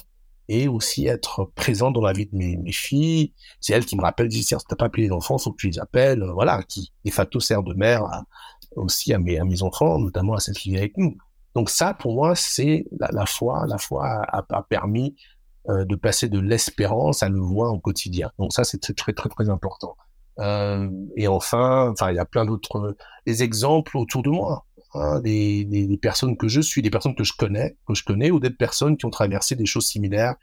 et 0.49 0.69
aussi 0.69 1.07
être 1.07 1.51
présent 1.55 1.91
dans 1.91 2.01
la 2.01 2.13
vie 2.13 2.27
de 2.27 2.37
mes, 2.37 2.73
filles. 2.73 3.33
C'est 3.61 3.75
elle 3.75 3.85
qui 3.85 3.97
me 3.97 4.03
rappelle, 4.03 4.29
dit, 4.29 4.43
si 4.43 4.55
t'as 4.69 4.77
pas 4.77 4.87
appelé 4.87 5.05
les 5.05 5.13
enfants, 5.13 5.39
faut 5.39 5.53
que 5.53 5.59
tu 5.59 5.69
les 5.69 5.79
appelles, 5.79 6.23
euh, 6.23 6.33
voilà, 6.33 6.63
qui, 6.63 6.93
de 7.05 7.11
facto, 7.11 7.41
sert 7.41 7.63
de 7.63 7.75
mère 7.75 8.05
aussi 8.77 9.13
à 9.13 9.19
mes, 9.19 9.39
à 9.39 9.45
mes 9.45 9.63
enfants, 9.63 9.99
notamment 9.99 10.35
à 10.35 10.41
celle 10.41 10.55
qui 10.55 10.71
vit 10.71 10.79
avec 10.79 10.97
nous. 10.97 11.17
Donc 11.55 11.71
ça, 11.71 11.95
pour 11.95 12.15
moi, 12.15 12.35
c'est 12.35 12.87
la, 12.99 13.27
foi. 13.27 13.67
La 13.69 13.79
foi 13.79 14.07
a, 14.07 14.45
a 14.49 14.63
permis 14.63 15.17
euh, 15.69 15.85
de 15.85 15.97
passer 15.97 16.31
de 16.31 16.39
l'espérance 16.39 17.23
à 17.23 17.29
le 17.29 17.41
voir 17.41 17.75
au 17.75 17.79
quotidien. 17.79 18.31
Donc 18.39 18.55
ça, 18.55 18.65
c'est 18.65 18.79
très, 18.79 19.13
très, 19.13 19.29
très 19.29 19.51
important. 19.51 19.97
Euh, 20.39 20.89
et 21.17 21.29
enfin, 21.29 21.91
enfin, 21.91 22.11
il 22.11 22.17
y 22.17 22.19
a 22.19 22.25
plein 22.25 22.47
d'autres 22.47 22.97
exemples 23.27 23.99
autour 23.99 24.23
de 24.23 24.31
moi 24.31 24.65
hein, 24.95 25.21
des, 25.21 25.99
personnes 26.01 26.37
que 26.37 26.49
je 26.49 26.61
suis, 26.61 26.83
des 26.83 26.91
personnes 26.91 27.15
que 27.15 27.25
je 27.25 27.33
connais, 27.37 27.77
que 27.87 27.95
je 27.95 28.05
connais, 28.05 28.31
ou 28.31 28.41
des 28.41 28.51
personnes 28.51 28.97
qui 28.97 29.07
ont 29.07 29.11
traversé 29.11 29.57
des 29.57 29.67
choses 29.67 29.87
similaires, 29.87 30.37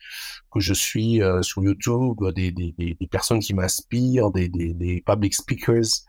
que 0.52 0.60
je 0.60 0.74
suis 0.74 1.22
euh, 1.22 1.42
sur 1.42 1.64
YouTube, 1.64 2.18
des, 2.34 2.98
personnes 3.10 3.40
qui 3.40 3.54
m'inspirent, 3.54 4.32
des, 4.32 5.04
public 5.06 5.34
speakers, 5.34 6.04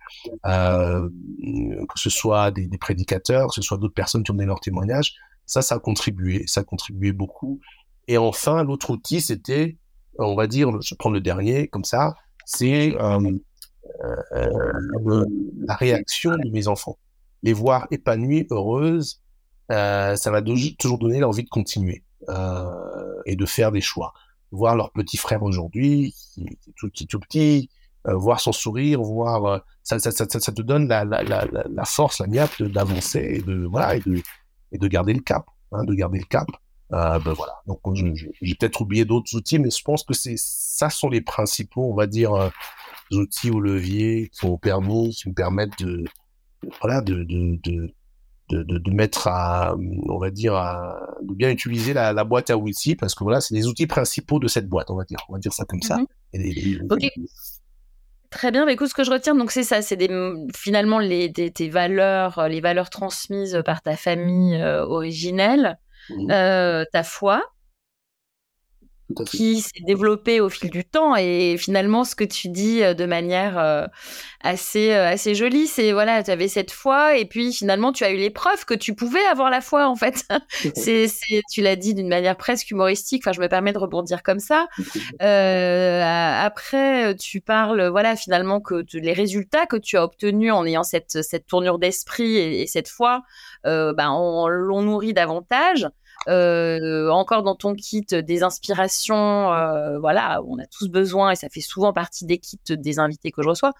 euh, 0.46 1.08
que 1.08 1.98
ce 1.98 2.10
soit 2.10 2.50
des, 2.50 2.68
prédicateurs, 2.78 3.48
que 3.48 3.54
ce 3.54 3.62
soit 3.62 3.78
d'autres 3.78 3.94
personnes 3.94 4.22
qui 4.22 4.30
ont 4.30 4.34
donné 4.34 4.46
leur 4.46 4.60
témoignage. 4.60 5.14
Ça, 5.46 5.62
ça 5.62 5.76
a 5.76 5.78
contribué, 5.78 6.44
ça 6.46 6.60
a 6.60 6.64
contribué 6.64 7.12
beaucoup. 7.12 7.60
Et 8.08 8.18
enfin, 8.18 8.64
l'autre 8.64 8.90
outil, 8.90 9.20
c'était, 9.20 9.76
on 10.18 10.34
va 10.34 10.46
dire, 10.46 10.70
je 10.82 10.94
prends 10.94 11.10
le 11.10 11.20
dernier 11.20 11.68
comme 11.68 11.84
ça, 11.84 12.14
c'est 12.44 12.96
euh 13.00 13.20
la 15.66 15.74
réaction 15.74 16.32
de 16.32 16.50
mes 16.50 16.68
enfants 16.68 16.98
les 17.46 17.52
voir 17.52 17.86
épanouies, 17.92 18.46
heureuses, 18.50 19.22
euh, 19.70 20.16
ça 20.16 20.30
va 20.32 20.42
toujours 20.42 20.98
donner 20.98 21.20
l'envie 21.20 21.44
de 21.44 21.48
continuer 21.48 22.02
euh, 22.28 23.22
et 23.24 23.36
de 23.36 23.46
faire 23.46 23.70
des 23.70 23.80
choix. 23.80 24.12
Voir 24.50 24.74
leur 24.74 24.90
petit 24.90 25.16
frère 25.16 25.44
aujourd'hui, 25.44 26.14
tout, 26.76 26.90
qui 26.90 27.06
tout 27.06 27.20
petit, 27.20 27.70
euh, 28.08 28.14
voir 28.14 28.40
son 28.40 28.50
sourire, 28.50 29.00
voir 29.00 29.62
ça, 29.84 29.98
te 29.98 30.62
donne 30.62 30.88
la, 30.88 31.84
force, 31.84 32.18
la 32.18 32.26
niaque 32.26 32.62
d'avancer 32.62 33.36
et 33.36 33.42
de 33.42 33.64
voilà 33.66 33.94
et 33.96 34.78
de, 34.78 34.88
garder 34.88 35.14
le 35.14 35.20
cap, 35.20 35.46
hein, 35.70 35.84
de 35.84 35.94
garder 35.94 36.18
le 36.18 36.24
cap. 36.24 36.48
Euh, 36.92 37.18
ben 37.20 37.32
voilà. 37.32 37.54
Donc 37.68 37.80
j'ai 37.94 38.54
peut-être 38.56 38.80
oublié 38.80 39.04
d'autres 39.04 39.36
outils, 39.36 39.60
mais 39.60 39.70
je 39.70 39.82
pense 39.82 40.02
que 40.02 40.14
c'est 40.14 40.36
ça 40.36 40.90
sont 40.90 41.08
les 41.08 41.20
principaux, 41.20 41.92
on 41.92 41.94
va 41.94 42.08
dire, 42.08 42.50
outils 43.12 43.50
ou 43.50 43.60
leviers 43.60 44.30
qui 44.32 44.46
permis, 44.60 45.10
qui 45.14 45.28
me 45.28 45.34
permettent 45.34 45.78
de 45.78 46.04
voilà, 46.80 47.00
de, 47.00 47.24
de, 47.24 47.58
de, 47.62 47.92
de, 48.50 48.78
de, 48.78 48.90
mettre 48.90 49.28
à, 49.28 49.76
on 50.08 50.18
va 50.18 50.30
dire, 50.30 50.54
à, 50.54 51.00
de 51.22 51.34
bien 51.34 51.50
utiliser 51.50 51.92
la, 51.92 52.12
la 52.12 52.24
boîte 52.24 52.50
à 52.50 52.56
outils 52.56 52.96
parce 52.96 53.14
que 53.14 53.24
voilà, 53.24 53.40
c'est 53.40 53.54
les 53.54 53.66
outils 53.66 53.86
principaux 53.86 54.38
de 54.38 54.48
cette 54.48 54.68
boîte, 54.68 54.90
on 54.90 54.96
va 54.96 55.04
dire, 55.04 55.18
on 55.28 55.34
va 55.34 55.38
dire 55.38 55.52
ça 55.52 55.64
comme 55.64 55.82
ça. 55.82 55.98
Ok. 56.90 57.08
Très 58.30 58.50
bien, 58.50 58.66
mais 58.66 58.74
écoute, 58.74 58.88
ce 58.88 58.94
que 58.94 59.04
je 59.04 59.10
retiens, 59.10 59.34
donc 59.34 59.50
c'est 59.50 59.62
ça, 59.62 59.82
c'est 59.82 59.96
finalement 60.54 60.98
les, 60.98 61.32
tes 61.32 61.68
valeurs, 61.68 62.48
les 62.48 62.60
valeurs 62.60 62.90
transmises 62.90 63.62
par 63.64 63.82
ta 63.82 63.96
famille 63.96 64.56
euh, 64.56 64.84
originelle, 64.84 65.78
mmh. 66.10 66.30
euh, 66.30 66.84
ta 66.92 67.02
foi, 67.02 67.42
qui 69.26 69.60
s'est 69.60 69.84
développé 69.86 70.40
au 70.40 70.48
fil 70.48 70.68
du 70.68 70.84
temps 70.84 71.14
et 71.16 71.56
finalement 71.58 72.02
ce 72.02 72.16
que 72.16 72.24
tu 72.24 72.48
dis 72.48 72.82
euh, 72.82 72.92
de 72.92 73.06
manière 73.06 73.56
euh, 73.56 73.86
assez 74.40 74.92
euh, 74.92 75.08
assez 75.08 75.36
jolie 75.36 75.68
c'est 75.68 75.92
voilà 75.92 76.24
tu 76.24 76.30
avais 76.32 76.48
cette 76.48 76.72
foi 76.72 77.16
et 77.16 77.24
puis 77.24 77.52
finalement 77.52 77.92
tu 77.92 78.02
as 78.02 78.10
eu 78.10 78.16
les 78.16 78.30
preuves 78.30 78.64
que 78.64 78.74
tu 78.74 78.94
pouvais 78.94 79.24
avoir 79.26 79.48
la 79.50 79.60
foi 79.60 79.88
en 79.88 79.94
fait. 79.94 80.24
C'est 80.74 81.06
tu 81.52 81.62
l'as 81.62 81.76
dit 81.76 81.94
d'une 81.94 82.08
manière 82.08 82.36
presque 82.36 82.70
humoristique 82.70 83.22
enfin 83.24 83.32
je 83.32 83.40
me 83.40 83.48
permets 83.48 83.72
de 83.72 83.78
rebondir 83.78 84.22
comme 84.22 84.40
ça. 84.40 84.66
Euh, 85.22 86.02
après 86.02 87.14
tu 87.16 87.40
parles 87.40 87.88
voilà 87.88 88.16
finalement 88.16 88.60
que 88.60 88.84
les 88.92 89.12
résultats 89.12 89.66
que 89.66 89.76
tu 89.76 89.96
as 89.96 90.04
obtenus 90.04 90.52
en 90.52 90.66
ayant 90.66 90.82
cette 90.82 91.22
cette 91.22 91.46
tournure 91.46 91.78
d'esprit 91.78 92.36
et, 92.36 92.62
et, 92.62 92.66
cette 92.66 92.88
foi 92.88 93.22
ben 93.64 94.10
on 94.10 94.48
l'on 94.48 94.82
nourrit 94.82 95.14
davantage 95.14 95.88
euh, 96.28 97.08
encore 97.10 97.42
dans 97.42 97.54
ton 97.54 97.74
kit 97.74 98.04
des 98.04 98.42
inspirations, 98.42 99.52
euh, 99.52 99.98
voilà, 99.98 100.42
on 100.46 100.58
a 100.58 100.66
tous 100.66 100.88
besoin 100.88 101.30
et 101.30 101.36
ça 101.36 101.48
fait 101.48 101.60
souvent 101.60 101.92
partie 101.92 102.24
des 102.24 102.38
kits 102.38 102.58
des 102.68 102.98
invités 102.98 103.30
que 103.30 103.42
je 103.42 103.48
reçois 103.48 103.72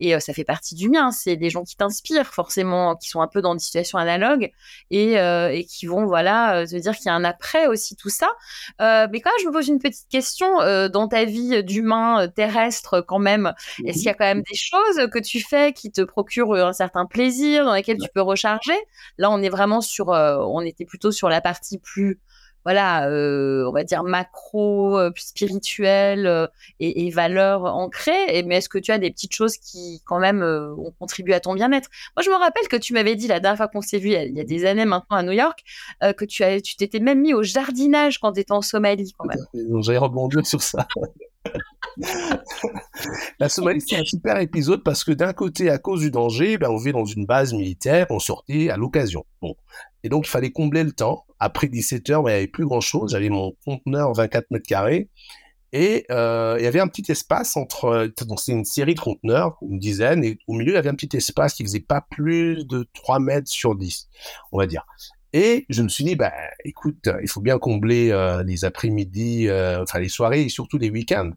et 0.00 0.14
euh, 0.14 0.20
ça 0.20 0.32
fait 0.32 0.44
partie 0.44 0.74
du 0.74 0.88
mien. 0.88 1.10
C'est 1.12 1.36
des 1.36 1.50
gens 1.50 1.62
qui 1.62 1.76
t'inspirent 1.76 2.32
forcément, 2.34 2.96
qui 2.96 3.08
sont 3.08 3.20
un 3.20 3.28
peu 3.28 3.40
dans 3.40 3.54
des 3.54 3.60
situations 3.60 3.98
analogues 3.98 4.50
et, 4.90 5.12
et 5.12 5.66
qui 5.68 5.86
vont 5.86 6.06
voilà 6.06 6.66
se 6.66 6.76
dire 6.76 6.94
qu'il 6.96 7.06
y 7.06 7.08
a 7.08 7.14
un 7.14 7.24
après 7.24 7.66
aussi 7.66 7.96
tout 7.96 8.08
ça. 8.08 8.28
mais 8.78 9.20
quand 9.20 9.30
même, 9.30 9.42
je 9.42 9.46
me 9.46 9.52
pose 9.52 9.68
une 9.68 9.78
petite 9.78 10.08
question 10.08 10.58
dans 10.88 11.08
ta 11.08 11.24
vie 11.24 11.62
d'humain 11.62 12.28
terrestre 12.28 13.00
quand 13.00 13.18
même. 13.18 13.52
Est-ce 13.84 13.98
qu'il 13.98 14.06
y 14.06 14.08
a 14.08 14.14
quand 14.14 14.24
même 14.24 14.42
des 14.42 14.56
choses 14.56 15.08
que 15.12 15.18
tu 15.18 15.40
fais 15.40 15.72
qui 15.72 15.90
te 15.90 16.02
procurent 16.02 16.54
un 16.54 16.72
certain 16.72 17.06
plaisir, 17.06 17.64
dans 17.64 17.74
lesquelles 17.74 17.98
tu 17.98 18.08
peux 18.14 18.22
recharger? 18.22 18.76
Là, 19.18 19.30
on 19.30 19.42
est 19.42 19.48
vraiment 19.48 19.80
sur, 19.80 20.08
on 20.08 20.60
était 20.62 20.84
plutôt 20.84 21.12
sur 21.12 21.28
la 21.28 21.40
partie 21.40 21.78
plus 21.82 22.20
voilà, 22.64 23.08
euh, 23.08 23.64
on 23.66 23.72
va 23.72 23.82
dire 23.82 24.04
macro, 24.04 24.96
euh, 24.96 25.10
plus 25.10 25.26
spirituel 25.26 26.26
euh, 26.26 26.46
et, 26.78 27.06
et, 27.06 27.10
valeurs 27.10 27.64
ancrées. 27.64 28.24
Et, 28.28 28.42
mais 28.44 28.58
est-ce 28.58 28.68
que 28.68 28.78
tu 28.78 28.92
as 28.92 28.98
des 28.98 29.10
petites 29.10 29.34
choses 29.34 29.56
qui, 29.56 30.00
quand 30.06 30.20
même, 30.20 30.42
euh, 30.42 30.72
ont 30.76 30.92
contribué 30.92 31.34
à 31.34 31.40
ton 31.40 31.54
bien-être? 31.54 31.90
Moi, 32.16 32.22
je 32.22 32.30
me 32.30 32.36
rappelle 32.36 32.68
que 32.68 32.76
tu 32.76 32.92
m'avais 32.92 33.16
dit 33.16 33.26
la 33.26 33.40
dernière 33.40 33.56
fois 33.56 33.68
qu'on 33.68 33.80
s'est 33.80 33.98
vu, 33.98 34.10
il 34.10 34.36
y 34.36 34.40
a 34.40 34.44
des 34.44 34.64
années 34.64 34.84
maintenant 34.84 35.16
à 35.16 35.22
New 35.22 35.32
York, 35.32 35.62
que 36.00 36.24
tu 36.24 36.44
as, 36.44 36.60
tu 36.60 36.76
t'étais 36.76 37.00
même 37.00 37.20
mis 37.20 37.34
au 37.34 37.42
jardinage 37.42 38.18
quand 38.18 38.32
tu 38.32 38.40
étais 38.40 38.52
en 38.52 38.62
Somalie, 38.62 39.12
quand 39.18 39.26
même. 39.26 39.82
J'avais 39.82 39.98
rebondi 39.98 40.36
sur 40.44 40.62
ça. 40.62 40.86
la 43.38 43.48
Somalie, 43.48 43.80
c'est 43.80 43.96
un 43.96 44.04
super 44.04 44.38
épisode 44.38 44.82
parce 44.82 45.04
que 45.04 45.12
d'un 45.12 45.32
côté, 45.32 45.70
à 45.70 45.78
cause 45.78 46.00
du 46.00 46.10
danger, 46.10 46.58
ben, 46.58 46.70
on 46.70 46.76
vit 46.76 46.92
dans 46.92 47.04
une 47.04 47.26
base 47.26 47.52
militaire, 47.52 48.06
on 48.10 48.18
sortait 48.18 48.70
à 48.70 48.76
l'occasion. 48.76 49.24
Bon. 49.40 49.54
Et 50.04 50.08
donc, 50.08 50.26
il 50.26 50.30
fallait 50.30 50.50
combler 50.50 50.84
le 50.84 50.92
temps. 50.92 51.24
Après 51.38 51.68
17 51.68 52.10
heures, 52.10 52.22
il 52.22 52.26
n'y 52.26 52.32
avait 52.32 52.46
plus 52.46 52.64
grand-chose. 52.64 53.12
J'avais 53.12 53.28
mon 53.28 53.54
conteneur 53.64 54.12
24 54.14 54.50
mètres 54.50 54.66
carrés. 54.66 55.08
Et 55.72 56.04
euh, 56.10 56.56
il 56.58 56.64
y 56.64 56.66
avait 56.66 56.80
un 56.80 56.88
petit 56.88 57.10
espace 57.10 57.56
entre... 57.56 58.10
Donc, 58.26 58.40
c'est 58.40 58.52
une 58.52 58.64
série 58.64 58.94
de 58.94 59.00
conteneurs, 59.00 59.56
une 59.62 59.78
dizaine. 59.78 60.22
Et 60.24 60.38
au 60.46 60.54
milieu, 60.54 60.72
il 60.72 60.74
y 60.74 60.78
avait 60.78 60.90
un 60.90 60.94
petit 60.94 61.16
espace 61.16 61.54
qui 61.54 61.62
faisait 61.62 61.80
pas 61.80 62.04
plus 62.10 62.66
de 62.66 62.86
3 62.94 63.20
mètres 63.20 63.48
sur 63.48 63.74
10, 63.74 64.08
on 64.52 64.58
va 64.58 64.66
dire. 64.66 64.84
Et 65.32 65.64
je 65.68 65.82
me 65.82 65.88
suis 65.88 66.04
dit, 66.04 66.14
bah, 66.14 66.32
écoute, 66.64 67.08
il 67.22 67.28
faut 67.28 67.40
bien 67.40 67.58
combler 67.58 68.10
euh, 68.10 68.42
les 68.42 68.64
après-midi, 68.64 69.48
euh, 69.48 69.82
enfin 69.82 69.98
les 69.98 70.08
soirées 70.08 70.42
et 70.42 70.48
surtout 70.48 70.78
les 70.78 70.90
week-ends. 70.90 71.30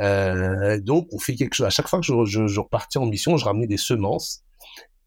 Euh, 0.00 0.80
donc, 0.80 1.08
on 1.12 1.18
fait 1.18 1.34
quelque 1.36 1.54
chose. 1.54 1.66
À 1.66 1.70
chaque 1.70 1.88
fois 1.88 2.00
que 2.00 2.06
je, 2.06 2.24
je, 2.24 2.46
je 2.46 2.60
repartais 2.60 2.98
en 2.98 3.06
mission, 3.06 3.36
je 3.36 3.44
ramenais 3.44 3.66
des 3.66 3.76
semences 3.76 4.42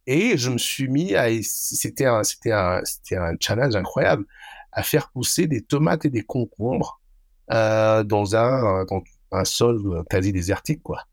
et 0.07 0.37
je 0.37 0.51
me 0.51 0.57
suis 0.57 0.87
mis 0.87 1.15
à, 1.15 1.27
c'était 1.41 2.05
un, 2.05 2.23
c'était 2.23 2.51
un, 2.51 2.81
c'était 2.83 3.17
un 3.17 3.33
challenge 3.39 3.75
incroyable, 3.75 4.25
à 4.71 4.83
faire 4.83 5.09
pousser 5.11 5.47
des 5.47 5.61
tomates 5.61 6.05
et 6.05 6.09
des 6.09 6.23
concombres 6.23 7.01
euh, 7.51 8.03
dans 8.03 8.35
un, 8.35 8.85
dans 8.85 9.03
un 9.31 9.45
sol 9.45 10.03
quasi 10.09 10.31
désertique, 10.31 10.81
quoi. 10.81 11.03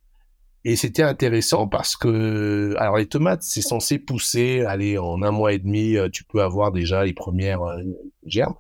Et 0.65 0.77
c'était 0.77 1.03
intéressant 1.03 1.69
parce 1.69 1.97
que, 1.97 2.75
alors 2.79 2.99
les 2.99 3.07
tomates, 3.07 3.43
c'est 3.43 3.63
censé 3.63 3.99
pousser, 3.99 4.63
aller 4.63 4.99
en 4.99 5.23
un 5.23 5.31
mois 5.31 5.53
et 5.53 5.59
demi, 5.59 5.97
euh, 5.97 6.09
tu 6.11 6.25
peux 6.25 6.43
avoir 6.43 6.71
déjà 6.71 7.05
les 7.05 7.15
premières 7.15 7.63
euh, 7.63 7.83
germes. 8.27 8.55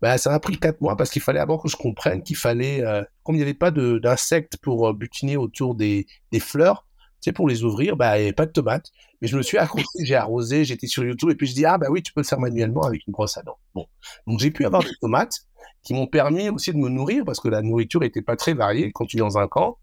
Ben, 0.00 0.16
ça 0.16 0.30
m'a 0.30 0.40
pris 0.40 0.58
quatre 0.58 0.80
mois 0.80 0.96
parce 0.96 1.10
qu'il 1.10 1.22
fallait 1.22 1.38
avant 1.38 1.58
que 1.58 1.68
je 1.68 1.76
comprenne 1.76 2.22
qu'il 2.24 2.36
fallait, 2.36 2.82
euh, 2.82 3.04
comme 3.22 3.36
il 3.36 3.38
n'y 3.38 3.44
avait 3.44 3.54
pas 3.54 3.70
d'insectes 3.70 4.56
pour 4.60 4.88
euh, 4.88 4.92
butiner 4.92 5.36
autour 5.36 5.76
des, 5.76 6.06
des 6.32 6.40
fleurs, 6.40 6.86
tu 7.20 7.28
sais, 7.28 7.32
pour 7.32 7.48
les 7.48 7.62
ouvrir, 7.62 7.96
bah, 7.96 8.18
il 8.18 8.22
n'y 8.22 8.26
avait 8.26 8.32
pas 8.32 8.46
de 8.46 8.50
tomates. 8.50 8.90
Mais 9.20 9.28
je 9.28 9.36
me 9.36 9.42
suis 9.42 9.58
accroché, 9.58 9.86
j'ai 10.02 10.16
arrosé, 10.16 10.64
j'étais 10.64 10.88
sur 10.88 11.04
YouTube, 11.04 11.30
et 11.30 11.36
puis 11.36 11.46
je 11.46 11.54
dis, 11.54 11.64
ah, 11.64 11.78
bah 11.78 11.86
oui, 11.88 12.02
tu 12.02 12.12
peux 12.12 12.20
le 12.20 12.26
faire 12.26 12.40
manuellement 12.40 12.82
avec 12.82 13.06
une 13.06 13.12
brosse 13.12 13.38
à 13.38 13.42
dents. 13.42 13.58
Bon. 13.76 13.86
Donc, 14.26 14.40
j'ai 14.40 14.50
pu 14.50 14.64
avoir 14.64 14.82
des 14.82 14.90
tomates 15.00 15.42
qui 15.84 15.94
m'ont 15.94 16.08
permis 16.08 16.48
aussi 16.48 16.72
de 16.72 16.78
me 16.78 16.88
nourrir 16.88 17.24
parce 17.24 17.38
que 17.38 17.48
la 17.48 17.62
nourriture 17.62 18.00
n'était 18.00 18.22
pas 18.22 18.34
très 18.34 18.54
variée 18.54 18.90
quand 18.92 19.06
tu 19.06 19.18
es 19.18 19.20
dans 19.20 19.38
un 19.38 19.46
camp. 19.46 19.78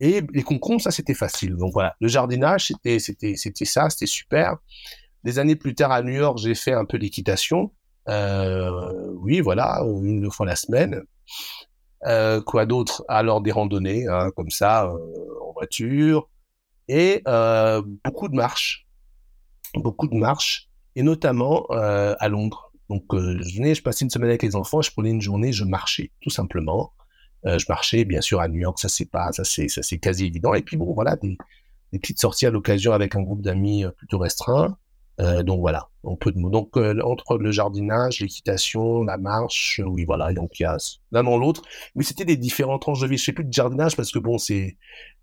Et 0.00 0.22
les 0.32 0.42
concombres, 0.42 0.80
ça, 0.80 0.90
c'était 0.90 1.14
facile. 1.14 1.56
Donc 1.56 1.72
voilà, 1.72 1.94
le 2.00 2.08
jardinage, 2.08 2.66
c'était, 2.66 2.98
c'était, 2.98 3.36
c'était 3.36 3.64
ça, 3.64 3.88
c'était 3.90 4.06
super. 4.06 4.56
Des 5.22 5.38
années 5.38 5.56
plus 5.56 5.74
tard 5.74 5.92
à 5.92 6.02
New 6.02 6.12
York, 6.12 6.38
j'ai 6.38 6.54
fait 6.54 6.72
un 6.72 6.84
peu 6.84 6.98
d'équitation. 6.98 7.72
Euh, 8.08 9.12
oui, 9.14 9.40
voilà, 9.40 9.82
une 10.02 10.30
fois 10.30 10.46
la 10.46 10.56
semaine. 10.56 11.02
Euh, 12.06 12.42
quoi 12.42 12.66
d'autre? 12.66 13.04
Alors 13.08 13.40
des 13.40 13.52
randonnées, 13.52 14.06
hein, 14.06 14.30
comme 14.36 14.50
ça, 14.50 14.90
en 14.90 15.52
voiture, 15.52 16.28
et 16.88 17.22
beaucoup 18.04 18.28
de 18.28 18.34
marches, 18.34 18.86
beaucoup 19.74 20.08
de 20.08 20.14
marches, 20.14 20.68
et 20.96 21.02
notamment 21.02 21.64
à 21.70 22.28
Londres. 22.28 22.72
Donc 22.90 23.04
je 23.12 23.74
je 23.74 23.82
passais 23.82 24.04
une 24.04 24.10
semaine 24.10 24.28
avec 24.28 24.42
les 24.42 24.56
enfants, 24.56 24.82
je 24.82 24.90
prenais 24.90 25.10
une 25.10 25.22
journée, 25.22 25.52
je 25.52 25.64
marchais, 25.64 26.10
tout 26.20 26.30
simplement. 26.30 26.92
Je 27.44 27.64
marchais, 27.68 28.04
bien 28.04 28.20
sûr, 28.20 28.40
à 28.40 28.48
New 28.48 28.60
York, 28.60 28.78
ça 28.78 28.88
c'est 28.88 29.10
pas, 29.10 29.32
ça 29.32 29.44
c'est, 29.44 29.68
ça 29.68 29.82
c'est 29.82 29.98
quasi 29.98 30.26
évident. 30.26 30.54
Et 30.54 30.62
puis 30.62 30.76
bon, 30.76 30.92
voilà, 30.94 31.16
des, 31.16 31.36
petites 31.92 32.20
sorties 32.20 32.46
à 32.46 32.50
l'occasion 32.50 32.92
avec 32.92 33.14
un 33.14 33.22
groupe 33.22 33.42
d'amis 33.42 33.84
plutôt 33.98 34.18
restreint. 34.18 34.76
Euh, 35.20 35.44
donc 35.44 35.60
voilà, 35.60 35.88
on 36.02 36.16
peut 36.16 36.32
donc 36.34 36.76
euh, 36.76 37.00
entre 37.02 37.38
le 37.38 37.52
jardinage, 37.52 38.18
l'équitation, 38.18 39.04
la 39.04 39.16
marche, 39.16 39.80
oui 39.86 40.04
voilà, 40.04 40.32
donc 40.32 40.58
il 40.58 40.64
y 40.64 40.66
a 40.66 40.76
l'un 41.12 41.22
dans 41.22 41.38
l'autre. 41.38 41.62
Mais 41.94 42.02
c'était 42.02 42.24
des 42.24 42.36
différentes 42.36 42.82
tranches 42.82 43.00
de 43.00 43.06
vie. 43.06 43.16
Je 43.16 43.24
sais 43.24 43.32
plus 43.32 43.44
de 43.44 43.52
jardinage 43.52 43.96
parce 43.96 44.10
que 44.10 44.18
bon, 44.18 44.38
c'est 44.38 44.76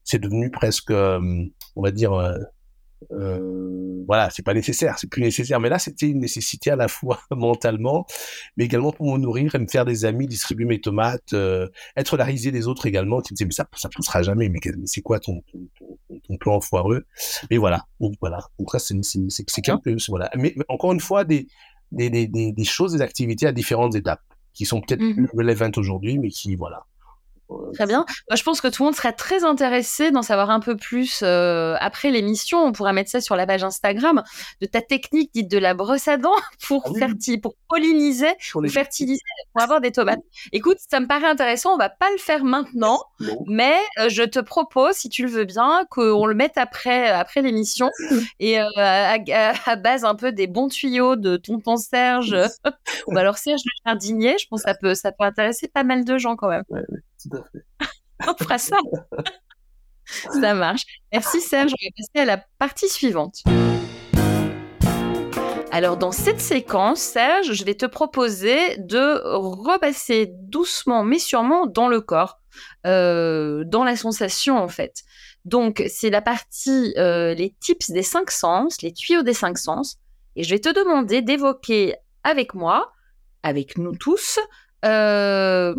c'est 0.03 0.19
devenu 0.19 0.49
presque, 0.49 0.91
euh, 0.91 1.45
on 1.75 1.81
va 1.81 1.91
dire, 1.91 2.13
euh, 3.11 4.03
voilà, 4.07 4.29
c'est 4.29 4.43
pas 4.43 4.53
nécessaire, 4.53 4.97
c'est 4.99 5.09
plus 5.09 5.21
nécessaire. 5.21 5.59
Mais 5.59 5.69
là, 5.69 5.79
c'était 5.79 6.07
une 6.07 6.19
nécessité 6.19 6.71
à 6.71 6.75
la 6.75 6.87
fois 6.87 7.19
mentalement, 7.31 8.05
mais 8.57 8.65
également 8.65 8.91
pour 8.91 9.11
me 9.13 9.17
nourrir 9.17 9.55
et 9.55 9.59
me 9.59 9.67
faire 9.67 9.85
des 9.85 10.05
amis, 10.05 10.27
distribuer 10.27 10.65
mes 10.65 10.81
tomates, 10.81 11.33
euh, 11.33 11.67
être 11.95 12.17
la 12.17 12.25
risée 12.25 12.51
des 12.51 12.67
autres 12.67 12.85
également. 12.85 13.21
Tu 13.21 13.33
me 13.33 13.37
disais, 13.37 13.45
mais 13.45 13.53
ça, 13.53 13.67
ça 13.75 13.89
passera 13.89 14.23
jamais. 14.23 14.49
Mais 14.49 14.59
c'est 14.85 15.01
quoi 15.01 15.19
ton, 15.19 15.41
ton, 15.51 15.67
ton, 15.77 16.19
ton, 16.27 16.37
plan 16.37 16.61
foireux? 16.61 17.05
Mais 17.49 17.57
voilà, 17.57 17.85
donc 17.99 18.13
voilà. 18.21 18.39
Donc 18.59 18.71
ça, 18.71 18.79
c'est 18.79 18.95
c'est 19.01 19.45
peu, 19.83 19.95
voilà. 20.09 20.29
Mais, 20.35 20.53
encore 20.67 20.93
une 20.93 20.99
fois, 20.99 21.23
des 21.23 21.47
des, 21.91 22.09
des, 22.09 22.27
des, 22.27 22.63
choses, 22.63 22.93
des 22.93 23.01
activités 23.01 23.47
à 23.47 23.51
différentes 23.51 23.95
étapes 23.95 24.21
qui 24.53 24.65
sont 24.65 24.79
peut-être 24.79 25.01
mmh 25.01 25.15
plus 25.15 25.29
relevantes 25.33 25.77
aujourd'hui, 25.77 26.19
mais 26.19 26.29
qui 26.29 26.55
voilà 26.55 26.85
Très 27.73 27.85
bien. 27.85 28.05
Moi, 28.29 28.35
je 28.35 28.43
pense 28.43 28.61
que 28.61 28.67
tout 28.67 28.83
le 28.83 28.87
monde 28.87 28.95
serait 28.95 29.13
très 29.13 29.43
intéressé 29.43 30.11
d'en 30.11 30.21
savoir 30.21 30.49
un 30.49 30.59
peu 30.59 30.75
plus 30.75 31.21
euh, 31.23 31.75
après 31.79 32.11
l'émission. 32.11 32.63
On 32.63 32.71
pourra 32.71 32.93
mettre 32.93 33.09
ça 33.09 33.21
sur 33.21 33.35
la 33.35 33.45
page 33.45 33.63
Instagram 33.63 34.23
de 34.59 34.65
ta 34.65 34.81
technique 34.81 35.31
dite 35.33 35.49
de 35.49 35.57
la 35.57 35.73
brosse 35.73 36.07
à 36.07 36.17
dents 36.17 36.29
pour, 36.67 36.83
ah 37.01 37.07
pour 37.41 37.55
polliniser, 37.67 38.31
pour 38.51 38.65
fertiliser, 38.67 39.21
pour 39.53 39.63
avoir 39.63 39.81
des 39.81 39.91
tomates. 39.91 40.19
Écoute, 40.51 40.77
ça 40.89 40.99
me 40.99 41.07
paraît 41.07 41.27
intéressant. 41.27 41.73
On 41.73 41.77
va 41.77 41.89
pas 41.89 42.09
le 42.11 42.17
faire 42.17 42.43
maintenant, 42.43 43.03
mais 43.47 43.75
euh, 43.99 44.09
je 44.09 44.23
te 44.23 44.39
propose, 44.39 44.95
si 44.95 45.09
tu 45.09 45.23
le 45.23 45.29
veux 45.29 45.45
bien, 45.45 45.85
qu'on 45.89 46.25
le 46.25 46.35
mette 46.35 46.57
après, 46.57 47.09
après 47.09 47.41
l'émission 47.41 47.89
et 48.39 48.59
euh, 48.59 48.65
à, 48.77 49.75
base 49.75 50.03
un 50.03 50.15
peu 50.15 50.31
des 50.31 50.47
bons 50.47 50.67
tuyaux 50.67 51.15
de 51.15 51.37
tonton 51.37 51.77
Serge 51.77 52.35
ou 53.07 53.17
alors 53.17 53.37
Serge 53.37 53.61
le 53.65 53.89
jardinier. 53.89 54.35
Je 54.39 54.47
pense 54.47 54.63
que 54.63 54.69
ça 54.69 54.75
peut, 54.75 54.95
ça 54.95 55.11
peut 55.11 55.23
intéresser 55.23 55.67
pas 55.67 55.83
mal 55.83 56.03
de 56.03 56.17
gens 56.17 56.35
quand 56.35 56.49
même. 56.49 56.63
On 58.27 58.35
fera 58.35 58.57
ça. 58.57 58.77
ça 60.05 60.53
marche. 60.53 60.83
Merci 61.11 61.41
Serge. 61.41 61.71
On 61.71 61.85
va 61.85 61.91
passer 61.97 62.23
à 62.23 62.25
la 62.25 62.43
partie 62.59 62.89
suivante. 62.89 63.43
Alors 65.73 65.95
dans 65.95 66.11
cette 66.11 66.41
séquence, 66.41 66.99
Serge, 66.99 67.53
je 67.53 67.63
vais 67.63 67.75
te 67.75 67.85
proposer 67.85 68.77
de 68.77 69.21
repasser 69.25 70.27
doucement 70.29 71.03
mais 71.03 71.17
sûrement 71.17 71.65
dans 71.65 71.87
le 71.87 72.01
corps, 72.01 72.39
euh, 72.85 73.63
dans 73.65 73.85
la 73.85 73.95
sensation 73.95 74.57
en 74.57 74.67
fait. 74.67 75.03
Donc 75.45 75.81
c'est 75.87 76.09
la 76.09 76.21
partie 76.21 76.93
euh, 76.97 77.33
les 77.33 77.55
tips 77.61 77.89
des 77.91 78.03
cinq 78.03 78.31
sens, 78.31 78.81
les 78.81 78.91
tuyaux 78.91 79.23
des 79.23 79.33
cinq 79.33 79.57
sens, 79.57 79.97
et 80.35 80.43
je 80.43 80.49
vais 80.49 80.59
te 80.59 80.69
demander 80.69 81.21
d'évoquer 81.21 81.95
avec 82.23 82.53
moi, 82.53 82.91
avec 83.41 83.77
nous 83.77 83.95
tous, 83.95 84.39
euh, 84.83 85.73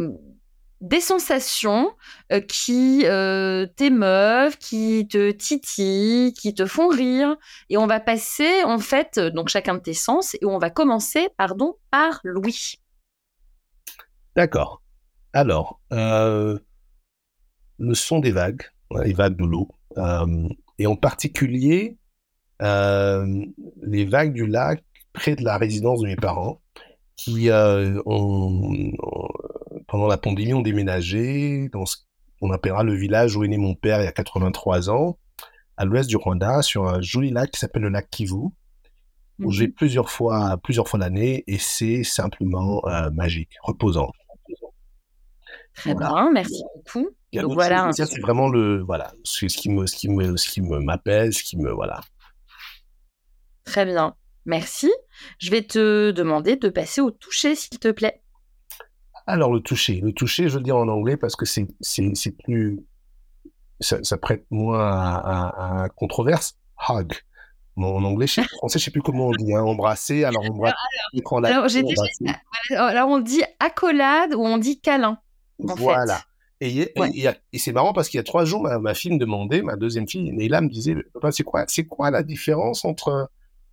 des 0.82 1.00
sensations 1.00 1.92
euh, 2.32 2.40
qui 2.40 3.02
euh, 3.06 3.66
t'émeuvent, 3.76 4.58
qui 4.58 5.06
te 5.08 5.30
titillent, 5.30 6.34
qui 6.34 6.54
te 6.54 6.66
font 6.66 6.88
rire. 6.88 7.36
Et 7.70 7.76
on 7.78 7.86
va 7.86 8.00
passer, 8.00 8.64
en 8.64 8.78
fait, 8.78 9.16
euh, 9.16 9.30
donc 9.30 9.48
chacun 9.48 9.74
de 9.74 9.80
tes 9.80 9.94
sens, 9.94 10.34
et 10.34 10.44
on 10.44 10.58
va 10.58 10.70
commencer, 10.70 11.28
pardon, 11.38 11.76
par 11.90 12.20
Louis. 12.24 12.74
D'accord. 14.34 14.82
Alors, 15.32 15.80
le 15.90 16.58
son 17.94 18.18
des 18.18 18.32
vagues, 18.32 18.62
les 19.04 19.14
vagues 19.14 19.36
de 19.36 19.44
l'eau, 19.44 19.68
et 20.78 20.86
en 20.86 20.96
particulier 20.96 21.96
les 22.60 24.04
vagues 24.04 24.32
du 24.32 24.46
lac 24.46 24.84
près 25.12 25.36
de 25.36 25.44
la 25.44 25.56
résidence 25.58 26.00
de 26.00 26.06
mes 26.06 26.16
parents, 26.16 26.60
qui 27.16 27.50
ont 27.50 28.92
pendant 29.92 30.06
la 30.06 30.16
pandémie, 30.16 30.54
on 30.54 30.62
déménageait 30.62 31.68
dans 31.70 31.84
ce 31.84 31.98
qu'on 32.40 32.50
appellera 32.50 32.82
le 32.82 32.94
village 32.94 33.36
où 33.36 33.44
est 33.44 33.48
né 33.48 33.58
mon 33.58 33.74
père 33.74 34.00
il 34.00 34.06
y 34.06 34.08
a 34.08 34.12
83 34.12 34.88
ans, 34.88 35.18
à 35.76 35.84
l'ouest 35.84 36.08
du 36.08 36.16
Rwanda, 36.16 36.62
sur 36.62 36.88
un 36.88 37.02
joli 37.02 37.30
lac 37.30 37.50
qui 37.50 37.60
s'appelle 37.60 37.82
le 37.82 37.90
lac 37.90 38.08
Kivu, 38.08 38.36
où 38.36 38.52
mhm. 39.38 39.50
j'ai 39.50 39.68
plusieurs 39.68 40.08
fois, 40.08 40.56
plusieurs 40.64 40.88
fois 40.88 40.98
l'année, 40.98 41.44
et 41.46 41.58
c'est 41.58 42.04
simplement 42.04 42.80
euh, 42.86 43.10
magique, 43.10 43.50
reposant. 43.62 44.10
Très 45.74 45.94
bien, 45.94 46.30
merci 46.32 46.62
beaucoup. 46.74 47.10
Donc 47.34 47.52
voilà, 47.52 47.90
c'est 47.92 48.20
vraiment 48.22 48.48
le 48.48 48.82
voilà, 48.82 49.12
ce 49.24 49.44
qui 49.44 49.68
me, 49.68 49.84
ce 49.84 49.94
qui 49.94 50.08
me, 50.08 50.38
ce 50.38 50.48
qui 50.48 50.62
me 50.62 50.80
m'apaise, 50.80 51.36
ce 51.36 51.42
qui 51.42 51.58
me 51.58 51.70
voilà. 51.70 52.00
Très 53.64 53.84
bien, 53.84 54.14
merci. 54.46 54.90
Je 55.36 55.50
vais 55.50 55.62
te 55.62 56.12
demander 56.12 56.56
de 56.56 56.70
passer 56.70 57.02
au 57.02 57.10
toucher, 57.10 57.54
s'il 57.54 57.78
te 57.78 57.90
plaît. 57.90 58.21
Alors, 59.26 59.52
le 59.52 59.60
toucher. 59.60 60.00
Le 60.00 60.12
toucher, 60.12 60.48
je 60.48 60.58
le 60.58 60.64
dis 60.64 60.72
en 60.72 60.88
anglais 60.88 61.16
parce 61.16 61.36
que 61.36 61.44
c'est, 61.44 61.66
c'est, 61.80 62.36
plus. 62.44 62.84
Ça, 63.80 64.16
prête 64.16 64.44
moins 64.50 64.80
à, 64.80 65.88
controverse. 65.96 66.56
Hug. 66.88 67.12
en 67.76 68.04
anglais, 68.04 68.26
en 68.38 68.42
français, 68.56 68.78
je 68.78 68.84
sais 68.84 68.90
plus 68.90 69.02
comment 69.02 69.28
on 69.28 69.32
dit. 69.32 69.54
Hein. 69.54 69.62
Embrasser, 69.62 70.24
alors 70.24 70.44
embrasser. 70.44 70.74
Alors, 71.40 71.68
alors, 72.88 73.08
on 73.08 73.20
dit 73.20 73.42
accolade 73.60 74.34
ou 74.34 74.40
on 74.40 74.58
dit 74.58 74.80
câlin. 74.80 75.18
voilà. 75.58 76.22
Et, 76.60 76.92
et, 76.96 77.58
c'est 77.58 77.72
marrant 77.72 77.92
parce 77.92 78.08
qu'il 78.08 78.18
y 78.18 78.20
a 78.20 78.24
trois 78.24 78.44
jours, 78.44 78.62
ma, 78.62 78.94
fille 78.94 79.10
me 79.10 79.18
demandait, 79.18 79.62
ma 79.62 79.74
deuxième 79.74 80.08
fille, 80.08 80.30
Neila 80.32 80.60
me 80.60 80.68
disait, 80.68 80.94
c'est 81.32 81.42
quoi, 81.42 81.64
c'est 81.66 81.84
quoi 81.86 82.12
la 82.12 82.22
différence 82.22 82.84
entre 82.84 83.28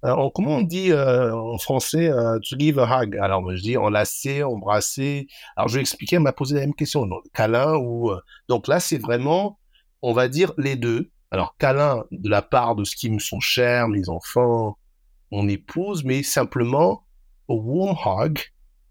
euh, 0.05 0.29
comment 0.33 0.57
on 0.57 0.61
dit 0.61 0.91
euh, 0.91 1.35
en 1.35 1.57
français 1.57 2.09
euh, 2.09 2.39
to 2.39 2.57
give 2.57 2.79
a 2.79 3.01
hug? 3.01 3.17
Alors 3.17 3.41
moi 3.41 3.55
je 3.55 3.61
dis 3.61 3.77
enlacer, 3.77 4.43
embrasser. 4.43 5.27
Alors 5.55 5.67
je 5.67 5.75
vais 5.75 5.81
expliquer, 5.81 6.15
elle 6.15 6.21
m'a 6.21 6.31
posé 6.31 6.55
la 6.55 6.61
même 6.61 6.73
question, 6.73 7.05
donc 7.05 7.23
câlin 7.33 7.75
ou 7.75 8.11
donc 8.47 8.67
là 8.67 8.79
c'est 8.79 8.97
vraiment, 8.97 9.59
on 10.01 10.13
va 10.13 10.27
dire 10.27 10.53
les 10.57 10.75
deux. 10.75 11.09
Alors 11.31 11.55
câlin 11.57 12.05
de 12.11 12.29
la 12.29 12.41
part 12.41 12.75
de 12.75 12.83
ce 12.83 12.95
qui 12.95 13.09
me 13.09 13.19
sont 13.19 13.39
chers, 13.39 13.87
mes 13.87 14.09
enfants, 14.09 14.77
mon 15.31 15.47
épouse, 15.47 16.03
mais 16.03 16.23
simplement 16.23 17.03
a 17.49 17.53
warm 17.53 17.97
hug 18.05 18.39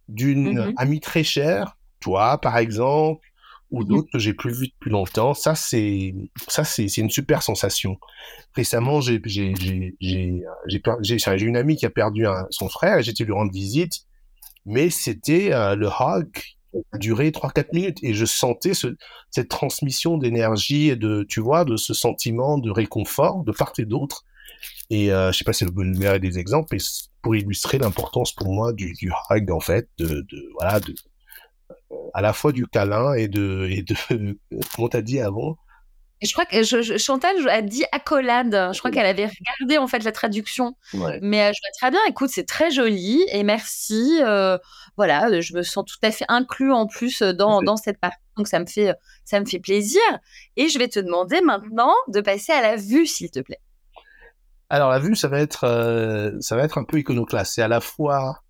d'une 0.09 0.54
mmh 0.54 0.74
amie 0.76 1.00
très 1.00 1.24
chère, 1.24 1.76
toi 2.00 2.38
par 2.38 2.59
exemple, 2.59 3.26
ou 3.70 3.82
mmh 3.82 3.84
d'autres 3.84 4.08
que 4.12 4.18
j'ai 4.18 4.34
plus 4.34 4.52
vu 4.52 4.68
depuis 4.68 4.90
longtemps. 4.90 5.34
Ça, 5.34 5.54
c'est 5.54 6.14
ça, 6.48 6.64
c'est 6.64 6.86
une 6.96 7.10
super 7.10 7.42
sensation. 7.42 7.98
Récemment, 8.54 9.00
j'ai 9.00 9.20
j'ai 9.24 9.54
j'ai 10.00 10.42
j'ai 11.02 11.44
une 11.44 11.56
amie 11.56 11.76
qui 11.76 11.86
a 11.86 11.90
perdu 11.90 12.26
son 12.50 12.68
frère 12.68 12.98
et 12.98 13.02
j'étais 13.02 13.24
lui 13.24 13.32
rendre 13.32 13.52
visite, 13.52 14.06
mais 14.66 14.90
c'était 14.90 15.52
euh, 15.52 15.76
le 15.76 15.88
hug 15.88 16.30
a 16.93 16.98
duré 16.98 17.30
3-4 17.30 17.66
minutes 17.72 17.98
et 18.02 18.12
je 18.12 18.24
sentais 18.26 18.74
ce, 18.74 18.97
cette 19.30 19.48
transmission 19.48 20.18
d'énergie 20.18 20.90
et 20.90 20.97
de 20.97 21.24
tu 21.28 21.40
vois 21.40 21.64
de 21.64 21.76
ce 21.76 21.94
sentiment 21.94 22.59
de 22.59 22.70
réconfort 22.70 23.44
de 23.44 23.52
part 23.52 23.72
et 23.78 23.84
d'autre. 23.84 24.24
Et 24.90 25.12
euh, 25.12 25.32
je 25.32 25.38
sais 25.38 25.44
pas 25.44 25.52
si 25.52 25.64
c'est 25.64 25.70
le 25.70 25.84
meilleur 25.84 26.18
des 26.18 26.38
exemples, 26.38 26.68
mais 26.72 26.78
pour 27.22 27.36
illustrer 27.36 27.78
l'importance 27.78 28.32
pour 28.32 28.52
moi 28.52 28.72
du, 28.72 28.93
du 28.94 29.12
hug 29.30 29.51
en 29.51 29.60
fait, 29.60 29.88
de, 29.98 30.06
de 30.06 30.51
voilà 30.59 30.80
de 30.80 30.94
à 32.14 32.22
la 32.22 32.32
fois 32.32 32.52
du 32.52 32.66
câlin 32.66 33.14
et 33.14 33.28
de, 33.28 33.68
et 33.70 33.82
de 33.82 33.94
comment 34.74 34.89
t'as 34.89 35.02
dit 35.02 35.20
avant? 35.20 35.59
Je 36.20 36.32
crois 36.32 36.47
que 36.47 36.64
je, 36.64 36.98
Chantal 36.98 37.48
a 37.48 37.62
dit 37.62 37.85
accolade. 37.93 38.70
Je 38.72 38.78
crois 38.80 38.90
qu'elle 38.90 39.06
avait 39.06 39.26
regardé 39.26 39.78
en 39.78 39.86
fait 39.86 40.02
la 40.02 40.10
traduction. 40.10 40.74
Mais 40.93 41.43
euh, 41.43 41.52
je 41.52 41.60
vois 41.60 41.70
très 41.78 41.90
bien. 41.93 42.01
Écoute, 42.09 42.30
c'est 42.30 42.47
très 42.47 42.70
joli 42.72 43.24
et 43.30 43.44
merci. 43.44 44.20
Euh, 44.24 44.59
voilà, 44.97 45.40
je 45.40 45.55
me 45.55 45.62
sens 45.62 45.85
tout 45.85 45.98
à 46.02 46.10
fait 46.10 46.24
inclus 46.28 46.72
en 46.72 46.86
plus 46.86 47.22
dans, 47.22 47.62
dans 47.62 47.76
cette 47.76 48.01
partie. 48.01 48.18
Donc 48.36 48.48
ça 48.48 48.59
me 48.59 48.66
fait 48.66 48.94
ça 49.24 49.39
me 49.39 49.44
fait 49.44 49.60
plaisir. 49.60 50.01
Et 50.56 50.68
je 50.68 50.78
vais 50.78 50.89
te 50.89 50.98
demander 50.98 51.40
maintenant 51.40 51.94
de 52.09 52.20
passer 52.20 52.52
à 52.52 52.62
la 52.62 52.74
vue, 52.74 53.06
s'il 53.06 53.30
te 53.30 53.40
plaît. 53.40 53.60
Alors 54.70 54.90
la 54.90 54.98
vue, 54.98 55.14
ça 55.14 55.28
va 55.28 55.39
être 55.39 55.64
euh, 55.64 56.32
ça 56.40 56.56
va 56.56 56.64
être 56.64 56.78
un 56.78 56.85
peu 56.85 56.98
iconoclaste. 56.98 57.55
C'est 57.55 57.62
à 57.62 57.68
la 57.68 57.80
fois 57.80 58.40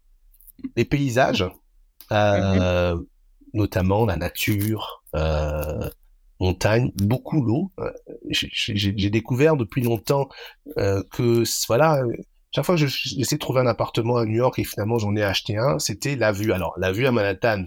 les 0.74 0.86
paysages. 0.86 1.44
Mm-hmm 2.10 3.04
notamment 3.54 4.06
la 4.06 4.16
nature, 4.16 5.02
euh, 5.14 5.88
montagne, 6.40 6.92
beaucoup 6.96 7.42
l'eau. 7.42 7.72
Euh, 7.80 7.90
j'ai 8.30 9.10
découvert 9.10 9.56
depuis 9.56 9.82
longtemps 9.82 10.28
euh, 10.78 11.02
que 11.12 11.44
voilà, 11.66 12.02
chaque 12.54 12.64
fois 12.64 12.76
que 12.76 12.86
j'essaie 12.86 13.36
de 13.36 13.40
trouver 13.40 13.60
un 13.60 13.66
appartement 13.66 14.16
à 14.16 14.24
New 14.24 14.36
York 14.36 14.58
et 14.58 14.64
finalement 14.64 14.98
j'en 14.98 15.14
ai 15.16 15.22
acheté 15.22 15.56
un, 15.56 15.78
c'était 15.78 16.16
la 16.16 16.32
vue. 16.32 16.52
Alors 16.52 16.74
la 16.78 16.92
vue 16.92 17.06
à 17.06 17.12
Manhattan, 17.12 17.64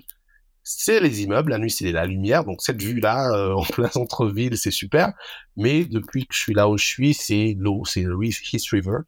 c'est 0.63 0.99
les 0.99 1.23
immeubles, 1.23 1.51
la 1.51 1.57
nuit 1.57 1.71
c'est 1.71 1.91
la 1.91 2.05
lumière, 2.05 2.45
donc 2.45 2.61
cette 2.61 2.81
vue-là 2.81 3.31
euh, 3.31 3.53
en 3.55 3.63
plein 3.63 3.89
centre-ville, 3.89 4.57
c'est 4.57 4.71
super. 4.71 5.13
Mais 5.57 5.85
depuis 5.85 6.25
que 6.25 6.33
je 6.33 6.39
suis 6.39 6.53
là 6.53 6.69
où 6.69 6.77
je 6.77 6.85
suis, 6.85 7.13
c'est 7.13 7.55
l'eau, 7.57 7.83
c'est 7.85 8.03
le 8.03 8.17
East 8.23 8.69
River. 8.69 8.99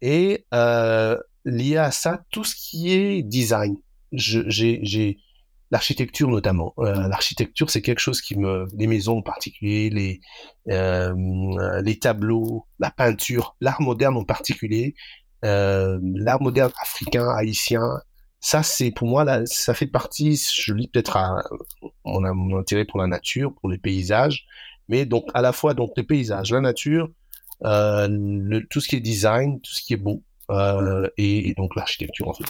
Et 0.00 0.44
euh, 0.52 1.16
lié 1.44 1.76
à 1.76 1.90
ça, 1.90 2.24
tout 2.30 2.44
ce 2.44 2.54
qui 2.56 2.92
est 2.92 3.22
design, 3.22 3.76
j'ai 4.12 5.18
l'architecture 5.72 6.28
notamment. 6.28 6.74
Euh, 6.78 7.08
l'architecture, 7.08 7.70
c'est 7.70 7.82
quelque 7.82 7.98
chose 7.98 8.20
qui 8.20 8.38
me, 8.38 8.66
les 8.76 8.86
maisons 8.86 9.18
en 9.18 9.22
particulier, 9.22 9.90
les 9.90 10.20
euh, 10.70 11.80
les 11.82 11.98
tableaux, 11.98 12.66
la 12.78 12.90
peinture, 12.90 13.56
l'art 13.60 13.80
moderne 13.80 14.16
en 14.16 14.24
particulier, 14.24 14.94
euh, 15.44 15.98
l'art 16.02 16.42
moderne 16.42 16.70
africain, 16.80 17.26
haïtien, 17.30 17.98
ça 18.38 18.62
c'est 18.62 18.90
pour 18.90 19.08
moi 19.08 19.24
là, 19.24 19.42
ça 19.46 19.72
fait 19.74 19.86
partie. 19.86 20.36
Je 20.36 20.74
lis 20.74 20.88
peut-être 20.88 21.16
à 21.16 21.42
mon, 22.04 22.20
mon 22.34 22.58
intérêt 22.58 22.84
pour 22.84 23.00
la 23.00 23.06
nature, 23.06 23.54
pour 23.54 23.70
les 23.70 23.78
paysages, 23.78 24.44
mais 24.88 25.06
donc 25.06 25.24
à 25.34 25.40
la 25.40 25.52
fois 25.52 25.72
donc 25.74 25.92
les 25.96 26.04
paysages, 26.04 26.52
la 26.52 26.60
nature, 26.60 27.08
euh, 27.64 28.08
le, 28.10 28.66
tout 28.68 28.80
ce 28.80 28.88
qui 28.88 28.96
est 28.96 29.00
design, 29.00 29.60
tout 29.62 29.72
ce 29.72 29.80
qui 29.80 29.94
est 29.94 29.96
beau, 29.96 30.22
euh, 30.50 31.08
et, 31.16 31.48
et, 31.48 31.54
donc 31.54 31.74
l'architecture 31.76 32.28
en 32.28 32.34
fait. 32.34 32.44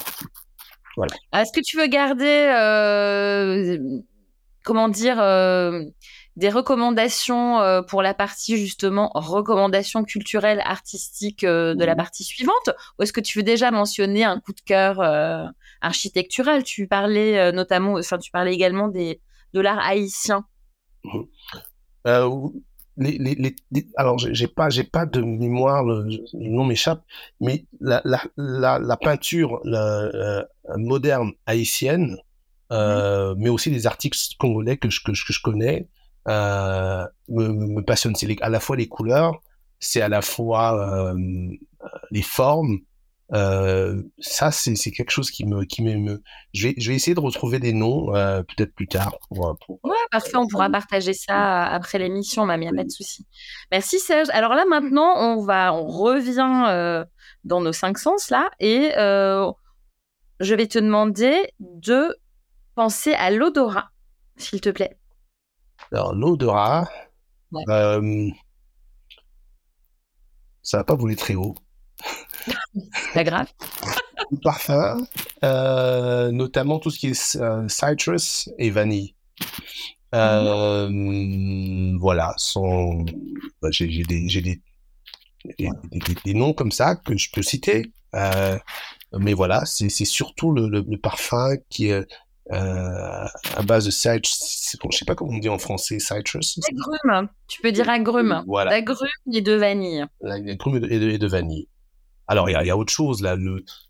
Voilà. 0.97 1.15
Est-ce 1.35 1.53
que 1.53 1.61
tu 1.61 1.77
veux 1.79 1.87
garder, 1.87 2.53
euh, 2.55 3.79
comment 4.65 4.89
dire, 4.89 5.21
euh, 5.21 5.85
des 6.37 6.49
recommandations 6.49 7.61
euh, 7.61 7.83
pour 7.83 8.03
la 8.03 8.15
partie 8.15 8.57
justement 8.57 9.11
recommandations 9.15 10.05
culturelles, 10.05 10.63
artistiques 10.65 11.45
euh, 11.45 11.75
de 11.75 11.85
la 11.85 11.95
partie 11.95 12.25
suivante? 12.25 12.71
Ou 12.99 13.03
est-ce 13.03 13.13
que 13.13 13.21
tu 13.21 13.39
veux 13.39 13.45
déjà 13.45 13.71
mentionner 13.71 14.25
un 14.25 14.41
coup 14.41 14.53
de 14.53 14.61
cœur 14.61 15.01
euh, 15.01 15.45
architectural? 15.81 16.63
Tu 16.63 16.87
parlais 16.87 17.53
notamment, 17.53 17.95
enfin 17.95 18.19
tu 18.19 18.31
parlais 18.31 18.55
également 18.55 18.89
des, 18.89 19.21
de 19.53 19.61
l'art 19.61 19.81
haïtien. 19.81 20.45
Les, 22.99 23.17
les, 23.17 23.35
les, 23.71 23.87
alors 23.97 24.19
j'ai 24.19 24.47
pas 24.49 24.69
j'ai 24.69 24.85
pas 24.85 25.07
de 25.07 25.23
mémoire 25.23 25.83
le, 25.83 26.05
le 26.05 26.49
nom 26.51 26.65
m'échappe 26.65 27.03
mais 27.41 27.65
la, 27.81 28.03
la, 28.05 28.23
la, 28.37 28.79
la 28.79 28.97
peinture 28.99 29.61
la, 29.65 30.45
moderne 30.77 31.33
haïtienne 31.47 32.19
euh, 32.73 33.35
mais 33.37 33.51
aussi 33.51 33.71
les 33.71 33.87
artistes 33.87 34.37
congolais 34.39 34.77
que 34.77 34.89
je, 34.91 35.01
que, 35.03 35.13
que 35.13 35.33
je 35.33 35.41
connais 35.43 35.89
euh, 36.29 37.07
me, 37.29 37.49
me, 37.49 37.83
passionne. 37.83 38.15
C'est 38.15 38.41
à 38.43 38.49
la 38.49 38.61
fois 38.61 38.77
les 38.77 38.89
couleurs, 38.89 39.41
c'est 39.79 40.01
à 40.01 40.09
la 40.09 40.23
fois 40.23 41.11
euh, 41.13 41.15
les 42.11 42.23
formes. 42.23 42.79
Euh, 43.35 44.03
ça, 44.19 44.51
c'est 44.51 44.75
quelque 44.91 45.11
chose 45.11 45.31
qui 45.31 45.47
me, 45.47 45.65
qui 45.65 45.83
me, 45.83 46.23
je 46.53 46.69
vais, 46.69 46.75
je 46.77 46.91
vais 46.91 46.97
essayer 46.97 47.15
de 47.15 47.21
retrouver 47.21 47.59
des 47.59 47.73
noms 47.73 48.15
euh, 48.15 48.43
peut-être 48.43 48.75
plus 48.75 48.89
tard. 48.89 49.17
Pour, 49.29 49.57
pour, 49.65 49.81
ouais, 49.85 49.97
parfait. 50.11 50.37
On 50.37 50.47
pourra 50.47 50.69
partager 50.69 51.15
ça 51.15 51.65
après 51.65 51.99
l'émission, 51.99 52.45
mamie, 52.45 52.69
pas 52.77 52.85
de 52.85 52.91
souci. 52.91 53.27
Merci 53.71 53.99
Serge. 53.99 54.29
Alors 54.33 54.55
là, 54.55 54.65
maintenant, 54.69 55.15
on 55.17 55.43
va, 55.43 55.73
on 55.73 55.87
revient 55.87 56.65
euh, 56.69 57.05
dans 57.45 57.63
nos 57.63 57.73
cinq 57.73 57.97
sens 57.97 58.29
là, 58.29 58.51
et 58.61 58.93
euh, 58.99 59.51
je 60.41 60.55
vais 60.55 60.67
te 60.67 60.79
demander 60.79 61.53
de 61.59 62.15
penser 62.75 63.15
à 63.15 63.31
l'odorat, 63.31 63.93
s'il 64.37 64.61
te 64.61 64.69
plaît. 64.69 64.99
Alors, 65.91 66.15
l'odorat, 66.15 66.89
ouais. 67.51 67.65
euh, 67.69 68.29
ça 70.63 70.79
va 70.79 70.85
pas 70.85 70.95
voler 70.95 71.17
très 71.17 71.35
haut. 71.35 71.55
Pas 73.15 73.25
grave. 73.25 73.49
Le 74.31 74.39
parfum, 74.39 75.07
euh, 75.45 76.31
notamment 76.31 76.79
tout 76.79 76.91
ce 76.91 76.99
qui 76.99 77.09
est 77.09 77.37
euh, 77.37 77.69
citrus 77.69 78.49
et 78.59 78.71
vanille. 78.71 79.15
Euh, 80.15 80.89
mmh. 80.91 81.99
Voilà, 81.99 82.35
sont, 82.37 83.05
bah, 83.61 83.69
j'ai 83.71 83.87
des, 83.87 84.27
des, 84.27 84.43
des, 84.43 84.61
des, 85.59 86.15
des, 86.25 86.35
noms 86.35 86.53
comme 86.53 86.73
ça 86.73 86.97
que 86.97 87.17
je 87.17 87.31
peux 87.33 87.43
citer. 87.43 87.93
Euh, 88.15 88.59
mais 89.19 89.33
voilà, 89.33 89.65
c'est 89.65 89.89
surtout 89.89 90.53
le, 90.53 90.69
le, 90.69 90.85
le, 90.87 90.99
parfum 90.99 91.57
qui 91.71 91.89
est 91.89 92.07
euh, 92.51 93.27
à 93.57 93.63
base 93.63 93.87
de 93.87 93.91
citrus, 93.91 94.91
je 94.91 94.99
sais 94.99 95.05
pas 95.05 95.15
comment 95.15 95.33
on 95.33 95.39
dit 95.39 95.49
en 95.49 95.59
français, 95.59 95.99
citrus. 95.99 96.59
Agrumes, 96.69 97.29
tu 97.47 97.63
peux 97.63 97.73
dire 97.73 97.89
agrumes. 97.89 98.43
Voilà. 98.47 98.71
D'agrumes 98.71 99.09
et 99.33 99.41
de 99.41 99.53
vanille. 99.53 100.05
Agrumes 100.25 100.77
et 100.77 100.99
de, 100.99 101.11
et 101.11 101.19
de 101.19 101.27
vanille. 101.27 101.69
Alors, 102.29 102.49
il 102.49 102.53
y, 102.53 102.71
a 102.71 102.77
autre 102.77 102.93
chose, 102.93 103.21
là, 103.21 103.37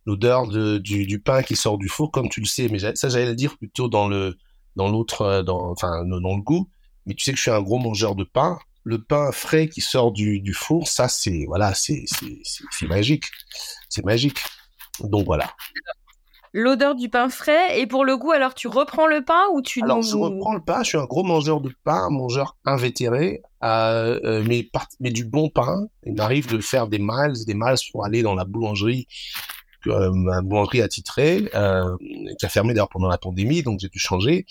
l'odeur 0.06 0.48
du, 0.48 1.20
pain 1.20 1.42
qui 1.42 1.54
sort 1.54 1.78
du 1.78 1.88
four, 1.88 2.10
comme 2.10 2.28
tu 2.28 2.40
le 2.40 2.46
sais, 2.46 2.68
mais 2.68 2.78
ça, 2.78 3.08
j'allais 3.08 3.26
le 3.26 3.34
dire 3.34 3.56
plutôt 3.58 3.88
dans 3.88 4.08
le, 4.08 4.36
dans 4.76 4.88
l'autre, 4.88 5.22
euh, 5.22 5.42
dans, 5.42 5.70
enfin, 5.70 6.04
dans 6.04 6.36
le 6.36 6.42
goût. 6.42 6.68
Mais 7.06 7.14
tu 7.14 7.24
sais 7.24 7.32
que 7.32 7.36
je 7.36 7.42
suis 7.42 7.50
un 7.50 7.62
gros 7.62 7.78
mangeur 7.78 8.14
de 8.14 8.24
pain. 8.24 8.58
Le 8.84 9.00
pain 9.00 9.30
frais 9.32 9.68
qui 9.68 9.80
sort 9.80 10.12
du, 10.12 10.40
du 10.40 10.54
four, 10.54 10.88
ça, 10.88 11.08
c'est, 11.08 11.44
voilà, 11.46 11.74
c'est 11.74 12.04
magique. 12.82 13.26
C'est 13.88 14.04
magique. 14.04 14.38
Donc, 15.00 15.26
voilà 15.26 15.54
l'odeur 16.52 16.94
du 16.94 17.08
pain 17.08 17.28
frais. 17.28 17.80
Et 17.80 17.86
pour 17.86 18.04
le 18.04 18.16
goût, 18.16 18.32
alors 18.32 18.54
tu 18.54 18.68
reprends 18.68 19.06
le 19.06 19.24
pain 19.24 19.42
ou 19.52 19.62
tu... 19.62 19.82
Alors 19.82 20.02
je 20.02 20.16
reprends 20.16 20.54
le 20.54 20.62
pain, 20.62 20.82
je 20.82 20.90
suis 20.90 20.98
un 20.98 21.04
gros 21.04 21.24
mangeur 21.24 21.60
de 21.60 21.72
pain, 21.84 22.10
mangeur 22.10 22.56
invétéré, 22.64 23.42
euh, 23.64 24.20
euh, 24.24 24.44
mais, 24.46 24.68
mais 25.00 25.10
du 25.10 25.24
bon 25.24 25.48
pain. 25.48 25.86
Il 26.04 26.14
m'arrive 26.14 26.48
de 26.48 26.58
faire 26.58 26.88
des 26.88 26.98
miles, 26.98 27.44
des 27.46 27.54
miles 27.54 27.76
pour 27.90 28.04
aller 28.04 28.22
dans 28.22 28.34
la 28.34 28.44
boulangerie, 28.44 29.06
euh, 29.86 30.10
ma 30.12 30.42
boulangerie 30.42 30.82
attitrée, 30.82 31.48
euh, 31.54 31.96
qui 32.38 32.46
a 32.46 32.48
fermé 32.48 32.74
d'ailleurs 32.74 32.88
pendant 32.88 33.08
la 33.08 33.18
pandémie, 33.18 33.62
donc 33.62 33.80
j'ai 33.80 33.88
dû 33.88 33.98
changer. 33.98 34.46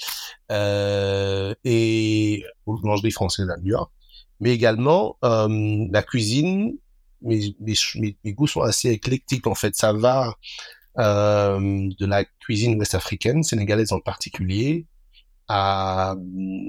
Euh, 0.52 1.53
et 1.64 2.44
boulangerie 2.65 3.11
française 3.11 3.49
à 3.49 3.57
New 3.57 3.72
York. 3.72 3.91
Mais 4.40 4.52
également 4.52 5.18
euh, 5.23 5.86
la 5.91 6.02
cuisine, 6.02 6.73
mes, 7.22 7.56
mes, 7.60 7.76
mes, 8.23 8.34
goûts 8.34 8.48
sont 8.48 8.61
assez 8.61 8.90
éclectiques 8.90 9.45
en 9.45 9.53
fait. 9.53 9.76
Ça 9.76 9.94
va 9.94 10.36
de 10.97 12.05
la 12.05 12.26
cuisine 12.39 12.77
ouest-africaine, 12.77 13.43
sénégalaise 13.43 13.91
en 13.93 13.99
particulier, 13.99 14.85
à, 15.47 16.15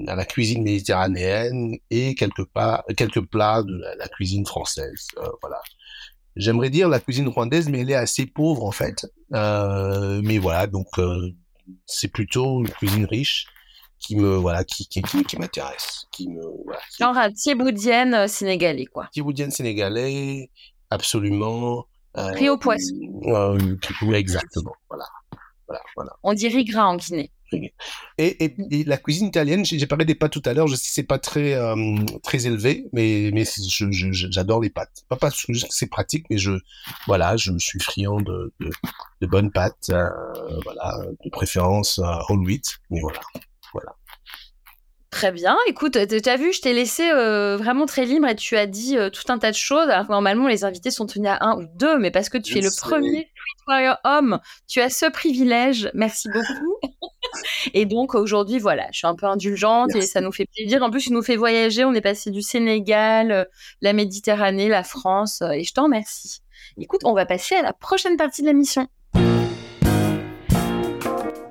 à, 0.07 0.15
la 0.15 0.25
cuisine 0.25 0.63
méditerranéenne 0.63 1.75
et 1.89 2.15
quelques, 2.15 2.45
pas, 2.45 2.83
quelques 2.97 3.21
plats 3.21 3.63
de 3.63 3.77
la, 3.77 3.95
la 3.95 4.07
cuisine 4.09 4.45
française. 4.45 5.07
Euh, 5.17 5.29
voilà. 5.41 5.61
J'aimerais 6.35 6.69
dire 6.69 6.89
la 6.89 6.99
cuisine 6.99 7.27
rwandaise, 7.27 7.69
mais 7.69 7.81
elle 7.81 7.91
est 7.91 7.95
assez 7.95 8.25
pauvre 8.25 8.65
en 8.65 8.71
fait. 8.71 9.05
Euh, 9.33 10.21
mais 10.23 10.37
voilà, 10.37 10.67
donc 10.67 10.87
euh, 10.97 11.31
c'est 11.85 12.07
plutôt 12.07 12.59
une 12.59 12.69
cuisine 12.69 13.05
riche 13.05 13.47
qui 13.99 14.17
me 14.17 14.35
voilà 14.35 14.63
qui 14.65 14.85
qui, 14.87 15.01
qui, 15.01 15.23
qui 15.23 15.37
m'intéresse, 15.37 16.07
qui 16.11 16.27
me 16.27 16.41
voilà, 16.65 16.81
qui... 16.91 17.03
genre 17.03 17.15
thieboudienne 17.33 18.13
euh, 18.15 18.27
sénégalais 18.27 18.85
quoi. 18.85 19.07
Thieboudienne 19.13 19.51
sénégalais, 19.51 20.49
absolument. 20.89 21.85
Riz 22.15 22.49
au 22.49 22.57
poisson. 22.57 22.95
Euh, 23.25 23.57
oui, 24.03 24.15
exactement. 24.15 24.73
Voilà. 24.89 25.05
Voilà, 25.67 25.81
voilà. 25.95 26.11
On 26.23 26.33
dit 26.33 26.47
riz 26.47 26.65
gras 26.65 26.85
en 26.85 26.97
Guinée. 26.97 27.31
Et, 28.17 28.45
et, 28.45 28.55
et 28.71 28.83
la 28.83 28.97
cuisine 28.97 29.27
italienne, 29.27 29.63
j'ai 29.63 29.85
parlé 29.85 30.05
des 30.05 30.15
pâtes 30.15 30.31
tout 30.31 30.41
à 30.45 30.53
l'heure, 30.53 30.67
je 30.67 30.75
sais 30.75 30.89
c'est 30.91 31.03
pas 31.03 31.19
très 31.19 31.53
euh, 31.53 31.75
très 32.23 32.47
élevé, 32.47 32.87
mais 32.93 33.29
mais 33.31 33.45
j'adore 34.11 34.59
les 34.59 34.71
pâtes. 34.71 35.03
Pas 35.07 35.17
parce 35.17 35.45
que 35.45 35.53
c'est 35.69 35.85
pratique, 35.85 36.25
mais 36.31 36.39
je 36.39 36.53
voilà, 37.05 37.37
je 37.37 37.55
suis 37.59 37.79
friand 37.79 38.21
de 38.21 38.51
de, 38.59 38.71
de 39.21 39.27
bonnes 39.27 39.51
pâtes, 39.51 39.91
euh, 39.91 40.09
voilà, 40.63 40.97
de 41.23 41.29
préférence 41.29 41.99
euh, 41.99 42.15
whole 42.27 42.43
wheat, 42.43 42.79
mais 42.89 43.01
voilà, 43.01 43.19
voilà. 43.71 43.95
Très 45.13 45.31
bien. 45.31 45.55
Écoute, 45.67 45.95
tu 46.07 46.27
as 46.29 46.37
vu, 46.37 46.53
je 46.53 46.61
t'ai 46.61 46.73
laissé 46.73 47.07
euh, 47.11 47.55
vraiment 47.55 47.85
très 47.85 48.03
libre 48.03 48.27
et 48.27 48.35
tu 48.35 48.57
as 48.57 48.65
dit 48.65 48.97
euh, 48.97 49.11
tout 49.11 49.31
un 49.31 49.37
tas 49.37 49.51
de 49.51 49.55
choses. 49.55 49.87
Alors 49.87 50.09
normalement, 50.09 50.47
les 50.47 50.63
invités 50.63 50.89
sont 50.89 51.05
tenus 51.05 51.29
à 51.29 51.37
un 51.45 51.55
ou 51.59 51.67
deux, 51.75 51.99
mais 51.99 52.09
parce 52.09 52.29
que 52.29 52.39
tu 52.39 52.57
es 52.57 52.61
le 52.61 52.71
premier 52.81 53.29
Warrior 53.67 53.97
homme, 54.05 54.39
tu 54.67 54.81
as 54.81 54.89
ce 54.89 55.05
privilège. 55.05 55.91
Merci 55.93 56.29
beaucoup. 56.29 56.77
et 57.75 57.85
donc 57.85 58.15
aujourd'hui, 58.15 58.57
voilà, 58.57 58.87
je 58.91 58.97
suis 58.97 59.07
un 59.07 59.13
peu 59.13 59.27
indulgente 59.27 59.91
Merci. 59.93 60.09
et 60.09 60.11
ça 60.11 60.19
nous 60.19 60.31
fait 60.31 60.47
plaisir. 60.47 60.81
En 60.81 60.89
plus, 60.89 61.03
tu 61.03 61.13
nous 61.13 61.21
fais 61.21 61.35
voyager. 61.35 61.85
On 61.85 61.93
est 61.93 62.01
passé 62.01 62.31
du 62.31 62.41
Sénégal, 62.41 63.31
euh, 63.31 63.45
la 63.81 63.93
Méditerranée, 63.93 64.67
la 64.67 64.83
France, 64.83 65.43
et 65.53 65.63
je 65.63 65.73
t'en 65.73 65.83
remercie. 65.83 66.41
Écoute, 66.79 67.01
on 67.03 67.13
va 67.13 67.27
passer 67.27 67.53
à 67.53 67.61
la 67.61 67.73
prochaine 67.73 68.17
partie 68.17 68.41
de 68.41 68.47
la 68.47 68.53
mission. 68.53 68.87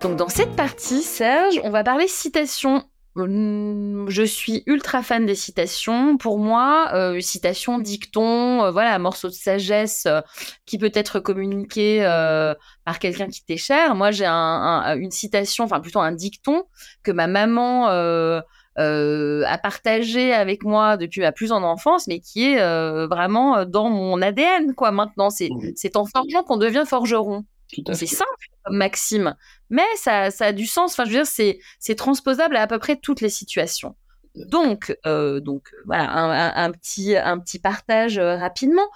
Donc 0.00 0.16
dans 0.16 0.28
cette 0.28 0.56
partie, 0.56 1.02
Serge, 1.02 1.60
on 1.62 1.70
va 1.70 1.84
parler 1.84 2.08
citation 2.08 2.82
je 3.16 4.22
suis 4.26 4.62
ultra 4.66 5.02
fan 5.02 5.26
des 5.26 5.34
citations. 5.34 6.16
Pour 6.16 6.38
moi, 6.38 6.90
euh, 6.94 7.20
citation, 7.20 7.78
dicton, 7.78 8.64
euh, 8.64 8.70
voilà, 8.70 8.94
un 8.94 8.98
morceau 8.98 9.28
de 9.28 9.34
sagesse 9.34 10.06
euh, 10.06 10.20
qui 10.66 10.78
peut 10.78 10.90
être 10.94 11.20
communiqué 11.20 12.04
euh, 12.04 12.54
par 12.84 12.98
quelqu'un 12.98 13.28
qui 13.28 13.44
t'est 13.44 13.56
cher. 13.56 13.94
Moi, 13.94 14.10
j'ai 14.10 14.26
un, 14.26 14.32
un, 14.34 14.96
une 14.96 15.10
citation, 15.10 15.64
enfin 15.64 15.80
plutôt 15.80 16.00
un 16.00 16.12
dicton 16.12 16.64
que 17.02 17.12
ma 17.12 17.26
maman 17.26 17.90
euh, 17.90 18.40
euh, 18.78 19.44
a 19.46 19.58
partagé 19.58 20.32
avec 20.32 20.64
moi 20.64 20.96
depuis 20.96 21.20
ma 21.20 21.32
plus 21.32 21.52
en 21.52 21.62
enfance, 21.62 22.06
mais 22.06 22.20
qui 22.20 22.44
est 22.52 23.06
vraiment 23.06 23.64
dans 23.66 23.90
mon 23.90 24.22
ADN, 24.22 24.74
quoi. 24.74 24.90
Maintenant, 24.90 25.28
c'est 25.30 25.50
c'est 25.76 25.96
en 25.96 26.06
forgeant 26.06 26.42
qu'on 26.44 26.56
devient 26.56 26.84
forgeron. 26.86 27.44
C'est 27.94 28.06
simple 28.06 28.30
comme 28.64 28.76
maxime, 28.76 29.34
mais 29.70 29.86
ça, 29.96 30.30
ça 30.30 30.46
a 30.46 30.52
du 30.52 30.66
sens. 30.66 30.92
Enfin, 30.92 31.04
je 31.04 31.10
veux 31.10 31.16
dire, 31.16 31.26
c'est, 31.26 31.58
c'est 31.78 31.94
transposable 31.94 32.56
à 32.56 32.62
à 32.62 32.66
peu 32.66 32.78
près 32.78 32.96
toutes 32.96 33.20
les 33.20 33.30
situations. 33.30 33.96
Donc, 34.34 34.96
euh, 35.06 35.40
donc 35.40 35.70
voilà, 35.86 36.10
un, 36.10 36.64
un, 36.64 36.70
petit, 36.70 37.16
un 37.16 37.38
petit 37.38 37.58
partage 37.58 38.18
euh, 38.18 38.36
rapidement. 38.36 38.88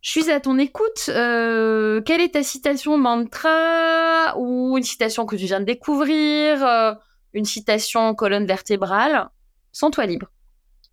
Je 0.00 0.10
suis 0.10 0.30
à 0.30 0.40
ton 0.40 0.58
écoute. 0.58 1.08
Euh, 1.08 2.00
quelle 2.02 2.20
est 2.20 2.34
ta 2.34 2.42
citation 2.42 2.96
mantra 2.96 4.36
ou 4.38 4.78
une 4.78 4.84
citation 4.84 5.26
que 5.26 5.36
tu 5.36 5.46
viens 5.46 5.60
de 5.60 5.64
découvrir, 5.64 6.96
une 7.32 7.44
citation 7.44 8.14
colonne 8.14 8.46
vertébrale? 8.46 9.28
Sans 9.72 9.90
toi 9.90 10.06
libre. 10.06 10.30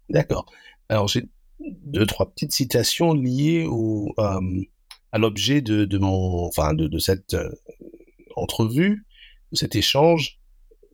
D'accord. 0.10 0.46
Alors 0.90 1.08
j'ai 1.08 1.30
deux 1.60 2.06
trois 2.06 2.30
petites 2.30 2.52
citations 2.52 3.14
liées 3.14 3.66
au 3.70 4.14
euh, 4.20 4.42
à 5.16 5.18
l'objet 5.18 5.62
de, 5.62 5.98
mon 5.98 6.46
enfin 6.46 6.74
de, 6.74 7.00
cette 7.00 7.36
euh, 7.36 7.50
entrevue, 8.36 9.06
de 9.54 9.58
cet 9.58 9.78
échange, 9.78 10.40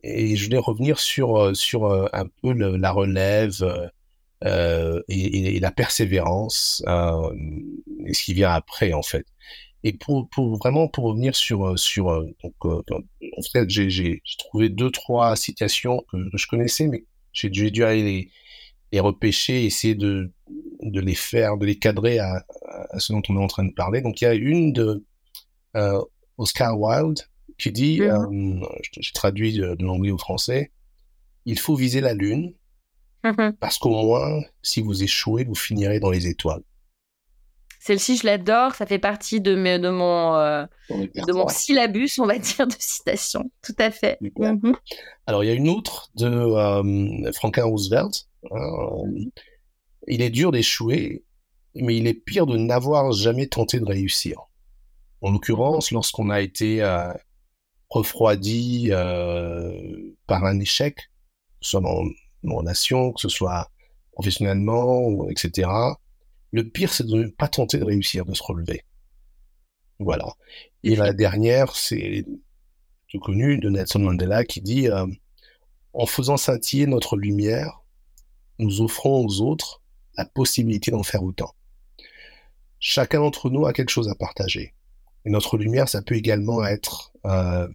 et 0.04 0.36
je 0.36 0.44
voulais 0.44 0.58
revenir 0.58 1.00
sur 1.00 1.36
euh, 1.36 1.54
sur 1.54 1.86
euh, 1.86 2.06
un 2.12 2.26
peu 2.40 2.52
la 2.52 2.92
relève 2.92 3.90
et, 5.08 5.58
la 5.60 5.72
persévérance 5.72 6.84
et 8.06 8.14
ce 8.14 8.22
qui 8.22 8.32
vient 8.32 8.50
après 8.50 8.92
en 8.92 9.02
fait. 9.02 9.26
Et 9.82 9.92
pour, 9.92 10.28
pour 10.28 10.56
vraiment 10.56 10.86
pour 10.86 11.02
revenir 11.06 11.34
sur 11.34 11.76
sur 11.76 12.24
donc 12.44 12.54
en 12.64 13.42
fait 13.52 13.68
j'ai 13.68 14.22
trouvé 14.38 14.68
deux 14.68 14.92
trois 14.92 15.34
citations 15.34 16.04
que, 16.12 16.30
que 16.30 16.38
je 16.38 16.46
connaissais 16.46 16.86
mais 16.86 17.04
j'ai 17.32 17.50
dû 17.50 17.82
aller 17.82 18.04
les 18.04 18.30
les 18.92 19.00
repêcher, 19.00 19.64
essayer 19.64 19.94
de, 19.94 20.30
de 20.82 21.00
les 21.00 21.14
faire, 21.14 21.56
de 21.56 21.64
les 21.64 21.76
cadrer 21.76 22.18
à, 22.18 22.44
à, 22.90 22.98
ce 22.98 23.12
dont 23.12 23.22
on 23.28 23.36
est 23.36 23.42
en 23.42 23.46
train 23.46 23.64
de 23.64 23.72
parler. 23.72 24.00
Donc 24.00 24.20
il 24.20 24.24
y 24.24 24.26
a 24.26 24.34
une 24.34 24.72
de 24.72 25.04
euh, 25.76 26.02
Oscar 26.38 26.78
Wilde 26.78 27.20
qui 27.58 27.72
dit, 27.72 28.00
mm-hmm. 28.00 28.62
euh, 28.62 28.66
j'ai 28.98 29.12
traduit 29.12 29.54
de, 29.54 29.74
de 29.74 29.84
l'anglais 29.84 30.10
au 30.10 30.18
français, 30.18 30.72
il 31.44 31.58
faut 31.58 31.74
viser 31.74 32.00
la 32.00 32.14
lune 32.14 32.54
mm-hmm. 33.24 33.52
parce 33.52 33.78
qu'au 33.78 33.90
moins, 33.90 34.42
si 34.62 34.80
vous 34.80 35.02
échouez, 35.02 35.44
vous 35.44 35.54
finirez 35.54 36.00
dans 36.00 36.10
les 36.10 36.26
étoiles. 36.26 36.62
Celle-ci, 37.80 38.16
je 38.16 38.26
l'adore. 38.26 38.76
Ça 38.76 38.86
fait 38.86 39.00
partie 39.00 39.40
de, 39.40 39.56
mes, 39.56 39.80
de, 39.80 39.90
mon, 39.90 40.36
euh, 40.36 40.64
de 40.88 41.32
mon 41.32 41.48
syllabus, 41.48 42.10
on 42.20 42.26
va 42.26 42.38
dire, 42.38 42.68
de 42.68 42.76
citation. 42.78 43.50
Tout 43.60 43.74
à 43.76 43.90
fait. 43.90 44.18
Mm-hmm. 44.22 44.74
Alors, 45.26 45.42
il 45.42 45.48
y 45.48 45.50
a 45.50 45.54
une 45.54 45.68
autre 45.68 46.08
de 46.14 46.26
euh, 46.26 47.32
Franklin 47.32 47.64
Roosevelt 47.64 48.28
euh, 48.50 49.30
il 50.08 50.22
est 50.22 50.30
dur 50.30 50.50
d'échouer, 50.50 51.22
mais 51.74 51.96
il 51.96 52.06
est 52.06 52.14
pire 52.14 52.46
de 52.46 52.56
n'avoir 52.56 53.12
jamais 53.12 53.46
tenté 53.46 53.80
de 53.80 53.84
réussir. 53.84 54.40
En 55.20 55.30
l'occurrence, 55.30 55.90
lorsqu'on 55.90 56.30
a 56.30 56.40
été 56.40 56.82
euh, 56.82 57.12
refroidi 57.88 58.88
euh, 58.90 60.14
par 60.26 60.44
un 60.44 60.58
échec, 60.58 60.96
que 60.96 61.02
ce 61.60 61.70
soit 61.70 61.80
dans 61.80 62.02
nos 62.42 63.12
que 63.12 63.20
ce 63.20 63.28
soit 63.28 63.70
professionnellement, 64.12 65.28
etc., 65.28 65.68
le 66.50 66.68
pire, 66.68 66.92
c'est 66.92 67.06
de 67.06 67.14
ne 67.14 67.28
pas 67.28 67.48
tenter 67.48 67.78
de 67.78 67.84
réussir, 67.84 68.26
de 68.26 68.34
se 68.34 68.42
relever. 68.42 68.84
Voilà. 69.98 70.26
Et 70.82 70.96
la 70.96 71.12
dernière, 71.12 71.74
c'est 71.74 72.26
tout 73.08 73.20
connu 73.20 73.58
de 73.58 73.70
Nelson 73.70 74.00
Mandela 74.00 74.44
qui 74.44 74.60
dit 74.60 74.88
euh, 74.88 75.06
En 75.94 76.04
faisant 76.06 76.36
scintiller 76.36 76.86
notre 76.86 77.16
lumière, 77.16 77.82
nous 78.58 78.82
offrons 78.82 79.24
aux 79.24 79.40
autres 79.40 79.82
la 80.16 80.26
possibilité 80.26 80.90
d'en 80.90 81.02
faire 81.02 81.22
autant. 81.22 81.54
Chacun 82.84 83.20
d'entre 83.20 83.48
nous 83.48 83.64
a 83.64 83.72
quelque 83.72 83.90
chose 83.90 84.08
à 84.08 84.16
partager. 84.16 84.74
Et 85.24 85.30
notre 85.30 85.56
lumière, 85.56 85.88
ça 85.88 86.02
peut 86.02 86.16
également 86.16 86.66
être 86.66 87.12
euh, 87.26 87.68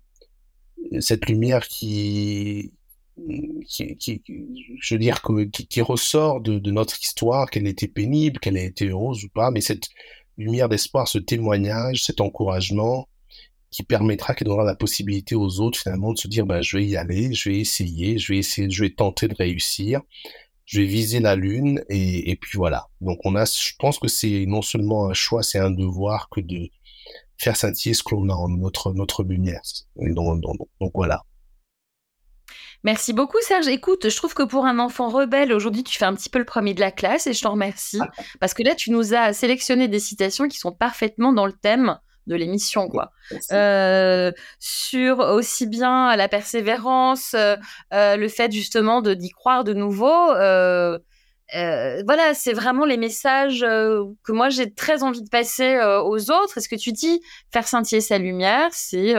cette 0.99 1.27
lumière 1.27 1.65
qui, 1.69 2.73
je 3.17 4.95
veux 4.95 5.45
qui, 5.45 5.81
ressort 5.81 6.41
de, 6.41 6.71
notre 6.71 7.01
histoire, 7.01 7.49
qu'elle 7.49 7.67
était 7.67 7.87
pénible, 7.87 8.41
qu'elle 8.41 8.57
ait 8.57 8.65
été 8.65 8.89
heureuse 8.89 9.23
ou 9.23 9.29
pas, 9.29 9.49
mais 9.49 9.61
cette 9.61 9.87
lumière 10.37 10.67
d'espoir, 10.67 11.07
ce 11.07 11.19
témoignage, 11.19 12.03
cet 12.03 12.19
encouragement, 12.19 13.07
qui 13.71 13.83
permettra, 13.83 14.35
qui 14.35 14.43
donnera 14.43 14.65
la 14.65 14.75
possibilité 14.75 15.35
aux 15.35 15.61
autres 15.61 15.79
finalement 15.79 16.11
de 16.11 16.17
se 16.17 16.27
dire, 16.27 16.45
bah, 16.45 16.61
je 16.61 16.75
vais 16.75 16.85
y 16.85 16.97
aller, 16.97 17.33
je 17.33 17.49
vais 17.49 17.59
essayer, 17.59 18.17
je 18.17 18.33
vais 18.33 18.39
essayer, 18.39 18.69
je 18.69 18.83
vais 18.83 18.89
tenter 18.89 19.29
de 19.29 19.35
réussir, 19.35 20.01
je 20.67 20.81
vais 20.81 20.85
viser 20.85 21.19
la 21.21 21.35
lune 21.35 21.83
et, 21.89 22.29
et 22.29 22.35
puis 22.35 22.57
voilà. 22.57 22.87
Donc 23.01 23.19
on 23.23 23.35
a, 23.35 23.45
je 23.45 23.71
pense 23.79 23.97
que 23.97 24.07
c'est 24.07 24.45
non 24.45 24.61
seulement 24.61 25.09
un 25.09 25.13
choix, 25.13 25.41
c'est 25.41 25.59
un 25.59 25.71
devoir 25.71 26.29
que 26.29 26.41
de 26.41 26.69
faire 27.37 27.55
scintiller 27.55 27.95
ce 27.95 28.03
que 28.03 28.13
l'on 28.13 28.29
a 28.29 28.33
en 28.33 28.49
notre 28.49 28.93
notre 28.93 29.23
lumière. 29.23 29.61
Donc, 29.95 30.41
donc, 30.41 30.57
donc, 30.79 30.91
voilà. 30.93 31.23
Merci 32.83 33.13
beaucoup 33.13 33.37
Serge. 33.41 33.67
Écoute, 33.67 34.09
je 34.09 34.15
trouve 34.15 34.33
que 34.33 34.43
pour 34.43 34.65
un 34.65 34.77
enfant 34.77 35.09
rebelle, 35.09 35.53
aujourd'hui 35.53 35.83
tu 35.83 35.97
fais 35.97 36.05
un 36.05 36.13
petit 36.13 36.29
peu 36.29 36.37
le 36.37 36.45
premier 36.45 36.73
de 36.73 36.81
la 36.81 36.91
classe 36.91 37.27
et 37.27 37.33
je 37.33 37.41
t'en 37.41 37.51
remercie 37.53 37.99
parce 38.41 38.53
que 38.53 38.61
là 38.61 38.75
tu 38.75 38.91
nous 38.91 39.13
as 39.13 39.31
sélectionné 39.31 39.87
des 39.87 39.99
citations 39.99 40.49
qui 40.49 40.57
sont 40.57 40.73
parfaitement 40.73 41.31
dans 41.31 41.45
le 41.45 41.53
thème 41.53 41.97
de 42.27 42.35
l'émission, 42.35 42.89
quoi. 42.89 43.11
Euh, 43.51 44.31
sur 44.59 45.19
aussi 45.19 45.65
bien 45.65 46.15
la 46.15 46.27
persévérance, 46.27 47.33
euh, 47.33 47.55
euh, 47.93 48.17
le 48.17 48.27
fait 48.27 48.51
justement 48.51 49.01
de 49.01 49.13
d'y 49.13 49.29
croire 49.29 49.63
de 49.63 49.73
nouveau. 49.73 50.05
Voilà, 51.53 52.33
c'est 52.33 52.53
vraiment 52.53 52.85
les 52.85 52.97
messages 52.97 53.61
que 53.61 54.31
moi 54.31 54.49
j'ai 54.49 54.73
très 54.73 55.03
envie 55.03 55.23
de 55.23 55.29
passer 55.29 55.79
aux 56.03 56.31
autres. 56.31 56.57
est 56.57 56.61
ce 56.61 56.69
que 56.69 56.75
tu 56.75 56.91
dis, 56.91 57.21
faire 57.51 57.67
scintiller 57.67 58.01
sa 58.01 58.17
lumière, 58.17 58.69
c'est 58.73 59.15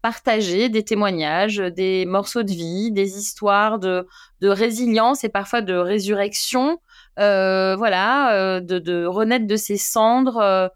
partager 0.00 0.68
des 0.68 0.84
témoignages, 0.84 1.56
des 1.56 2.04
morceaux 2.04 2.42
de 2.42 2.52
vie, 2.52 2.92
des 2.92 3.18
histoires 3.18 3.78
de, 3.78 4.06
de 4.40 4.48
résilience 4.48 5.24
et 5.24 5.28
parfois 5.28 5.62
de 5.62 5.74
résurrection. 5.74 6.78
voilà, 7.16 8.60
de, 8.60 8.78
de 8.78 9.06
renaître 9.06 9.48
de 9.48 9.56
ses 9.56 9.76
cendres 9.76 10.70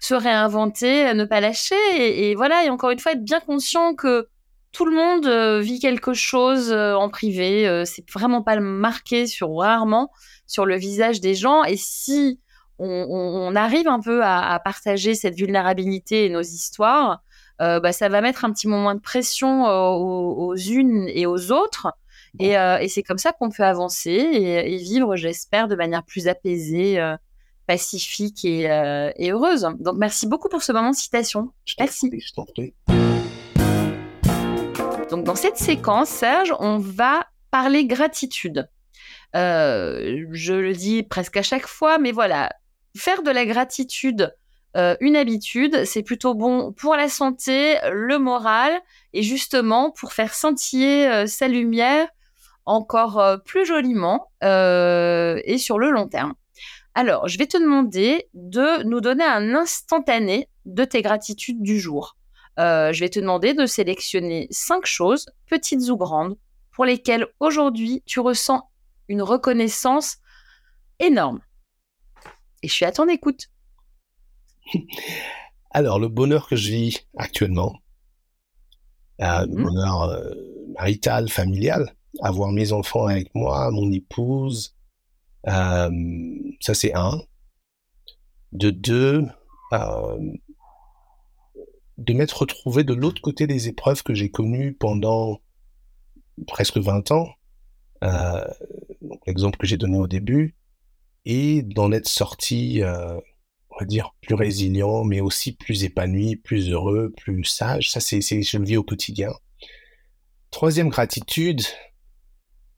se 0.00 0.14
réinventer, 0.14 1.12
ne 1.14 1.24
pas 1.24 1.40
lâcher 1.40 1.74
et, 1.96 2.30
et, 2.30 2.34
voilà 2.34 2.64
et 2.64 2.70
encore 2.70 2.90
une 2.90 2.98
fois 2.98 3.12
être 3.12 3.24
bien 3.24 3.40
conscient 3.40 3.94
que 3.94 4.28
tout 4.72 4.84
le 4.84 4.92
monde 4.92 5.26
euh, 5.26 5.60
vit 5.60 5.80
quelque 5.80 6.14
chose 6.14 6.70
euh, 6.72 6.94
en 6.94 7.08
privé, 7.08 7.66
euh, 7.66 7.84
c'est 7.84 8.08
vraiment 8.10 8.42
pas 8.42 8.58
marqué 8.60 9.26
sur 9.26 9.56
rarement 9.56 10.10
sur 10.46 10.64
le 10.64 10.76
visage 10.76 11.20
des 11.20 11.34
gens 11.34 11.64
et 11.64 11.76
si 11.76 12.40
on, 12.78 12.86
on, 12.88 13.48
on 13.52 13.56
arrive 13.56 13.88
un 13.88 14.00
peu 14.00 14.22
à, 14.22 14.52
à, 14.52 14.58
partager 14.60 15.14
cette 15.14 15.34
vulnérabilité 15.34 16.26
et 16.26 16.28
nos 16.30 16.40
histoires, 16.40 17.22
bah, 17.58 17.92
ça 17.92 18.08
va 18.08 18.22
mettre 18.22 18.46
un 18.46 18.52
petit 18.52 18.68
moment 18.68 18.94
de 18.94 19.00
pression 19.00 19.66
aux, 19.66 20.46
aux, 20.46 20.56
unes 20.56 21.06
et 21.08 21.26
aux 21.26 21.52
autres. 21.52 21.88
Et, 22.38 22.52
et 22.52 22.88
c'est 22.88 23.02
comme 23.02 23.18
ça 23.18 23.32
qu'on 23.32 23.50
peut 23.50 23.64
avancer 23.64 24.12
et, 24.12 24.72
et 24.74 24.78
vivre, 24.78 25.14
j'espère, 25.16 25.68
de 25.68 25.74
manière 25.76 26.02
plus 26.02 26.26
apaisée 26.26 26.98
pacifique 27.70 28.44
et, 28.44 28.68
euh, 28.68 29.12
et, 29.14 29.30
heureuse. 29.30 29.68
Donc 29.78 29.96
merci 29.96 30.26
beaucoup 30.26 30.48
pour 30.48 30.64
ce 30.64 30.72
moment 30.72 30.90
de 30.90 30.96
citation. 30.96 31.52
Merci. 31.78 32.10
Donc 35.08 35.22
dans 35.22 35.36
cette 35.36 35.56
séquence, 35.56 36.08
Serge, 36.08 36.52
on 36.58 36.78
va 36.78 37.28
parler 37.52 37.84
gratitude. 37.84 38.68
Euh, 39.36 40.26
je 40.32 40.54
le 40.54 40.72
dis 40.72 41.04
presque 41.04 41.36
à 41.36 41.42
chaque 41.42 41.68
fois, 41.68 41.98
mais 41.98 42.10
voilà, 42.10 42.50
faire 42.96 43.22
de 43.22 43.30
la 43.30 43.46
gratitude 43.46 44.34
euh, 44.76 44.96
une 45.00 45.14
habitude, 45.14 45.84
c'est 45.84 46.02
plutôt 46.02 46.34
bon 46.34 46.72
pour 46.72 46.96
la 46.96 47.08
santé, 47.08 47.76
le 47.92 48.18
moral, 48.18 48.80
et 49.12 49.22
justement 49.22 49.92
pour 49.92 50.12
faire 50.12 50.34
scintiller 50.34 51.08
euh, 51.08 51.26
sa 51.26 51.46
lumière 51.46 52.08
encore 52.66 53.18
euh, 53.18 53.36
plus 53.36 53.64
joliment 53.64 54.30
et 54.42 55.58
sur 55.58 55.78
le 55.78 55.90
long 55.90 56.08
terme. 56.08 56.34
Alors, 56.94 57.28
je 57.28 57.38
vais 57.38 57.46
te 57.46 57.56
demander 57.56 58.28
de 58.34 58.82
nous 58.84 59.00
donner 59.00 59.24
un 59.24 59.54
instantané 59.54 60.48
de 60.64 60.84
tes 60.84 61.02
gratitudes 61.02 61.62
du 61.62 61.78
jour. 61.78 62.16
Euh, 62.58 62.92
je 62.92 63.00
vais 63.00 63.08
te 63.08 63.20
demander 63.20 63.54
de 63.54 63.64
sélectionner 63.64 64.48
cinq 64.50 64.86
choses, 64.86 65.26
petites 65.46 65.88
ou 65.88 65.96
grandes, 65.96 66.36
pour 66.72 66.84
lesquelles 66.84 67.26
aujourd'hui 67.38 68.02
tu 68.06 68.20
ressens 68.20 68.68
une 69.08 69.22
reconnaissance 69.22 70.18
énorme. 70.98 71.40
Et 72.62 72.68
je 72.68 72.72
suis 72.72 72.84
à 72.84 72.92
ton 72.92 73.08
écoute. 73.08 73.48
Alors, 75.70 76.00
le 76.00 76.08
bonheur 76.08 76.48
que 76.48 76.56
je 76.56 76.70
vis 76.70 77.06
actuellement, 77.16 77.76
euh, 79.20 79.46
le 79.46 79.54
mmh. 79.54 79.62
bonheur 79.62 80.02
euh, 80.02 80.30
marital, 80.74 81.28
familial, 81.28 81.94
avoir 82.20 82.50
mes 82.50 82.72
enfants 82.72 83.06
avec 83.06 83.32
moi, 83.34 83.70
mon 83.70 83.92
épouse, 83.92 84.74
ça, 85.44 86.74
c'est 86.74 86.94
un. 86.94 87.20
De 88.52 88.70
deux, 88.70 89.24
euh, 89.72 90.18
de 91.98 92.12
m'être 92.14 92.38
retrouvé 92.38 92.82
de 92.82 92.94
l'autre 92.94 93.22
côté 93.22 93.46
des 93.46 93.68
épreuves 93.68 94.02
que 94.02 94.14
j'ai 94.14 94.30
connues 94.30 94.74
pendant 94.74 95.40
presque 96.46 96.78
20 96.78 97.10
ans. 97.12 97.28
Euh, 98.02 98.44
l'exemple 99.26 99.58
que 99.58 99.66
j'ai 99.66 99.76
donné 99.76 99.98
au 99.98 100.06
début, 100.06 100.56
et 101.26 101.62
d'en 101.62 101.92
être 101.92 102.08
sorti, 102.08 102.82
euh, 102.82 103.20
va 103.80 103.86
dire, 103.86 104.14
plus 104.20 104.34
résilient, 104.34 105.04
mais 105.04 105.20
aussi 105.20 105.52
plus 105.52 105.84
épanoui, 105.84 106.36
plus 106.36 106.70
heureux, 106.70 107.12
plus 107.16 107.44
sage. 107.44 107.90
Ça, 107.90 108.00
c'est, 108.00 108.20
je 108.20 108.58
le 108.58 108.64
vis 108.64 108.76
au 108.76 108.82
quotidien. 108.82 109.32
Troisième 110.50 110.88
gratitude, 110.88 111.62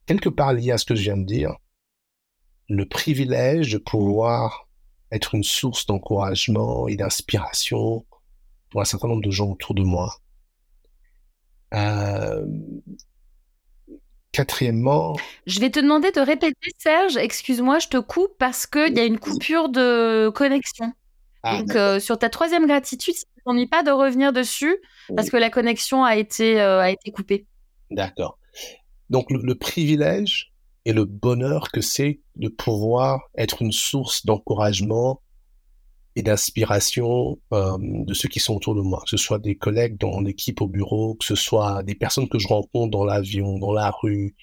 quelque 0.06 0.28
part 0.28 0.52
lié 0.52 0.70
à 0.72 0.78
ce 0.78 0.84
que 0.84 0.94
je 0.94 1.02
viens 1.02 1.16
de 1.16 1.24
dire, 1.24 1.56
le 2.72 2.86
privilège 2.86 3.72
de 3.72 3.78
pouvoir 3.78 4.66
être 5.10 5.34
une 5.34 5.44
source 5.44 5.84
d'encouragement 5.84 6.88
et 6.88 6.96
d'inspiration 6.96 8.06
pour 8.70 8.80
un 8.80 8.84
certain 8.84 9.08
nombre 9.08 9.22
de 9.22 9.30
gens 9.30 9.50
autour 9.50 9.74
de 9.74 9.82
moi. 9.82 10.16
Euh, 11.74 12.46
quatrièmement. 14.32 15.16
Je 15.46 15.60
vais 15.60 15.68
te 15.68 15.80
demander 15.80 16.10
de 16.12 16.20
répéter, 16.20 16.70
Serge. 16.78 17.18
Excuse-moi, 17.18 17.78
je 17.78 17.88
te 17.88 17.98
coupe 17.98 18.32
parce 18.38 18.66
qu'il 18.66 18.96
y 18.96 19.00
a 19.00 19.04
une 19.04 19.18
coupure 19.18 19.68
de 19.68 20.30
connexion. 20.34 20.92
Ah, 21.42 21.58
Donc, 21.58 21.76
euh, 21.76 22.00
sur 22.00 22.18
ta 22.18 22.30
troisième 22.30 22.66
gratitude, 22.66 23.14
ça 23.14 23.26
ne 23.36 23.42
t'ennuie 23.42 23.66
pas 23.66 23.82
de 23.82 23.90
revenir 23.90 24.32
dessus 24.32 24.76
parce 25.14 25.28
que 25.28 25.36
la 25.36 25.50
connexion 25.50 26.04
a 26.04 26.16
été, 26.16 26.58
euh, 26.58 26.80
a 26.80 26.90
été 26.90 27.10
coupée. 27.10 27.46
D'accord. 27.90 28.38
Donc, 29.10 29.30
le, 29.30 29.54
privilège 29.54 30.51
et 30.84 30.92
le 30.92 31.04
bonheur 31.04 31.70
que 31.70 31.80
c'est 31.80 32.20
de 32.36 32.48
pouvoir 32.48 33.28
être 33.36 33.62
une 33.62 33.72
source 33.72 34.26
d'encouragement 34.26 35.20
et 36.16 36.22
d'inspiration 36.22 37.38
euh, 37.52 37.76
de 37.80 38.12
ceux 38.14 38.28
qui 38.28 38.40
sont 38.40 38.54
autour 38.54 38.74
de 38.74 38.82
moi, 38.82 39.00
que 39.04 39.10
ce 39.10 39.16
soit 39.16 39.38
des 39.38 39.54
collègues 39.54 39.96
dans 39.98 40.10
mon 40.10 40.26
équipe 40.26 40.60
au 40.60 40.68
bureau, 40.68 41.14
que 41.14 41.24
ce 41.24 41.34
soit 41.34 41.82
des 41.82 41.94
personnes 41.94 42.28
que 42.28 42.38
je 42.38 42.48
rencontre 42.48 42.90
dans 42.90 43.04
l'avion, 43.04 43.58
dans 43.58 43.72
la 43.72 43.90
rue. 43.90 44.34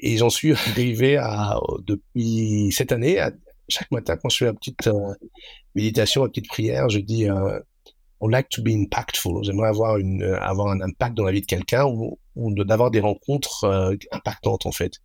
Et 0.00 0.16
j'en 0.16 0.30
suis 0.30 0.52
arrivé 0.68 1.16
à, 1.16 1.60
depuis 1.82 2.72
cette 2.72 2.90
année, 2.90 3.20
chaque 3.68 3.90
matin, 3.90 4.16
quand 4.16 4.28
je 4.28 4.38
fais 4.38 4.46
une 4.46 4.54
petite 4.54 4.86
euh, 4.88 5.14
méditation, 5.74 6.24
une 6.24 6.30
petite 6.30 6.48
prière, 6.48 6.88
je 6.88 6.98
dis 6.98 7.28
euh, 7.28 7.60
on 8.20 8.28
like 8.28 8.48
to 8.48 8.62
be 8.62 8.70
impactful. 8.70 9.44
J'aimerais 9.44 9.68
avoir 9.68 9.96
un 9.96 10.80
impact 10.80 11.14
dans 11.14 11.24
la 11.24 11.32
vie 11.32 11.42
de 11.42 11.46
quelqu'un 11.46 11.84
d'avoir 12.36 12.90
des 12.90 13.00
rencontres 13.00 13.64
euh, 13.64 13.96
impactantes 14.12 14.66
en 14.66 14.72
fait. 14.72 15.00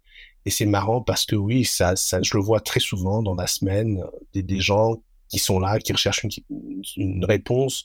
Et 0.46 0.50
c'est 0.50 0.66
marrant 0.66 1.02
parce 1.02 1.26
que 1.26 1.36
oui, 1.36 1.66
ça, 1.66 1.96
ça, 1.96 2.22
je 2.22 2.36
le 2.36 2.44
vois 2.44 2.62
très 2.62 2.80
souvent 2.80 3.22
dans 3.22 3.36
la 3.36 3.48
semaine, 3.48 4.04
des, 4.34 4.44
des 4.44 4.60
gens 4.60 4.96
qui 5.28 5.38
sont 5.38 5.60
là, 5.60 5.80
qui 5.80 5.94
recherchent 5.94 6.24
une, 6.24 6.32
une 6.98 7.26
réponse, 7.26 7.84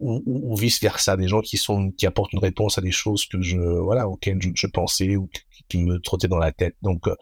ou, 0.00 0.22
ou, 0.26 0.56
vice 0.56 0.80
versa, 0.80 1.16
des 1.16 1.28
gens 1.28 1.40
qui 1.40 1.56
sont 1.56 1.90
qui 1.92 2.06
apportent 2.06 2.32
une 2.32 2.40
réponse 2.40 2.78
à 2.78 2.80
des 2.80 2.90
choses 2.90 3.26
que 3.26 3.40
je 3.40 3.58
voilà 3.58 4.08
auxquelles 4.08 4.38
je, 4.54 4.66
pensais 4.66 5.16
ou 5.16 5.28
qui 5.68 5.78
me 5.78 5.98
trottaient 6.00 6.28
dans 6.28 6.38
la 6.38 6.52
tête. 6.52 6.76
Donc 6.82 7.06
euh, 7.06 7.14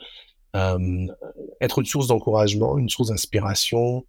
euh 0.57 1.07
être 1.61 1.79
une 1.81 1.87
source 1.87 2.09
d'encouragement, 2.09 2.79
une 2.79 2.89
source 2.89 3.11
d'inspiration, 3.11 4.05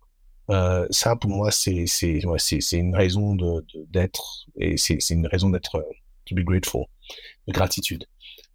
euh, 0.49 0.87
ça 0.91 1.15
pour 1.15 1.29
moi 1.29 1.51
c'est 1.51 1.85
c'est 1.87 2.25
ouais, 2.25 2.39
c'est 2.39 2.77
une 2.77 2.95
raison 2.95 3.35
de 3.35 3.65
d'être 3.89 4.45
et 4.57 4.77
c'est 4.77 4.97
c'est 4.99 5.13
une 5.13 5.27
raison 5.27 5.49
d'être 5.49 5.75
euh, 5.75 5.83
to 6.25 6.35
be 6.35 6.39
grateful, 6.39 6.85
de 7.47 7.53
gratitude. 7.53 8.05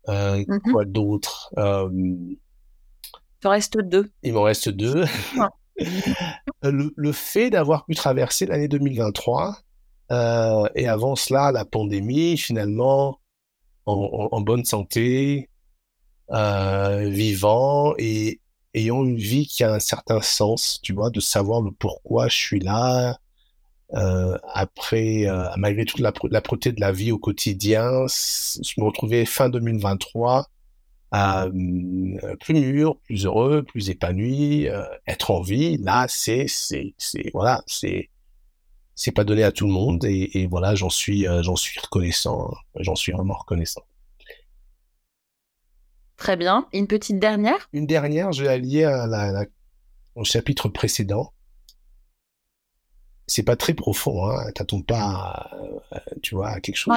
Euh, 0.09 0.39
mm-hmm. 0.39 0.73
Quoi 0.73 0.85
d'autre? 0.85 1.53
Euh, 1.59 1.89
Il 1.93 2.39
t'en 3.41 3.51
reste 3.51 3.79
deux. 3.79 4.11
Il 4.23 4.33
m'en 4.33 4.43
reste 4.43 4.69
deux. 4.69 5.05
Euh, 6.65 6.91
le, 6.97 7.13
fait 7.13 7.51
d'avoir 7.51 7.87
pu 7.87 7.95
traverser 7.95 8.47
l'année 8.47 8.67
2023 8.67 9.59
euh, 10.11 10.69
et 10.75 10.89
avant 10.89 11.15
cela 11.15 11.53
la 11.53 11.65
pandémie, 11.65 12.37
finalement 12.37 13.21
en, 13.87 14.41
bonne 14.41 14.65
santé, 14.65 15.49
vivant 16.29 17.95
et 17.97 18.41
ayant 18.75 19.05
une 19.05 19.19
vie 19.19 19.47
qui 19.47 19.63
a 19.63 19.73
un 19.73 19.79
certain 19.79 20.21
sens, 20.21 20.81
tu 20.83 20.95
vois, 20.95 21.11
de 21.11 21.21
savoir 21.21 21.61
le 21.61 21.71
pourquoi 21.71 22.27
je 22.27 22.37
suis 22.37 22.59
là. 22.59 23.17
Après, 23.93 25.27
malgré 25.57 25.85
toute 25.85 26.01
la, 26.01 26.13
la 26.31 26.41
de 26.41 26.81
la 26.81 26.93
vie 26.93 27.13
au 27.13 27.19
quotidien, 27.19 28.07
je 28.07 28.81
me 28.81 28.85
retrouvais 28.85 29.25
fin 29.25 29.49
2023 29.49 30.49
euh, 31.15 32.37
plus 32.41 32.55
mûr, 32.55 32.99
plus 33.01 33.25
heureux, 33.25 33.63
plus 33.63 33.89
épanoui, 33.91 34.69
euh, 34.69 34.85
être 35.07 35.31
en 35.31 35.41
vie. 35.41 35.79
Là, 35.79 36.07
c'est, 36.09 36.47
c'est, 36.49 36.95
c'est, 36.99 37.31
voilà, 37.33 37.63
c'est, 37.67 38.11
c'est 38.95 39.13
pas 39.13 39.25
donné 39.25 39.43
à 39.43 39.53
tout 39.53 39.67
le 39.67 39.73
monde 39.73 40.05
et, 40.05 40.39
et 40.39 40.47
voilà, 40.47 40.75
j'en 40.75 40.91
suis, 40.91 41.27
euh, 41.27 41.43
j'en 41.43 41.57
suis 41.57 41.81
reconnaissant. 41.81 42.53
J'en 42.79 42.95
suis 42.95 43.13
vraiment 43.13 43.35
reconnaissant. 43.35 43.83
Très 46.17 46.37
bien. 46.37 46.67
une 46.73 46.89
petite 46.89 47.21
dernière? 47.21 47.69
Une 47.73 47.87
dernière, 47.87 48.33
je 48.33 48.43
vais 48.43 48.49
la 48.49 48.59
lier 48.59 48.85
à 48.85 49.07
la, 49.07 49.47
au 50.15 50.25
chapitre 50.25 50.69
précédent. 50.69 51.33
C'est 53.29 53.45
pas 53.45 53.57
très 53.57 53.75
profond, 53.75 54.29
hein. 54.29 54.51
T'attends 54.55 54.83
pas, 54.83 55.51
tu 56.23 56.35
vois, 56.35 56.49
à 56.49 56.61
quelque 56.61 56.77
chose. 56.77 56.95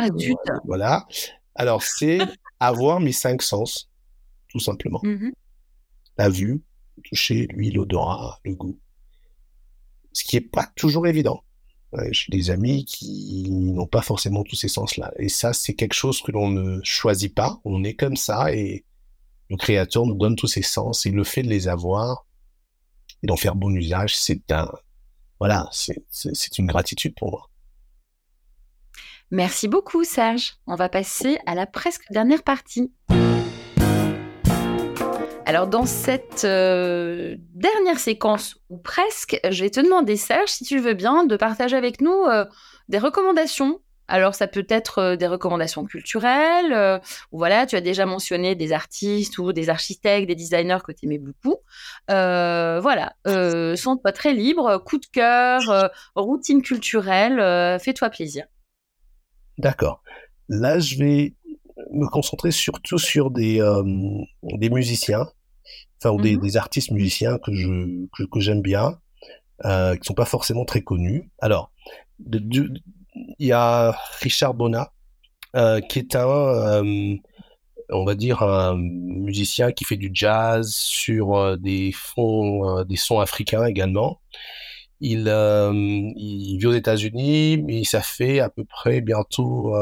voilà. 0.66 1.06
Alors, 1.54 1.84
c'est 1.84 2.20
avoir 2.60 3.00
mes 3.00 3.12
cinq 3.12 3.44
sens 3.44 3.90
tout 4.48 4.60
simplement. 4.60 5.00
Mmh 5.04 5.30
la 6.18 6.30
vue, 6.30 6.62
le 6.98 7.04
toucher, 7.04 7.48
lui, 7.48 7.72
l'odorat, 7.72 8.40
le 8.44 8.54
goût. 8.54 8.78
Ce 10.14 10.24
qui 10.24 10.36
est 10.36 10.42
pas 10.42 10.70
toujours 10.76 11.08
évident. 11.08 11.44
J'ai 12.12 12.30
des 12.30 12.52
amis 12.52 12.86
qui 12.86 13.50
n'ont 13.50 13.88
pas 13.88 14.02
forcément 14.02 14.44
tous 14.44 14.56
ces 14.56 14.68
sens-là. 14.68 15.12
Et 15.18 15.30
ça, 15.30 15.52
c'est 15.54 15.74
quelque 15.74 15.94
chose 15.94 16.22
que 16.22 16.32
l'on 16.32 16.50
ne 16.50 16.80
choisit 16.84 17.34
pas. 17.34 17.60
On 17.66 17.84
est 17.84 17.96
comme 17.96 18.18
ça 18.18 18.54
et 18.54 18.86
le 19.50 19.58
créateur 19.58 20.06
nous 20.06 20.14
donne 20.16 20.36
tous 20.36 20.48
ces 20.48 20.62
sens 20.62 21.06
et 21.06 21.12
le 21.12 21.24
fait 21.24 21.44
de 21.44 21.50
les 21.50 21.68
avoir 21.68 22.26
et 23.24 23.28
d'en 23.28 23.36
faire 23.36 23.56
bon 23.56 23.74
usage, 23.76 24.16
c'est 24.16 24.52
un, 24.52 24.72
voilà, 25.42 25.68
c'est 25.72 26.60
une 26.60 26.68
gratitude 26.68 27.16
pour 27.16 27.32
moi. 27.32 27.50
Merci 29.32 29.68
beaucoup, 29.68 30.04
Serge. 30.04 30.54
On 30.68 30.76
va 30.76 30.88
passer 30.88 31.40
à 31.48 31.56
la 31.56 31.66
presque 31.66 32.04
dernière 32.12 32.44
partie. 32.44 32.94
Alors 35.48 35.66
dans 35.66 35.88
cette 35.88 36.44
euh, 36.44 37.38
dernière 37.56 37.98
séquence, 37.98 38.58
ou 38.70 38.78
presque, 38.78 39.40
je 39.50 39.64
vais 39.64 39.72
te 39.72 39.80
demander, 39.80 40.16
Serge, 40.16 40.50
si 40.50 40.64
tu 40.64 40.78
veux 40.78 40.94
bien, 40.94 41.24
de 41.24 41.36
partager 41.38 41.76
avec 41.76 42.02
nous 42.02 42.26
euh, 42.26 42.46
des 42.88 43.00
recommandations. 43.00 43.82
Alors 44.12 44.36
ça 44.36 44.48
peut 44.48 44.66
être 44.70 45.00
euh, 45.00 45.16
des 45.16 45.28
recommandations 45.28 45.86
culturelles, 45.86 47.02
ou 47.32 47.38
voilà, 47.38 47.66
tu 47.66 47.76
as 47.76 47.82
déjà 47.82 48.06
mentionné 48.06 48.56
des 48.56 48.74
artistes 48.74 49.38
ou 49.38 49.54
des 49.54 49.70
architectes, 49.70 50.28
des 50.28 50.36
designers 50.36 50.80
que 50.86 50.92
tu 50.92 51.06
aimais 51.06 51.18
beaucoup. 51.20 51.58
voilà, 52.08 53.14
sens-toi 53.26 54.12
très 54.12 54.34
libre, 54.34 54.78
coup 54.86 54.98
de 54.98 55.06
cœur, 55.12 55.92
routine 56.16 56.62
culturelle, 56.62 57.80
fais-toi 57.80 58.10
plaisir. 58.10 58.46
D'accord. 59.58 60.04
Là, 60.50 60.80
je 60.80 60.98
vais 60.98 61.36
me 61.92 62.08
concentrer 62.08 62.52
surtout 62.52 62.98
sur 62.98 63.32
des, 63.32 63.62
des 64.44 64.70
musiciens 64.70 65.26
enfin, 66.04 66.16
ou 66.16 66.22
des, 66.22 66.36
mmh 66.36 66.42
des, 66.42 66.58
artistes 66.58 66.92
musiciens 66.92 67.38
que 67.38 67.54
je 67.54 68.06
que, 68.16 68.24
que 68.24 68.40
j'aime 68.40 68.62
bien, 68.62 69.00
euh, 69.66 69.96
qui 69.96 70.06
sont 70.06 70.14
pas 70.14 70.26
forcément 70.26 70.66
très 70.66 70.82
connus. 70.82 71.30
Alors, 71.40 71.72
il 73.16 73.48
y 73.48 73.52
a 73.52 73.92
Richard 74.22 74.54
Bona, 74.54 74.92
euh, 75.56 75.82
qui 75.82 76.00
est 76.00 76.16
un, 76.16 76.28
euh, 76.28 77.16
on 77.90 78.06
va 78.06 78.16
dire, 78.16 78.42
un 78.42 78.78
musicien 78.78 79.72
qui 79.72 79.84
fait 79.84 79.98
du 79.98 80.10
jazz 80.14 80.74
sur 80.74 81.36
euh, 81.36 81.58
des 81.58 81.92
fonds, 81.94 82.84
des 82.86 82.96
sons 82.96 83.20
africains 83.20 83.66
également. 83.66 84.22
Il, 85.02 85.24
vit 86.60 86.66
aux 86.68 86.74
États-Unis, 86.74 87.58
mais 87.58 87.84
ça 87.84 88.02
fait 88.02 88.40
à 88.40 88.50
peu 88.50 88.64
près 88.64 89.02
bientôt 89.02 89.74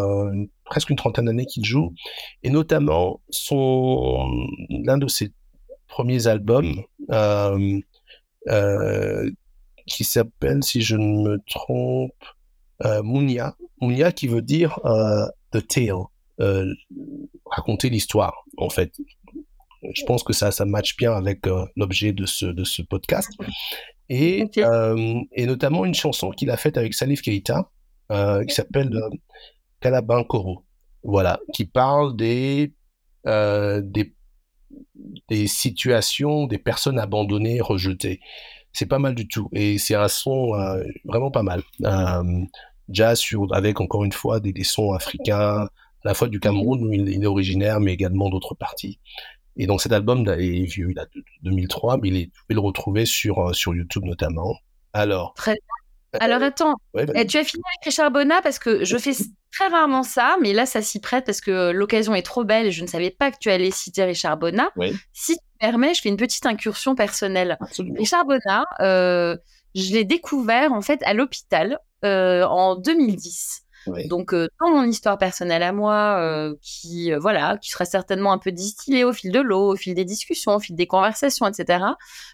presque 0.63 0.89
une 0.89 0.95
trentaine 0.95 1.25
d'années 1.25 1.45
qu'il 1.45 1.65
joue, 1.65 1.93
et 2.41 2.49
notamment 2.49 3.19
son 3.29 4.29
l'un 4.69 4.97
de 4.97 5.07
ses 5.07 5.33
premiers 5.87 6.27
albums 6.27 6.83
qui 9.87 10.03
s'appelle, 10.05 10.63
si 10.63 10.81
je 10.81 10.95
ne 10.95 11.31
me 11.31 11.37
trompe, 11.49 12.13
euh, 12.85 13.01
Munia. 13.03 13.55
Munia 13.81 14.11
qui 14.11 14.27
veut 14.27 14.41
dire 14.41 14.79
euh, 14.85 15.25
the 15.51 15.65
tale, 15.65 16.05
euh, 16.39 16.65
raconter 17.45 17.89
l'histoire 17.89 18.45
en 18.57 18.69
fait. 18.69 18.93
Je 19.93 20.03
pense 20.05 20.23
que 20.23 20.33
ça, 20.33 20.51
ça 20.51 20.65
match 20.65 20.97
bien 20.97 21.13
avec 21.13 21.45
l'objet 21.77 22.11
de 22.11 22.25
ce, 22.25 22.45
de 22.45 22.65
ce 22.65 22.81
podcast. 22.81 23.31
Et, 24.09 24.43
et 24.57 25.45
notamment 25.45 25.85
une 25.85 25.93
chanson 25.93 26.31
qu'il 26.31 26.49
a 26.49 26.57
faite 26.57 26.77
avec 26.77 26.93
Salif 26.93 27.21
Keita, 27.21 27.71
qui 28.09 28.53
s'appelle 28.53 28.91
Calaban 29.79 30.25
Koro. 30.25 30.65
Voilà, 31.01 31.39
qui 31.53 31.63
parle 31.63 32.17
des, 32.17 32.73
des 33.25 34.13
des 35.29 35.47
situations, 35.47 36.47
des 36.47 36.57
personnes 36.57 36.99
abandonnées, 36.99 37.61
rejetées. 37.61 38.19
C'est 38.79 38.85
pas 38.85 38.97
mal 38.97 39.13
du 39.13 39.27
tout. 39.27 39.49
Et 39.51 39.77
c'est 39.77 39.95
un 39.95 40.07
son 40.07 40.55
euh, 40.55 40.81
vraiment 41.03 41.31
pas 41.31 41.43
mal. 41.43 41.61
Euh, 41.83 42.45
jazz 42.87 43.19
sur, 43.19 43.53
avec 43.53 43.81
encore 43.81 44.05
une 44.05 44.13
fois 44.13 44.39
des, 44.39 44.63
sons 44.63 44.93
africains, 44.93 45.63
à 45.65 45.69
la 46.05 46.13
fois 46.13 46.29
du 46.29 46.39
Cameroun 46.39 46.85
où 46.85 46.93
il, 46.93 47.21
est 47.21 47.25
originaire, 47.25 47.81
mais 47.81 47.91
également 47.91 48.29
d'autres 48.29 48.55
parties. 48.55 48.97
Et 49.57 49.67
donc 49.67 49.81
cet 49.81 49.91
album 49.91 50.25
est 50.29 50.63
vieux, 50.63 50.91
il 50.91 50.97
a 50.97 51.07
2003, 51.43 51.97
mais 51.97 52.07
il 52.07 52.15
est, 52.15 52.25
vous 52.27 52.31
pouvez 52.47 52.55
le 52.55 52.61
retrouver 52.61 53.05
sur, 53.05 53.49
euh, 53.49 53.51
sur 53.51 53.75
YouTube 53.75 54.05
notamment. 54.05 54.55
Alors. 54.93 55.33
Très 55.33 55.57
Alors 56.17 56.41
attends, 56.41 56.75
eh, 56.97 57.27
tu 57.27 57.35
as 57.35 57.43
fini 57.43 57.61
avec 57.75 57.83
Richard 57.83 58.11
Bonnat 58.11 58.41
parce 58.41 58.59
que 58.59 58.85
je 58.85 58.97
fais 58.97 59.11
très 59.51 59.67
rarement 59.67 60.03
ça, 60.03 60.37
mais 60.41 60.53
là 60.53 60.65
ça 60.65 60.81
s'y 60.81 61.01
prête 61.01 61.25
parce 61.25 61.41
que 61.41 61.71
l'occasion 61.71 62.15
est 62.15 62.21
trop 62.21 62.45
belle 62.45 62.67
et 62.67 62.71
je 62.71 62.81
ne 62.81 62.87
savais 62.87 63.11
pas 63.11 63.29
que 63.29 63.39
tu 63.41 63.49
allais 63.49 63.71
citer 63.71 64.05
Richard 64.05 64.37
Bonnat. 64.37 64.71
Si 65.11 65.35
tu 65.35 65.43
permets, 65.59 65.93
je 65.93 66.01
fais 66.01 66.09
une 66.09 66.17
petite 66.17 66.45
incursion 66.45 66.95
personnelle. 66.95 67.57
Bonnat, 68.25 68.65
euh, 68.79 69.37
je 69.75 69.93
l'ai 69.93 70.03
découvert 70.03 70.73
en 70.73 70.81
fait 70.81 71.01
à 71.03 71.13
l'hôpital 71.13 71.79
euh, 72.03 72.43
en 72.45 72.75
2010. 72.75 73.63
Donc, 74.05 74.33
euh, 74.33 74.47
dans 74.59 74.69
mon 74.69 74.83
histoire 74.83 75.17
personnelle 75.17 75.63
à 75.63 75.71
moi, 75.71 76.53
qui 76.61 77.11
voilà, 77.13 77.57
qui 77.57 77.69
sera 77.69 77.85
certainement 77.85 78.31
un 78.33 78.37
peu 78.37 78.51
distillée 78.51 79.03
au 79.03 79.13
fil 79.13 79.31
de 79.31 79.39
l'eau, 79.39 79.73
au 79.73 79.75
fil 79.75 79.95
des 79.95 80.05
discussions, 80.05 80.55
au 80.55 80.59
fil 80.59 80.75
des 80.75 80.85
conversations, 80.85 81.47
etc. 81.47 81.85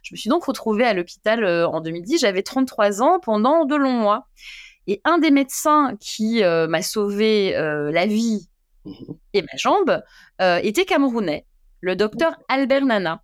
Je 0.03 0.13
me 0.13 0.17
suis 0.17 0.29
donc 0.29 0.45
retrouvée 0.45 0.85
à 0.85 0.93
l'hôpital 0.93 1.45
en 1.45 1.81
2010. 1.81 2.19
J'avais 2.19 2.43
33 2.43 3.01
ans 3.01 3.19
pendant 3.19 3.65
de 3.65 3.75
longs 3.75 3.91
mois. 3.91 4.27
Et 4.87 5.01
un 5.03 5.17
des 5.17 5.31
médecins 5.31 5.95
qui 5.99 6.41
m'a 6.43 6.81
sauvé 6.81 7.51
la 7.53 8.05
vie 8.05 8.49
mmh 8.85 8.91
et 9.33 9.41
ma 9.41 9.57
jambe 9.57 10.01
était 10.39 10.85
camerounais, 10.85 11.45
le 11.81 11.95
docteur 11.95 12.37
Albert 12.47 12.85
Nana. 12.85 13.21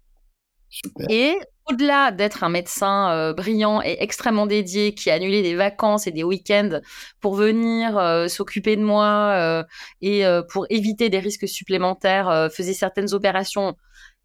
Et 1.10 1.36
au-delà 1.70 2.12
d'être 2.12 2.44
un 2.44 2.50
médecin 2.50 3.12
euh, 3.12 3.34
brillant 3.34 3.82
et 3.82 3.98
extrêmement 4.00 4.48
dédié 4.48 4.94
qui 4.94 5.10
a 5.10 5.16
annulé 5.16 5.42
des 5.42 5.56
vacances 5.56 6.08
et 6.08 6.12
des 6.12 6.24
week-ends 6.24 6.80
pour 7.20 7.36
venir 7.36 7.98
euh, 7.98 8.28
s'occuper 8.28 8.76
de 8.76 8.84
moi 8.84 9.34
euh, 9.36 9.64
et 10.02 10.24
pour 10.50 10.66
éviter 10.70 11.10
des 11.10 11.20
risques 11.20 11.48
supplémentaires, 11.48 12.50
faisait 12.52 12.74
certaines 12.74 13.14
opérations 13.14 13.76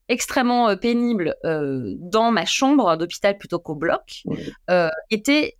extrêmement 0.08 0.76
pénibles 0.76 1.34
dans 1.44 2.30
ma 2.30 2.44
chambre 2.44 2.96
d'hôpital 2.96 3.36
plutôt 3.38 3.58
qu'au 3.58 3.74
bloc, 3.74 4.22
était 5.10 5.56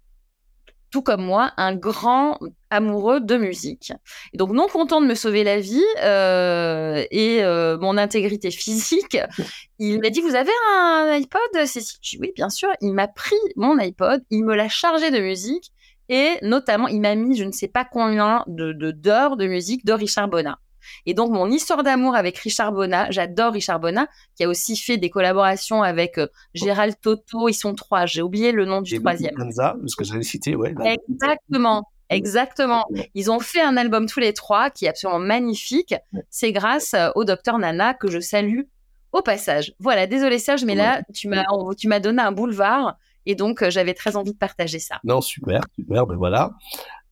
comme 1.03 1.25
moi, 1.25 1.53
un 1.57 1.75
grand 1.75 2.39
amoureux 2.71 3.21
de 3.21 3.37
musique. 3.37 3.93
Et 4.33 4.39
donc, 4.39 4.53
non 4.53 4.69
content 4.69 5.01
de 5.01 5.07
me 5.07 5.15
sauver 5.15 5.45
la 5.45 5.61
vie 5.61 5.85
euh, 6.03 7.05
et 7.11 7.43
euh, 7.43 7.79
mon 7.79 7.97
intégrité 7.97 8.51
physique, 8.51 9.19
il 9.79 10.01
m'a 10.01 10.11
dit 10.11 10.21
Vous 10.21 10.35
avez 10.35 10.53
un 10.75 11.09
iPod 11.13 11.67
C'est 11.67 11.83
Oui, 12.21 12.33
bien 12.35 12.51
sûr. 12.51 12.69
Il 12.81 12.93
m'a 12.93 13.09
pris 13.09 13.37
mon 13.57 13.79
iPod, 13.79 14.23
il 14.31 14.45
me 14.45 14.55
l'a 14.55 14.69
chargé 14.69 15.11
de 15.11 15.21
musique 15.21 15.73
et 16.09 16.39
notamment, 16.43 16.89
il 16.89 17.01
m'a 17.01 17.15
mis 17.15 17.37
je 17.37 17.45
ne 17.45 17.53
sais 17.53 17.69
pas 17.69 17.85
combien 17.85 18.45
de 18.47 18.73
d'heures 18.93 19.37
de 19.37 19.47
musique 19.47 19.85
de 19.85 19.93
Richard 19.93 20.29
Bonnat. 20.29 20.59
Et 21.07 21.15
donc, 21.15 21.31
mon 21.31 21.51
histoire 21.51 21.83
d'amour 21.83 22.15
avec 22.15 22.37
Richard 22.39 22.73
Bonnat, 22.73 23.11
j'adore 23.11 23.53
Richard 23.53 23.81
Bonnat, 23.81 24.09
qui 24.35 24.45
a 24.45 24.49
aussi 24.49 24.77
fait 24.77 24.97
des 24.97 25.11
collaborations 25.11 25.83
avec 25.83 26.19
euh, 26.19 26.27
Gérald 26.55 26.97
Toto. 27.01 27.49
Ils 27.49 27.55
sont 27.55 27.75
trois. 27.75 28.07
J'ai 28.07 28.23
oublié 28.23 28.53
le 28.53 28.65
nom 28.65 28.83
du 28.83 28.99
troisième. 28.99 29.35
parce 29.37 29.97
que 29.97 30.05
j'avais 30.05 30.23
cité, 30.23 30.57
ouais. 30.57 30.75
Exactement. 31.09 31.85
Exactement. 32.09 32.85
Ils 33.15 33.31
ont 33.31 33.41
fait 33.41 33.61
un 33.61 33.77
album 33.77 34.07
tous 34.07 34.21
les 34.21 34.33
trois 34.33 34.71
qui 34.71 34.85
est 34.85 34.89
absolument 34.89 35.19
magnifique. 35.19 35.95
C'est 36.31 36.53
grâce 36.53 36.95
euh, 36.95 37.11
au 37.15 37.25
docteur 37.25 37.59
Nana 37.59 37.95
que 37.95 38.09
je 38.09 38.21
salue 38.21 38.63
au 39.13 39.23
passage. 39.23 39.75
Voilà, 39.81 40.07
désolé 40.07 40.39
Serge, 40.39 40.65
mais 40.65 40.75
là, 40.75 41.03
tu 41.15 41.29
m'as, 41.29 41.45
tu 41.77 41.89
m'as 41.89 42.01
donné 42.01 42.23
un 42.23 42.33
boulevard 42.33 42.97
et 43.25 43.35
donc 43.35 43.63
euh, 43.63 43.71
j'avais 43.71 43.95
très 43.95 44.17
envie 44.17 44.33
de 44.33 44.39
partager 44.39 44.79
ça. 44.79 45.01
Non, 45.05 45.21
super, 45.21 45.63
super, 45.75 46.07
ben 46.07 46.17
voilà. 46.17 46.53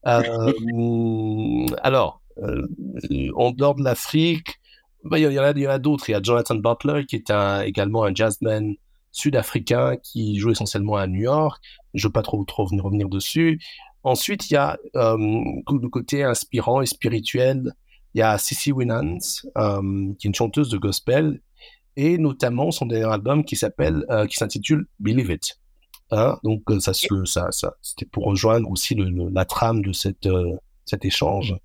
alors, 0.05 2.21
en 2.37 3.51
dehors 3.51 3.75
de 3.75 3.83
l'Afrique, 3.83 4.59
bah, 5.03 5.19
il 5.19 5.31
y, 5.31 5.39
en 5.39 5.43
a, 5.43 5.79
d'autres. 5.79 6.09
Il 6.09 6.13
y 6.13 6.15
a 6.15 6.21
Jonathan 6.21 6.55
Butler, 6.55 7.05
qui 7.05 7.15
est 7.15 7.31
également 7.65 8.03
un 8.03 8.13
jazzman 8.13 8.75
sud-africain 9.11 9.95
qui 9.97 10.37
joue 10.37 10.51
essentiellement 10.51 10.95
à 10.95 11.07
New 11.07 11.21
York. 11.21 11.63
Je 11.93 12.05
ne 12.05 12.09
veux 12.09 12.11
pas 12.11 12.21
trop, 12.21 12.43
trop 12.43 12.65
revenir 12.65 13.07
dessus. 13.07 13.59
Ensuite, 14.03 14.51
il 14.51 14.53
y 14.53 14.57
a 14.57 14.77
euh, 14.95 15.17
le 15.17 15.89
côté 15.89 16.23
inspirant 16.23 16.81
et 16.81 16.85
spirituel. 16.85 17.73
Il 18.13 18.19
y 18.19 18.21
a 18.21 18.37
Cissy 18.37 18.71
Winans, 18.71 19.17
euh, 19.57 20.13
qui 20.19 20.27
est 20.27 20.29
une 20.29 20.35
chanteuse 20.35 20.69
de 20.69 20.77
gospel, 20.77 21.41
et 21.95 22.17
notamment 22.17 22.71
son 22.71 22.85
dernier 22.85 23.11
album 23.11 23.43
qui 23.45 23.55
s'appelle, 23.55 24.05
euh, 24.09 24.27
qui 24.27 24.35
s'intitule 24.35 24.85
Believe 24.99 25.31
It. 25.31 25.59
Hein? 26.11 26.37
Donc 26.43 26.61
ça, 26.79 26.93
c'était 26.93 28.05
pour 28.11 28.25
rejoindre 28.25 28.69
aussi 28.69 28.95
la 28.95 29.45
trame 29.45 29.81
de 29.81 29.91
cet 29.91 31.05
échange. 31.05 31.55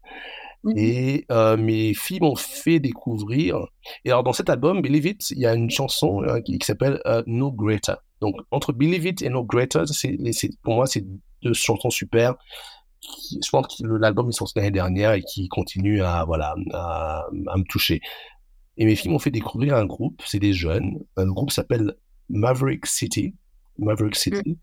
Mmh 0.63 0.73
et 0.77 1.27
euh, 1.33 1.57
mes 1.57 1.95
filles 1.95 2.21
m'ont 2.21 2.37
fait 2.37 2.81
découvrir. 2.81 3.67
Et 4.05 4.11
alors, 4.11 4.23
dans 4.23 4.33
cet 4.33 4.51
album, 4.51 4.83
Believe 4.83 5.07
It, 5.07 5.31
il 5.31 5.39
y 5.39 5.47
a 5.47 5.55
une 5.55 5.71
chanson 5.71 6.23
euh, 6.23 6.41
qui, 6.41 6.59
s'appelle 6.63 7.01
euh, 7.07 7.23
No 7.27 7.51
Greater. 7.51 7.97
Donc, 8.21 8.37
entre 8.51 8.73
Believe 8.73 9.07
It 9.07 9.23
et 9.23 9.31
No 9.31 9.43
Greater, 9.43 9.89
c'est, 9.89 10.19
pour 10.63 10.75
moi, 10.75 10.87
c'est 10.87 11.05
deux 11.43 11.55
chansons 11.55 11.89
super. 11.89 12.35
je 13.03 13.49
pense 13.49 13.67
que 13.69 13.87
l'album 13.87 14.29
est 14.29 14.33
sorti 14.33 14.53
l'année 14.57 14.71
dernière 14.71 15.13
et 15.13 15.23
qui 15.23 15.49
continue 15.49 16.03
à, 16.03 16.25
voilà, 16.27 16.55
à, 16.75 17.27
me 17.33 17.65
toucher. 17.65 18.03
Et 18.77 18.85
mes 18.85 18.97
filles 18.97 19.11
m'ont 19.11 19.19
fait 19.19 19.31
découvrir 19.31 19.77
un 19.77 19.87
groupe, 19.87 20.21
c'est 20.27 20.39
des 20.39 20.53
jeunes. 20.53 20.99
Le 21.17 21.33
groupe 21.33 21.51
s'appelle 21.51 21.95
Maverick 22.29 22.85
City. 22.85 23.35
Maverick 23.79 24.13
mmh. 24.13 24.19
City. 24.19 24.59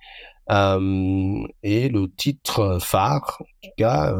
et 1.63 1.89
le 1.89 2.05
titre 2.15 2.77
phare, 2.79 3.37
en 3.41 3.45
tout 3.63 3.71
cas, 3.77 4.15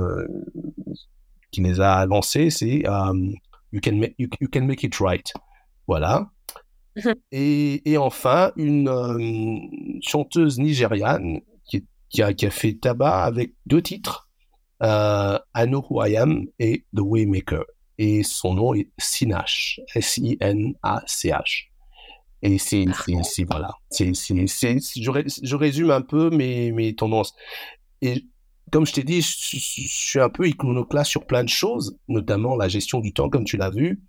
qui 1.51 1.61
les 1.61 1.79
a 1.79 2.05
lancés, 2.05 2.49
c'est 2.49 2.87
um, 2.87 3.33
you, 3.71 3.81
can 3.81 4.01
you, 4.17 4.27
Can 4.51 4.65
Make 4.65 4.83
It 4.83 4.95
Right. 4.99 5.33
Voilà. 5.87 6.29
et, 7.31 7.89
et, 7.89 7.97
enfin, 7.97 8.51
une 8.55 8.89
euh, 8.89 9.99
chanteuse 10.01 10.59
nigériane 10.59 11.41
qui, 11.65 11.85
qui, 12.09 12.21
a, 12.21 12.33
qui, 12.33 12.45
a, 12.45 12.49
fait 12.49 12.73
tabac 12.73 13.23
avec 13.23 13.53
deux 13.65 13.81
titres, 13.81 14.29
euh, 14.83 15.37
I 15.55 15.65
Know 15.65 15.85
Who 15.89 16.03
I 16.05 16.17
Am 16.17 16.45
et 16.59 16.85
The 16.95 17.01
Waymaker. 17.01 17.63
Et 17.99 18.23
son 18.23 18.53
nom 18.53 18.73
est 18.73 18.89
Sinash, 18.99 19.79
S-I-N-A-C-H. 19.95 21.69
Et 22.43 22.59
c'est, 22.59 22.85
voilà, 23.49 23.71
c'est, 23.89 24.13
je, 24.13 25.39
je 25.43 25.55
résume 25.55 25.89
un 25.89 26.01
peu 26.01 26.29
mes, 26.29 26.71
mes 26.71 26.93
tendances. 26.95 27.33
Et 28.01 28.25
comme 28.71 28.85
je 28.85 28.93
t'ai 28.93 29.03
dit, 29.03 29.21
je, 29.21 29.27
suis 29.29 30.19
un 30.19 30.29
peu 30.29 30.47
iconoclaste 30.47 31.11
sur 31.11 31.25
plein 31.25 31.43
de 31.43 31.49
choses, 31.49 31.97
notamment 32.07 32.55
la 32.55 32.67
gestion 32.67 32.99
du 32.99 33.13
temps, 33.13 33.29
comme 33.29 33.45
tu 33.45 33.57
l'as 33.57 33.69
vu. 33.69 34.01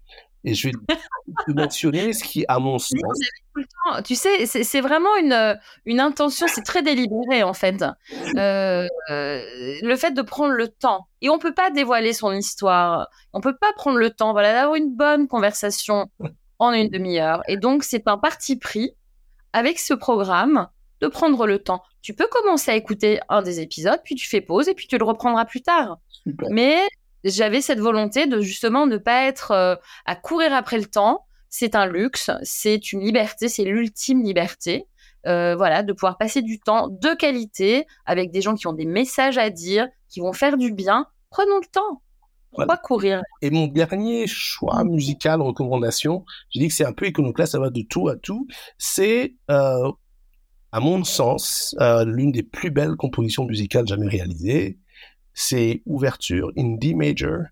Et 0.44 0.54
je 0.54 0.68
vais 0.68 0.72
te 0.72 1.52
mentionner 1.52 2.12
ce 2.12 2.24
qui, 2.24 2.44
à 2.48 2.58
mon 2.58 2.78
sens. 2.78 3.00
Tu 4.04 4.14
sais, 4.14 4.46
c'est 4.46 4.80
vraiment 4.80 5.14
une, 5.16 5.58
une 5.84 6.00
intention, 6.00 6.46
c'est 6.48 6.62
très 6.62 6.82
délibéré 6.82 7.42
en 7.42 7.54
fait. 7.54 7.84
Euh, 8.36 8.86
euh, 9.10 9.42
le 9.82 9.96
fait 9.96 10.12
de 10.12 10.22
prendre 10.22 10.52
le 10.52 10.68
temps. 10.68 11.08
Et 11.22 11.28
on 11.28 11.36
ne 11.36 11.40
peut 11.40 11.54
pas 11.54 11.70
dévoiler 11.70 12.12
son 12.12 12.32
histoire. 12.32 13.08
On 13.32 13.38
ne 13.38 13.42
peut 13.42 13.56
pas 13.56 13.72
prendre 13.74 13.98
le 13.98 14.10
temps 14.10 14.32
voilà, 14.32 14.52
d'avoir 14.52 14.76
une 14.76 14.94
bonne 14.94 15.26
conversation 15.26 16.08
en 16.58 16.72
une 16.72 16.88
demi-heure. 16.88 17.42
Et 17.48 17.56
donc, 17.56 17.82
c'est 17.82 18.06
un 18.06 18.18
parti 18.18 18.56
pris 18.56 18.92
avec 19.52 19.78
ce 19.78 19.94
programme 19.94 20.68
de 21.00 21.06
prendre 21.06 21.46
le 21.46 21.58
temps. 21.58 21.82
Tu 22.02 22.14
peux 22.14 22.26
commencer 22.26 22.70
à 22.70 22.76
écouter 22.76 23.20
un 23.28 23.42
des 23.42 23.60
épisodes, 23.60 24.00
puis 24.04 24.14
tu 24.14 24.28
fais 24.28 24.40
pause 24.40 24.68
et 24.68 24.74
puis 24.74 24.86
tu 24.86 24.98
le 24.98 25.04
reprendras 25.04 25.44
plus 25.44 25.62
tard. 25.62 25.98
Mais 26.50 26.80
j'avais 27.24 27.60
cette 27.60 27.80
volonté 27.80 28.26
de 28.26 28.40
justement 28.40 28.86
ne 28.86 28.96
pas 28.96 29.24
être 29.26 29.50
euh, 29.52 29.76
à 30.06 30.16
courir 30.16 30.52
après 30.52 30.78
le 30.78 30.86
temps. 30.86 31.24
C'est 31.48 31.74
un 31.74 31.86
luxe, 31.86 32.30
c'est 32.42 32.92
une 32.92 33.00
liberté, 33.00 33.48
c'est 33.48 33.64
l'ultime 33.64 34.22
liberté. 34.22 34.86
Euh, 35.26 35.56
voilà, 35.56 35.82
de 35.82 35.92
pouvoir 35.92 36.16
passer 36.16 36.42
du 36.42 36.60
temps 36.60 36.88
de 36.88 37.14
qualité 37.14 37.86
avec 38.06 38.30
des 38.30 38.40
gens 38.40 38.54
qui 38.54 38.66
ont 38.66 38.72
des 38.72 38.86
messages 38.86 39.36
à 39.36 39.50
dire, 39.50 39.88
qui 40.08 40.20
vont 40.20 40.32
faire 40.32 40.56
du 40.56 40.72
bien. 40.72 41.06
Prenons 41.30 41.58
le 41.58 41.66
temps. 41.66 42.02
Pourquoi 42.50 42.76
courir? 42.76 43.22
Et 43.42 43.50
mon 43.50 43.66
dernier 43.66 44.26
choix 44.26 44.82
musical, 44.84 45.42
recommandation, 45.42 46.24
je 46.54 46.60
dis 46.60 46.68
que 46.68 46.74
c'est 46.74 46.86
un 46.86 46.92
peu 46.92 47.06
iconoclaste, 47.06 47.52
ça 47.52 47.58
va 47.58 47.68
de 47.70 47.82
tout 47.82 48.08
à 48.08 48.16
tout, 48.16 48.46
c'est 48.78 49.34
euh, 49.50 49.92
à 50.72 50.80
mon 50.80 51.02
sens, 51.04 51.74
euh, 51.80 52.04
l'une 52.04 52.32
des 52.32 52.42
plus 52.42 52.70
belles 52.70 52.96
compositions 52.96 53.44
musicales 53.44 53.86
jamais 53.86 54.08
réalisées, 54.08 54.78
c'est 55.34 55.82
Ouverture 55.86 56.50
in 56.58 56.76
D 56.76 56.94
major 56.94 57.44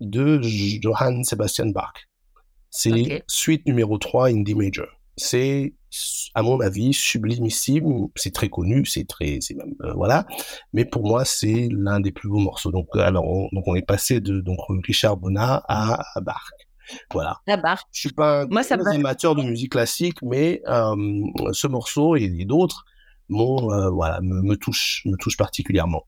de 0.00 0.40
Johann 0.42 1.24
Sebastian 1.24 1.70
Bach. 1.70 1.92
C'est 2.70 3.24
suite 3.26 3.66
numéro 3.66 3.98
3 3.98 4.28
in 4.30 4.42
D 4.42 4.54
major. 4.54 4.86
C'est, 5.16 5.74
à 6.34 6.42
mon 6.42 6.60
avis, 6.60 6.94
sublimissime. 6.94 8.08
C'est 8.14 8.32
très 8.32 8.48
connu, 8.48 8.86
c'est 8.86 9.06
très, 9.06 9.38
c'est 9.40 9.54
même, 9.54 9.74
euh, 9.82 9.92
voilà. 9.94 10.24
Mais 10.72 10.84
pour 10.84 11.04
moi, 11.06 11.24
c'est 11.24 11.68
l'un 11.72 11.98
des 12.00 12.12
plus 12.12 12.28
beaux 12.28 12.38
morceaux. 12.38 12.70
Donc, 12.70 12.88
alors, 12.94 13.26
on, 13.26 13.48
donc 13.52 13.64
on 13.66 13.74
est 13.74 13.82
passé 13.82 14.20
de 14.20 14.40
donc 14.40 14.58
Richard 14.86 15.16
Bonnat 15.16 15.64
à, 15.68 16.00
à 16.14 16.20
Bach. 16.20 16.50
Voilà. 17.12 17.40
La 17.46 17.56
barre. 17.56 17.88
Je 17.92 18.00
suis 18.00 18.12
pas 18.12 18.42
un 18.42 18.46
Moi, 18.46 18.62
amateur 18.70 19.34
de 19.34 19.42
musique 19.42 19.72
classique, 19.72 20.18
mais 20.22 20.62
euh, 20.66 20.94
ce 21.52 21.66
morceau 21.66 22.16
et, 22.16 22.28
d'autres 22.44 22.84
euh, 23.30 23.90
voilà, 23.90 24.20
me, 24.20 24.42
me 24.42 24.56
touchent 24.56 25.02
me 25.06 25.16
touche 25.16 25.36
particulièrement. 25.36 26.06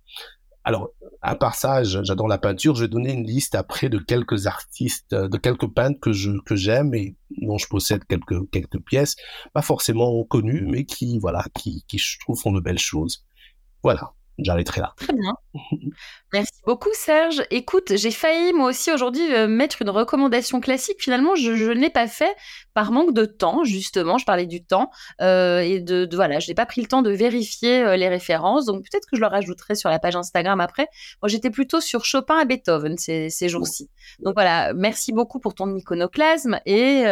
Alors, 0.65 0.91
à 1.23 1.35
part 1.35 1.57
ça, 1.57 1.83
j'adore 1.83 2.29
la 2.29 2.39
peinture. 2.39 2.77
Je 2.77 2.83
vais 2.83 2.89
donner 2.89 3.13
une 3.13 3.27
liste 3.27 3.57
après 3.57 3.89
de 3.89 3.99
quelques 3.99 4.47
artistes, 4.47 5.13
de 5.13 5.37
quelques 5.37 5.67
peintres 5.67 5.99
que 6.01 6.13
je 6.13 6.31
que 6.45 6.55
j'aime 6.55 6.95
et 6.95 7.17
dont 7.43 7.59
je 7.59 7.67
possède 7.67 8.05
quelques 8.05 8.49
quelques 8.51 8.81
pièces, 8.81 9.17
pas 9.55 9.63
forcément 9.63 10.23
connues, 10.25 10.65
mais 10.69 10.85
qui 10.85 11.19
voilà, 11.19 11.45
qui 11.55 11.85
qui 11.89 11.99
je 11.99 12.19
trouve 12.21 12.41
font 12.41 12.53
de 12.53 12.61
belles 12.61 12.79
choses. 12.79 13.25
voilà, 13.83 14.13
j'arrêterai 14.44 14.81
là. 14.81 14.94
Très 14.97 15.12
bien. 15.12 15.35
Merci 16.32 16.60
beaucoup, 16.66 16.90
Serge. 16.94 17.43
Écoute, 17.51 17.97
j'ai 17.97 18.10
failli, 18.10 18.52
moi 18.52 18.70
aussi, 18.70 18.90
aujourd'hui, 18.90 19.35
euh, 19.35 19.47
mettre 19.47 19.82
une 19.82 19.90
recommandation 19.90 20.60
classique. 20.60 20.97
Finalement, 21.01 21.35
je, 21.35 21.51
ne 21.51 21.74
l'ai 21.74 21.90
pas 21.90 22.06
fait 22.06 22.35
par 22.74 22.90
manque 22.93 23.12
de 23.12 23.24
temps, 23.24 23.64
justement. 23.64 24.19
Je 24.19 24.24
parlais 24.24 24.47
du 24.47 24.64
temps. 24.64 24.90
Euh, 25.20 25.60
et 25.60 25.81
de, 25.81 26.09
voilà, 26.12 26.39
je 26.39 26.48
n'ai 26.48 26.55
pas 26.55 26.66
pris 26.66 26.81
le 26.81 26.86
temps 26.86 27.02
de 27.02 27.10
vérifier 27.10 27.82
euh, 27.82 27.97
les 27.97 28.09
références. 28.09 28.66
Donc, 28.66 28.82
peut-être 28.82 29.06
que 29.10 29.16
je 29.16 29.20
le 29.20 29.27
rajouterai 29.27 29.74
sur 29.74 29.90
la 29.90 29.98
page 29.98 30.16
Instagram 30.16 30.60
après. 30.60 30.89
Moi, 31.23 31.28
j'étais 31.28 31.51
plutôt 31.51 31.81
sur 31.81 32.05
Chopin 32.05 32.40
et 32.40 32.44
Beethoven 32.47 32.97
ces, 32.97 33.28
ces 33.28 33.48
jours-ci. 33.48 33.90
Donc, 34.20 34.35
voilà, 34.35 34.73
merci 34.74 35.12
beaucoup 35.12 35.39
pour 35.39 35.55
ton 35.55 35.74
iconoclasme 35.74 36.60
et, 36.66 37.05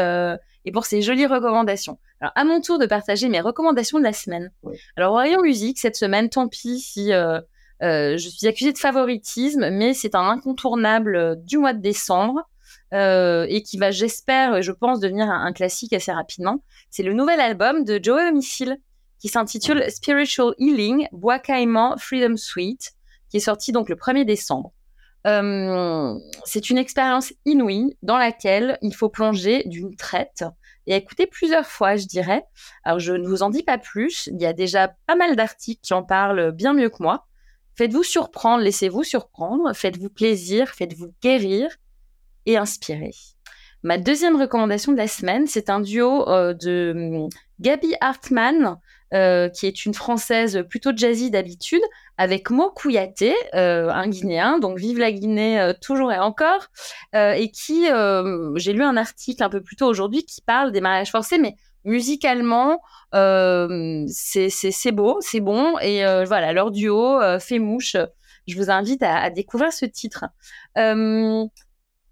et 0.64 0.72
pour 0.72 0.84
ces 0.84 1.02
jolies 1.02 1.26
recommandations. 1.26 1.98
Alors, 2.20 2.32
à 2.36 2.44
mon 2.44 2.60
tour 2.60 2.78
de 2.78 2.86
partager 2.86 3.28
mes 3.28 3.40
recommandations 3.40 3.98
de 3.98 4.04
la 4.04 4.12
semaine. 4.12 4.52
Alors, 4.96 5.16
Rayon 5.16 5.42
Musique, 5.42 5.78
cette 5.78 5.96
semaine, 5.96 6.28
tant 6.28 6.48
pis 6.48 6.80
si 6.80 7.12
euh, 7.12 7.40
euh, 7.82 8.16
je 8.16 8.28
suis 8.28 8.46
accusée 8.46 8.72
de 8.72 8.78
favoritisme, 8.78 9.70
mais 9.70 9.94
c'est 9.94 10.14
un 10.14 10.28
incontournable 10.28 11.16
euh, 11.16 11.34
du 11.36 11.58
mois 11.58 11.72
de 11.72 11.80
décembre 11.80 12.42
et 12.92 13.62
qui 13.64 13.78
va, 13.78 13.92
j'espère, 13.92 14.56
et 14.56 14.62
je 14.62 14.72
pense, 14.72 14.98
devenir 14.98 15.30
un, 15.30 15.52
classique 15.52 15.92
assez 15.92 16.10
rapidement. 16.10 16.64
C'est 16.90 17.04
le 17.04 17.12
nouvel 17.12 17.38
album 17.38 17.84
de 17.84 18.00
Joey 18.02 18.28
Homicile 18.28 18.78
qui 19.20 19.28
s'intitule 19.28 19.88
Spiritual 19.90 20.54
Healing, 20.58 21.06
Bois 21.12 21.38
Caïman 21.38 21.96
Freedom 21.98 22.36
Suite, 22.36 22.92
qui 23.28 23.36
est 23.36 23.40
sorti 23.40 23.70
donc 23.70 23.88
le 23.88 23.94
1er 23.94 24.24
décembre. 24.24 24.72
C'est 25.24 26.70
une 26.70 26.78
expérience 26.78 27.32
inouïe 27.44 27.96
dans 28.02 28.18
laquelle 28.18 28.78
il 28.82 28.94
faut 28.94 29.08
plonger 29.08 29.62
d'une 29.66 29.96
traite 29.96 30.44
et 30.86 30.96
écouter 30.96 31.26
plusieurs 31.26 31.66
fois, 31.66 31.96
je 31.96 32.06
dirais. 32.06 32.44
Alors, 32.84 32.98
je 32.98 33.12
ne 33.12 33.28
vous 33.28 33.42
en 33.42 33.50
dis 33.50 33.62
pas 33.62 33.78
plus. 33.78 34.28
Il 34.32 34.40
y 34.40 34.46
a 34.46 34.52
déjà 34.52 34.88
pas 35.06 35.14
mal 35.14 35.36
d'articles 35.36 35.80
qui 35.82 35.94
en 35.94 36.02
parlent 36.02 36.52
bien 36.52 36.72
mieux 36.72 36.88
que 36.88 37.02
moi. 37.02 37.26
Faites-vous 37.76 38.02
surprendre, 38.02 38.62
laissez-vous 38.62 39.04
surprendre, 39.04 39.72
faites-vous 39.72 40.10
plaisir, 40.10 40.68
faites-vous 40.68 41.14
guérir 41.22 41.70
et 42.46 42.56
inspirer. 42.56 43.12
Ma 43.82 43.96
deuxième 43.96 44.38
recommandation 44.38 44.92
de 44.92 44.98
la 44.98 45.08
semaine, 45.08 45.46
c'est 45.46 45.70
un 45.70 45.80
duo 45.80 46.28
euh, 46.28 46.52
de 46.52 46.92
hum, 46.94 47.28
Gabi 47.60 47.94
Hartmann, 48.00 48.76
euh, 49.12 49.48
qui 49.48 49.66
est 49.66 49.84
une 49.84 49.94
Française 49.94 50.64
plutôt 50.68 50.90
jazzy 50.94 51.30
d'habitude, 51.30 51.82
avec 52.16 52.50
Mo 52.50 52.70
Kouyaté, 52.70 53.34
euh, 53.54 53.88
un 53.90 54.08
Guinéen, 54.08 54.58
donc 54.58 54.78
vive 54.78 54.98
la 54.98 55.10
Guinée 55.12 55.72
toujours 55.80 56.12
et 56.12 56.18
encore, 56.18 56.68
et 57.14 57.50
qui, 57.50 57.86
j'ai 58.56 58.72
lu 58.72 58.82
un 58.82 58.96
article 58.96 59.42
un 59.42 59.48
peu 59.48 59.62
plus 59.62 59.76
tôt 59.76 59.86
aujourd'hui 59.86 60.24
qui 60.24 60.42
parle 60.42 60.72
des 60.72 60.80
mariages 60.80 61.10
forcés, 61.10 61.38
mais 61.38 61.56
musicalement, 61.84 62.80
c'est 63.12 64.92
beau, 64.92 65.18
c'est 65.20 65.40
bon, 65.40 65.78
et 65.80 66.04
voilà, 66.26 66.52
leur 66.52 66.70
duo 66.70 67.18
fait 67.40 67.58
mouche. 67.58 67.96
Je 68.46 68.56
vous 68.56 68.70
invite 68.70 69.02
à, 69.02 69.16
à 69.16 69.30
découvrir 69.30 69.72
ce 69.72 69.86
titre. 69.86 70.24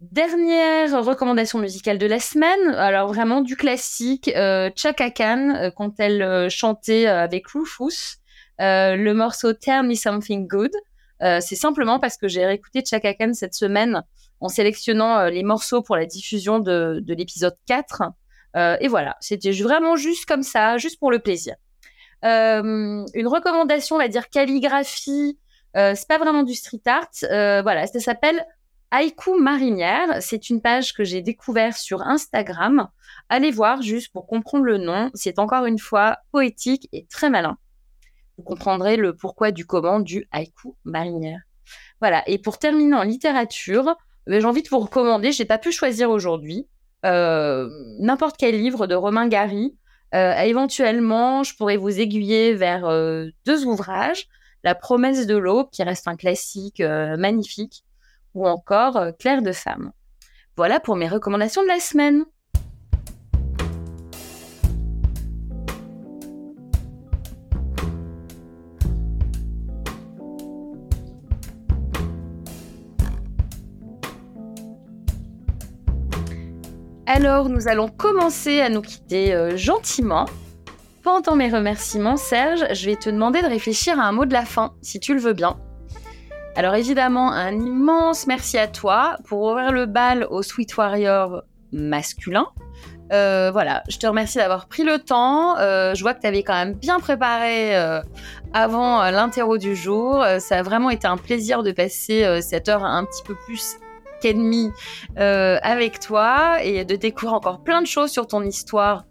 Dernière 0.00 1.04
recommandation 1.04 1.58
musicale 1.58 1.98
de 1.98 2.06
la 2.06 2.20
semaine, 2.20 2.68
alors 2.76 3.08
vraiment 3.08 3.40
du 3.40 3.56
classique, 3.56 4.28
euh, 4.36 4.70
Chaka 4.76 5.10
Khan, 5.10 5.56
euh, 5.56 5.70
quand 5.74 5.98
elle 5.98 6.22
euh, 6.22 6.48
chantait 6.48 7.08
euh, 7.08 7.20
avec 7.20 7.48
Rufus, 7.48 8.18
le 8.60 9.12
morceau 9.12 9.52
Tell 9.54 9.82
Me 9.82 9.94
Something 9.94 10.46
Good. 10.46 10.70
c'est 11.20 11.56
simplement 11.56 11.98
parce 11.98 12.16
que 12.16 12.28
j'ai 12.28 12.46
réécouté 12.46 12.84
Chaka 12.88 13.12
Khan 13.14 13.32
cette 13.34 13.54
semaine 13.54 14.04
en 14.40 14.48
sélectionnant 14.48 15.26
les 15.26 15.42
morceaux 15.42 15.82
pour 15.82 15.96
la 15.96 16.06
diffusion 16.06 16.60
de, 16.60 17.00
de 17.02 17.14
l'épisode 17.14 17.56
4. 17.66 18.02
et 18.80 18.86
voilà, 18.86 19.16
c'était 19.20 19.50
vraiment 19.50 19.96
juste 19.96 20.26
comme 20.26 20.44
ça, 20.44 20.76
juste 20.76 21.00
pour 21.00 21.10
le 21.10 21.18
plaisir. 21.20 21.54
une 22.22 23.26
recommandation, 23.26 23.96
on 23.96 24.00
va 24.00 24.08
dire 24.08 24.28
calligraphie, 24.28 25.38
c'est 25.74 26.08
pas 26.08 26.18
vraiment 26.18 26.42
du 26.42 26.54
street 26.54 26.82
art. 26.86 27.10
voilà, 27.62 27.86
ça 27.86 28.00
s'appelle 28.00 28.44
Haïku 28.90 29.38
Marinière, 29.38 30.22
c'est 30.22 30.48
une 30.48 30.62
page 30.62 30.94
que 30.94 31.04
j'ai 31.04 31.20
découverte 31.20 31.76
sur 31.76 32.00
Instagram. 32.02 32.88
Allez 33.28 33.50
voir 33.50 33.82
juste 33.82 34.10
pour 34.12 34.26
comprendre 34.26 34.64
le 34.64 34.78
nom. 34.78 35.10
C'est 35.12 35.38
encore 35.38 35.66
une 35.66 35.78
fois 35.78 36.18
poétique 36.32 36.88
et 36.92 37.06
très 37.06 37.28
malin. 37.28 37.58
Vous 38.38 38.44
comprendrez 38.44 38.96
le 38.96 39.14
pourquoi 39.14 39.50
du 39.50 39.66
comment 39.66 40.00
du 40.00 40.26
haïku 40.30 40.74
marinière. 40.84 41.40
Voilà. 42.00 42.22
Et 42.28 42.38
pour 42.38 42.58
terminer 42.58 42.96
en 42.96 43.02
littérature, 43.02 43.96
ben, 44.26 44.40
j'ai 44.40 44.46
envie 44.46 44.62
de 44.62 44.68
vous 44.68 44.78
recommander, 44.78 45.32
j'ai 45.32 45.44
pas 45.44 45.58
pu 45.58 45.70
choisir 45.70 46.10
aujourd'hui, 46.10 46.66
euh, 47.04 47.68
n'importe 47.98 48.36
quel 48.38 48.60
livre 48.60 48.86
de 48.86 48.94
Romain 48.94 49.28
Gary. 49.28 49.76
Euh, 50.14 50.34
éventuellement, 50.40 51.42
je 51.42 51.54
pourrais 51.56 51.76
vous 51.76 52.00
aiguiller 52.00 52.54
vers 52.54 52.86
euh, 52.86 53.26
deux 53.44 53.66
ouvrages. 53.66 54.28
La 54.64 54.74
promesse 54.74 55.26
de 55.26 55.36
l'eau, 55.36 55.66
qui 55.66 55.82
reste 55.82 56.08
un 56.08 56.16
classique 56.16 56.80
magnifique, 56.80 57.84
ou 58.34 58.46
encore 58.46 58.96
euh, 58.96 59.12
Claire 59.12 59.42
de 59.42 59.52
femme. 59.52 59.92
Voilà 60.56 60.80
pour 60.80 60.96
mes 60.96 61.08
recommandations 61.08 61.62
de 61.62 61.68
la 61.68 61.80
semaine. 61.80 62.24
Alors, 77.10 77.48
nous 77.48 77.68
allons 77.68 77.88
commencer 77.88 78.60
à 78.60 78.68
nous 78.68 78.82
quitter 78.82 79.34
euh, 79.34 79.56
gentiment. 79.56 80.26
Pendant 81.02 81.36
mes 81.36 81.48
remerciements, 81.48 82.16
Serge, 82.16 82.64
je 82.72 82.84
vais 82.84 82.96
te 82.96 83.08
demander 83.08 83.40
de 83.40 83.46
réfléchir 83.46 83.98
à 83.98 84.04
un 84.04 84.12
mot 84.12 84.26
de 84.26 84.32
la 84.32 84.44
fin, 84.44 84.74
si 84.82 85.00
tu 85.00 85.14
le 85.14 85.20
veux 85.20 85.32
bien. 85.32 85.58
Alors 86.58 86.74
évidemment, 86.74 87.30
un 87.30 87.52
immense 87.52 88.26
merci 88.26 88.58
à 88.58 88.66
toi 88.66 89.16
pour 89.28 89.42
ouvrir 89.42 89.70
le 89.70 89.86
bal 89.86 90.26
au 90.28 90.42
Sweet 90.42 90.76
Warrior 90.76 91.44
masculin. 91.70 92.48
Euh, 93.12 93.50
voilà, 93.52 93.84
je 93.88 93.96
te 93.96 94.08
remercie 94.08 94.38
d'avoir 94.38 94.66
pris 94.66 94.82
le 94.82 94.98
temps. 94.98 95.56
Euh, 95.58 95.94
je 95.94 96.02
vois 96.02 96.14
que 96.14 96.20
tu 96.20 96.26
avais 96.26 96.42
quand 96.42 96.54
même 96.54 96.74
bien 96.74 96.98
préparé 96.98 97.76
euh, 97.76 98.02
avant 98.54 99.08
l'interro 99.08 99.56
du 99.56 99.76
jour. 99.76 100.26
ça 100.40 100.58
a 100.58 100.62
vraiment 100.62 100.90
été 100.90 101.06
un 101.06 101.16
plaisir 101.16 101.62
de 101.62 101.70
passer 101.70 102.40
cette 102.42 102.68
heure 102.68 102.82
un 102.82 103.04
petit 103.04 103.22
peu 103.22 103.36
plus 103.46 103.76
qu'ennemi 104.20 104.72
avec 105.14 106.00
toi 106.00 106.60
et 106.60 106.84
de 106.84 106.96
découvrir 106.96 107.34
encore 107.34 107.62
plein 107.62 107.82
de 107.82 107.86
choses 107.86 108.10
sur 108.10 108.26
ton 108.26 108.42
histoire 108.42 109.04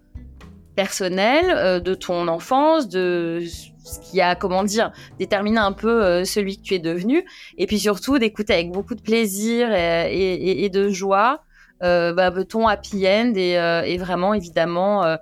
personnelle, 0.76 1.82
de 1.82 1.94
ton 1.94 2.28
enfance, 2.28 2.90
de 2.90 3.42
ce 3.88 4.00
qui 4.00 4.20
a, 4.20 4.34
comment 4.34 4.64
dire, 4.64 4.92
déterminé 5.18 5.58
un 5.58 5.72
peu 5.72 6.04
euh, 6.04 6.24
celui 6.24 6.58
que 6.58 6.62
tu 6.62 6.74
es 6.74 6.78
devenu. 6.78 7.24
Et 7.56 7.66
puis 7.66 7.78
surtout 7.78 8.18
d'écouter 8.18 8.54
avec 8.54 8.70
beaucoup 8.70 8.94
de 8.94 9.02
plaisir 9.02 9.68
et, 9.72 10.68
de 10.72 10.88
joie 10.90 11.42
euh, 11.82 12.12
bah, 12.12 12.30
ton 12.44 12.66
happy 12.66 13.06
end 13.06 13.32
et, 13.36 13.58
euh, 13.58 13.96
vraiment 13.98 14.34
évidemment 14.34 15.16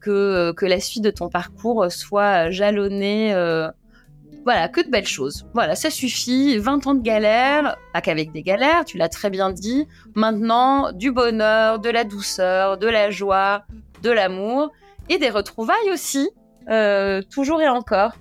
que, 0.00 0.52
que 0.52 0.66
la 0.66 0.80
suite 0.80 1.04
de 1.04 1.10
ton 1.10 1.28
parcours 1.28 1.90
soit 1.90 2.50
jalonnée. 2.50 3.34
voilà, 4.44 4.68
que 4.68 4.80
de 4.80 4.90
belles 4.90 5.06
choses. 5.06 5.46
Voilà, 5.54 5.74
ça 5.74 5.90
suffit. 5.90 6.58
20 6.58 6.86
ans 6.86 6.94
de 6.94 7.02
galère, 7.02 7.76
pas 7.92 8.00
qu'avec 8.00 8.32
des 8.32 8.42
galères, 8.42 8.84
tu 8.84 8.98
l'as 8.98 9.08
très 9.08 9.30
bien 9.30 9.50
dit. 9.50 9.86
Maintenant, 10.14 10.92
du 10.92 11.12
bonheur, 11.12 11.78
de 11.78 11.90
la 11.90 12.04
douceur, 12.04 12.78
de 12.78 12.86
la 12.86 13.10
joie, 13.10 13.64
de 14.02 14.10
l'amour 14.10 14.72
et 15.08 15.18
des 15.18 15.30
retrouvailles 15.30 15.90
aussi. 15.92 16.30
Euh, 16.68 17.22
toujours 17.22 17.60
et 17.60 17.68
encore. 17.68 18.12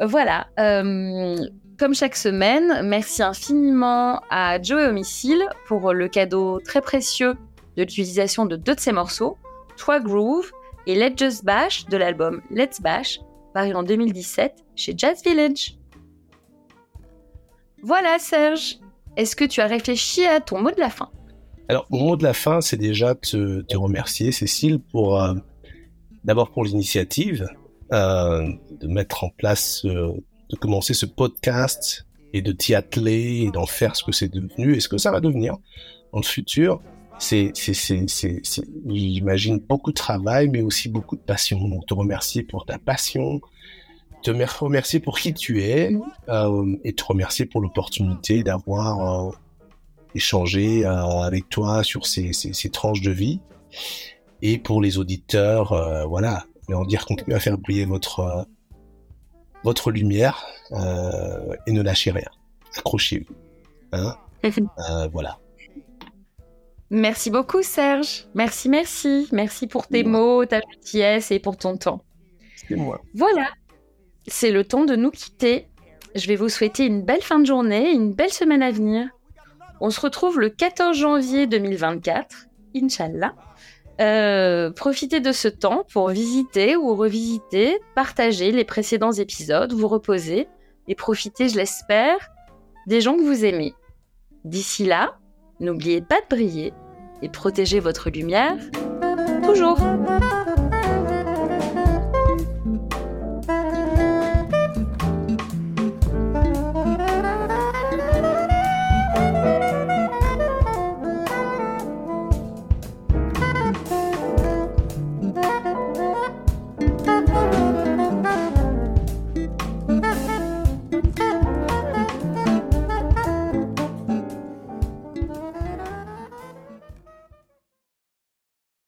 Voilà. 0.00 0.46
Euh, 0.58 1.36
comme 1.78 1.94
chaque 1.94 2.16
semaine, 2.16 2.82
merci 2.84 3.22
infiniment 3.22 4.20
à 4.30 4.60
Joey 4.60 4.86
Homicile 4.86 5.42
pour 5.66 5.92
le 5.92 6.08
cadeau 6.08 6.60
très 6.60 6.80
précieux 6.80 7.34
de 7.76 7.82
l'utilisation 7.82 8.46
de 8.46 8.56
deux 8.56 8.74
de 8.74 8.80
ses 8.80 8.92
morceaux, 8.92 9.36
Toi 9.76 10.00
Groove 10.00 10.50
et 10.86 10.94
Let's 10.94 11.18
Just 11.18 11.44
Bash 11.44 11.86
de 11.86 11.96
l'album 11.96 12.42
Let's 12.50 12.80
Bash, 12.80 13.20
paru 13.54 13.74
en 13.74 13.82
2017 13.82 14.64
chez 14.76 14.94
Jazz 14.96 15.22
Village. 15.24 15.76
Voilà 17.82 18.18
Serge, 18.18 18.78
est-ce 19.16 19.34
que 19.34 19.44
tu 19.44 19.60
as 19.60 19.66
réfléchi 19.66 20.24
à 20.24 20.40
ton 20.40 20.60
mot 20.60 20.70
de 20.70 20.80
la 20.80 20.90
fin? 20.90 21.10
Alors, 21.68 21.86
mon 21.90 22.04
mot 22.04 22.16
de 22.16 22.22
la 22.22 22.34
fin, 22.34 22.60
c'est 22.60 22.76
déjà 22.76 23.14
te, 23.14 23.62
te 23.62 23.76
remercier 23.76 24.30
Cécile 24.30 24.78
pour 24.78 25.20
euh, 25.20 25.34
d'abord 26.24 26.50
pour 26.50 26.64
l'initiative, 26.64 27.48
de 27.92 28.86
mettre 28.86 29.24
en 29.24 29.28
place, 29.28 29.84
de 29.84 30.56
commencer 30.58 30.94
ce 30.94 31.06
podcast 31.06 32.06
et 32.32 32.42
de 32.42 32.52
t'y 32.52 32.74
atteler 32.74 33.44
et 33.46 33.50
d'en 33.50 33.66
faire 33.66 33.96
ce 33.96 34.04
que 34.04 34.12
c'est 34.12 34.28
devenu 34.28 34.74
et 34.74 34.80
ce 34.80 34.88
que 34.88 34.98
ça 34.98 35.10
va 35.10 35.20
devenir 35.20 35.56
dans 36.12 36.20
le 36.20 36.24
futur. 36.24 36.80
C'est, 37.18 37.52
c'est, 37.54 37.74
c'est, 37.74 38.06
c'est, 38.08 38.42
j'imagine 38.86 39.58
beaucoup 39.58 39.90
de 39.90 39.96
travail, 39.96 40.48
mais 40.48 40.62
aussi 40.62 40.88
beaucoup 40.88 41.16
de 41.16 41.20
passion. 41.20 41.68
Donc, 41.68 41.86
te 41.86 41.94
remercier 41.94 42.42
pour 42.42 42.66
ta 42.66 42.78
passion, 42.78 43.40
te 44.22 44.30
remercier 44.30 44.98
pour 44.98 45.18
qui 45.18 45.34
tu 45.34 45.62
es 45.62 45.92
euh, 46.28 46.76
et 46.84 46.94
te 46.94 47.04
remercier 47.04 47.46
pour 47.46 47.60
l'opportunité 47.60 48.42
d'avoir 48.42 49.28
euh, 49.28 49.30
échangé 50.14 50.84
euh, 50.84 51.20
avec 51.20 51.48
toi 51.48 51.84
sur 51.84 52.06
ces, 52.06 52.32
ces, 52.32 52.52
ces, 52.52 52.70
tranches 52.70 53.02
de 53.02 53.10
vie. 53.10 53.40
Et 54.40 54.58
pour 54.58 54.82
les 54.82 54.98
auditeurs, 54.98 55.72
euh, 55.72 56.04
voilà, 56.04 56.44
mais 56.80 56.86
dire 56.86 57.06
continuez 57.06 57.36
à 57.36 57.40
faire 57.40 57.58
briller 57.58 57.84
votre 57.84 58.20
euh, 58.20 58.42
votre 59.64 59.90
lumière 59.90 60.44
et 61.66 61.72
ne 61.72 61.82
lâchez 61.82 62.10
rien. 62.10 62.28
Accrochez-vous. 62.78 63.34
Hein 63.92 64.16
voilà. 65.12 65.38
Merci 66.90 67.30
beaucoup, 67.30 67.62
Serge. 67.62 68.26
Merci, 68.34 68.68
merci. 68.68 69.28
Merci 69.32 69.66
pour 69.66 69.86
tes 69.86 70.02
mots, 70.02 70.44
ta 70.44 70.60
gentillesse 70.60 71.30
et 71.30 71.38
pour 71.38 71.56
ton 71.56 71.76
temps. 71.76 72.02
Moi. 72.70 73.00
Voilà. 73.14 73.48
C'est 74.26 74.50
le 74.50 74.64
temps 74.64 74.84
de 74.84 74.96
nous 74.96 75.10
quitter. 75.10 75.68
Je 76.14 76.26
vais 76.26 76.36
vous 76.36 76.48
souhaiter 76.48 76.84
une 76.84 77.02
belle 77.02 77.22
fin 77.22 77.38
de 77.38 77.46
journée, 77.46 77.92
une 77.92 78.12
belle 78.12 78.32
semaine 78.32 78.62
à 78.62 78.70
venir. 78.70 79.08
On 79.80 79.90
se 79.90 80.00
retrouve 80.00 80.38
le 80.38 80.50
14 80.50 80.96
janvier 80.96 81.46
2024, 81.46 82.46
Inch'Allah. 82.76 83.34
Euh, 84.02 84.70
profitez 84.70 85.20
de 85.20 85.30
ce 85.30 85.46
temps 85.46 85.84
pour 85.92 86.08
visiter 86.08 86.76
ou 86.76 86.96
revisiter, 86.96 87.78
partager 87.94 88.50
les 88.50 88.64
précédents 88.64 89.12
épisodes, 89.12 89.72
vous 89.72 89.86
reposer 89.86 90.48
et 90.88 90.96
profiter, 90.96 91.48
je 91.48 91.56
l'espère, 91.56 92.16
des 92.88 93.00
gens 93.00 93.16
que 93.16 93.22
vous 93.22 93.44
aimez. 93.44 93.74
D'ici 94.44 94.84
là, 94.84 95.18
n'oubliez 95.60 96.00
pas 96.00 96.20
de 96.20 96.26
briller 96.28 96.72
et 97.22 97.28
protégez 97.28 97.78
votre 97.78 98.10
lumière 98.10 98.56
toujours. 99.42 99.78